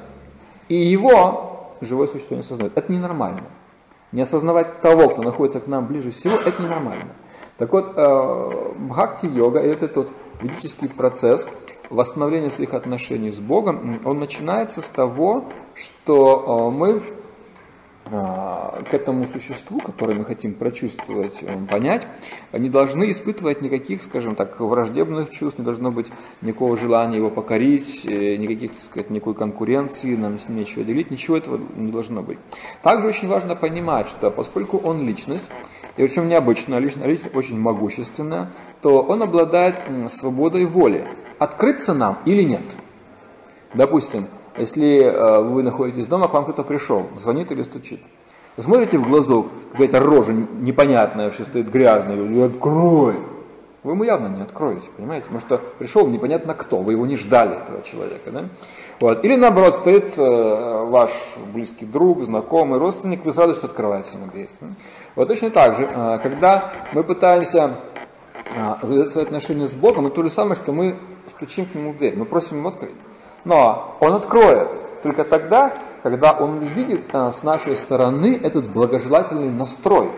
и 0.68 0.76
его 0.76 1.57
живое 1.82 2.08
существо 2.08 2.36
не 2.36 2.42
осознает. 2.42 2.78
Это 2.78 2.92
ненормально. 2.92 3.44
Не 4.12 4.22
осознавать 4.22 4.82
того, 4.82 5.10
кто 5.10 5.22
находится 5.22 5.60
к 5.60 5.68
нам 5.68 5.88
ближе 5.88 6.12
всего, 6.12 6.36
это 6.38 6.62
ненормально. 6.62 7.14
Так 7.58 7.74
вот, 7.74 7.94
э, 7.96 8.74
бхакти-йога 8.78 9.60
и 9.60 9.68
этот 9.68 9.96
вот 9.96 10.12
ведический 10.42 10.90
процесс 10.90 11.48
восстановления 11.90 12.50
своих 12.50 12.74
отношений 12.74 13.32
с 13.32 13.40
Богом, 13.40 14.00
он 14.06 14.20
начинается 14.20 14.82
с 14.82 14.88
того, 14.88 15.46
что 15.74 16.70
э, 16.70 16.76
мы 16.76 17.04
к 18.10 18.94
этому 18.94 19.26
существу, 19.28 19.80
которое 19.80 20.14
мы 20.14 20.26
хотим 20.26 20.54
прочувствовать, 20.54 21.42
э, 21.42 21.58
понять, 21.70 22.08
не 22.54 22.70
должны 22.70 23.12
испытывать 23.12 23.62
никаких, 23.62 24.02
скажем 24.02 24.36
так, 24.36 24.60
враждебных 24.60 25.30
чувств, 25.30 25.60
не 25.60 25.66
должно 25.66 25.92
быть 25.92 26.08
никакого 26.42 26.78
желания 26.78 27.18
его 27.18 27.30
покорить, 27.30 28.06
э, 28.06 28.36
никаких, 28.38 28.74
так 28.74 28.82
сказать, 28.82 29.10
никакой 29.10 29.36
конкуренции, 29.36 30.16
нам 30.16 30.40
с 30.40 30.48
ним 30.48 30.60
нечего 30.60 30.84
делить, 30.84 31.12
ничего 31.12 31.38
этого 31.38 31.60
не 31.76 31.92
должно 31.92 32.22
быть. 32.22 32.40
Также 32.82 33.08
очень 33.08 33.28
важно 33.28 33.56
понимать, 33.56 34.08
что 34.08 34.32
поскольку 34.32 34.78
он 34.78 35.06
личность, 35.06 35.50
и 35.98 36.02
причем 36.02 36.30
необычная 36.30 36.80
личность, 36.80 37.08
личность 37.08 37.36
очень 37.36 37.60
могущественная, 37.60 38.52
то 38.82 39.02
он 39.02 39.22
обладает 39.22 40.12
свободой 40.12 40.66
воли, 40.66 41.08
открыться 41.40 41.94
нам 41.94 42.20
или 42.26 42.44
нет. 42.44 42.78
Допустим, 43.74 44.28
если 44.58 45.00
э, 45.00 45.42
вы 45.42 45.64
находитесь 45.64 46.08
дома, 46.08 46.28
к 46.28 46.34
вам 46.34 46.44
кто-то 46.44 46.64
пришел, 46.64 47.08
звонит 47.18 47.52
или 47.52 47.62
стучит. 47.62 48.00
Вы 48.58 48.64
смотрите 48.64 48.98
в 48.98 49.08
глазок, 49.08 49.48
какая-то 49.72 50.00
рожа 50.00 50.34
непонятная 50.34 51.26
вообще 51.26 51.44
стоит 51.44 51.70
грязная, 51.70 52.16
вы 52.16 52.44
открой. 52.44 53.16
Вы 53.84 53.92
ему 53.92 54.04
явно 54.04 54.28
не 54.36 54.42
откроете, 54.42 54.90
понимаете? 54.98 55.26
Потому 55.26 55.42
что 55.42 55.62
пришел 55.78 56.08
непонятно 56.08 56.56
кто, 56.56 56.80
вы 56.80 56.94
его 56.94 57.06
не 57.06 57.16
ждали, 57.16 57.58
этого 57.58 57.84
человека. 57.84 58.32
Да? 58.32 58.46
Вот. 59.00 59.24
Или 59.24 59.36
наоборот, 59.36 59.76
стоит 59.76 60.18
э, 60.18 60.86
ваш 60.86 61.12
близкий 61.54 61.86
друг, 61.86 62.24
знакомый, 62.24 62.80
родственник, 62.80 63.24
вы 63.24 63.32
с 63.32 63.38
радостью 63.38 63.70
открываете 63.70 64.18
ему 64.18 64.26
дверь. 64.32 64.50
Вот 65.16 65.28
точно 65.28 65.52
так 65.52 65.76
же, 65.76 65.84
э, 65.84 66.20
когда 66.24 66.74
мы 66.94 67.04
пытаемся 67.04 67.76
завязать 68.82 69.12
свои 69.12 69.24
отношения 69.26 69.68
с 69.68 69.74
Богом, 69.74 70.08
это 70.08 70.16
то 70.16 70.24
же 70.24 70.30
самое, 70.30 70.56
что 70.56 70.72
мы 70.72 70.98
стучим 71.36 71.66
к 71.66 71.76
нему 71.76 71.92
в 71.92 71.98
дверь, 71.98 72.16
мы 72.18 72.26
просим 72.26 72.58
ему 72.58 72.70
открыть. 72.70 72.96
Но 73.48 73.96
он 74.02 74.14
откроет 74.14 75.02
только 75.04 75.24
тогда, 75.24 75.72
когда 76.04 76.34
он 76.34 76.60
видит 76.60 77.06
а, 77.14 77.32
с 77.32 77.44
нашей 77.44 77.78
стороны 77.78 78.38
этот 78.44 78.70
благожелательный 78.70 79.50
настрой, 79.50 80.12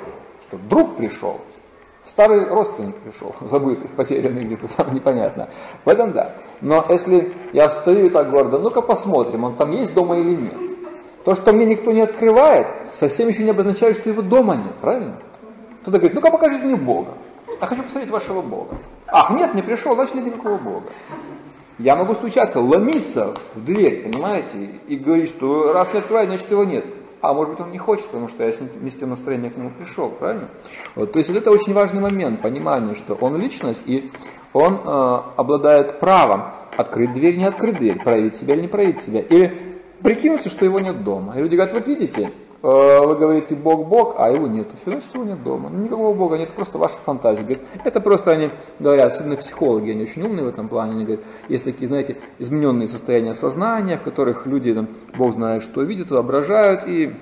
что 0.48 0.58
друг 0.58 0.96
пришел, 0.96 1.40
старый 2.06 2.50
родственник 2.50 2.96
пришел, 2.96 3.36
забытый, 3.42 3.88
потерянный 3.90 4.46
где-то 4.46 4.68
там, 4.76 4.94
непонятно. 4.96 5.48
В 5.86 5.90
этом 5.90 6.12
да. 6.12 6.32
Но 6.62 6.84
если 6.90 7.32
я 7.54 7.70
стою 7.70 8.10
так 8.10 8.32
гордо, 8.32 8.58
ну-ка 8.58 8.82
посмотрим, 8.82 9.44
он 9.44 9.56
там 9.56 9.70
есть 9.72 9.94
дома 9.94 10.18
или 10.18 10.36
нет. 10.36 10.78
То, 11.24 11.36
что 11.36 11.54
мне 11.54 11.68
никто 11.68 11.92
не 11.92 12.02
открывает, 12.02 12.74
совсем 12.94 13.28
еще 13.28 13.44
не 13.44 13.52
обозначает, 13.52 13.98
что 13.98 14.10
его 14.10 14.24
дома 14.24 14.56
нет, 14.56 14.74
правильно? 14.82 15.18
Кто-то 15.84 16.00
говорит, 16.00 16.16
ну-ка 16.16 16.32
покажите 16.32 16.66
мне 16.66 16.76
Бога. 16.76 17.14
Я 17.62 17.68
хочу 17.68 17.84
посмотреть 17.84 18.12
вашего 18.12 18.42
Бога. 18.42 18.78
Ах, 19.06 19.30
нет, 19.30 19.54
не 19.54 19.62
пришел, 19.62 19.94
значит 19.94 20.16
нет 20.16 20.26
никакого 20.26 20.58
Бога. 20.58 20.88
Я 21.80 21.96
могу 21.96 22.14
стучаться, 22.14 22.60
ломиться 22.60 23.34
в 23.56 23.64
дверь, 23.64 24.04
понимаете, 24.04 24.82
и 24.86 24.98
говорить, 24.98 25.30
что 25.30 25.72
раз 25.72 25.92
не 25.94 26.00
открывает, 26.00 26.28
значит 26.28 26.52
его 26.52 26.66
нет. 26.66 26.86
А 27.22 27.34
может 27.34 27.52
быть 27.52 27.60
он 27.62 27.72
не 27.72 27.78
хочет, 27.78 28.08
потому 28.08 28.28
что 28.28 28.44
я 28.44 28.52
с 28.52 28.58
тем 28.58 29.10
настроением 29.10 29.52
к 29.52 29.58
нему 29.58 29.72
пришел, 29.72 30.10
правильно? 30.10 30.50
Вот, 30.96 31.14
то 31.14 31.20
есть 31.20 31.30
вот 31.30 31.38
это 31.38 31.52
очень 31.52 31.74
важный 31.74 32.02
момент, 32.02 32.42
понимание, 32.42 32.96
что 32.96 33.14
он 33.16 33.38
личность, 33.38 33.84
и 33.86 34.12
он 34.52 34.76
э, 34.76 35.22
обладает 35.38 36.00
правом 36.00 36.52
открыть 36.76 37.14
дверь, 37.14 37.38
не 37.38 37.46
открыть 37.46 37.78
дверь, 37.78 38.02
проявить 38.04 38.36
себя 38.36 38.56
или 38.56 38.62
не 38.64 38.68
проявить 38.68 39.02
себя. 39.02 39.22
Или 39.22 39.80
прикинуться, 40.02 40.50
что 40.50 40.66
его 40.66 40.80
нет 40.80 41.04
дома. 41.04 41.38
И 41.38 41.42
люди 41.42 41.56
говорят, 41.56 41.74
вот 41.74 41.88
видите, 41.88 42.32
вы 42.62 43.16
говорите 43.16 43.56
Бог 43.56 43.88
Бог, 43.88 44.16
а 44.18 44.30
его 44.30 44.48
нет. 44.48 44.68
Все 44.82 45.00
что 45.00 45.20
его 45.20 45.30
нет 45.30 45.44
дома. 45.44 45.70
Ну, 45.70 45.84
никакого 45.84 46.14
Бога 46.14 46.38
нет, 46.38 46.54
просто 46.54 46.78
ваша 46.78 46.98
фантазия. 47.06 47.44
Говорит, 47.44 47.64
это 47.86 48.02
просто 48.02 48.32
они 48.32 48.52
говорят, 48.80 49.14
особенно 49.14 49.38
психологи, 49.38 49.92
они 49.92 50.04
очень 50.04 50.24
умные 50.24 50.46
в 50.46 50.50
этом 50.50 50.68
плане. 50.68 50.94
Они 50.94 51.06
говорят, 51.06 51.26
есть 51.48 51.64
такие, 51.64 51.88
знаете, 51.88 52.18
измененные 52.38 52.88
состояния 52.88 53.34
сознания, 53.34 53.98
в 53.98 54.02
которых 54.02 54.46
люди, 54.46 54.74
там, 54.74 54.90
Бог 55.18 55.34
знает, 55.34 55.64
что 55.64 55.84
видят, 55.84 56.12
воображают, 56.12 56.84
и 56.86 57.14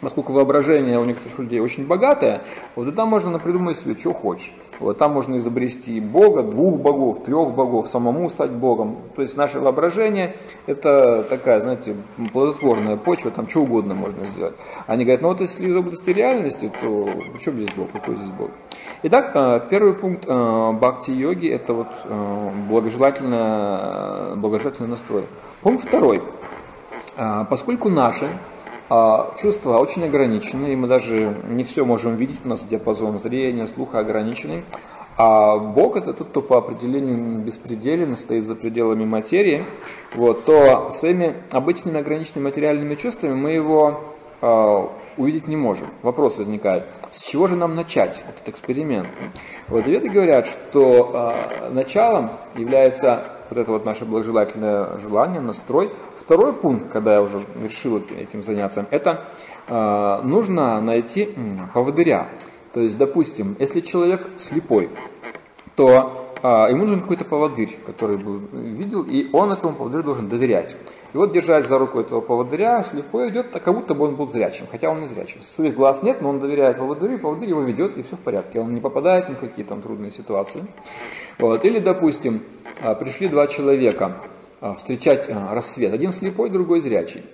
поскольку 0.00 0.32
воображение 0.32 0.98
у 0.98 1.04
некоторых 1.04 1.38
людей 1.38 1.60
очень 1.60 1.86
богатое, 1.86 2.42
вот 2.74 2.88
и 2.88 2.92
там 2.92 3.08
можно 3.08 3.38
придумать 3.38 3.78
себе, 3.78 3.96
что 3.96 4.12
хочешь. 4.12 4.52
Вот 4.78 4.98
там 4.98 5.12
можно 5.12 5.36
изобрести 5.36 6.00
Бога, 6.00 6.42
двух 6.42 6.80
богов, 6.80 7.22
трех 7.24 7.50
богов, 7.52 7.88
самому 7.88 8.30
стать 8.30 8.50
Богом. 8.50 8.98
То 9.14 9.22
есть 9.22 9.36
наше 9.36 9.60
воображение 9.60 10.36
это 10.66 11.22
такая, 11.24 11.60
знаете, 11.60 11.94
плодотворная 12.32 12.96
почва, 12.96 13.30
там 13.30 13.48
что 13.48 13.60
угодно 13.60 13.94
можно 13.94 14.24
сделать. 14.26 14.54
Они 14.86 15.04
говорят, 15.04 15.22
ну 15.22 15.28
вот 15.28 15.40
если 15.40 15.66
из 15.66 15.76
области 15.76 16.10
реальности, 16.10 16.70
то 16.80 17.10
в 17.34 17.38
чем 17.38 17.54
здесь 17.54 17.70
Бог, 17.76 17.90
какой 17.92 18.16
здесь 18.16 18.30
Бог? 18.30 18.50
Итак, 19.02 19.30
э, 19.34 19.60
первый 19.70 19.94
пункт 19.94 20.24
э, 20.26 20.72
бхакти-йоги 20.72 21.48
это 21.48 21.72
вот 21.72 21.88
э, 22.04 22.50
благожелательный, 22.68 24.36
благожелательный 24.36 24.88
настрой. 24.88 25.24
Пункт 25.62 25.86
второй. 25.86 26.22
Поскольку 27.50 27.90
наши 27.90 28.28
а 28.90 29.36
чувства 29.40 29.78
очень 29.78 30.04
ограничены, 30.04 30.72
и 30.72 30.76
мы 30.76 30.88
даже 30.88 31.36
не 31.48 31.62
все 31.62 31.84
можем 31.84 32.16
видеть, 32.16 32.40
у 32.44 32.48
нас 32.48 32.64
диапазон 32.64 33.18
зрения, 33.18 33.68
слуха 33.68 34.00
ограниченный. 34.00 34.64
а 35.16 35.58
Бог 35.58 35.96
это 35.96 36.12
тот, 36.12 36.30
кто 36.30 36.42
по 36.42 36.58
определению 36.58 37.40
беспределен, 37.40 38.16
стоит 38.16 38.44
за 38.44 38.56
пределами 38.56 39.04
материи, 39.04 39.64
вот, 40.16 40.44
то 40.44 40.90
своими 40.90 41.36
обычными 41.52 42.00
ограниченными 42.00 42.46
материальными 42.46 42.96
чувствами 42.96 43.34
мы 43.34 43.50
его 43.52 44.00
э, 44.42 44.86
увидеть 45.16 45.46
не 45.46 45.56
можем. 45.56 45.86
Вопрос 46.02 46.38
возникает, 46.38 46.86
с 47.12 47.28
чего 47.28 47.46
же 47.46 47.54
нам 47.54 47.76
начать 47.76 48.20
этот 48.28 48.48
эксперимент? 48.48 49.06
Вот 49.68 49.86
веды 49.86 50.08
говорят, 50.08 50.48
что 50.48 51.12
э, 51.12 51.70
началом 51.70 52.30
является 52.56 53.39
вот 53.50 53.58
это 53.58 53.72
вот 53.72 53.84
наше 53.84 54.04
благожелательное 54.04 54.98
желание, 54.98 55.40
настрой. 55.40 55.90
Второй 56.16 56.52
пункт, 56.52 56.90
когда 56.90 57.14
я 57.14 57.22
уже 57.22 57.44
решил 57.62 57.98
этим 57.98 58.42
заняться, 58.42 58.86
это 58.90 59.26
э, 59.66 60.20
нужно 60.22 60.80
найти 60.80 61.34
поводыря. 61.74 62.28
То 62.72 62.80
есть, 62.80 62.96
допустим, 62.96 63.56
если 63.58 63.80
человек 63.80 64.28
слепой, 64.36 64.90
то 65.74 66.20
а, 66.42 66.68
ему 66.68 66.84
нужен 66.84 67.00
какой-то 67.00 67.24
поводырь, 67.24 67.78
который 67.84 68.16
бы 68.16 68.40
видел, 68.52 69.02
и 69.02 69.28
он 69.32 69.52
этому 69.52 69.74
поводырю 69.74 70.02
должен 70.02 70.28
доверять. 70.28 70.76
И 71.12 71.16
вот 71.16 71.32
держать 71.32 71.66
за 71.66 71.78
руку 71.78 72.00
этого 72.00 72.20
поводыря, 72.20 72.82
слепой 72.82 73.30
идет, 73.30 73.50
как 73.50 73.74
будто 73.74 73.94
бы 73.94 74.04
он 74.04 74.14
был 74.14 74.28
зрячим, 74.28 74.66
хотя 74.70 74.90
он 74.90 75.00
не 75.00 75.06
зрячим. 75.06 75.42
Своих 75.42 75.74
глаз 75.74 76.02
нет, 76.02 76.22
но 76.22 76.30
он 76.30 76.40
доверяет 76.40 76.78
поводырю, 76.78 77.14
и 77.14 77.18
поводырь 77.18 77.48
его 77.48 77.62
ведет, 77.62 77.96
и 77.96 78.02
все 78.02 78.16
в 78.16 78.20
порядке. 78.20 78.60
Он 78.60 78.74
не 78.74 78.80
попадает 78.80 79.28
ни 79.28 79.34
в 79.34 79.40
какие 79.40 79.64
там 79.64 79.82
трудные 79.82 80.12
ситуации. 80.12 80.64
Вот. 81.38 81.64
Или, 81.64 81.80
допустим, 81.80 82.44
а, 82.80 82.94
пришли 82.94 83.28
два 83.28 83.48
человека 83.48 84.18
а, 84.60 84.74
встречать 84.74 85.28
а, 85.28 85.52
рассвет. 85.52 85.92
Один 85.92 86.12
слепой, 86.12 86.48
другой 86.50 86.80
зрячий. 86.80 87.24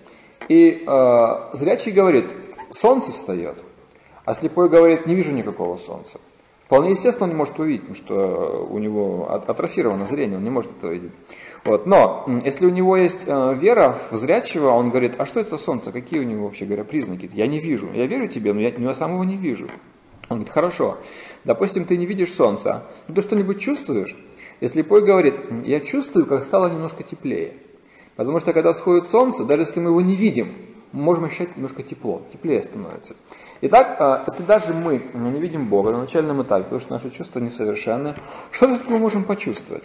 И 0.48 0.84
э, 0.86 1.50
зрячий 1.54 1.90
говорит, 1.90 2.32
солнце 2.70 3.10
встает. 3.10 3.56
А 4.24 4.32
слепой 4.32 4.68
говорит, 4.68 5.06
не 5.06 5.16
вижу 5.16 5.32
никакого 5.32 5.76
солнца. 5.76 6.20
Вполне 6.66 6.90
естественно 6.90 7.24
он 7.24 7.30
не 7.30 7.36
может 7.36 7.58
увидеть, 7.60 7.96
что 7.96 8.66
у 8.68 8.78
него 8.78 9.30
атрофировано 9.30 10.04
зрение, 10.04 10.36
он 10.36 10.42
не 10.42 10.50
может 10.50 10.72
этого 10.76 10.90
видеть. 10.90 11.12
Вот. 11.66 11.84
Но 11.84 12.24
если 12.44 12.64
у 12.64 12.70
него 12.70 12.96
есть 12.96 13.24
э, 13.26 13.54
вера 13.54 13.98
в 14.12 14.16
зрячего, 14.16 14.68
он 14.68 14.90
говорит, 14.90 15.16
а 15.18 15.26
что 15.26 15.40
это 15.40 15.56
солнце, 15.56 15.90
какие 15.90 16.20
у 16.20 16.22
него 16.22 16.44
вообще 16.44 16.64
говоря 16.64 16.84
признаки? 16.84 17.28
Я 17.34 17.48
не 17.48 17.58
вижу, 17.58 17.90
я 17.92 18.06
верю 18.06 18.28
тебе, 18.28 18.52
но 18.52 18.60
я, 18.60 18.68
я 18.68 18.94
сам 18.94 19.14
его 19.14 19.24
не 19.24 19.36
вижу. 19.36 19.68
Он 20.28 20.38
говорит, 20.38 20.52
хорошо, 20.52 20.98
допустим, 21.44 21.84
ты 21.84 21.96
не 21.96 22.06
видишь 22.06 22.32
солнца, 22.32 22.84
но 23.08 23.14
ты 23.16 23.20
что-нибудь 23.20 23.60
чувствуешь? 23.60 24.16
И 24.60 24.66
слепой 24.68 25.04
говорит, 25.04 25.34
я 25.64 25.80
чувствую, 25.80 26.26
как 26.26 26.44
стало 26.44 26.70
немножко 26.70 27.02
теплее. 27.02 27.54
Потому 28.14 28.38
что 28.38 28.52
когда 28.52 28.72
сходит 28.72 29.08
солнце, 29.10 29.44
даже 29.44 29.62
если 29.62 29.80
мы 29.80 29.90
его 29.90 30.00
не 30.00 30.14
видим, 30.14 30.54
мы 30.92 31.02
можем 31.02 31.24
ощущать 31.24 31.56
немножко 31.56 31.82
тепло, 31.82 32.22
теплее 32.32 32.62
становится. 32.62 33.16
Итак, 33.62 33.96
э, 33.98 34.24
если 34.26 34.42
даже 34.42 34.74
мы 34.74 35.02
не 35.14 35.40
видим 35.40 35.68
Бога 35.68 35.90
на 35.90 36.00
начальном 36.00 36.42
этапе, 36.42 36.64
потому 36.64 36.80
что 36.80 36.92
наши 36.92 37.10
чувства 37.10 37.40
несовершенны, 37.40 38.14
что 38.50 38.68
все-таки 38.68 38.92
мы 38.92 38.98
можем 38.98 39.24
почувствовать? 39.24 39.82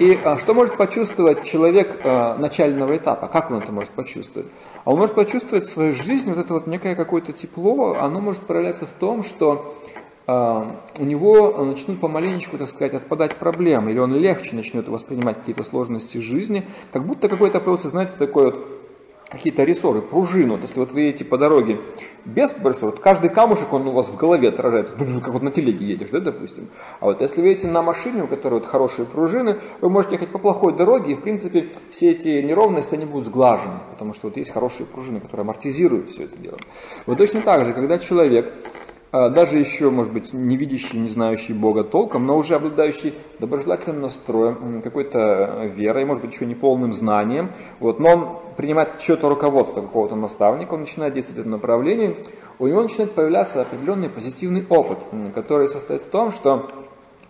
И 0.00 0.18
э, 0.22 0.38
что 0.38 0.54
может 0.54 0.76
почувствовать 0.76 1.44
человек 1.44 2.00
э, 2.02 2.36
начального 2.38 2.96
этапа? 2.96 3.28
Как 3.28 3.50
он 3.52 3.58
это 3.58 3.70
может 3.70 3.92
почувствовать? 3.92 4.48
А 4.84 4.90
он 4.90 4.98
может 4.98 5.14
почувствовать 5.14 5.66
в 5.66 5.70
своей 5.70 5.92
жизни 5.92 6.30
вот 6.30 6.38
это 6.38 6.54
вот 6.54 6.66
некое 6.66 6.96
какое-то 6.96 7.32
тепло, 7.32 7.94
оно 7.94 8.20
может 8.20 8.42
проявляться 8.42 8.86
в 8.86 8.92
том, 8.92 9.22
что 9.22 9.72
у 10.24 11.04
него 11.04 11.64
начнут 11.64 11.98
помаленечку, 11.98 12.56
так 12.56 12.68
сказать, 12.68 12.94
отпадать 12.94 13.38
проблемы, 13.38 13.90
или 13.90 13.98
он 13.98 14.14
легче 14.14 14.54
начнет 14.54 14.88
воспринимать 14.88 15.38
какие-то 15.38 15.64
сложности 15.64 16.18
жизни, 16.18 16.64
как 16.92 17.04
будто 17.04 17.28
какой-то 17.28 17.58
появился, 17.58 17.88
знаете, 17.88 18.12
такой 18.16 18.52
вот 18.52 18.81
какие-то 19.32 19.64
рессоры, 19.64 20.02
пружину. 20.02 20.52
Вот 20.52 20.62
если 20.62 20.78
вот 20.78 20.92
вы 20.92 21.00
едете 21.02 21.24
по 21.24 21.38
дороге 21.38 21.80
без 22.24 22.54
рессора, 22.62 22.92
каждый 22.92 23.30
камушек, 23.30 23.72
он 23.72 23.86
у 23.88 23.92
вас 23.92 24.08
в 24.08 24.16
голове 24.16 24.50
отражает, 24.50 24.90
как 24.90 25.28
вот 25.28 25.42
на 25.42 25.50
телеге 25.50 25.86
едешь, 25.86 26.10
да, 26.10 26.20
допустим. 26.20 26.68
А 27.00 27.06
вот 27.06 27.20
если 27.20 27.40
вы 27.40 27.48
едете 27.48 27.68
на 27.68 27.82
машине, 27.82 28.22
у 28.22 28.26
которой 28.26 28.54
вот 28.54 28.66
хорошие 28.66 29.06
пружины, 29.06 29.58
вы 29.80 29.90
можете 29.90 30.14
ехать 30.14 30.30
по 30.30 30.38
плохой 30.38 30.76
дороге, 30.76 31.12
и, 31.12 31.14
в 31.14 31.22
принципе, 31.22 31.70
все 31.90 32.10
эти 32.10 32.42
неровности, 32.42 32.94
они 32.94 33.06
будут 33.06 33.26
сглажены, 33.26 33.80
потому 33.90 34.14
что 34.14 34.28
вот 34.28 34.36
есть 34.36 34.50
хорошие 34.50 34.86
пружины, 34.86 35.20
которые 35.20 35.42
амортизируют 35.42 36.10
все 36.10 36.24
это 36.24 36.36
дело. 36.36 36.58
Вот 37.06 37.18
точно 37.18 37.40
так 37.40 37.64
же, 37.64 37.72
когда 37.72 37.98
человек 37.98 38.52
даже 39.12 39.58
еще, 39.58 39.90
может 39.90 40.12
быть, 40.12 40.32
не 40.32 40.56
видящий, 40.56 40.98
не 40.98 41.08
знающий 41.08 41.52
Бога 41.52 41.84
толком, 41.84 42.26
но 42.26 42.36
уже 42.36 42.54
обладающий 42.54 43.12
доброжелательным 43.38 44.02
настроем, 44.02 44.80
какой-то 44.82 45.70
верой, 45.74 46.04
может 46.06 46.24
быть, 46.24 46.32
еще 46.32 46.46
не 46.46 46.54
полным 46.54 46.92
знанием, 46.94 47.52
вот, 47.78 48.00
но 48.00 48.08
он 48.08 48.28
принимает 48.56 48.98
чье-то 48.98 49.28
руководство 49.28 49.82
какого-то 49.82 50.16
наставника, 50.16 50.74
он 50.74 50.80
начинает 50.80 51.14
действовать 51.14 51.38
в 51.38 51.40
этом 51.40 51.52
направлении, 51.52 52.16
у 52.58 52.66
него 52.66 52.82
начинает 52.82 53.12
появляться 53.12 53.60
определенный 53.60 54.08
позитивный 54.08 54.66
опыт, 54.68 54.98
который 55.34 55.66
состоит 55.66 56.02
в 56.02 56.08
том, 56.08 56.32
что 56.32 56.70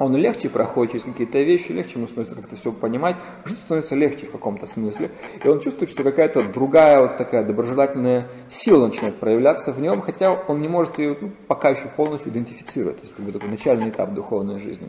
он 0.05 0.17
легче 0.17 0.49
проходит 0.49 0.93
через 0.93 1.05
какие-то 1.05 1.39
вещи, 1.39 1.73
легче 1.73 1.95
ему 1.97 2.07
становится 2.07 2.35
как-то 2.35 2.57
все 2.57 2.73
понимать, 2.73 3.17
жить 3.45 3.59
становится 3.59 3.95
легче 3.95 4.27
в 4.27 4.33
каком-то 4.33 4.67
смысле. 4.67 5.11
И 5.43 5.49
он 5.49 5.61
чувствует, 5.61 5.91
что 5.91 6.03
какая-то 6.03 6.43
другая 6.43 7.01
вот 7.01 7.17
такая 7.17 7.45
доброжелательная 7.45 8.29
сила 8.49 8.87
начинает 8.87 9.17
проявляться 9.17 9.73
в 9.73 9.81
нем, 9.81 10.01
хотя 10.01 10.33
он 10.33 10.61
не 10.61 10.69
может 10.69 10.99
ее 10.99 11.17
ну, 11.21 11.31
пока 11.47 11.71
еще 11.71 11.87
полностью 11.97 12.33
идентифицировать. 12.33 12.97
То 12.97 13.03
есть 13.03 13.15
как 13.15 13.25
бы 13.25 13.33
такой 13.33 13.49
начальный 13.49 13.91
этап 13.91 14.13
духовной 14.15 14.59
жизни. 14.59 14.89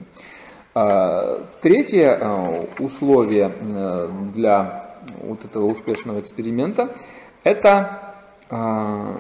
А, 0.76 1.44
третье 1.62 2.18
а, 2.20 2.66
условие 2.80 3.52
э, 3.62 4.10
для 4.34 4.96
вот 5.22 5.46
этого 5.46 5.66
успешного 5.66 6.20
эксперимента– 6.20 6.96
это 7.44 8.16
а, 8.50 9.18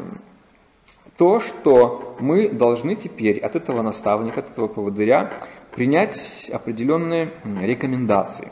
то, 1.18 1.40
что 1.40 2.15
мы 2.20 2.49
должны 2.49 2.95
теперь 2.95 3.40
от 3.40 3.56
этого 3.56 3.82
наставника, 3.82 4.40
от 4.40 4.52
этого 4.52 4.68
поводыря 4.68 5.34
принять 5.75 6.49
определенные 6.51 7.31
рекомендации. 7.61 8.49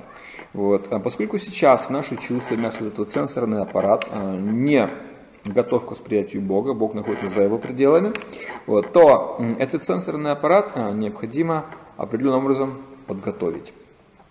Вот. 0.54 0.92
А 0.92 1.00
поскольку 1.00 1.38
сейчас 1.38 1.90
наши 1.90 2.18
чувства, 2.18 2.56
наш 2.56 2.80
вот 2.80 2.94
этот 2.94 3.12
сенсорный 3.12 3.62
аппарат 3.62 4.08
а, 4.10 4.38
не 4.38 4.90
готов 5.46 5.86
к 5.86 5.92
восприятию 5.92 6.42
Бога, 6.42 6.74
Бог 6.74 6.94
находится 6.94 7.28
за 7.28 7.42
его 7.42 7.58
пределами, 7.58 8.14
вот, 8.68 8.92
то 8.92 9.40
этот 9.60 9.84
сенсорный 9.84 10.32
аппарат 10.32 10.74
а, 10.76 10.92
необходимо 10.92 11.66
определенным 11.98 12.44
образом 12.44 12.82
подготовить. 13.08 13.74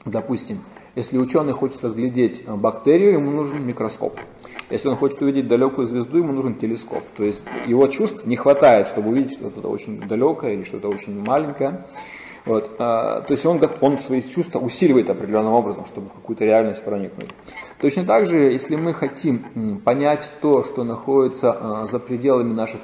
Допустим, 0.04 0.60
если 0.94 1.18
ученый 1.18 1.52
хочет 1.52 1.84
разглядеть 1.84 2.44
бактерию, 2.46 3.12
ему 3.12 3.30
нужен 3.30 3.64
микроскоп. 3.66 4.18
Если 4.70 4.88
он 4.88 4.96
хочет 4.96 5.20
увидеть 5.22 5.46
далекую 5.46 5.86
звезду, 5.86 6.18
ему 6.18 6.32
нужен 6.32 6.54
телескоп. 6.54 7.04
То 7.16 7.24
есть 7.24 7.42
его 7.66 7.86
чувств 7.88 8.24
не 8.26 8.36
хватает, 8.36 8.86
чтобы 8.88 9.10
увидеть 9.10 9.38
что-то 9.38 9.68
очень 9.68 10.00
далекое 10.08 10.54
или 10.54 10.64
что-то 10.64 10.88
очень 10.88 11.20
маленькое. 11.20 11.86
Вот, 12.46 12.70
а, 12.78 13.20
то 13.20 13.32
есть 13.32 13.44
он, 13.44 13.60
он 13.80 13.98
свои 13.98 14.22
чувства 14.22 14.60
усиливает 14.60 15.10
определенным 15.10 15.52
образом, 15.52 15.84
чтобы 15.86 16.08
в 16.08 16.14
какую-то 16.14 16.44
реальность 16.44 16.82
проникнуть. 16.82 17.30
Точно 17.80 18.04
так 18.04 18.26
же, 18.26 18.38
если 18.38 18.76
мы 18.76 18.94
хотим 18.94 19.80
понять 19.84 20.32
то, 20.40 20.62
что 20.62 20.84
находится 20.84 21.52
а, 21.52 21.84
за 21.86 21.98
пределами 21.98 22.52
наших 22.52 22.80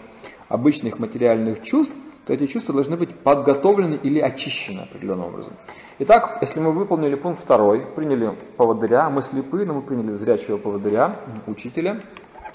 обычных 0.49 0.99
материальных 0.99 1.63
чувств, 1.63 1.95
то 2.27 2.33
эти 2.33 2.47
чувства 2.47 2.75
должны 2.75 2.97
быть 2.97 3.15
подготовлены 3.15 3.95
или 3.95 4.19
очищены 4.19 4.81
определенным 4.81 5.27
образом. 5.27 5.55
Итак, 6.01 6.39
если 6.41 6.59
мы 6.59 6.73
выполнили 6.73 7.15
пункт 7.15 7.41
второй, 7.41 7.87
приняли 7.95 8.33
поводыря, 8.57 9.09
мы 9.11 9.23
слепы, 9.23 9.65
но 9.65 9.75
мы 9.75 9.83
приняли 9.83 10.17
зрячего 10.17 10.59
поводыря, 10.59 11.21
учителя, 11.47 12.03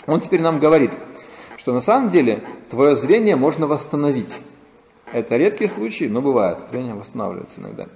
он 0.07 0.19
теперь 0.19 0.41
нам 0.41 0.59
говорит, 0.59 0.91
что 1.57 1.73
на 1.73 1.79
самом 1.79 2.09
деле 2.09 2.43
твое 2.69 2.95
зрение 2.95 3.37
можно 3.37 3.65
восстановить. 3.65 4.41
Это 5.13 5.35
редкие 5.35 5.69
случаи, 5.69 6.05
но 6.05 6.21
бывает. 6.21 6.59
Зрение 6.69 6.95
восстанавливается 6.95 7.61
иногда. 7.61 7.88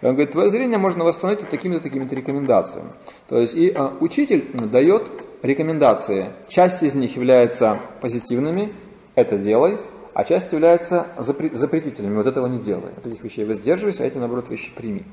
И 0.00 0.06
он 0.06 0.12
говорит, 0.12 0.32
твое 0.32 0.48
зрение 0.48 0.78
можно 0.78 1.04
восстановить 1.04 1.48
такими-то 1.48 1.82
такими-то 1.82 2.14
рекомендациями. 2.14 2.90
То 3.28 3.38
есть 3.38 3.54
и 3.54 3.70
а, 3.70 3.94
учитель 4.00 4.50
дает 4.68 5.10
рекомендации. 5.42 6.32
Часть 6.48 6.82
из 6.82 6.94
них 6.94 7.16
является 7.16 7.80
позитивными, 8.00 8.72
это 9.14 9.36
делай, 9.36 9.78
а 10.14 10.24
часть 10.24 10.52
является 10.52 11.06
запретительными, 11.18 12.16
вот 12.16 12.26
этого 12.26 12.46
не 12.46 12.58
делай. 12.58 12.92
От 12.96 13.06
этих 13.06 13.24
вещей 13.24 13.44
воздерживайся, 13.44 14.04
а 14.04 14.06
эти, 14.06 14.18
наоборот, 14.18 14.48
вещи 14.50 14.72
прими. 14.74 15.04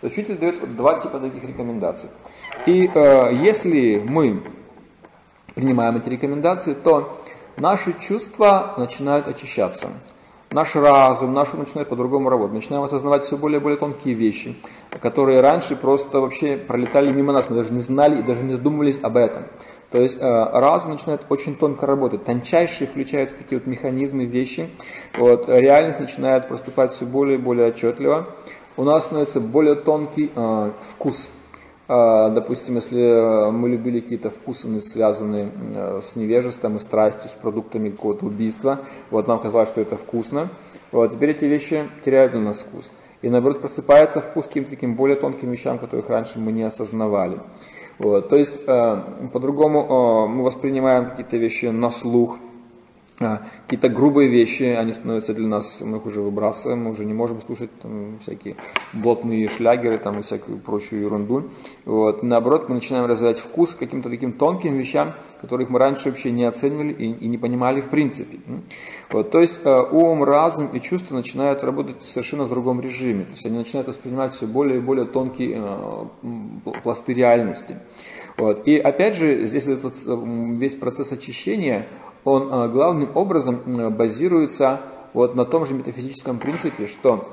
То 0.00 0.06
есть 0.06 0.18
учитель 0.18 0.38
дает 0.38 0.60
вот 0.60 0.76
два 0.76 0.98
типа 0.98 1.18
таких 1.20 1.44
рекомендаций. 1.44 2.10
И 2.66 2.90
э, 2.92 3.34
если 3.34 4.02
мы 4.04 4.42
принимаем 5.54 5.96
эти 5.96 6.08
рекомендации, 6.08 6.74
то 6.74 7.22
наши 7.56 7.92
чувства 8.00 8.74
начинают 8.78 9.28
очищаться 9.28 9.88
наш 10.50 10.74
разум, 10.74 11.34
наш 11.34 11.52
ум 11.52 11.60
начинает 11.60 11.88
по-другому 11.88 12.28
работать. 12.28 12.54
Начинаем 12.54 12.84
осознавать 12.84 13.24
все 13.24 13.36
более 13.36 13.60
и 13.60 13.62
более 13.62 13.78
тонкие 13.78 14.14
вещи, 14.14 14.56
которые 15.00 15.40
раньше 15.40 15.76
просто 15.76 16.20
вообще 16.20 16.56
пролетали 16.56 17.12
мимо 17.12 17.32
нас, 17.32 17.50
мы 17.50 17.56
даже 17.56 17.72
не 17.72 17.80
знали 17.80 18.20
и 18.20 18.22
даже 18.22 18.42
не 18.42 18.52
задумывались 18.52 19.00
об 19.02 19.16
этом. 19.16 19.44
То 19.90 19.98
есть 19.98 20.18
э, 20.20 20.50
разум 20.52 20.92
начинает 20.92 21.22
очень 21.30 21.56
тонко 21.56 21.86
работать, 21.86 22.24
тончайшие 22.24 22.86
включаются 22.86 23.36
такие 23.36 23.58
вот 23.58 23.66
механизмы, 23.66 24.26
вещи, 24.26 24.68
вот, 25.16 25.48
реальность 25.48 25.98
начинает 25.98 26.46
проступать 26.46 26.92
все 26.92 27.06
более 27.06 27.38
и 27.38 27.40
более 27.40 27.68
отчетливо. 27.68 28.28
У 28.76 28.84
нас 28.84 29.04
становится 29.04 29.40
более 29.40 29.76
тонкий 29.76 30.30
э, 30.34 30.70
вкус 30.92 31.30
допустим, 31.88 32.74
если 32.74 33.00
э, 33.00 33.50
мы 33.50 33.70
любили 33.70 34.00
какие-то 34.00 34.28
вкусы, 34.28 34.80
связанные 34.82 35.50
э, 35.74 36.00
с 36.02 36.16
невежеством 36.16 36.76
и 36.76 36.80
страстью, 36.80 37.30
с 37.30 37.32
продуктами 37.32 37.88
какого-то 37.88 38.26
убийства, 38.26 38.80
вот 39.10 39.26
нам 39.26 39.40
казалось, 39.40 39.70
что 39.70 39.80
это 39.80 39.96
вкусно, 39.96 40.50
вот, 40.92 41.12
теперь 41.12 41.30
эти 41.30 41.46
вещи 41.46 41.84
теряют 42.04 42.32
для 42.32 42.42
нас 42.42 42.58
вкус. 42.58 42.90
И 43.22 43.30
наоборот 43.30 43.60
просыпается 43.60 44.20
вкус 44.20 44.44
к 44.44 44.48
каким-то 44.48 44.70
таким 44.70 44.96
более 44.96 45.16
тонким 45.16 45.50
вещам, 45.50 45.78
которых 45.78 46.08
раньше 46.10 46.38
мы 46.38 46.52
не 46.52 46.62
осознавали. 46.62 47.40
Вот. 47.98 48.28
То 48.28 48.36
есть 48.36 48.60
э, 48.66 49.02
по-другому 49.32 49.80
э, 49.80 50.28
мы 50.28 50.44
воспринимаем 50.44 51.06
какие-то 51.06 51.36
вещи 51.36 51.66
на 51.66 51.90
слух, 51.90 52.36
а, 52.36 52.47
какие-то 53.18 53.88
грубые 53.88 54.28
вещи, 54.28 54.62
они 54.62 54.92
становятся 54.92 55.34
для 55.34 55.48
нас, 55.48 55.80
мы 55.80 55.98
их 55.98 56.06
уже 56.06 56.20
выбрасываем, 56.20 56.84
мы 56.84 56.90
уже 56.90 57.04
не 57.04 57.14
можем 57.14 57.40
слушать 57.40 57.70
там, 57.80 58.18
всякие 58.20 58.56
блатные 58.92 59.48
шлягеры 59.48 59.98
там, 59.98 60.20
и 60.20 60.22
всякую 60.22 60.58
прочую 60.58 61.02
ерунду. 61.02 61.50
Вот. 61.84 62.22
Наоборот, 62.22 62.68
мы 62.68 62.76
начинаем 62.76 63.06
развивать 63.06 63.38
вкус 63.38 63.74
к 63.74 63.78
каким-то 63.78 64.08
таким 64.08 64.32
тонким 64.32 64.76
вещам, 64.76 65.14
которых 65.40 65.68
мы 65.68 65.78
раньше 65.78 66.08
вообще 66.08 66.30
не 66.30 66.44
оценивали 66.44 66.92
и, 66.92 67.12
и 67.12 67.28
не 67.28 67.38
понимали 67.38 67.80
в 67.80 67.90
принципе. 67.90 68.38
Вот. 69.10 69.30
То 69.30 69.40
есть 69.40 69.60
э, 69.64 69.82
ум, 69.90 70.22
разум 70.22 70.68
и 70.68 70.80
чувства 70.80 71.16
начинают 71.16 71.64
работать 71.64 72.04
совершенно 72.04 72.44
в 72.44 72.50
другом 72.50 72.80
режиме. 72.80 73.24
То 73.24 73.30
есть 73.30 73.46
они 73.46 73.58
начинают 73.58 73.88
воспринимать 73.88 74.32
все 74.32 74.46
более 74.46 74.78
и 74.78 74.80
более 74.80 75.06
тонкие 75.06 75.60
э, 75.60 76.80
пласты 76.82 77.14
реальности. 77.14 77.78
Вот. 78.36 78.68
И 78.68 78.78
опять 78.78 79.16
же, 79.16 79.46
здесь 79.46 79.66
этот 79.66 79.94
э, 80.06 80.16
весь 80.56 80.76
процесс 80.76 81.10
очищения, 81.10 81.88
он 82.28 82.52
э, 82.52 82.68
главным 82.68 83.16
образом 83.16 83.96
базируется 83.96 84.80
вот 85.14 85.34
на 85.34 85.44
том 85.44 85.64
же 85.64 85.74
метафизическом 85.74 86.38
принципе, 86.38 86.86
что 86.86 87.28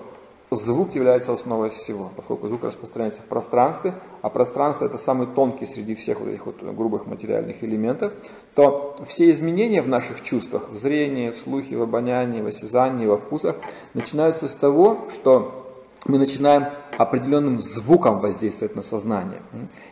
звук 0.52 0.96
является 0.96 1.34
основой 1.34 1.70
всего, 1.70 2.12
поскольку 2.16 2.48
звук 2.48 2.64
распространяется 2.64 3.22
в 3.22 3.26
пространстве, 3.26 3.96
а 4.22 4.30
пространство 4.30 4.86
это 4.86 4.98
самый 4.98 5.28
тонкий 5.28 5.66
среди 5.66 5.96
всех 5.96 6.20
вот 6.20 6.30
этих 6.30 6.46
вот 6.46 6.62
грубых 6.62 7.06
материальных 7.08 7.64
элементов, 7.64 8.14
то 8.54 8.96
все 9.08 9.32
изменения 9.32 9.82
в 9.82 9.88
наших 9.88 10.22
чувствах, 10.22 10.70
в 10.70 10.76
зрении, 10.76 11.32
в 11.32 11.38
слухе, 11.38 11.78
в 11.78 11.82
обонянии, 11.82 12.42
в 12.42 12.48
осязании, 12.48 13.08
во 13.08 13.18
вкусах, 13.18 13.58
начинаются 13.94 14.48
с 14.48 14.54
того, 14.54 15.08
что 15.14 15.62
мы 16.08 16.20
начинаем 16.20 16.68
определенным 16.98 17.60
звуком 17.60 18.20
воздействовать 18.20 18.76
на 18.76 18.84
сознание. 18.84 19.42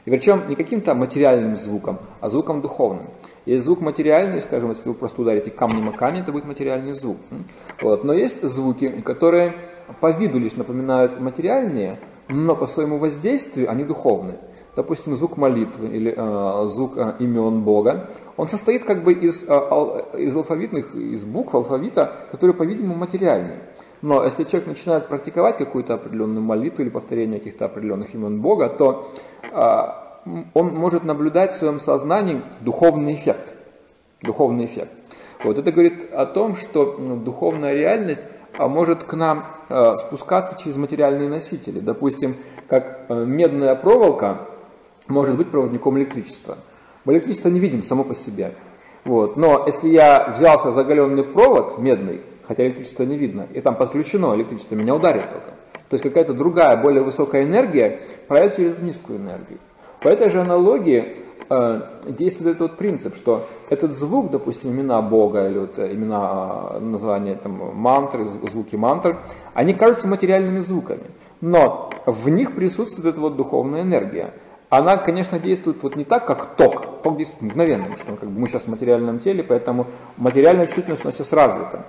И 0.05 0.11
причем 0.11 0.47
не 0.47 0.55
каким-то 0.55 0.93
материальным 0.93 1.55
звуком, 1.55 1.97
а 2.21 2.29
звуком 2.29 2.61
духовным. 2.61 3.07
Есть 3.45 3.65
звук 3.65 3.81
материальный, 3.81 4.39
скажем, 4.39 4.69
если 4.69 4.87
вы 4.87 4.95
просто 4.95 5.21
ударите 5.21 5.51
камнем 5.51 5.89
о 5.89 5.91
камень, 5.91 6.21
это 6.21 6.31
будет 6.31 6.45
материальный 6.45 6.93
звук. 6.93 7.17
Вот. 7.81 8.03
Но 8.03 8.13
есть 8.13 8.41
звуки, 8.43 9.01
которые 9.01 9.55
по 9.99 10.11
виду 10.11 10.39
лишь 10.39 10.55
напоминают 10.55 11.19
материальные, 11.19 11.99
но 12.29 12.55
по 12.55 12.67
своему 12.67 12.97
воздействию 12.99 13.69
они 13.69 13.83
духовные. 13.83 14.39
Допустим, 14.75 15.15
звук 15.15 15.37
молитвы 15.37 15.87
или 15.87 16.15
э, 16.17 16.65
звук 16.67 16.97
э, 16.97 17.15
имен 17.19 17.63
Бога, 17.63 18.09
он 18.37 18.47
состоит 18.47 18.85
как 18.85 19.03
бы 19.03 19.13
из, 19.13 19.43
э, 19.43 19.53
из 20.17 20.35
алфавитных, 20.35 20.95
из 20.95 21.23
букв 21.25 21.53
алфавита, 21.53 22.27
которые, 22.31 22.55
по-видимому, 22.55 22.95
материальные. 22.95 23.59
Но 24.01 24.23
если 24.23 24.45
человек 24.45 24.69
начинает 24.69 25.09
практиковать 25.09 25.57
какую-то 25.57 25.93
определенную 25.93 26.41
молитву 26.41 26.81
или 26.81 26.89
повторение 26.89 27.37
каких-то 27.37 27.65
определенных 27.65 28.15
имен 28.15 28.41
Бога, 28.41 28.69
то 28.69 29.11
э, 29.43 30.02
он 30.25 30.73
может 30.73 31.03
наблюдать 31.03 31.51
в 31.51 31.57
своем 31.57 31.79
сознании 31.79 32.41
духовный 32.61 33.15
эффект. 33.15 33.53
Духовный 34.21 34.65
эффект. 34.65 34.93
Вот 35.43 35.57
это 35.57 35.71
говорит 35.71 36.11
о 36.13 36.25
том, 36.25 36.55
что 36.55 36.97
ну, 36.97 37.17
духовная 37.17 37.73
реальность 37.73 38.25
а, 38.57 38.67
может 38.67 39.03
к 39.03 39.13
нам 39.13 39.45
э, 39.67 39.95
спускаться 39.97 40.57
через 40.61 40.77
материальные 40.77 41.27
носители. 41.27 41.79
Допустим, 41.79 42.37
как 42.69 43.05
э, 43.09 43.25
медная 43.25 43.75
проволока 43.75 44.47
может 45.07 45.35
быть 45.35 45.49
проводником 45.49 45.97
электричества. 45.97 46.57
Мы 47.03 47.13
электричество 47.13 47.49
не 47.49 47.59
видим 47.59 47.83
само 47.83 48.05
по 48.05 48.15
себе. 48.15 48.53
Вот. 49.03 49.35
Но 49.35 49.63
если 49.65 49.89
я 49.89 50.31
взялся 50.33 50.71
за 50.71 50.81
оголенный 50.81 51.23
провод 51.23 51.77
медный, 51.79 52.21
хотя 52.47 52.65
электричество 52.65 53.03
не 53.03 53.17
видно, 53.17 53.47
и 53.53 53.59
там 53.59 53.75
подключено 53.75 54.33
электричество, 54.35 54.75
меня 54.75 54.95
ударит 54.95 55.29
только. 55.29 55.49
То 55.89 55.95
есть 55.95 56.03
какая-то 56.03 56.33
другая, 56.33 56.77
более 56.77 57.03
высокая 57.03 57.43
энергия 57.43 58.01
проявится 58.27 58.61
через 58.61 58.77
низкую 58.79 59.19
энергию. 59.19 59.59
По 60.03 60.09
этой 60.09 60.29
же 60.29 60.41
аналогии 60.41 61.15
э, 61.49 61.81
действует 62.09 62.55
этот 62.55 62.61
вот 62.61 62.77
принцип, 62.77 63.15
что 63.15 63.47
этот 63.69 63.93
звук, 63.93 64.31
допустим, 64.31 64.71
имена 64.71 65.01
Бога 65.01 65.47
или 65.47 65.59
вот 65.59 65.79
э, 65.79 65.93
имена, 65.93 66.71
э, 66.71 66.79
названия 66.79 67.35
там, 67.35 67.73
мантры, 67.73 68.25
звуки 68.25 68.75
мантр, 68.75 69.19
они 69.53 69.73
кажутся 69.73 70.07
материальными 70.07 70.59
звуками, 70.59 71.05
но 71.39 71.89
в 72.05 72.27
них 72.27 72.53
присутствует 72.53 73.07
эта 73.07 73.21
вот 73.21 73.37
духовная 73.37 73.83
энергия. 73.83 74.33
Она, 74.69 74.97
конечно, 74.97 75.39
действует 75.39 75.81
вот 75.83 75.95
не 75.95 76.03
так, 76.03 76.25
как 76.27 76.55
ток. 76.55 77.01
Ток 77.03 77.17
действует 77.17 77.43
мгновенно, 77.43 77.83
потому 77.83 77.97
что 77.97 78.15
как 78.17 78.29
бы 78.29 78.41
мы 78.41 78.47
сейчас 78.49 78.63
в 78.63 78.67
материальном 78.67 79.19
теле, 79.19 79.43
поэтому 79.43 79.87
материальная 80.17 80.65
чувственность 80.65 81.05
у 81.05 81.07
нас 81.07 81.15
сейчас 81.15 81.31
развита. 81.31 81.85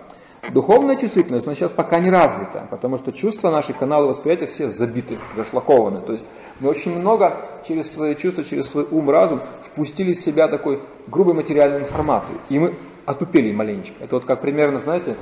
Духовная 0.53 0.97
чувствительность, 0.97 1.47
но 1.47 1.55
сейчас 1.55 1.71
пока 1.71 1.99
не 1.99 2.11
развита, 2.11 2.67
потому 2.71 2.99
что 2.99 3.13
чувства, 3.13 3.51
наши 3.51 3.73
каналы 3.73 4.09
восприятия 4.09 4.47
все 4.47 4.69
забиты, 4.69 5.19
зашлакованы. 5.37 6.01
То 6.01 6.13
есть 6.13 6.25
мы 6.61 6.71
очень 6.71 6.99
много 6.99 7.37
через 7.67 7.91
свои 7.93 8.15
чувства, 8.15 8.45
через 8.45 8.69
свой 8.69 8.87
ум, 8.91 9.11
разум 9.11 9.41
впустили 9.65 10.13
в 10.13 10.19
себя 10.19 10.49
такой 10.49 10.81
грубой 11.07 11.35
материальной 11.35 11.81
информации. 11.81 12.35
И 12.51 12.59
мы 12.59 12.75
отупели 13.07 13.53
маленечко. 13.53 13.95
Это 14.01 14.17
вот 14.17 14.25
как 14.25 14.41
примерно, 14.41 14.79
знаете, 14.79 15.17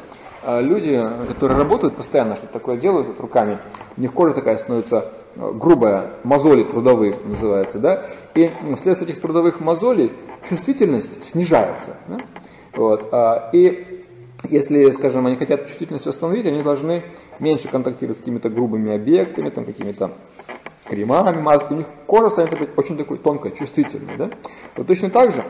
э, 0.44 0.60
люди, 0.60 1.00
которые 1.28 1.58
работают 1.58 1.96
постоянно, 1.96 2.36
что-то 2.36 2.52
такое 2.52 2.76
делают 2.76 3.08
вот 3.08 3.20
руками, 3.20 3.58
у 3.96 4.00
них 4.00 4.12
кожа 4.12 4.34
такая 4.34 4.56
становится 4.56 5.12
э, 5.34 5.52
грубая, 5.52 6.10
мозоли 6.24 6.64
трудовые, 6.64 7.14
что 7.14 7.26
называется, 7.26 7.78
да, 7.78 8.04
и 8.34 8.50
вследствие 8.76 9.10
этих 9.10 9.20
трудовых 9.20 9.60
мозолей 9.60 10.12
чувствительность 10.48 11.24
снижается. 11.24 11.96
Да? 12.06 12.20
Вот, 12.74 13.08
а, 13.12 13.50
и 13.52 13.91
если, 14.48 14.90
скажем, 14.90 15.26
они 15.26 15.36
хотят 15.36 15.66
чувствительность 15.66 16.06
восстановить, 16.06 16.46
они 16.46 16.62
должны 16.62 17.04
меньше 17.38 17.68
контактировать 17.68 18.18
с 18.18 18.20
какими-то 18.20 18.48
грубыми 18.48 18.94
объектами, 18.94 19.50
там, 19.50 19.64
какими-то 19.64 20.10
кремами, 20.84 21.40
маской. 21.40 21.74
У 21.74 21.76
них 21.76 21.86
кожа 22.06 22.28
станет 22.30 22.52
опять 22.52 22.70
очень 22.76 22.96
такой 22.96 23.18
тонкой, 23.18 23.52
чувствительной. 23.52 24.16
Да? 24.16 24.30
Вот 24.76 24.86
точно 24.86 25.10
так 25.10 25.32
же 25.32 25.44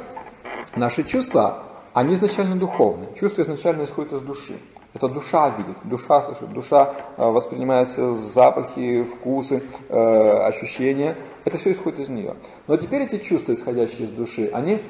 наши 0.77 1.02
чувства, 1.05 1.64
они 1.94 2.14
изначально 2.14 2.56
духовные. 2.56 3.10
Чувства 3.19 3.43
изначально 3.43 3.85
исходят 3.85 4.12
из 4.12 4.20
души. 4.20 4.59
Это 4.94 5.09
душа 5.09 5.48
видит, 5.56 5.78
душа 5.85 6.23
слышит, 6.23 6.52
душа 6.52 6.94
э, 7.16 7.24
воспринимается 7.24 8.14
запахи, 8.14 9.05
вкусы, 9.05 9.62
э, 9.89 10.47
ощущения. 10.47 11.16
Это 11.47 11.56
все 11.56 11.73
исходит 11.73 12.01
из 12.01 12.09
нее. 12.10 12.36
Но 12.66 12.77
теперь 12.77 13.02
эти 13.02 13.19
чувства, 13.19 13.55
исходящие 13.55 14.06
из 14.06 14.10
души, 14.10 14.51
они 14.52 14.82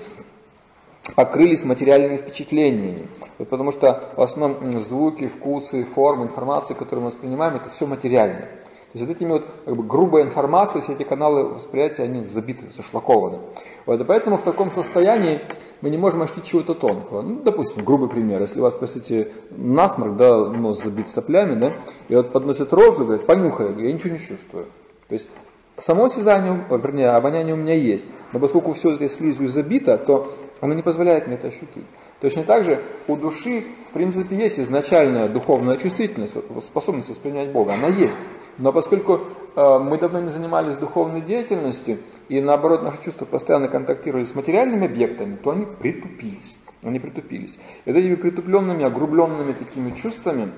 покрылись 1.16 1.65
материальными 1.65 2.16
впечатлениями. 2.16 3.09
Вот 3.39 3.49
потому 3.49 3.73
что 3.73 4.12
в 4.16 4.23
основном 4.23 4.81
звуки, 4.81 5.29
вкусы, 5.29 5.85
формы, 5.85 6.24
информации, 6.24 6.74
которую 6.74 7.05
мы 7.05 7.11
воспринимаем, 7.11 7.57
это 7.57 7.70
все 7.70 7.87
материальное. 7.87 8.49
То 8.93 8.99
есть 8.99 9.09
вот 9.09 9.16
этими 9.16 9.31
вот 9.31 9.47
как 9.65 9.74
бы, 9.74 9.83
грубой 9.85 10.20
информацией 10.20 10.83
все 10.83 10.93
эти 10.93 11.03
каналы 11.03 11.45
восприятия, 11.45 12.03
они 12.03 12.24
забиты, 12.24 12.66
зашлакованы. 12.77 13.39
Вот, 13.87 13.99
и 13.99 14.05
поэтому 14.05 14.37
в 14.37 14.43
таком 14.43 14.70
состоянии 14.70 15.41
мы 15.81 15.89
не 15.89 15.97
можем 15.97 16.20
ощутить 16.20 16.45
чего-то 16.45 16.74
тонкого. 16.74 17.23
Ну, 17.23 17.41
допустим, 17.43 17.85
грубый 17.87 18.11
пример. 18.11 18.43
Если 18.43 18.61
у 18.61 18.62
вас, 18.62 18.74
простите, 18.74 19.33
насморк, 19.51 20.16
да, 20.16 20.51
нос 20.51 20.83
забит 20.83 21.09
соплями, 21.09 21.59
да, 21.59 21.73
и 22.09 22.15
вот 22.15 22.33
подносит 22.33 22.70
розу, 22.74 23.07
говорит, 23.07 23.24
понюхай, 23.24 23.83
я 23.83 23.93
ничего 23.93 24.12
не 24.12 24.19
чувствую. 24.19 24.66
То 25.09 25.15
есть 25.15 25.29
Само 25.77 26.05
осязание, 26.05 26.65
вернее, 26.69 27.11
обоняние 27.11 27.55
у 27.55 27.57
меня 27.57 27.74
есть, 27.74 28.05
но 28.32 28.39
поскольку 28.39 28.74
все 28.74 28.94
этой 28.94 29.09
слизью 29.09 29.49
забито, 29.49 29.97
то 29.97 30.31
оно 30.61 30.74
не 30.74 30.82
позволяет 30.82 31.27
мне 31.27 31.36
это 31.36 31.49
ощутить. 31.49 31.86
Точно 32.20 32.44
так 32.44 32.65
же 32.65 32.81
у 33.09 33.16
души, 33.16 33.65
в 33.90 33.94
принципе, 33.94 34.36
есть 34.36 34.61
изначальная 34.61 35.28
духовная 35.28 35.77
чувствительность, 35.77 36.35
способность 36.61 37.09
воспринять 37.09 37.51
Бога, 37.53 37.74
она 37.74 37.89
есть. 37.89 38.19
Но 38.59 38.73
поскольку 38.73 39.20
э, 39.57 39.78
мы 39.78 39.97
давно 39.99 40.20
не 40.20 40.28
занимались 40.28 40.77
духовной 40.77 41.23
деятельностью, 41.23 41.99
и 42.28 42.40
наоборот 42.40 42.82
наши 42.82 43.03
чувства 43.03 43.24
постоянно 43.24 43.69
контактировали 43.69 44.24
с 44.24 44.35
материальными 44.35 44.86
объектами, 44.86 45.36
то 45.36 45.51
они 45.51 45.66
притупились. 45.66 46.59
Они 46.82 47.01
притупились. 47.01 47.59
И 47.85 47.90
вот 47.90 47.97
этими 47.97 48.16
притупленными, 48.16 48.85
огрубленными 48.85 49.53
такими 49.53 49.90
чувствами, 49.93 50.53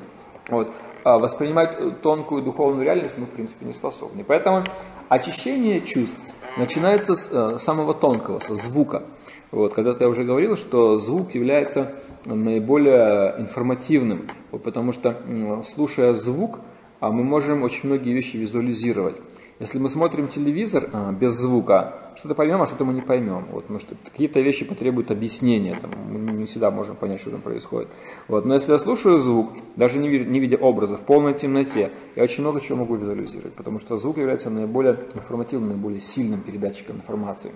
вот, 0.49 0.71
а 1.05 1.19
воспринимать 1.19 2.01
тонкую 2.03 2.43
духовную 2.43 2.85
реальность 2.85 3.17
мы, 3.17 3.27
в 3.27 3.31
принципе, 3.31 3.67
не 3.67 3.73
способны. 3.73 4.25
Поэтому 4.25 4.65
очищение 5.09 5.81
чувств 5.81 6.17
начинается 6.57 7.15
с 7.15 7.29
э, 7.31 7.59
самого 7.59 7.95
тонкого, 7.95 8.39
со 8.39 8.55
звука. 8.55 9.03
Вот, 9.51 9.75
когда-то 9.75 10.05
я 10.05 10.11
уже 10.11 10.25
говорил, 10.25 10.57
что 10.57 10.99
звук 10.99 11.35
является 11.35 11.95
наиболее 12.25 13.37
информативным, 13.39 14.31
потому 14.51 14.93
что, 14.93 15.17
слушая 15.63 16.15
звук, 16.15 16.59
а 16.99 17.13
мы 17.13 17.23
можем 17.23 17.63
очень 17.63 17.89
многие 17.89 18.13
вещи 18.13 18.37
визуализировать. 18.37 19.17
Если 19.65 19.79
мы 19.79 19.89
смотрим 19.89 20.29
телевизор 20.29 20.91
а, 20.93 21.11
без 21.11 21.33
звука, 21.33 21.95
что-то 22.17 22.35
поймем, 22.35 22.61
а 22.61 22.67
что-то 22.67 22.85
мы 22.85 22.93
не 22.93 23.01
поймем. 23.01 23.47
Вот, 23.51 23.63
потому 23.63 23.81
что 23.81 23.95
какие-то 24.05 24.39
вещи 24.41 24.67
потребуют 24.67 25.11
объяснения, 25.11 25.79
там, 25.81 25.91
мы 26.07 26.33
не 26.33 26.45
всегда 26.45 26.71
можем 26.71 26.97
понять, 26.97 27.19
что 27.19 27.31
там 27.31 27.41
происходит. 27.41 27.89
Вот, 28.29 28.45
но 28.45 28.57
если 28.57 28.73
я 28.73 28.79
слушаю 28.79 29.17
звук, 29.17 29.53
даже 29.77 29.99
не, 29.99 30.11
видя, 30.11 30.27
не 30.27 30.39
видя 30.39 30.59
образа, 30.59 30.99
в 30.99 31.07
полной 31.07 31.33
темноте, 31.33 31.93
я 32.15 32.23
очень 32.23 32.43
много 32.43 32.61
чего 32.61 32.81
могу 32.81 32.97
визуализировать, 32.97 33.55
потому 33.55 33.79
что 33.79 33.97
звук 33.97 34.19
является 34.19 34.51
наиболее 34.51 34.99
информативным, 35.15 35.71
наиболее 35.71 36.01
сильным 36.01 36.43
передатчиком 36.43 36.97
информации. 36.97 37.53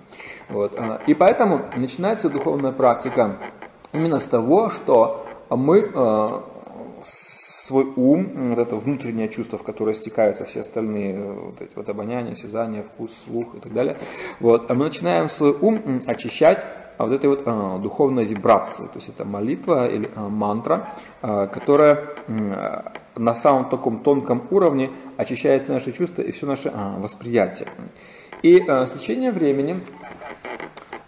Вот, 0.49 0.73
а, 0.79 1.03
и 1.05 1.13
поэтому 1.13 1.65
начинается 1.77 2.31
духовная 2.31 2.71
практика 2.71 3.37
именно 3.93 4.17
с 4.17 4.25
того, 4.25 4.71
что 4.71 5.27
мы 5.51 5.91
а, 5.93 6.43
свой 7.69 7.85
ум, 7.95 8.49
вот 8.49 8.57
это 8.57 8.75
внутреннее 8.75 9.29
чувство, 9.29 9.59
в 9.59 9.63
которое 9.63 9.93
стекаются 9.93 10.43
все 10.45 10.61
остальные 10.61 11.13
э, 11.13 11.33
вот 11.33 11.61
эти 11.61 11.75
вот 11.75 11.87
обоняние, 11.87 12.31
осязание, 12.31 12.81
вкус, 12.81 13.11
слух 13.25 13.55
и 13.55 13.59
так 13.59 13.73
далее. 13.73 13.97
Вот. 14.39 14.71
А 14.71 14.73
мы 14.73 14.85
начинаем 14.85 15.27
свой 15.27 15.51
ум 15.51 16.01
очищать 16.07 16.65
а 16.97 17.05
вот 17.05 17.13
этой 17.13 17.29
вот 17.29 17.43
а, 17.45 17.77
духовной 17.77 18.25
вибрации. 18.25 18.83
То 18.83 18.95
есть 18.95 19.07
это 19.07 19.23
молитва 19.23 19.87
или 19.87 20.11
а, 20.15 20.27
мантра, 20.27 20.91
а, 21.21 21.47
которая 21.47 22.09
а, 22.27 22.91
на 23.15 23.35
самом 23.35 23.69
таком 23.69 24.03
тонком 24.03 24.47
уровне 24.51 24.89
очищает 25.15 25.69
наши 25.69 25.93
чувства 25.93 26.23
и 26.23 26.31
все 26.31 26.45
наше 26.45 26.69
а, 26.73 26.97
восприятие. 26.99 27.69
И 28.41 28.59
а, 28.67 28.85
с 28.85 28.91
течением 28.91 29.33
времени 29.33 29.81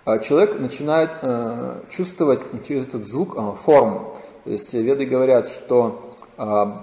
а, 0.05 0.19
человек 0.19 0.57
начинает 0.59 1.11
а, 1.21 1.83
чувствовать 1.89 2.41
через 2.65 2.85
этот 2.85 3.03
звук 3.03 3.35
а, 3.37 3.51
форму. 3.51 4.15
То 4.45 4.51
есть 4.51 4.73
веды 4.73 5.05
говорят, 5.05 5.49
что 5.49 6.10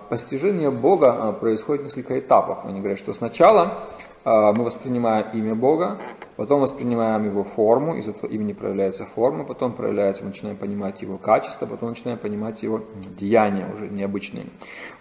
постижение 0.08 0.70
Бога 0.70 1.32
происходит 1.32 1.84
несколько 1.84 2.18
этапов. 2.18 2.64
Они 2.64 2.80
говорят, 2.80 2.98
что 2.98 3.12
сначала 3.12 3.82
мы 4.24 4.64
воспринимаем 4.64 5.26
имя 5.32 5.54
Бога, 5.54 5.98
потом 6.36 6.60
воспринимаем 6.60 7.24
его 7.24 7.44
форму, 7.44 7.96
из 7.96 8.08
этого 8.08 8.30
имени 8.30 8.52
проявляется 8.52 9.06
форма, 9.06 9.44
потом 9.44 9.72
проявляется, 9.72 10.22
мы 10.22 10.30
начинаем 10.30 10.56
понимать 10.56 11.00
его 11.00 11.16
качество, 11.16 11.66
потом 11.66 11.90
начинаем 11.90 12.18
понимать 12.18 12.62
его 12.62 12.82
деяния 13.16 13.66
уже 13.72 13.88
необычные. 13.88 14.46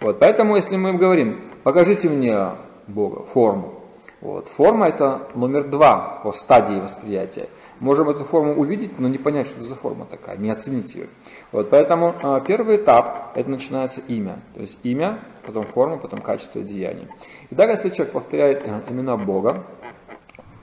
Вот, 0.00 0.18
поэтому, 0.18 0.56
если 0.56 0.76
мы 0.76 0.94
говорим, 0.94 1.40
покажите 1.62 2.08
мне 2.08 2.52
Бога, 2.86 3.24
форму, 3.24 3.74
вот, 4.20 4.48
форма 4.48 4.88
это 4.88 5.28
номер 5.34 5.68
два 5.68 6.20
по 6.24 6.32
стадии 6.32 6.80
восприятия 6.80 7.48
можем 7.80 8.08
эту 8.10 8.24
форму 8.24 8.54
увидеть, 8.54 8.98
но 8.98 9.08
не 9.08 9.18
понять, 9.18 9.46
что 9.46 9.60
это 9.60 9.68
за 9.68 9.74
форма 9.74 10.04
такая, 10.04 10.36
не 10.36 10.50
оценить 10.50 10.94
ее. 10.94 11.08
Вот, 11.52 11.70
поэтому 11.70 12.14
э, 12.22 12.40
первый 12.46 12.76
этап, 12.76 13.32
это 13.34 13.50
начинается 13.50 14.00
имя. 14.08 14.40
То 14.54 14.60
есть 14.60 14.78
имя, 14.82 15.20
потом 15.46 15.64
форма, 15.64 15.98
потом 15.98 16.20
качество 16.20 16.62
деяний. 16.62 17.08
И 17.50 17.54
так, 17.54 17.68
если 17.70 17.90
человек 17.90 18.12
повторяет 18.12 18.62
э, 18.64 18.82
имена 18.90 19.16
Бога 19.16 19.64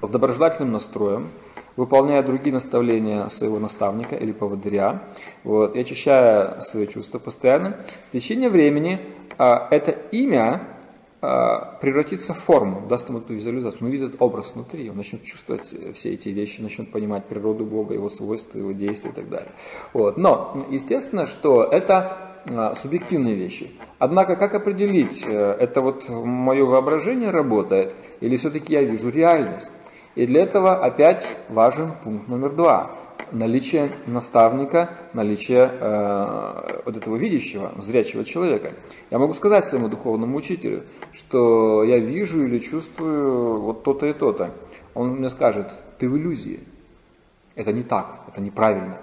с 0.02 0.10
доброжелательным 0.10 0.74
настроем, 0.74 1.30
выполняя 1.76 2.24
другие 2.24 2.54
наставления 2.54 3.28
своего 3.30 3.60
наставника 3.60 4.16
или 4.16 4.32
поводыря, 4.32 5.04
вот, 5.44 5.76
и 5.76 5.80
очищая 5.80 6.60
свои 6.62 6.88
чувства 6.88 7.20
постоянно, 7.20 7.80
в 8.08 8.12
течение 8.12 8.50
времени 8.50 9.02
э, 9.38 9.44
это 9.72 9.92
имя 10.12 10.75
превратится 11.82 12.34
в 12.34 12.40
форму, 12.40 12.88
даст 12.88 13.10
ему 13.10 13.20
эту 13.20 13.34
визуализацию, 13.34 13.82
он 13.82 13.88
увидит 13.88 14.16
образ 14.20 14.56
внутри, 14.56 14.90
он 14.90 14.98
начнет 14.98 15.24
чувствовать 15.24 15.74
все 15.94 16.14
эти 16.14 16.30
вещи, 16.30 16.62
начнет 16.62 16.92
понимать 16.92 17.26
природу 17.26 17.66
Бога, 17.66 17.94
его 17.94 18.10
свойства, 18.10 18.58
его 18.58 18.72
действия 18.72 19.12
и 19.12 19.14
так 19.14 19.30
далее. 19.30 19.52
Вот. 19.94 20.18
Но, 20.18 20.66
естественно, 20.70 21.26
что 21.26 21.64
это 21.64 22.36
а, 22.48 22.76
субъективные 22.76 23.36
вещи. 23.36 23.72
Однако, 23.98 24.36
как 24.36 24.54
определить, 24.54 25.24
э, 25.26 25.32
это 25.60 25.82
вот 25.82 26.08
мое 26.10 26.64
воображение 26.64 27.32
работает, 27.32 27.96
или 28.20 28.38
все-таки 28.38 28.74
я 28.74 28.84
вижу 28.84 29.10
реальность? 29.10 29.72
И 30.14 30.28
для 30.28 30.44
этого 30.44 30.76
опять 30.76 31.26
важен 31.50 31.94
пункт 32.04 32.28
номер 32.28 32.52
два 32.52 32.92
наличие 33.32 33.92
наставника, 34.08 34.90
наличие 35.14 35.70
э, 35.72 36.82
вот 36.86 36.98
этого 36.98 37.16
видящего, 37.16 37.74
зрячего 37.78 38.24
человека. 38.24 38.74
Я 39.10 39.20
могу 39.20 39.34
сказать 39.34 39.66
своему 39.66 39.90
духовному 39.90 40.38
учителю, 40.38 40.84
что 41.14 41.84
я 41.84 42.00
вижу 42.00 42.44
или 42.44 42.60
чувствую 42.60 43.62
вот 43.62 43.84
то-то 43.84 44.06
и 44.06 44.14
то-то. 44.14 44.54
Он 44.94 45.16
мне 45.16 45.30
скажет, 45.30 45.72
ты 45.98 46.10
в 46.10 46.18
иллюзии. 46.18 46.62
Это 47.56 47.72
не 47.72 47.84
так, 47.84 48.22
это 48.28 48.42
неправильно. 48.42 49.00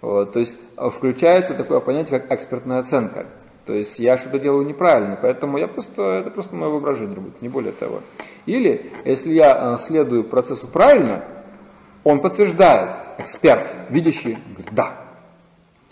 Вот, 0.00 0.32
то 0.32 0.38
есть 0.38 0.56
э, 0.76 0.90
включается 0.90 1.54
такое 1.54 1.80
понятие, 1.80 2.20
как 2.20 2.32
экспертная 2.32 2.78
оценка. 2.78 3.26
То 3.66 3.72
есть 3.72 3.98
я 3.98 4.16
что-то 4.16 4.38
делаю 4.38 4.64
неправильно, 4.64 5.18
поэтому 5.20 5.58
я 5.58 5.66
просто, 5.66 6.02
это 6.02 6.30
просто 6.30 6.54
мое 6.54 6.70
воображение 6.70 7.16
работает, 7.16 7.42
не 7.42 7.48
более 7.48 7.72
того. 7.72 8.00
Или, 8.46 8.92
если 9.04 9.32
я 9.32 9.74
э, 9.74 9.76
следую 9.76 10.22
процессу 10.22 10.68
правильно, 10.68 11.24
он 12.06 12.20
подтверждает, 12.20 12.92
эксперт, 13.18 13.74
видящий, 13.90 14.38
говорит, 14.54 14.72
да. 14.72 14.92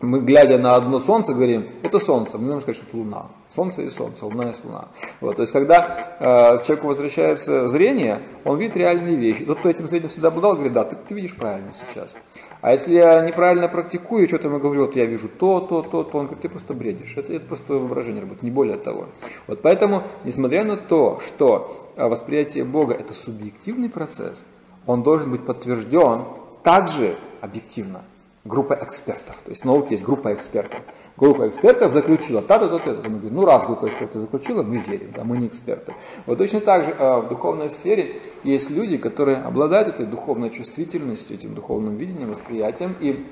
Мы, 0.00 0.20
глядя 0.20 0.58
на 0.58 0.76
одно 0.76 1.00
солнце, 1.00 1.34
говорим, 1.34 1.68
это 1.82 1.98
солнце, 1.98 2.38
мы 2.38 2.44
можем 2.44 2.60
сказать, 2.60 2.76
что 2.76 2.86
это 2.86 2.96
луна. 2.98 3.26
Солнце 3.50 3.82
и 3.82 3.90
солнце, 3.90 4.24
луна 4.24 4.50
и 4.50 4.54
луна. 4.62 4.88
Вот, 5.20 5.34
то 5.34 5.42
есть, 5.42 5.52
когда 5.52 6.16
э, 6.20 6.58
к 6.58 6.62
человеку 6.62 6.86
возвращается 6.86 7.66
зрение, 7.66 8.22
он 8.44 8.58
видит 8.58 8.76
реальные 8.76 9.16
вещи. 9.16 9.44
Тот, 9.44 9.58
кто 9.58 9.68
этим 9.68 9.88
зрением 9.88 10.08
всегда 10.08 10.28
обладал, 10.28 10.54
говорит, 10.54 10.72
да, 10.72 10.84
ты, 10.84 10.94
ты 10.94 11.14
видишь 11.14 11.34
правильно 11.34 11.72
сейчас. 11.72 12.14
А 12.60 12.70
если 12.70 12.94
я 12.94 13.20
неправильно 13.22 13.66
практикую, 13.66 14.28
что-то 14.28 14.46
ему 14.46 14.60
говорю, 14.60 14.86
вот 14.86 14.94
я 14.94 15.06
вижу 15.06 15.28
то, 15.28 15.58
то, 15.62 15.82
то, 15.82 16.04
то, 16.04 16.18
он 16.18 16.26
говорит, 16.26 16.42
ты 16.42 16.48
просто 16.48 16.74
бредишь. 16.74 17.16
Это, 17.16 17.32
это 17.32 17.46
просто 17.46 17.74
воображение 17.74 18.20
работает, 18.20 18.44
не 18.44 18.52
более 18.52 18.76
того. 18.76 19.06
Вот 19.48 19.62
поэтому, 19.62 20.04
несмотря 20.22 20.62
на 20.62 20.76
то, 20.76 21.20
что 21.26 21.90
э, 21.96 22.06
восприятие 22.06 22.62
Бога 22.62 22.94
это 22.94 23.14
субъективный 23.14 23.90
процесс, 23.90 24.44
он 24.86 25.02
должен 25.02 25.30
быть 25.30 25.44
подтвержден 25.44 26.24
также 26.62 27.16
объективно 27.40 28.02
группой 28.44 28.76
экспертов. 28.82 29.36
То 29.44 29.50
есть 29.50 29.62
в 29.62 29.64
науке 29.64 29.88
есть 29.92 30.04
группа 30.04 30.34
экспертов. 30.34 30.80
Группа 31.16 31.48
экспертов 31.48 31.92
заключила 31.92 32.42
та-то, 32.42 32.68
то-то, 32.68 32.96
то 32.96 33.08
Мы 33.08 33.18
говорим, 33.18 33.36
ну 33.36 33.44
раз 33.46 33.64
группа 33.64 33.86
экспертов 33.86 34.22
заключила, 34.22 34.62
мы 34.62 34.78
верим, 34.78 35.12
да, 35.14 35.24
мы 35.24 35.38
не 35.38 35.46
эксперты. 35.46 35.94
Вот 36.26 36.38
точно 36.38 36.60
так 36.60 36.84
же 36.84 36.90
э, 36.90 37.20
в 37.20 37.28
духовной 37.28 37.70
сфере 37.70 38.20
есть 38.42 38.70
люди, 38.70 38.98
которые 38.98 39.38
обладают 39.38 39.88
этой 39.88 40.06
духовной 40.06 40.50
чувствительностью, 40.50 41.36
этим 41.36 41.54
духовным 41.54 41.96
видением, 41.96 42.30
восприятием. 42.30 42.96
И 43.00 43.24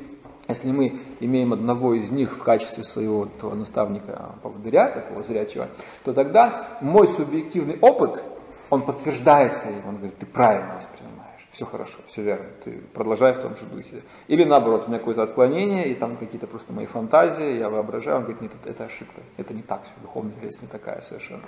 если 0.49 0.71
мы 0.71 1.01
имеем 1.21 1.53
одного 1.53 1.95
из 1.95 2.11
них 2.11 2.33
в 2.33 2.43
качестве 2.43 2.85
своего 2.85 3.27
этого 3.27 3.55
наставника, 3.55 4.37
поводыря, 4.43 4.89
такого 4.89 5.23
зрячего, 5.23 5.69
то 6.05 6.13
тогда 6.13 6.79
мой 6.81 7.07
субъективный 7.09 7.79
опыт, 7.81 8.23
он 8.71 8.83
подтверждается 8.83 9.69
им, 9.69 9.89
он 9.89 9.97
говорит, 9.97 10.17
ты 10.19 10.27
правильно 10.27 10.77
воспринимаешь 10.77 11.12
все 11.53 11.67
хорошо, 11.67 11.99
все 12.07 12.23
верно, 12.23 12.47
ты 12.65 12.81
продолжай 12.95 13.35
в 13.35 13.41
том 13.41 13.55
же 13.57 13.67
духе. 13.67 14.03
Или 14.27 14.45
наоборот, 14.45 14.85
у 14.87 14.89
меня 14.89 14.99
какое-то 14.99 15.23
отклонение, 15.23 15.89
и 15.91 15.95
там 15.95 16.17
какие-то 16.17 16.47
просто 16.47 16.73
мои 16.73 16.87
фантазии, 16.87 17.59
я 17.59 17.69
воображаю, 17.69 18.19
он 18.19 18.23
говорит, 18.25 18.41
нет, 18.41 18.53
это 18.65 18.85
ошибка, 18.85 19.21
это 19.37 19.53
не 19.53 19.61
так, 19.61 19.83
все, 19.85 19.93
духовная 20.01 20.35
реальность 20.37 20.63
не 20.63 20.69
такая 20.69 21.03
совершенно. 21.03 21.43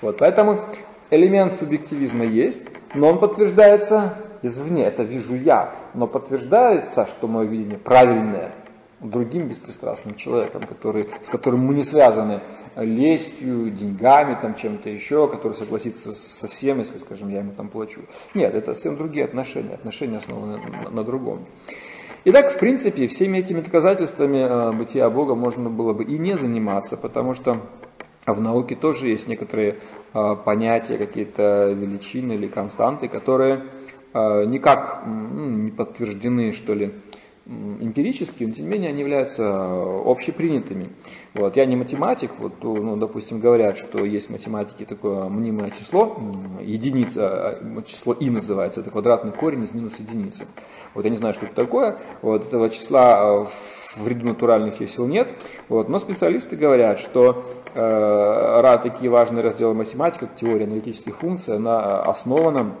Вот, 0.00 0.16
поэтому 0.16 0.64
элемент 1.10 1.52
субъективизма 1.54 2.24
есть, 2.24 2.62
но 2.94 3.08
он 3.08 3.20
подтверждается 3.20 4.14
извне, 4.42 4.84
это 4.86 5.02
вижу 5.02 5.34
я, 5.34 5.74
но 5.92 6.06
подтверждается, 6.06 7.06
что 7.06 7.28
мое 7.28 7.46
видение 7.46 7.78
правильное, 7.78 8.54
другим 9.00 9.48
беспристрастным 9.48 10.14
человеком, 10.14 10.66
который, 10.66 11.08
с 11.22 11.28
которым 11.28 11.60
мы 11.60 11.74
не 11.74 11.82
связаны 11.82 12.40
лестью, 12.76 13.70
деньгами, 13.70 14.36
там, 14.40 14.54
чем-то 14.54 14.90
еще, 14.90 15.28
который 15.28 15.54
согласится 15.54 16.12
со 16.12 16.48
всем, 16.48 16.78
если, 16.78 16.98
скажем, 16.98 17.28
я 17.30 17.38
ему 17.38 17.52
там 17.52 17.68
плачу. 17.68 18.02
Нет, 18.34 18.54
это 18.54 18.74
совсем 18.74 18.96
другие 18.96 19.24
отношения, 19.24 19.74
отношения 19.74 20.18
основаны 20.18 20.58
на, 20.58 20.90
на 20.90 21.04
другом. 21.04 21.46
Итак, 22.24 22.52
в 22.52 22.58
принципе, 22.58 23.06
всеми 23.06 23.38
этими 23.38 23.62
доказательствами 23.62 24.38
э, 24.38 24.72
бытия 24.72 25.08
Бога 25.08 25.34
можно 25.34 25.70
было 25.70 25.94
бы 25.94 26.04
и 26.04 26.18
не 26.18 26.36
заниматься, 26.36 26.98
потому 26.98 27.32
что 27.32 27.62
в 28.26 28.38
науке 28.38 28.76
тоже 28.76 29.08
есть 29.08 29.26
некоторые 29.26 29.78
э, 30.12 30.36
понятия, 30.44 30.98
какие-то 30.98 31.72
величины 31.72 32.34
или 32.34 32.46
константы, 32.46 33.08
которые 33.08 33.64
э, 34.12 34.44
никак 34.44 35.02
ну, 35.06 35.48
не 35.48 35.70
подтверждены, 35.70 36.52
что 36.52 36.74
ли, 36.74 36.92
эмпирические, 37.50 38.48
но 38.48 38.54
тем 38.54 38.64
не 38.66 38.70
менее 38.70 38.90
они 38.90 39.00
являются 39.00 39.42
э, 39.42 40.02
общепринятыми. 40.06 40.90
Вот. 41.34 41.56
Я 41.56 41.66
не 41.66 41.74
математик, 41.74 42.30
вот, 42.38 42.62
ну, 42.62 42.96
допустим, 42.96 43.40
говорят, 43.40 43.76
что 43.76 44.04
есть 44.04 44.28
в 44.28 44.30
математике 44.30 44.84
такое 44.84 45.28
мнимое 45.28 45.70
число, 45.70 46.16
единица, 46.60 47.20
а, 47.22 47.82
число 47.82 48.12
и 48.12 48.30
называется, 48.30 48.80
это 48.80 48.90
квадратный 48.90 49.32
корень 49.32 49.64
из 49.64 49.74
минус 49.74 49.98
единицы. 49.98 50.46
Вот 50.94 51.04
я 51.04 51.10
не 51.10 51.16
знаю, 51.16 51.34
что 51.34 51.46
это 51.46 51.54
такое, 51.54 51.98
вот 52.22 52.46
этого 52.46 52.70
числа 52.70 53.44
э, 53.44 54.00
в 54.00 54.06
ряду 54.06 54.26
натуральных 54.26 54.78
чисел 54.78 55.06
нет, 55.06 55.32
вот, 55.68 55.88
но 55.88 55.98
специалисты 55.98 56.56
говорят, 56.56 57.00
что 57.00 57.44
э, 57.74 58.78
такие 58.82 59.10
важные 59.10 59.42
разделы 59.42 59.74
математики, 59.74 60.20
как 60.20 60.36
теория 60.36 60.66
аналитических 60.66 61.16
функций, 61.16 61.56
она 61.56 62.02
основана 62.02 62.76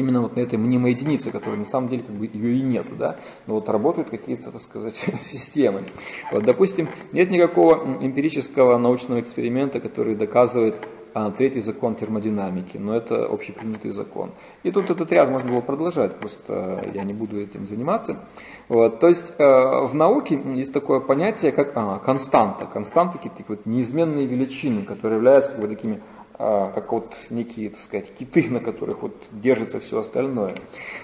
именно 0.00 0.20
вот 0.22 0.36
на 0.36 0.40
этой 0.40 0.58
мнимой 0.58 0.92
единице, 0.92 1.30
которая 1.30 1.58
на 1.58 1.64
самом 1.64 1.88
деле 1.88 2.02
как 2.02 2.16
бы 2.16 2.26
ее 2.26 2.56
и 2.56 2.62
нету, 2.62 2.96
да, 2.96 3.18
но 3.46 3.54
вот 3.54 3.68
работают 3.68 4.10
какие-то, 4.10 4.50
так 4.50 4.60
сказать, 4.60 4.94
системы. 5.22 5.84
Вот, 6.32 6.44
допустим, 6.44 6.88
нет 7.12 7.30
никакого 7.30 7.98
эмпирического 8.00 8.78
научного 8.78 9.20
эксперимента, 9.20 9.80
который 9.80 10.16
доказывает 10.16 10.80
а, 11.12 11.30
третий 11.32 11.60
закон 11.60 11.96
термодинамики, 11.96 12.76
но 12.76 12.94
это 12.94 13.26
общепринятый 13.26 13.90
закон. 13.90 14.32
И 14.62 14.70
тут 14.70 14.90
этот 14.90 15.10
ряд 15.10 15.28
можно 15.28 15.50
было 15.50 15.60
продолжать, 15.60 16.16
просто 16.16 16.84
я 16.94 17.02
не 17.02 17.12
буду 17.12 17.40
этим 17.40 17.66
заниматься. 17.66 18.28
Вот, 18.68 19.00
то 19.00 19.08
есть 19.08 19.32
э, 19.38 19.44
в 19.44 19.94
науке 19.94 20.40
есть 20.54 20.72
такое 20.72 21.00
понятие, 21.00 21.50
как 21.50 21.72
а, 21.74 21.98
константа. 21.98 22.66
Константы, 22.66 23.18
такие 23.18 23.44
вот 23.48 23.66
неизменные 23.66 24.26
величины, 24.26 24.82
которые 24.82 25.16
являются 25.16 25.50
как 25.50 25.60
бы 25.60 25.68
такими 25.68 26.00
как 26.40 26.92
вот 26.92 27.16
некие, 27.28 27.68
так 27.68 27.80
сказать, 27.80 28.14
киты, 28.14 28.48
на 28.48 28.60
которых 28.60 29.02
вот 29.02 29.14
держится 29.30 29.78
все 29.78 30.00
остальное. 30.00 30.54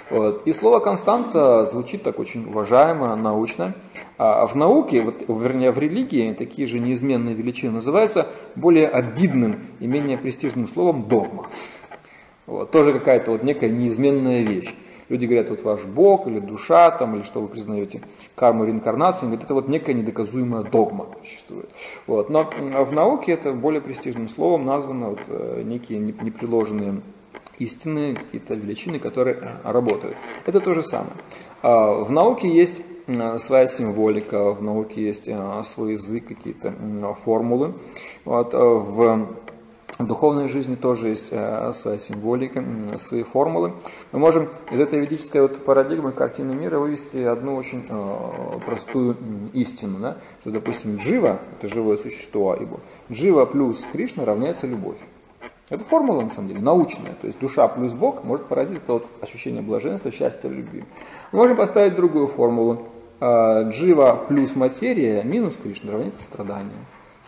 Вот. 0.08 0.46
И 0.46 0.52
слово 0.52 0.80
константа 0.80 1.66
звучит 1.66 2.02
так 2.02 2.18
очень 2.18 2.48
уважаемо, 2.48 3.14
научно. 3.16 3.74
А 4.16 4.46
в 4.46 4.54
науке, 4.56 5.02
вот, 5.02 5.24
вернее 5.28 5.72
в 5.72 5.78
религии, 5.78 6.32
такие 6.32 6.66
же 6.66 6.78
неизменные 6.78 7.34
величины 7.34 7.72
называются 7.72 8.28
более 8.54 8.88
обидным 8.88 9.66
и 9.78 9.86
менее 9.86 10.16
престижным 10.16 10.66
словом 10.66 11.06
догма. 11.06 11.50
Вот. 12.46 12.70
Тоже 12.70 12.94
какая-то 12.94 13.32
вот 13.32 13.42
некая 13.42 13.68
неизменная 13.68 14.42
вещь. 14.42 14.74
Люди 15.08 15.26
говорят, 15.26 15.50
вот 15.50 15.62
ваш 15.62 15.84
Бог 15.84 16.26
или 16.26 16.40
душа, 16.40 16.90
там, 16.90 17.16
или 17.16 17.22
что 17.22 17.40
вы 17.40 17.48
признаете, 17.48 18.00
карму, 18.34 18.64
реинкарнацию, 18.64 19.28
говорят, 19.28 19.44
это 19.44 19.54
вот 19.54 19.68
некая 19.68 19.94
недоказуемая 19.94 20.64
догма 20.64 21.06
существует. 21.22 21.70
Вот. 22.06 22.28
Но 22.28 22.50
в 22.84 22.92
науке 22.92 23.32
это 23.32 23.52
более 23.52 23.80
престижным 23.80 24.28
словом 24.28 24.64
названо 24.64 25.10
вот, 25.10 25.20
э, 25.28 25.62
некие 25.64 25.98
неприложенные 25.98 27.02
истины, 27.58 28.16
какие-то 28.16 28.54
величины, 28.54 28.98
которые 28.98 29.38
работают. 29.62 30.16
Это 30.44 30.60
то 30.60 30.74
же 30.74 30.82
самое. 30.82 31.12
А, 31.62 32.04
в 32.04 32.10
науке 32.10 32.48
есть 32.48 32.80
своя 33.38 33.68
символика, 33.68 34.52
в 34.52 34.62
науке 34.62 35.04
есть 35.04 35.28
свой 35.64 35.92
язык, 35.92 36.26
какие-то 36.26 36.74
формулы. 37.24 37.74
Вот, 38.24 38.52
в 38.52 39.28
в 39.98 40.06
духовной 40.06 40.48
жизни 40.48 40.74
тоже 40.74 41.08
есть 41.08 41.28
э, 41.30 41.72
своя 41.74 41.98
символика, 41.98 42.62
свои 42.96 43.22
формулы. 43.22 43.72
Мы 44.12 44.18
можем 44.18 44.50
из 44.70 44.80
этой 44.80 45.00
ведической 45.00 45.40
вот 45.40 45.64
парадигмы 45.64 46.12
картины 46.12 46.54
мира 46.54 46.78
вывести 46.78 47.18
одну 47.18 47.56
очень 47.56 47.86
э, 47.88 48.58
простую 48.64 49.16
истину, 49.54 49.98
да? 50.00 50.18
что, 50.40 50.50
допустим, 50.50 50.96
джива, 50.96 51.40
это 51.58 51.72
живое 51.72 51.96
существо, 51.96 52.54
ибо 52.54 52.80
джива 53.10 53.46
плюс 53.46 53.86
Кришна 53.90 54.24
равняется 54.24 54.66
любовь. 54.66 55.00
Это 55.68 55.82
формула, 55.82 56.22
на 56.22 56.30
самом 56.30 56.48
деле, 56.48 56.60
научная. 56.60 57.14
То 57.20 57.26
есть 57.26 57.40
душа 57.40 57.66
плюс 57.66 57.92
Бог 57.92 58.22
может 58.22 58.46
породить 58.46 58.82
это 58.82 58.94
вот 58.94 59.06
ощущение 59.20 59.62
блаженства, 59.62 60.12
счастья, 60.12 60.48
любви. 60.48 60.84
Мы 61.32 61.38
можем 61.38 61.56
поставить 61.56 61.96
другую 61.96 62.28
формулу. 62.28 62.88
Э, 63.18 63.68
джива 63.70 64.26
плюс 64.28 64.54
материя 64.54 65.22
минус 65.22 65.56
Кришна 65.56 65.92
равняется 65.92 66.22
страданию. 66.22 66.76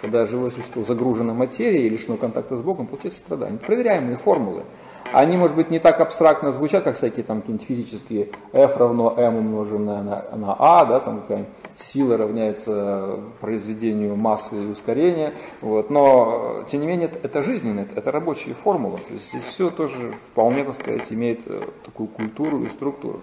Когда 0.01 0.27
живое 0.27 0.51
существо 0.51 0.85
загружено 0.85 1.35
материей 1.35 1.87
и 1.87 1.89
лишено 1.89 2.17
контакта 2.17 2.57
с 2.57 2.63
Богом, 2.63 2.87
получается 2.87 3.21
страдание. 3.21 3.57
Это 3.57 3.67
проверяемые 3.67 4.17
формулы. 4.17 4.65
Они, 5.13 5.37
может 5.39 5.57
быть, 5.57 5.71
не 5.71 5.79
так 5.79 6.01
абстрактно 6.01 6.53
звучат, 6.53 6.85
как 6.85 6.97
всякие 6.97 7.25
там 7.25 7.41
какие-нибудь 7.41 7.67
физические 7.67 8.29
F 8.53 8.77
равно 8.77 9.15
M 9.17 9.37
умноженное 9.37 10.03
на, 10.03 10.37
на 10.37 10.57
A, 10.59 10.85
да, 10.85 11.01
там 11.01 11.23
какая-нибудь 11.23 11.53
сила 11.77 12.19
равняется 12.19 13.19
произведению 13.41 14.17
массы 14.17 14.63
и 14.63 14.67
ускорения. 14.67 15.35
Вот. 15.63 15.89
Но, 15.89 16.65
тем 16.69 16.83
не 16.83 16.87
менее, 16.87 17.09
это, 17.09 17.21
это 17.23 17.43
жизненно, 17.43 17.81
это, 17.81 17.95
это 17.97 18.11
рабочие 18.11 18.55
формулы. 18.55 18.99
То 19.09 19.15
есть 19.15 19.31
здесь 19.31 19.45
все 19.45 19.71
тоже 19.71 20.15
вполне, 20.31 20.63
так 20.65 20.75
сказать, 20.75 21.11
имеет 21.11 21.41
э, 21.47 21.61
такую 21.85 22.09
культуру 22.09 22.65
и 22.65 22.69
структуру. 22.69 23.23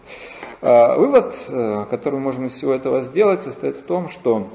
А, 0.61 0.97
вывод, 0.97 1.35
э, 1.47 1.85
который 1.89 2.15
мы 2.15 2.21
можем 2.21 2.47
из 2.47 2.53
всего 2.53 2.73
этого 2.73 3.03
сделать, 3.03 3.43
состоит 3.43 3.75
в 3.75 3.83
том, 3.83 4.09
что 4.09 4.47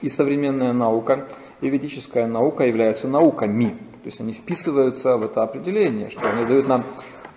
и 0.00 0.08
современная 0.08 0.72
наука, 0.72 1.26
и 1.60 1.68
ведическая 1.68 2.26
наука 2.26 2.64
являются 2.64 3.08
науками. 3.08 3.70
То 4.02 4.06
есть 4.06 4.20
они 4.20 4.32
вписываются 4.32 5.16
в 5.16 5.22
это 5.22 5.42
определение, 5.42 6.08
что 6.08 6.28
они 6.30 6.46
дают 6.46 6.68
нам 6.68 6.84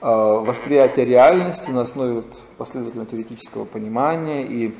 э, 0.02 0.06
восприятие 0.06 1.06
реальности 1.06 1.70
на 1.72 1.82
основе 1.82 2.24
последовательного 2.58 3.10
теоретического 3.10 3.66
понимания 3.66 4.46
и 4.46 4.74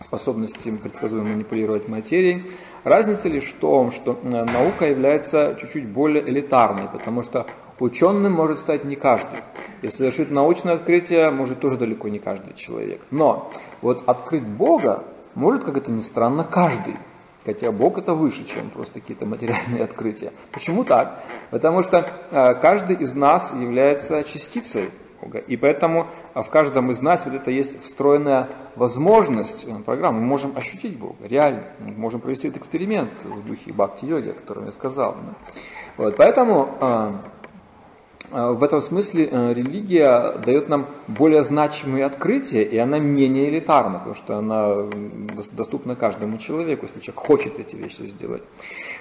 способности 0.00 0.70
предсказуемо 0.70 1.30
манипулировать 1.30 1.88
материей. 1.88 2.46
Разница 2.84 3.28
лишь 3.28 3.46
в 3.46 3.58
том, 3.58 3.90
что 3.90 4.18
э, 4.22 4.28
наука 4.28 4.86
является 4.86 5.56
чуть-чуть 5.60 5.88
более 5.88 6.28
элитарной, 6.28 6.88
потому 6.88 7.22
что 7.22 7.46
ученым 7.80 8.32
может 8.32 8.60
стать 8.60 8.84
не 8.84 8.94
каждый. 8.94 9.40
Если 9.82 9.98
совершить 9.98 10.30
научное 10.30 10.74
открытие, 10.74 11.30
может 11.30 11.60
тоже 11.60 11.76
далеко 11.76 12.08
не 12.08 12.20
каждый 12.20 12.54
человек. 12.54 13.00
Но 13.10 13.50
вот 13.82 14.04
открыть 14.06 14.44
Бога 14.44 15.04
может, 15.34 15.64
как 15.64 15.76
это 15.76 15.90
ни 15.90 16.00
странно, 16.00 16.44
каждый. 16.44 16.94
Хотя 17.44 17.70
Бог 17.72 17.98
это 17.98 18.14
выше, 18.14 18.44
чем 18.46 18.70
просто 18.70 19.00
какие-то 19.00 19.26
материальные 19.26 19.84
открытия. 19.84 20.32
Почему 20.52 20.84
так? 20.84 21.22
Потому 21.50 21.82
что 21.82 21.98
э, 21.98 22.54
каждый 22.54 22.96
из 22.96 23.14
нас 23.14 23.52
является 23.52 24.24
частицей 24.24 24.90
Бога. 25.24 25.38
И 25.38 25.56
поэтому 25.56 26.08
э, 26.34 26.42
в 26.42 26.48
каждом 26.50 26.90
из 26.90 27.00
нас 27.00 27.24
вот 27.24 27.34
это 27.34 27.50
есть 27.50 27.82
встроенная 27.82 28.48
возможность 28.76 29.66
э, 29.66 29.82
программы. 29.84 30.20
Мы 30.20 30.26
можем 30.26 30.56
ощутить 30.56 30.98
Бога, 30.98 31.16
реально. 31.26 31.64
Мы 31.80 31.92
можем 31.92 32.20
провести 32.20 32.48
этот 32.48 32.62
эксперимент 32.62 33.10
в 33.24 33.46
духе 33.46 33.72
бхакти-йоги, 33.72 34.30
о 34.30 34.34
котором 34.34 34.66
я 34.66 34.72
сказал. 34.72 35.16
Вот, 35.96 36.16
поэтому 36.16 37.20
в 38.30 38.62
этом 38.62 38.80
смысле 38.80 39.28
э, 39.30 39.52
религия 39.52 40.38
дает 40.38 40.68
нам 40.68 40.88
более 41.06 41.44
значимые 41.44 42.04
открытия, 42.04 42.62
и 42.62 42.76
она 42.78 42.98
менее 42.98 43.50
элитарна, 43.50 43.98
потому 43.98 44.14
что 44.14 44.38
она 44.38 44.88
доступна 45.52 45.94
каждому 45.94 46.38
человеку, 46.38 46.86
если 46.86 47.00
человек 47.00 47.20
хочет 47.20 47.60
эти 47.60 47.76
вещи 47.76 48.02
сделать. 48.02 48.42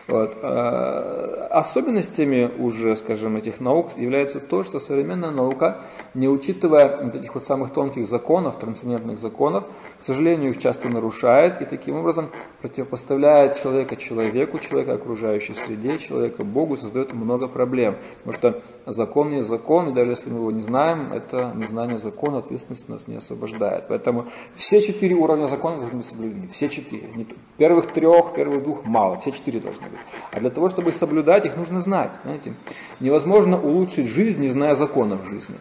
Вот. 0.07 0.37
А, 0.41 1.47
особенностями 1.51 2.51
уже, 2.59 2.95
скажем, 2.95 3.37
этих 3.37 3.61
наук 3.61 3.97
является 3.97 4.39
то, 4.39 4.63
что 4.63 4.77
современная 4.79 5.31
наука, 5.31 5.81
не 6.13 6.27
учитывая 6.27 7.03
вот 7.03 7.15
этих 7.15 7.33
вот 7.33 7.43
самых 7.43 7.71
тонких 7.71 8.07
законов, 8.07 8.59
трансцендентных 8.59 9.17
законов, 9.17 9.63
к 10.03 10.05
сожалению, 10.05 10.49
их 10.49 10.57
часто 10.57 10.89
нарушает 10.89 11.61
и 11.61 11.65
таким 11.65 11.95
образом 11.95 12.29
противопоставляет 12.61 13.55
человека 13.55 13.95
человеку, 13.95 14.59
человека 14.59 14.95
окружающей 14.95 15.53
среде, 15.53 15.97
человека 15.97 16.43
Богу, 16.43 16.75
создает 16.75 17.13
много 17.13 17.47
проблем. 17.47 17.95
Потому 18.25 18.33
что 18.33 18.61
закон 18.85 19.31
есть 19.31 19.47
закон, 19.47 19.91
и 19.91 19.93
даже 19.93 20.11
если 20.11 20.29
мы 20.29 20.39
его 20.39 20.51
не 20.51 20.61
знаем, 20.61 21.13
это 21.13 21.53
незнание 21.55 21.97
закона, 21.97 22.39
ответственность 22.39 22.89
нас 22.89 23.07
не 23.07 23.15
освобождает. 23.15 23.85
Поэтому 23.87 24.25
все 24.55 24.81
четыре 24.81 25.15
уровня 25.15 25.45
закона 25.45 25.77
должны 25.77 25.99
быть 25.99 26.05
соблюдены. 26.05 26.49
Все 26.49 26.67
четыре. 26.67 27.07
Первых 27.55 27.93
трех, 27.93 28.33
первых 28.33 28.61
двух 28.63 28.83
мало, 28.83 29.21
все 29.21 29.31
четыре 29.31 29.61
должны 29.61 29.87
быть. 29.87 30.01
А 30.31 30.39
для 30.41 30.49
того, 30.49 30.67
чтобы 30.67 30.91
соблюдать, 30.91 31.45
их 31.45 31.55
нужно 31.55 31.79
знать. 31.79 32.11
Знаете? 32.23 32.55
Невозможно 32.99 33.57
улучшить 33.57 34.07
жизнь, 34.07 34.41
не 34.41 34.49
зная 34.49 34.75
законов 34.75 35.25
жизни. 35.29 35.55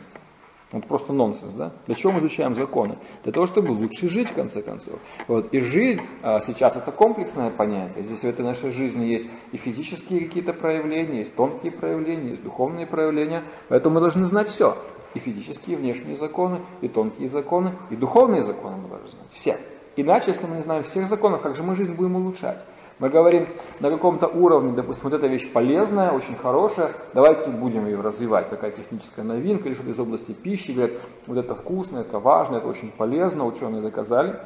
Это 0.73 0.86
просто 0.86 1.12
нонсенс, 1.12 1.53
да? 1.53 1.73
Для 1.86 1.94
чего 1.94 2.12
мы 2.12 2.20
изучаем 2.20 2.55
законы? 2.55 2.97
Для 3.24 3.32
того, 3.32 3.44
чтобы 3.47 3.73
лучше 3.73 4.09
жить, 4.09 4.31
в 4.31 4.32
конце 4.32 4.62
концов. 4.62 4.99
Вот. 5.28 5.53
И 5.53 5.61
жизнь 5.61 6.01
а, 6.23 6.40
сейчас 6.40 6.77
это 6.77 6.90
комплексное 6.90 7.51
понятие. 7.51 8.03
Здесь 8.03 8.20
в 8.20 8.24
этой 8.24 8.43
нашей 8.43 8.70
жизни 8.70 9.05
есть 9.05 9.28
и 9.53 9.59
физические 9.59 10.20
какие-то 10.20 10.55
проявления, 10.55 11.19
есть 11.19 11.36
тонкие 11.36 11.73
проявления, 11.73 12.31
есть 12.31 12.43
духовные 12.43 12.86
проявления. 12.86 13.44
Поэтому 13.69 13.97
мы 13.97 14.01
должны 14.01 14.24
знать 14.24 14.49
все. 14.49 14.78
И 15.15 15.19
физические, 15.19 15.77
и 15.77 15.78
внешние 15.78 16.16
законы, 16.16 16.62
и 16.81 16.89
тонкие 16.89 17.28
законы, 17.28 17.74
и 17.90 17.97
духовные 17.97 18.43
законы 18.43 18.78
мы 18.78 18.89
должны 18.89 19.11
знать. 19.11 19.31
Все. 19.31 19.59
Иначе, 19.97 20.31
если 20.31 20.47
мы 20.47 20.57
не 20.57 20.62
знаем 20.62 20.85
всех 20.85 21.07
законов, 21.07 21.43
как 21.43 21.55
же 21.55 21.62
мы 21.62 21.74
жизнь 21.74 21.93
будем 21.93 22.16
улучшать? 22.16 22.65
Мы 23.03 23.09
говорим 23.09 23.49
на 23.81 23.91
каком-то 23.91 24.29
уровне, 24.29 24.74
допустим, 24.74 25.11
вот 25.11 25.15
эта 25.15 25.27
вещь 25.27 25.51
полезная, 25.53 26.12
очень 26.12 26.37
хорошая, 26.37 26.93
давайте 27.15 27.51
будем 27.51 27.85
ее 27.87 28.01
развивать, 28.01 28.49
какая 28.49 28.70
техническая 28.70 29.24
новинка, 29.24 29.66
или 29.66 29.74
что-то 29.74 29.91
из 29.91 29.99
области 29.99 30.31
пищи, 30.31 30.70
говорят, 30.70 31.01
вот 31.27 31.37
это 31.37 31.57
вкусно, 31.57 31.99
это 31.99 32.20
важно, 32.20 32.59
это 32.59 32.69
очень 32.69 32.93
полезно, 32.93 33.45
ученые 33.45 33.83
доказали. 33.83 34.39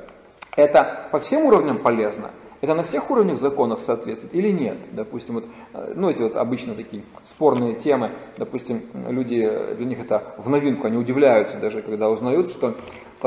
Это 0.57 1.07
по 1.12 1.19
всем 1.19 1.45
уровням 1.45 1.81
полезно, 1.83 2.31
это 2.62 2.74
на 2.74 2.83
всех 2.83 3.11
уровнях 3.11 3.37
законов 3.37 3.83
соответствует 3.83 4.35
или 4.35 4.49
нет? 4.49 4.78
Допустим, 4.93 5.35
вот, 5.35 5.45
э, 5.74 5.93
ну 5.95 6.09
эти 6.09 6.23
вот 6.23 6.37
обычно 6.37 6.74
такие 6.74 7.03
спорные 7.24 7.74
темы, 7.74 8.12
допустим, 8.39 8.87
люди, 8.95 9.74
для 9.74 9.85
них 9.85 10.01
это 10.01 10.35
в 10.39 10.49
новинку, 10.49 10.87
они 10.87 10.97
удивляются 10.97 11.59
даже, 11.59 11.83
когда 11.83 12.09
узнают, 12.09 12.49
что 12.49 12.74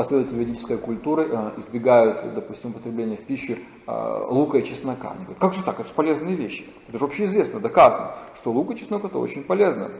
последователи 0.00 0.38
ведической 0.38 0.78
культуры 0.78 1.28
э, 1.30 1.50
избегают, 1.58 2.32
допустим, 2.32 2.70
употребления 2.70 3.18
в 3.18 3.20
пищу 3.20 3.56
э, 3.86 4.26
лука 4.30 4.56
и 4.56 4.64
чеснока. 4.64 5.10
Они 5.10 5.24
говорят, 5.24 5.38
как 5.38 5.52
же 5.52 5.62
так, 5.62 5.78
это 5.78 5.86
же 5.86 5.94
полезные 5.94 6.36
вещи. 6.36 6.64
Это 6.88 6.96
же 6.96 7.04
вообще 7.04 7.24
известно, 7.24 7.60
доказано, 7.60 8.14
что 8.34 8.50
лук 8.50 8.70
и 8.70 8.76
чеснок 8.76 9.04
это 9.04 9.18
очень 9.18 9.44
полезно 9.44 9.90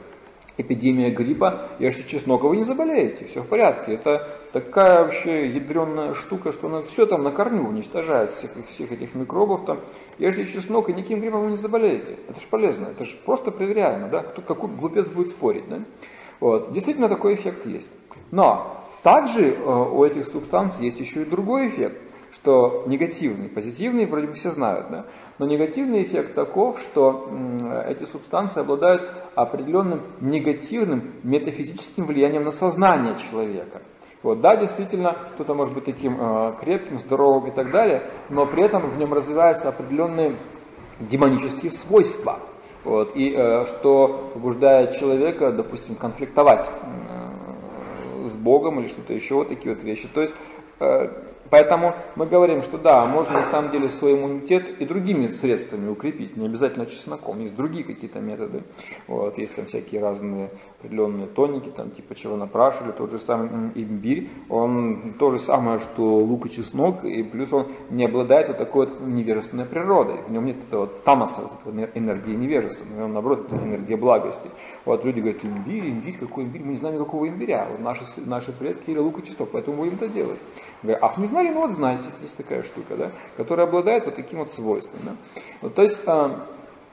эпидемия 0.57 1.11
гриппа, 1.11 1.69
ешьте 1.79 2.03
чеснок, 2.05 2.45
вы 2.45 2.57
не 2.57 2.65
заболеете, 2.65 3.27
все 3.27 3.43
в 3.43 3.47
порядке. 3.47 3.93
Это 3.93 4.27
такая 4.53 5.03
вообще 5.03 5.49
ядреная 5.49 6.15
штука, 6.15 6.53
что 6.53 6.69
она 6.69 6.81
все 6.81 7.05
там 7.05 7.23
на 7.23 7.31
корню 7.31 7.69
уничтожает, 7.69 8.31
всех, 8.31 8.53
всех 8.69 8.93
этих 8.93 9.15
микробов 9.15 9.67
там. 9.67 9.81
Ешьте 10.19 10.47
чеснок, 10.47 10.89
и 10.89 10.95
никаким 10.95 11.21
гриппом 11.21 11.43
вы 11.43 11.51
не 11.51 11.57
заболеете. 11.59 12.17
Это 12.27 12.41
же 12.41 12.47
полезно, 12.49 12.87
это 12.87 13.05
же 13.05 13.19
просто 13.27 13.51
проверяемо, 13.51 14.09
да? 14.09 14.23
Кто, 14.23 14.41
какой 14.41 14.71
глупец 14.71 15.09
будет 15.09 15.29
спорить, 15.29 15.69
да? 15.69 15.81
Вот. 16.41 16.73
Действительно 16.73 17.11
такой 17.11 17.35
эффект 17.35 17.67
есть. 17.67 17.91
Но 18.31 18.80
также 19.03 19.55
э, 19.55 19.65
у 19.65 20.05
этих 20.05 20.25
субстанций 20.27 20.85
есть 20.85 21.01
еще 21.01 21.23
и 21.23 21.25
другой 21.25 21.69
эффект– 21.69 22.01
что 22.33 22.85
негативный, 22.87 23.49
позитивный 23.49 24.07
вроде 24.07 24.29
бы 24.29 24.35
все 24.35 24.51
знают, 24.51 24.91
да? 24.91 25.07
но 25.39 25.47
негативный 25.47 26.03
эффект 26.03 26.35
таков, 26.35 26.81
что 26.81 27.29
эти 27.87 28.05
субстанции 28.05 28.61
обладают 28.61 29.03
определенным 29.35 30.03
негативным 30.21 31.15
метафизическим 31.23 32.07
влиянием 32.07 32.45
на 32.45 32.51
сознание 32.51 33.17
человека. 33.17 33.83
Вот, 34.23 34.43
да, 34.43 34.55
действительно, 34.57 35.17
кто-то 35.35 35.55
может 35.55 35.73
быть 35.73 35.87
таким 35.87 36.19
э, 36.21 36.55
крепким, 36.61 36.99
здоровым 36.99 37.49
и 37.49 37.51
так 37.53 37.71
далее, 37.71 38.11
но 38.29 38.45
при 38.45 38.65
этом 38.65 38.87
в 38.91 38.99
нем 38.99 39.15
развиваются 39.15 39.71
определенные 39.71 40.37
демонические 41.01 41.73
свойства. 41.73 42.39
Вот, 42.85 43.17
и 43.17 43.33
э, 43.33 43.65
что 43.65 44.31
побуждает 44.35 44.93
человека, 44.93 45.53
допустим, 45.53 45.95
конфликтовать 45.95 46.71
Богом 48.41 48.81
или 48.81 48.89
что-то 48.89 49.13
еще, 49.13 49.35
вот 49.35 49.49
такие 49.49 49.75
вот 49.75 49.85
вещи. 49.85 50.09
То 50.13 50.23
есть 50.23 50.35
э, 50.81 51.13
Поэтому 51.51 51.95
мы 52.17 52.27
говорим, 52.27 52.63
что 52.63 52.79
да, 52.79 53.05
можно 53.07 53.35
на 53.35 53.45
самом 53.45 53.73
деле 53.73 53.89
свой 53.89 54.15
иммунитет 54.15 54.81
и 54.81 54.85
другими 54.85 55.29
средствами 55.29 55.89
укрепить, 55.91 56.37
не 56.37 56.47
обязательно 56.47 56.87
чесноком, 56.87 57.41
есть 57.41 57.57
другие 57.57 57.85
какие-то 57.85 58.21
методы. 58.21 58.63
Вот, 59.09 59.37
есть 59.39 59.55
там 59.57 59.67
всякие 59.67 60.01
разные 60.01 60.51
определенные 60.79 61.27
тоники, 61.27 61.69
там 61.69 61.91
типа 61.91 62.15
чего 62.15 62.37
напрашивали, 62.37 62.93
тот 62.93 63.11
же 63.11 63.19
самый 63.19 63.49
имбирь, 63.75 64.31
он 64.49 65.15
то 65.19 65.31
же 65.31 65.39
самое, 65.39 65.81
что 65.81 66.19
лук 66.19 66.47
и 66.47 66.51
чеснок, 66.51 67.05
и 67.05 67.23
плюс 67.23 67.53
он 67.53 67.67
не 67.91 68.05
обладает 68.05 68.49
вот 68.49 68.59
такой 68.59 68.87
вот 68.87 69.01
невежественной 69.01 69.67
природой, 69.67 70.23
в 70.27 70.31
нем 70.31 70.47
нет 70.47 70.57
этого 70.67 70.87
тамаса, 70.87 71.43
вот 71.43 71.53
этого 71.61 71.89
энергии 71.95 72.35
невежества, 72.35 72.85
в 72.85 72.97
нем 72.97 73.13
наоборот 73.13 73.47
это 73.47 73.57
энергия 73.57 73.97
благости. 73.97 74.51
Вот 74.85 75.05
люди 75.05 75.21
говорят, 75.21 75.45
имбирь, 75.45 75.91
имбирь, 75.91 76.17
какой 76.19 76.45
имбирь, 76.45 76.63
мы 76.63 76.71
не 76.73 76.77
знаем 76.77 76.97
никакого 76.97 77.29
имбиря, 77.29 77.67
вот 77.71 77.81
наши, 77.81 78.05
наши 78.25 78.53
предки 78.53 78.91
ели 78.91 78.99
лук 78.99 79.19
и 79.19 79.27
чеснок, 79.27 79.51
поэтому 79.53 79.79
будем 79.79 79.95
это 79.95 80.09
делать. 80.09 80.39
Ах, 81.01 81.19
не 81.19 81.27
знали, 81.27 81.51
ну 81.51 81.61
вот 81.61 81.71
знаете, 81.71 82.09
есть 82.23 82.37
такая 82.37 82.63
штука, 82.63 82.97
да, 82.97 83.11
которая 83.37 83.67
обладает 83.67 84.07
вот 84.07 84.17
таким 84.17 84.39
вот 84.39 84.51
свойством. 84.51 85.01
Да. 85.03 85.13
Вот, 85.61 85.75
то 85.75 85.83
есть 85.83 86.01
а, 86.07 86.47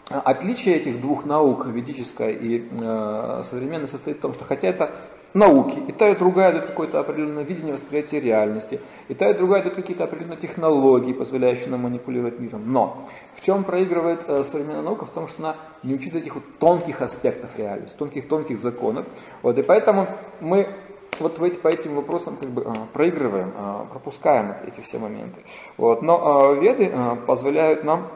отличие 0.10 0.76
этих 0.76 1.00
двух 1.00 1.26
наук, 1.26 1.66
ведическая 1.68 2.32
и 2.32 2.68
э, 2.70 3.42
современная, 3.44 3.88
состоит 3.88 4.18
в 4.18 4.22
том, 4.22 4.34
что 4.34 4.46
хотя 4.46 4.70
это 4.70 4.92
науки, 5.34 5.80
и 5.88 5.92
та 5.92 6.10
и 6.10 6.16
другая 6.16 6.52
дает 6.52 6.66
какое-то 6.68 7.00
определенное 7.00 7.44
видение 7.44 7.74
восприятия 7.74 8.20
реальности, 8.20 8.80
и 9.08 9.14
та 9.14 9.30
и 9.30 9.34
другая 9.34 9.62
дает 9.62 9.76
какие-то 9.76 10.06
определенные 10.06 10.38
технологии, 10.38 11.14
позволяющие 11.14 11.70
нам 11.70 11.82
манипулировать 11.82 12.40
миром. 12.40 12.72
Но 12.72 13.08
в 13.36 13.42
чем 13.42 13.64
проигрывает 13.64 14.24
э, 14.28 14.44
современная 14.44 14.82
наука? 14.82 15.06
В 15.06 15.12
том, 15.12 15.28
что 15.28 15.44
она 15.44 15.56
не 15.84 15.94
учит 15.94 16.16
этих 16.16 16.36
вот 16.36 16.44
тонких 16.60 17.02
аспектов 17.02 17.58
реальности, 17.58 17.98
тонких-тонких 17.98 18.60
законов. 18.60 19.06
Вот, 19.42 19.58
и 19.60 19.64
поэтому 19.64 20.08
мы 20.40 20.70
вот 21.19 21.38
по 21.61 21.68
этим 21.68 21.95
вопросам 21.95 22.38
как 22.38 22.49
бы 22.49 22.64
а, 22.65 22.73
проигрываем, 22.94 23.52
а, 23.56 23.85
пропускаем 23.85 24.56
эти 24.65 24.81
все 24.81 24.98
моменты. 24.99 25.41
Вот. 25.77 26.02
Но 26.02 26.49
а, 26.49 26.53
веды 26.53 26.91
позволяют 27.26 27.84
нам 27.84 28.07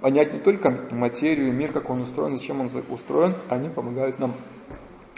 понять 0.00 0.32
не 0.32 0.40
только 0.40 0.70
материю, 0.90 1.52
мир, 1.52 1.72
как 1.72 1.90
он 1.90 2.02
устроен, 2.02 2.36
зачем 2.36 2.60
он 2.60 2.70
устроен, 2.90 3.34
они 3.48 3.68
помогают 3.68 4.18
нам 4.18 4.34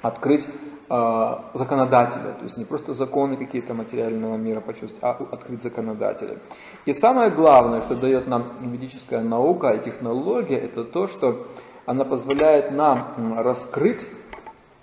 открыть 0.03 0.47
законодателя, 0.89 2.35
то 2.35 2.45
есть 2.45 2.57
не 2.57 2.65
просто 2.65 2.93
законы 2.93 3.37
какие-то 3.37 3.75
материального 3.75 4.37
мира 4.37 4.61
почувствовать, 4.61 5.03
а 5.03 5.19
открыть 5.33 5.61
законодателя. 5.61 6.39
И 6.85 6.93
самое 6.93 7.31
главное, 7.31 7.81
что 7.83 7.97
дает 7.97 8.29
нам 8.29 8.53
ведическая 8.61 9.23
наука 9.23 9.71
и 9.71 9.83
технология, 9.83 10.59
это 10.59 10.85
то, 10.85 11.09
что 11.09 11.49
она 11.87 12.05
позволяет 12.05 12.71
нам 12.71 13.37
раскрыть 13.37 14.07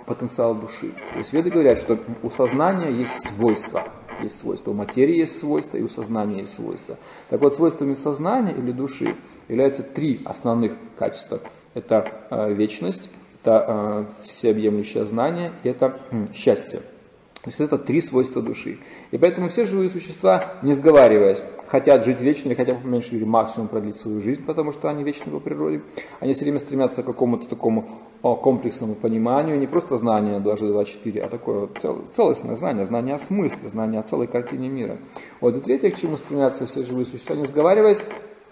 потенциал 0.06 0.56
души. 0.56 0.92
То 1.14 1.20
есть 1.20 1.34
веды 1.34 1.50
говорят, 1.50 1.80
что 1.80 1.98
у 2.22 2.30
сознания 2.30 2.90
есть 2.90 3.28
свойства. 3.28 3.84
Есть 4.22 4.40
свойства. 4.40 4.72
У 4.72 4.74
материи 4.74 5.18
есть 5.18 5.40
свойства, 5.40 5.78
и 5.78 5.82
у 5.82 5.88
сознания 5.88 6.40
есть 6.40 6.54
свойства. 6.54 6.98
Так 7.30 7.42
вот, 7.42 7.56
свойствами 7.56 7.94
сознания 7.94 8.54
или 8.54 8.72
души 8.72 9.16
являются 9.48 9.84
три 9.84 10.22
основных 10.26 10.74
качества. 10.98 11.42
Это 11.74 12.28
э, 12.30 12.54
вечность, 12.54 13.10
это 13.42 13.66
э, 13.68 14.24
всеобъемлющее 14.26 15.06
знание 15.06 15.54
и 15.64 15.70
это 15.70 16.00
э, 16.12 16.28
счастье. 16.34 16.82
То 17.42 17.50
есть 17.50 17.60
это 17.60 17.78
три 17.78 18.00
свойства 18.00 18.42
души. 18.42 18.80
И 19.12 19.18
поэтому 19.18 19.50
все 19.50 19.66
живые 19.66 19.90
существа, 19.90 20.54
не 20.62 20.72
сговариваясь, 20.72 21.44
хотят 21.74 22.06
жить 22.06 22.22
вечно 22.22 22.50
или 22.50 22.54
хотя 22.54 22.76
бы 22.76 22.82
по 22.82 22.86
меньшей 22.86 23.26
максимум 23.26 23.68
продлить 23.68 23.98
свою 23.98 24.22
жизнь, 24.22 24.46
потому 24.46 24.72
что 24.74 24.90
они 24.90 25.04
вечны 25.04 25.32
по 25.32 25.40
природе. 25.40 25.82
Они 26.20 26.34
все 26.34 26.44
время 26.44 26.60
стремятся 26.60 27.02
к 27.02 27.06
какому-то 27.08 27.48
такому 27.48 27.90
комплексному 28.22 28.94
пониманию, 28.94 29.58
не 29.58 29.66
просто 29.66 29.98
знание 29.98 30.40
2 30.40 30.56
2, 30.56 30.86
4, 30.86 31.24
а 31.24 31.30
такое 31.30 31.68
цел, 31.82 32.06
целостное 32.16 32.56
знание, 32.56 32.86
знание 32.86 33.16
о 33.16 33.18
смысле, 33.18 33.70
знание 33.70 34.02
о 34.02 34.04
целой 34.04 34.28
картине 34.28 34.70
мира. 34.70 35.00
Вот 35.42 35.58
и 35.58 35.62
третье, 35.62 35.90
к 35.90 35.98
чему 35.98 36.18
стремятся 36.18 36.68
все 36.68 36.84
живые 36.84 37.06
существа, 37.06 37.36
не 37.36 37.46
сговариваясь, 37.46 38.04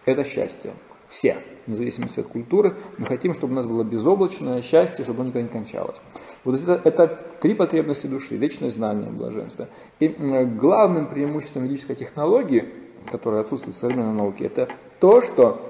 это 0.06 0.23
счастье. 0.23 0.73
Все, 1.07 1.38
вне 1.68 1.76
зависимости 1.76 2.22
от 2.22 2.27
культуры, 2.27 2.76
мы 2.98 3.06
хотим, 3.06 3.35
чтобы 3.35 3.53
у 3.53 3.56
нас 3.56 3.68
было 3.68 3.84
безоблачное 3.84 4.64
счастье, 4.64 5.03
чтобы 5.03 5.19
оно 5.19 5.30
никогда 5.30 5.48
не 5.48 5.53
кончалось. 5.53 5.98
Вот 6.43 6.60
это, 6.60 6.81
это 6.84 7.19
три 7.39 7.53
потребности 7.53 8.07
души, 8.07 8.35
вечное 8.35 8.72
знание, 8.72 9.11
блаженство. 9.11 9.68
И 9.99 10.07
главным 10.07 11.07
преимуществом 11.07 11.65
ведической 11.65 11.95
технологии, 11.95 12.81
которая 13.10 13.41
отсутствует 13.41 13.76
в 13.76 13.80
современной 13.80 14.14
науке, 14.14 14.45
это 14.45 14.69
то, 14.99 15.22
что 15.22 15.61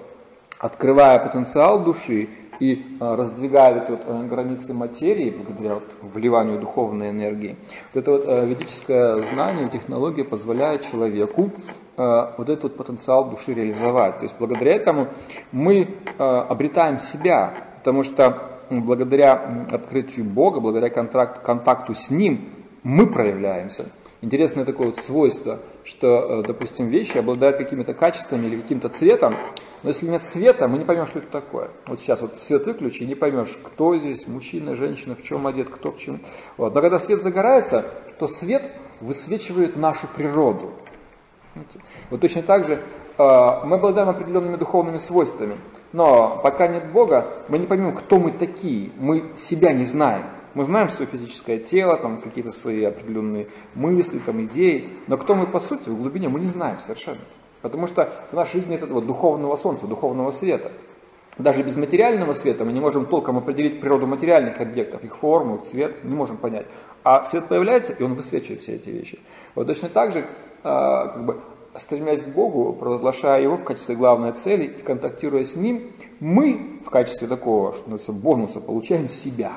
открывая 0.60 1.20
потенциал 1.20 1.84
души 1.84 2.30
и 2.60 2.98
а, 3.00 3.16
раздвигая 3.16 3.84
эти 3.84 3.90
вот 3.90 4.02
э, 4.06 4.28
границы 4.28 4.74
материи 4.74 5.32
благодаря 5.32 5.76
вот 5.76 5.84
вливанию 6.02 6.60
духовной 6.60 7.10
энергии, 7.10 7.58
вот 7.92 8.02
это 8.02 8.12
вот 8.12 8.24
э, 8.28 8.46
ведическое 8.46 9.22
знание, 9.24 9.68
технология 9.70 10.24
позволяет 10.24 10.84
человеку 10.84 11.52
вот 11.98 12.50
этот 12.50 12.64
вот 12.64 12.78
потенциал 12.78 13.30
души 13.30 13.54
реализовать. 13.54 14.18
То 14.18 14.24
есть 14.24 14.36
благодаря 14.40 14.76
этому 14.76 15.10
мы 15.52 15.88
обретаем 16.18 16.98
себя, 16.98 17.54
потому 17.78 18.02
что 18.02 18.60
благодаря 18.72 19.68
открытию 19.70 20.26
Бога, 20.26 20.62
благодаря 20.62 20.90
контракт, 20.90 21.44
контакту 21.44 21.94
с 21.94 22.10
Ним, 22.10 22.50
мы 22.84 23.08
проявляемся. 23.08 23.92
Интересное 24.22 24.66
такое 24.66 24.88
вот 24.88 24.98
свойство, 24.98 25.60
что, 25.92 26.40
э, 26.40 26.44
допустим, 26.48 26.88
вещи 26.88 27.18
обладают 27.18 27.58
какими-то 27.58 27.94
качествами 27.94 28.48
или 28.48 28.62
каким-то 28.62 28.88
цветом, 28.88 29.36
но 29.84 29.90
если 29.90 30.08
нет 30.08 30.24
света, 30.24 30.70
мы 30.70 30.78
не 30.78 30.86
поймем, 30.86 31.06
что 31.06 31.20
это 31.20 31.28
такое. 31.28 31.70
Вот 31.86 32.00
сейчас 32.00 32.22
вот 32.22 32.40
свет 32.40 32.66
выключи, 32.66 33.04
и 33.04 33.06
не 33.06 33.16
поймешь, 33.16 33.60
кто 33.62 33.98
здесь, 33.98 34.26
мужчина, 34.26 34.76
женщина, 34.76 35.16
в 35.16 35.22
чем 35.22 35.46
одет, 35.48 35.70
кто 35.70 35.92
к 35.92 35.98
чему. 35.98 36.20
Вот. 36.56 36.74
Но 36.74 36.82
когда 36.82 36.98
свет 36.98 37.22
загорается, 37.22 37.86
то 38.20 38.28
свет 38.28 38.72
высвечивает 39.02 39.76
нашу 39.76 40.08
природу. 40.08 40.72
Вот 42.10 42.22
точно 42.22 42.42
так 42.44 42.66
же 42.66 42.76
э, 42.76 42.80
мы 43.18 43.76
обладаем 43.76 44.08
определенными 44.08 44.56
духовными 44.56 44.98
свойствами. 44.98 45.58
Но 45.92 46.40
пока 46.42 46.70
нет 46.70 46.90
Бога, 46.94 47.44
мы 47.50 47.60
не 47.60 47.68
поймем, 47.68 47.94
кто 47.94 48.18
мы 48.18 48.32
такие, 48.32 48.92
мы 48.98 49.34
себя 49.36 49.74
не 49.74 49.84
знаем. 49.84 50.24
Мы 50.54 50.66
знаем 50.66 50.90
свое 50.90 51.10
физическое 51.10 51.60
тело, 51.60 51.98
там 51.98 52.22
какие-то 52.22 52.52
свои 52.52 52.84
определенные 52.84 53.48
мысли, 53.74 54.20
там 54.20 54.42
идеи, 54.44 54.90
но 55.08 55.18
кто 55.18 55.34
мы 55.34 55.48
по 55.48 55.60
сути 55.60 55.90
в 55.90 55.98
глубине 55.98 56.28
мы 56.28 56.40
не 56.40 56.46
знаем 56.46 56.80
совершенно. 56.80 57.22
Потому 57.62 57.88
что 57.88 58.12
в 58.32 58.34
нашей 58.34 58.54
жизни 58.60 58.72
нет 58.72 58.84
этого 58.84 59.02
духовного 59.02 59.56
солнца, 59.56 59.88
духовного 59.88 60.32
света. 60.32 60.72
Даже 61.38 61.64
без 61.64 61.76
материального 61.76 62.34
света 62.34 62.66
мы 62.66 62.74
не 62.74 62.80
можем 62.80 63.06
толком 63.06 63.38
определить 63.38 63.80
природу 63.80 64.06
материальных 64.08 64.60
объектов, 64.60 65.04
их 65.04 65.16
форму, 65.16 65.60
цвет, 65.60 66.04
не 66.04 66.14
можем 66.14 66.38
понять. 66.38 66.66
А 67.04 67.24
свет 67.24 67.48
появляется, 67.48 67.94
и 67.94 68.04
он 68.04 68.16
высвечивает 68.16 68.62
все 68.62 68.76
эти 68.76 68.90
вещи. 68.90 69.20
Вот 69.56 69.68
точно 69.68 69.90
так 69.90 70.12
же, 70.12 70.28
а, 70.64 71.08
как 71.08 71.26
бы, 71.26 71.40
стремясь 71.76 72.22
к 72.22 72.28
Богу, 72.28 72.74
провозглашая 72.74 73.42
Его 73.42 73.56
в 73.56 73.64
качестве 73.64 73.96
главной 73.96 74.34
цели 74.34 74.66
и 74.66 74.82
контактируя 74.82 75.46
с 75.46 75.56
Ним, 75.56 75.92
мы 76.20 76.80
в 76.86 76.90
качестве 76.90 77.28
такого, 77.28 77.72
что 77.72 77.90
называется, 77.90 78.12
бонуса 78.12 78.60
получаем 78.60 79.08
себя. 79.08 79.54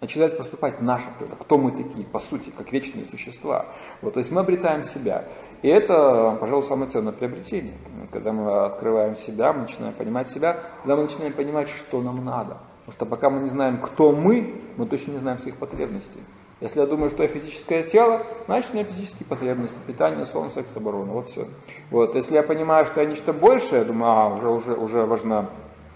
Начинает 0.00 0.36
поступать 0.36 0.82
наша 0.82 1.06
природа, 1.18 1.36
кто 1.40 1.56
мы 1.56 1.70
такие, 1.70 2.04
по 2.04 2.18
сути, 2.18 2.50
как 2.50 2.70
вечные 2.70 3.06
существа. 3.06 3.66
Вот, 4.02 4.12
то 4.12 4.18
есть 4.18 4.30
мы 4.30 4.42
обретаем 4.42 4.82
себя. 4.82 5.24
И 5.62 5.68
это, 5.68 6.36
пожалуй, 6.38 6.62
самое 6.62 6.90
ценное 6.90 7.14
приобретение. 7.14 7.78
Когда 8.12 8.32
мы 8.32 8.66
открываем 8.66 9.16
себя, 9.16 9.54
мы 9.54 9.62
начинаем 9.62 9.94
понимать 9.94 10.28
себя, 10.28 10.60
когда 10.82 10.96
мы 10.96 11.04
начинаем 11.04 11.32
понимать, 11.32 11.68
что 11.70 12.02
нам 12.02 12.22
надо. 12.22 12.58
Потому 12.84 12.92
что 12.92 13.06
пока 13.06 13.30
мы 13.30 13.40
не 13.40 13.48
знаем, 13.48 13.80
кто 13.80 14.12
мы, 14.12 14.60
мы 14.76 14.86
точно 14.86 15.12
не 15.12 15.18
знаем 15.18 15.38
своих 15.38 15.56
потребностей. 15.56 16.20
Если 16.60 16.78
я 16.78 16.86
думаю, 16.86 17.08
что 17.08 17.22
я 17.22 17.28
физическое 17.28 17.82
тело, 17.82 18.26
значит 18.46 18.70
у 18.72 18.74
меня 18.74 18.84
физические 18.84 19.26
потребности, 19.26 19.78
питание, 19.86 20.26
сон, 20.26 20.50
секс, 20.50 20.76
оборона, 20.76 21.12
вот 21.12 21.28
все. 21.28 21.46
Вот. 21.90 22.14
Если 22.14 22.34
я 22.34 22.42
понимаю, 22.42 22.84
что 22.84 23.00
я 23.00 23.06
нечто 23.06 23.32
большее, 23.32 23.80
я 23.80 23.84
думаю, 23.84 24.12
а, 24.12 24.34
уже, 24.34 24.50
уже, 24.50 24.74
уже 24.74 25.06
важна 25.06 25.50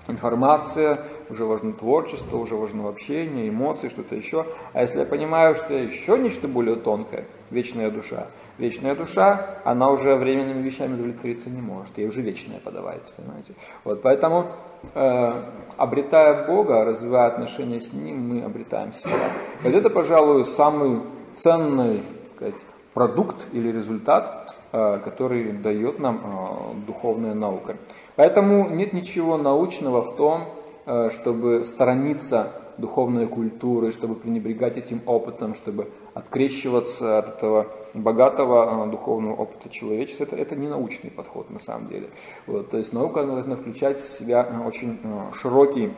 информация, 0.08 1.04
уже 1.28 1.44
важно 1.44 1.72
творчество, 1.72 2.36
уже 2.38 2.56
важно 2.56 2.88
общение, 2.88 3.48
эмоции, 3.48 3.88
что-то 3.88 4.14
еще. 4.14 4.46
А 4.72 4.80
если 4.80 5.00
я 5.00 5.04
понимаю, 5.04 5.54
что 5.54 5.74
еще 5.74 6.18
нечто 6.18 6.48
более 6.48 6.76
тонкое, 6.76 7.24
вечная 7.50 7.90
душа, 7.90 8.26
вечная 8.58 8.94
душа, 8.94 9.58
она 9.64 9.90
уже 9.90 10.16
временными 10.16 10.62
вещами 10.62 10.94
удовлетвориться 10.94 11.50
не 11.50 11.60
может, 11.60 11.96
ей 11.98 12.08
уже 12.08 12.22
вечная 12.22 12.60
подавается, 12.60 13.14
понимаете. 13.16 13.54
Вот, 13.84 14.02
поэтому, 14.02 14.52
э, 14.94 15.32
обретая 15.76 16.46
Бога, 16.46 16.84
развивая 16.84 17.28
отношения 17.28 17.80
с 17.80 17.92
Ним, 17.92 18.28
мы 18.28 18.42
обретаем 18.42 18.92
себя. 18.92 19.30
Вот 19.62 19.72
это, 19.72 19.90
пожалуй, 19.90 20.44
самый 20.44 21.02
ценный, 21.34 22.02
так 22.22 22.30
сказать, 22.30 22.64
продукт 22.94 23.46
или 23.52 23.70
результат, 23.70 24.54
э, 24.72 25.00
который 25.04 25.52
дает 25.52 25.98
нам 25.98 26.20
э, 26.22 26.86
духовная 26.86 27.34
наука. 27.34 27.76
Поэтому 28.16 28.70
нет 28.70 28.92
ничего 28.92 29.36
научного 29.36 30.02
в 30.02 30.16
том, 30.16 30.48
э, 30.86 31.10
чтобы 31.10 31.64
сторониться 31.64 32.52
духовной 32.78 33.26
культуры, 33.26 33.92
чтобы 33.92 34.14
пренебрегать 34.14 34.78
этим 34.78 35.02
опытом, 35.06 35.54
чтобы 35.54 35.90
открещиваться 36.14 37.18
от 37.18 37.28
этого 37.36 37.66
богатого 37.94 38.86
э, 38.86 38.90
духовного 38.90 39.34
опыта 39.34 39.68
человечества, 39.68 40.24
это, 40.24 40.36
это 40.36 40.56
не 40.56 40.68
научный 40.68 41.10
подход 41.10 41.50
на 41.50 41.58
самом 41.58 41.88
деле. 41.88 42.08
Вот, 42.46 42.70
то 42.70 42.78
есть 42.78 42.92
наука 42.92 43.24
должна 43.24 43.56
включать 43.56 43.98
в 43.98 44.18
себя 44.18 44.46
э, 44.50 44.66
очень 44.66 44.98
широкий 45.34 45.92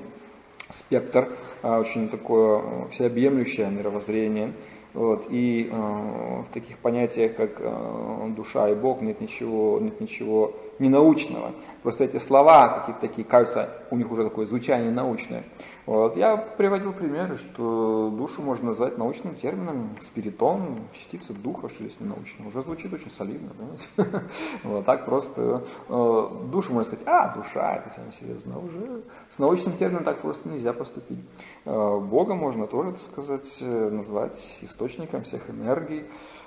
спектр, 0.68 1.28
очень 1.62 2.09
такое 2.09 2.89
всеобъемлющее 2.90 3.68
мировоззрение. 3.68 4.52
Вот, 4.94 5.26
и 5.30 5.70
э, 5.72 6.43
в 6.43 6.52
таких 6.52 6.76
понятиях, 6.78 7.34
как 7.34 7.60
э, 7.60 8.32
душа 8.36 8.68
и 8.68 8.74
Бог, 8.74 9.01
нет 9.01 9.22
ничего, 9.22 9.78
нет 9.80 9.98
ничего 10.02 10.52
ненаучного. 10.78 11.52
Просто 11.82 12.04
эти 12.04 12.18
слова 12.18 12.68
какие-то 12.68 13.00
такие, 13.00 13.26
кажутся, 13.26 13.70
у 13.90 13.96
них 13.96 14.10
уже 14.10 14.24
такое 14.24 14.46
звучание 14.46 14.90
научное. 14.90 15.44
Вот. 15.84 16.16
Я 16.16 16.36
приводил 16.36 16.92
примеры, 16.92 17.38
что 17.38 18.09
душу 18.16 18.40
можно 18.40 18.68
назвать 18.68 18.98
научным 18.98 19.34
термином 19.34 19.96
спиритон, 20.00 20.78
частица 20.92 21.32
духа, 21.32 21.68
что 21.68 21.82
если 21.82 22.04
научно. 22.04 22.46
Уже 22.46 22.62
звучит 22.62 22.92
очень 22.92 23.10
солидно, 23.10 23.50
понимаете? 23.50 23.88
Вот 24.62 24.84
так 24.84 25.06
просто 25.06 25.64
э, 25.88 26.28
душу 26.52 26.72
можно 26.72 26.84
сказать, 26.84 27.06
а, 27.06 27.34
душа, 27.34 27.76
это 27.76 27.90
прям 27.90 28.12
серьезно. 28.12 28.60
Уже 28.60 29.02
с 29.28 29.38
научным 29.40 29.76
термином 29.76 30.04
так 30.04 30.20
просто 30.20 30.48
нельзя 30.48 30.72
поступить. 30.72 31.18
Э, 31.64 31.98
Бога 31.98 32.34
можно 32.34 32.68
тоже, 32.68 32.92
так 32.92 33.00
сказать, 33.00 33.59
э, 33.60 33.90
назвать 33.90 34.59
источником 34.62 35.24
всех 35.24 35.50
энергий. 35.50 36.04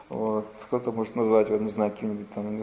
Вот. 0.09 0.45
Кто-то 0.65 0.91
может 0.91 1.15
назвать, 1.15 1.49
вот, 1.49 1.61
не 1.61 1.69
знаю, 1.69 1.91
каким-нибудь 1.91 2.29
там 2.33 2.61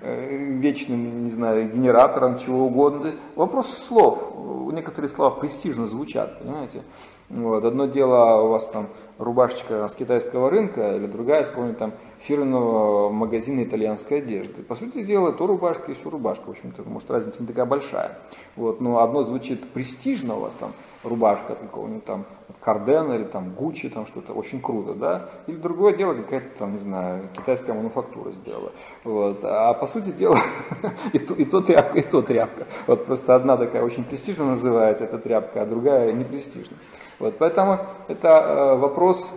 вечным, 0.60 1.24
не 1.24 1.30
знаю, 1.30 1.70
генератором, 1.70 2.38
чего 2.38 2.66
угодно. 2.66 3.00
То 3.00 3.06
есть 3.06 3.18
вопрос 3.36 3.68
слов. 3.78 4.72
Некоторые 4.72 5.08
слова 5.08 5.30
престижно 5.30 5.86
звучат, 5.86 6.40
понимаете. 6.40 6.82
Вот. 7.28 7.64
Одно 7.64 7.86
дело 7.86 8.42
у 8.42 8.48
вас 8.48 8.66
там 8.66 8.88
рубашечка 9.18 9.88
с 9.88 9.94
китайского 9.94 10.50
рынка, 10.50 10.96
или 10.96 11.06
другая 11.06 11.44
с 11.44 11.48
какого-нибудь 11.48 11.78
там 11.78 11.92
фирменного 12.22 13.10
магазина 13.10 13.64
итальянской 13.64 14.18
одежды. 14.18 14.62
По 14.62 14.74
сути 14.74 15.02
дела, 15.02 15.32
то 15.32 15.46
рубашка 15.46 15.90
и 15.90 15.94
все 15.94 16.08
рубашка, 16.08 16.44
в 16.46 16.50
общем-то, 16.50 16.82
может 16.84 17.10
разница 17.10 17.42
не 17.42 17.48
такая 17.48 17.66
большая. 17.66 18.18
Вот, 18.56 18.80
но 18.80 19.02
одно 19.02 19.22
звучит 19.22 19.68
престижно 19.70 20.36
у 20.36 20.40
вас 20.40 20.54
там, 20.54 20.72
рубашка 21.02 21.54
какого-нибудь 21.54 22.04
там 22.04 22.24
Кардена 22.60 23.14
или 23.14 23.24
там 23.24 23.54
Гуччи, 23.54 23.88
там 23.88 24.06
что-то 24.06 24.34
очень 24.34 24.60
круто, 24.60 24.94
да, 24.94 25.28
или 25.48 25.56
другое 25.56 25.96
дело 25.96 26.14
какая-то 26.14 26.58
там, 26.58 26.72
не 26.72 26.78
знаю, 26.78 27.28
китайская 27.36 27.72
мануфактура 27.72 28.30
сделала. 28.30 28.72
Вот. 29.02 29.40
А 29.42 29.74
по 29.74 29.86
сути 29.86 30.10
дела 30.10 30.38
и, 31.12 31.18
то, 31.18 31.34
и 31.34 31.44
то 31.44 31.60
тряпка, 31.60 31.98
и 31.98 32.02
то 32.02 32.22
тряпка. 32.22 32.66
Вот 32.86 33.04
просто 33.06 33.34
одна 33.34 33.56
такая 33.56 33.82
очень 33.82 34.04
престижно 34.04 34.44
называется, 34.44 35.04
эта 35.04 35.18
тряпка, 35.18 35.62
а 35.62 35.66
другая 35.66 36.12
не 36.12 36.24
престижно. 36.24 36.76
Вот. 37.18 37.36
Поэтому 37.38 37.80
это 38.06 38.28
э, 38.28 38.76
вопрос 38.76 39.32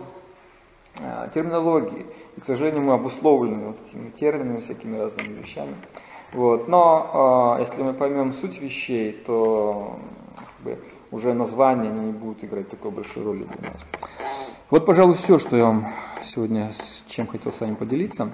э, 1.00 1.28
терминологии. 1.34 2.06
И, 2.36 2.40
к 2.40 2.44
сожалению, 2.44 2.82
мы 2.82 2.94
обусловлены 2.94 3.68
вот 3.68 3.76
этими 3.88 4.10
терминами, 4.10 4.60
всякими 4.60 4.96
разными 4.96 5.40
вещами. 5.40 5.74
Вот. 6.32 6.68
Но 6.68 7.56
э, 7.58 7.62
если 7.62 7.82
мы 7.82 7.94
поймем 7.94 8.32
суть 8.32 8.60
вещей, 8.60 9.12
то 9.12 9.98
как 10.36 10.64
бы, 10.64 10.78
уже 11.10 11.32
названия 11.34 11.90
не 11.90 12.12
будут 12.12 12.44
играть 12.44 12.68
такой 12.68 12.90
большой 12.90 13.24
роли 13.24 13.44
для 13.44 13.70
нас. 13.70 13.86
Вот, 14.68 14.84
пожалуй, 14.84 15.14
все, 15.14 15.38
что 15.38 15.56
я 15.56 15.64
вам 15.64 15.86
сегодня 16.22 16.72
чем 17.06 17.26
хотел 17.26 17.52
с 17.52 17.60
вами 17.60 17.74
поделиться. 17.74 18.30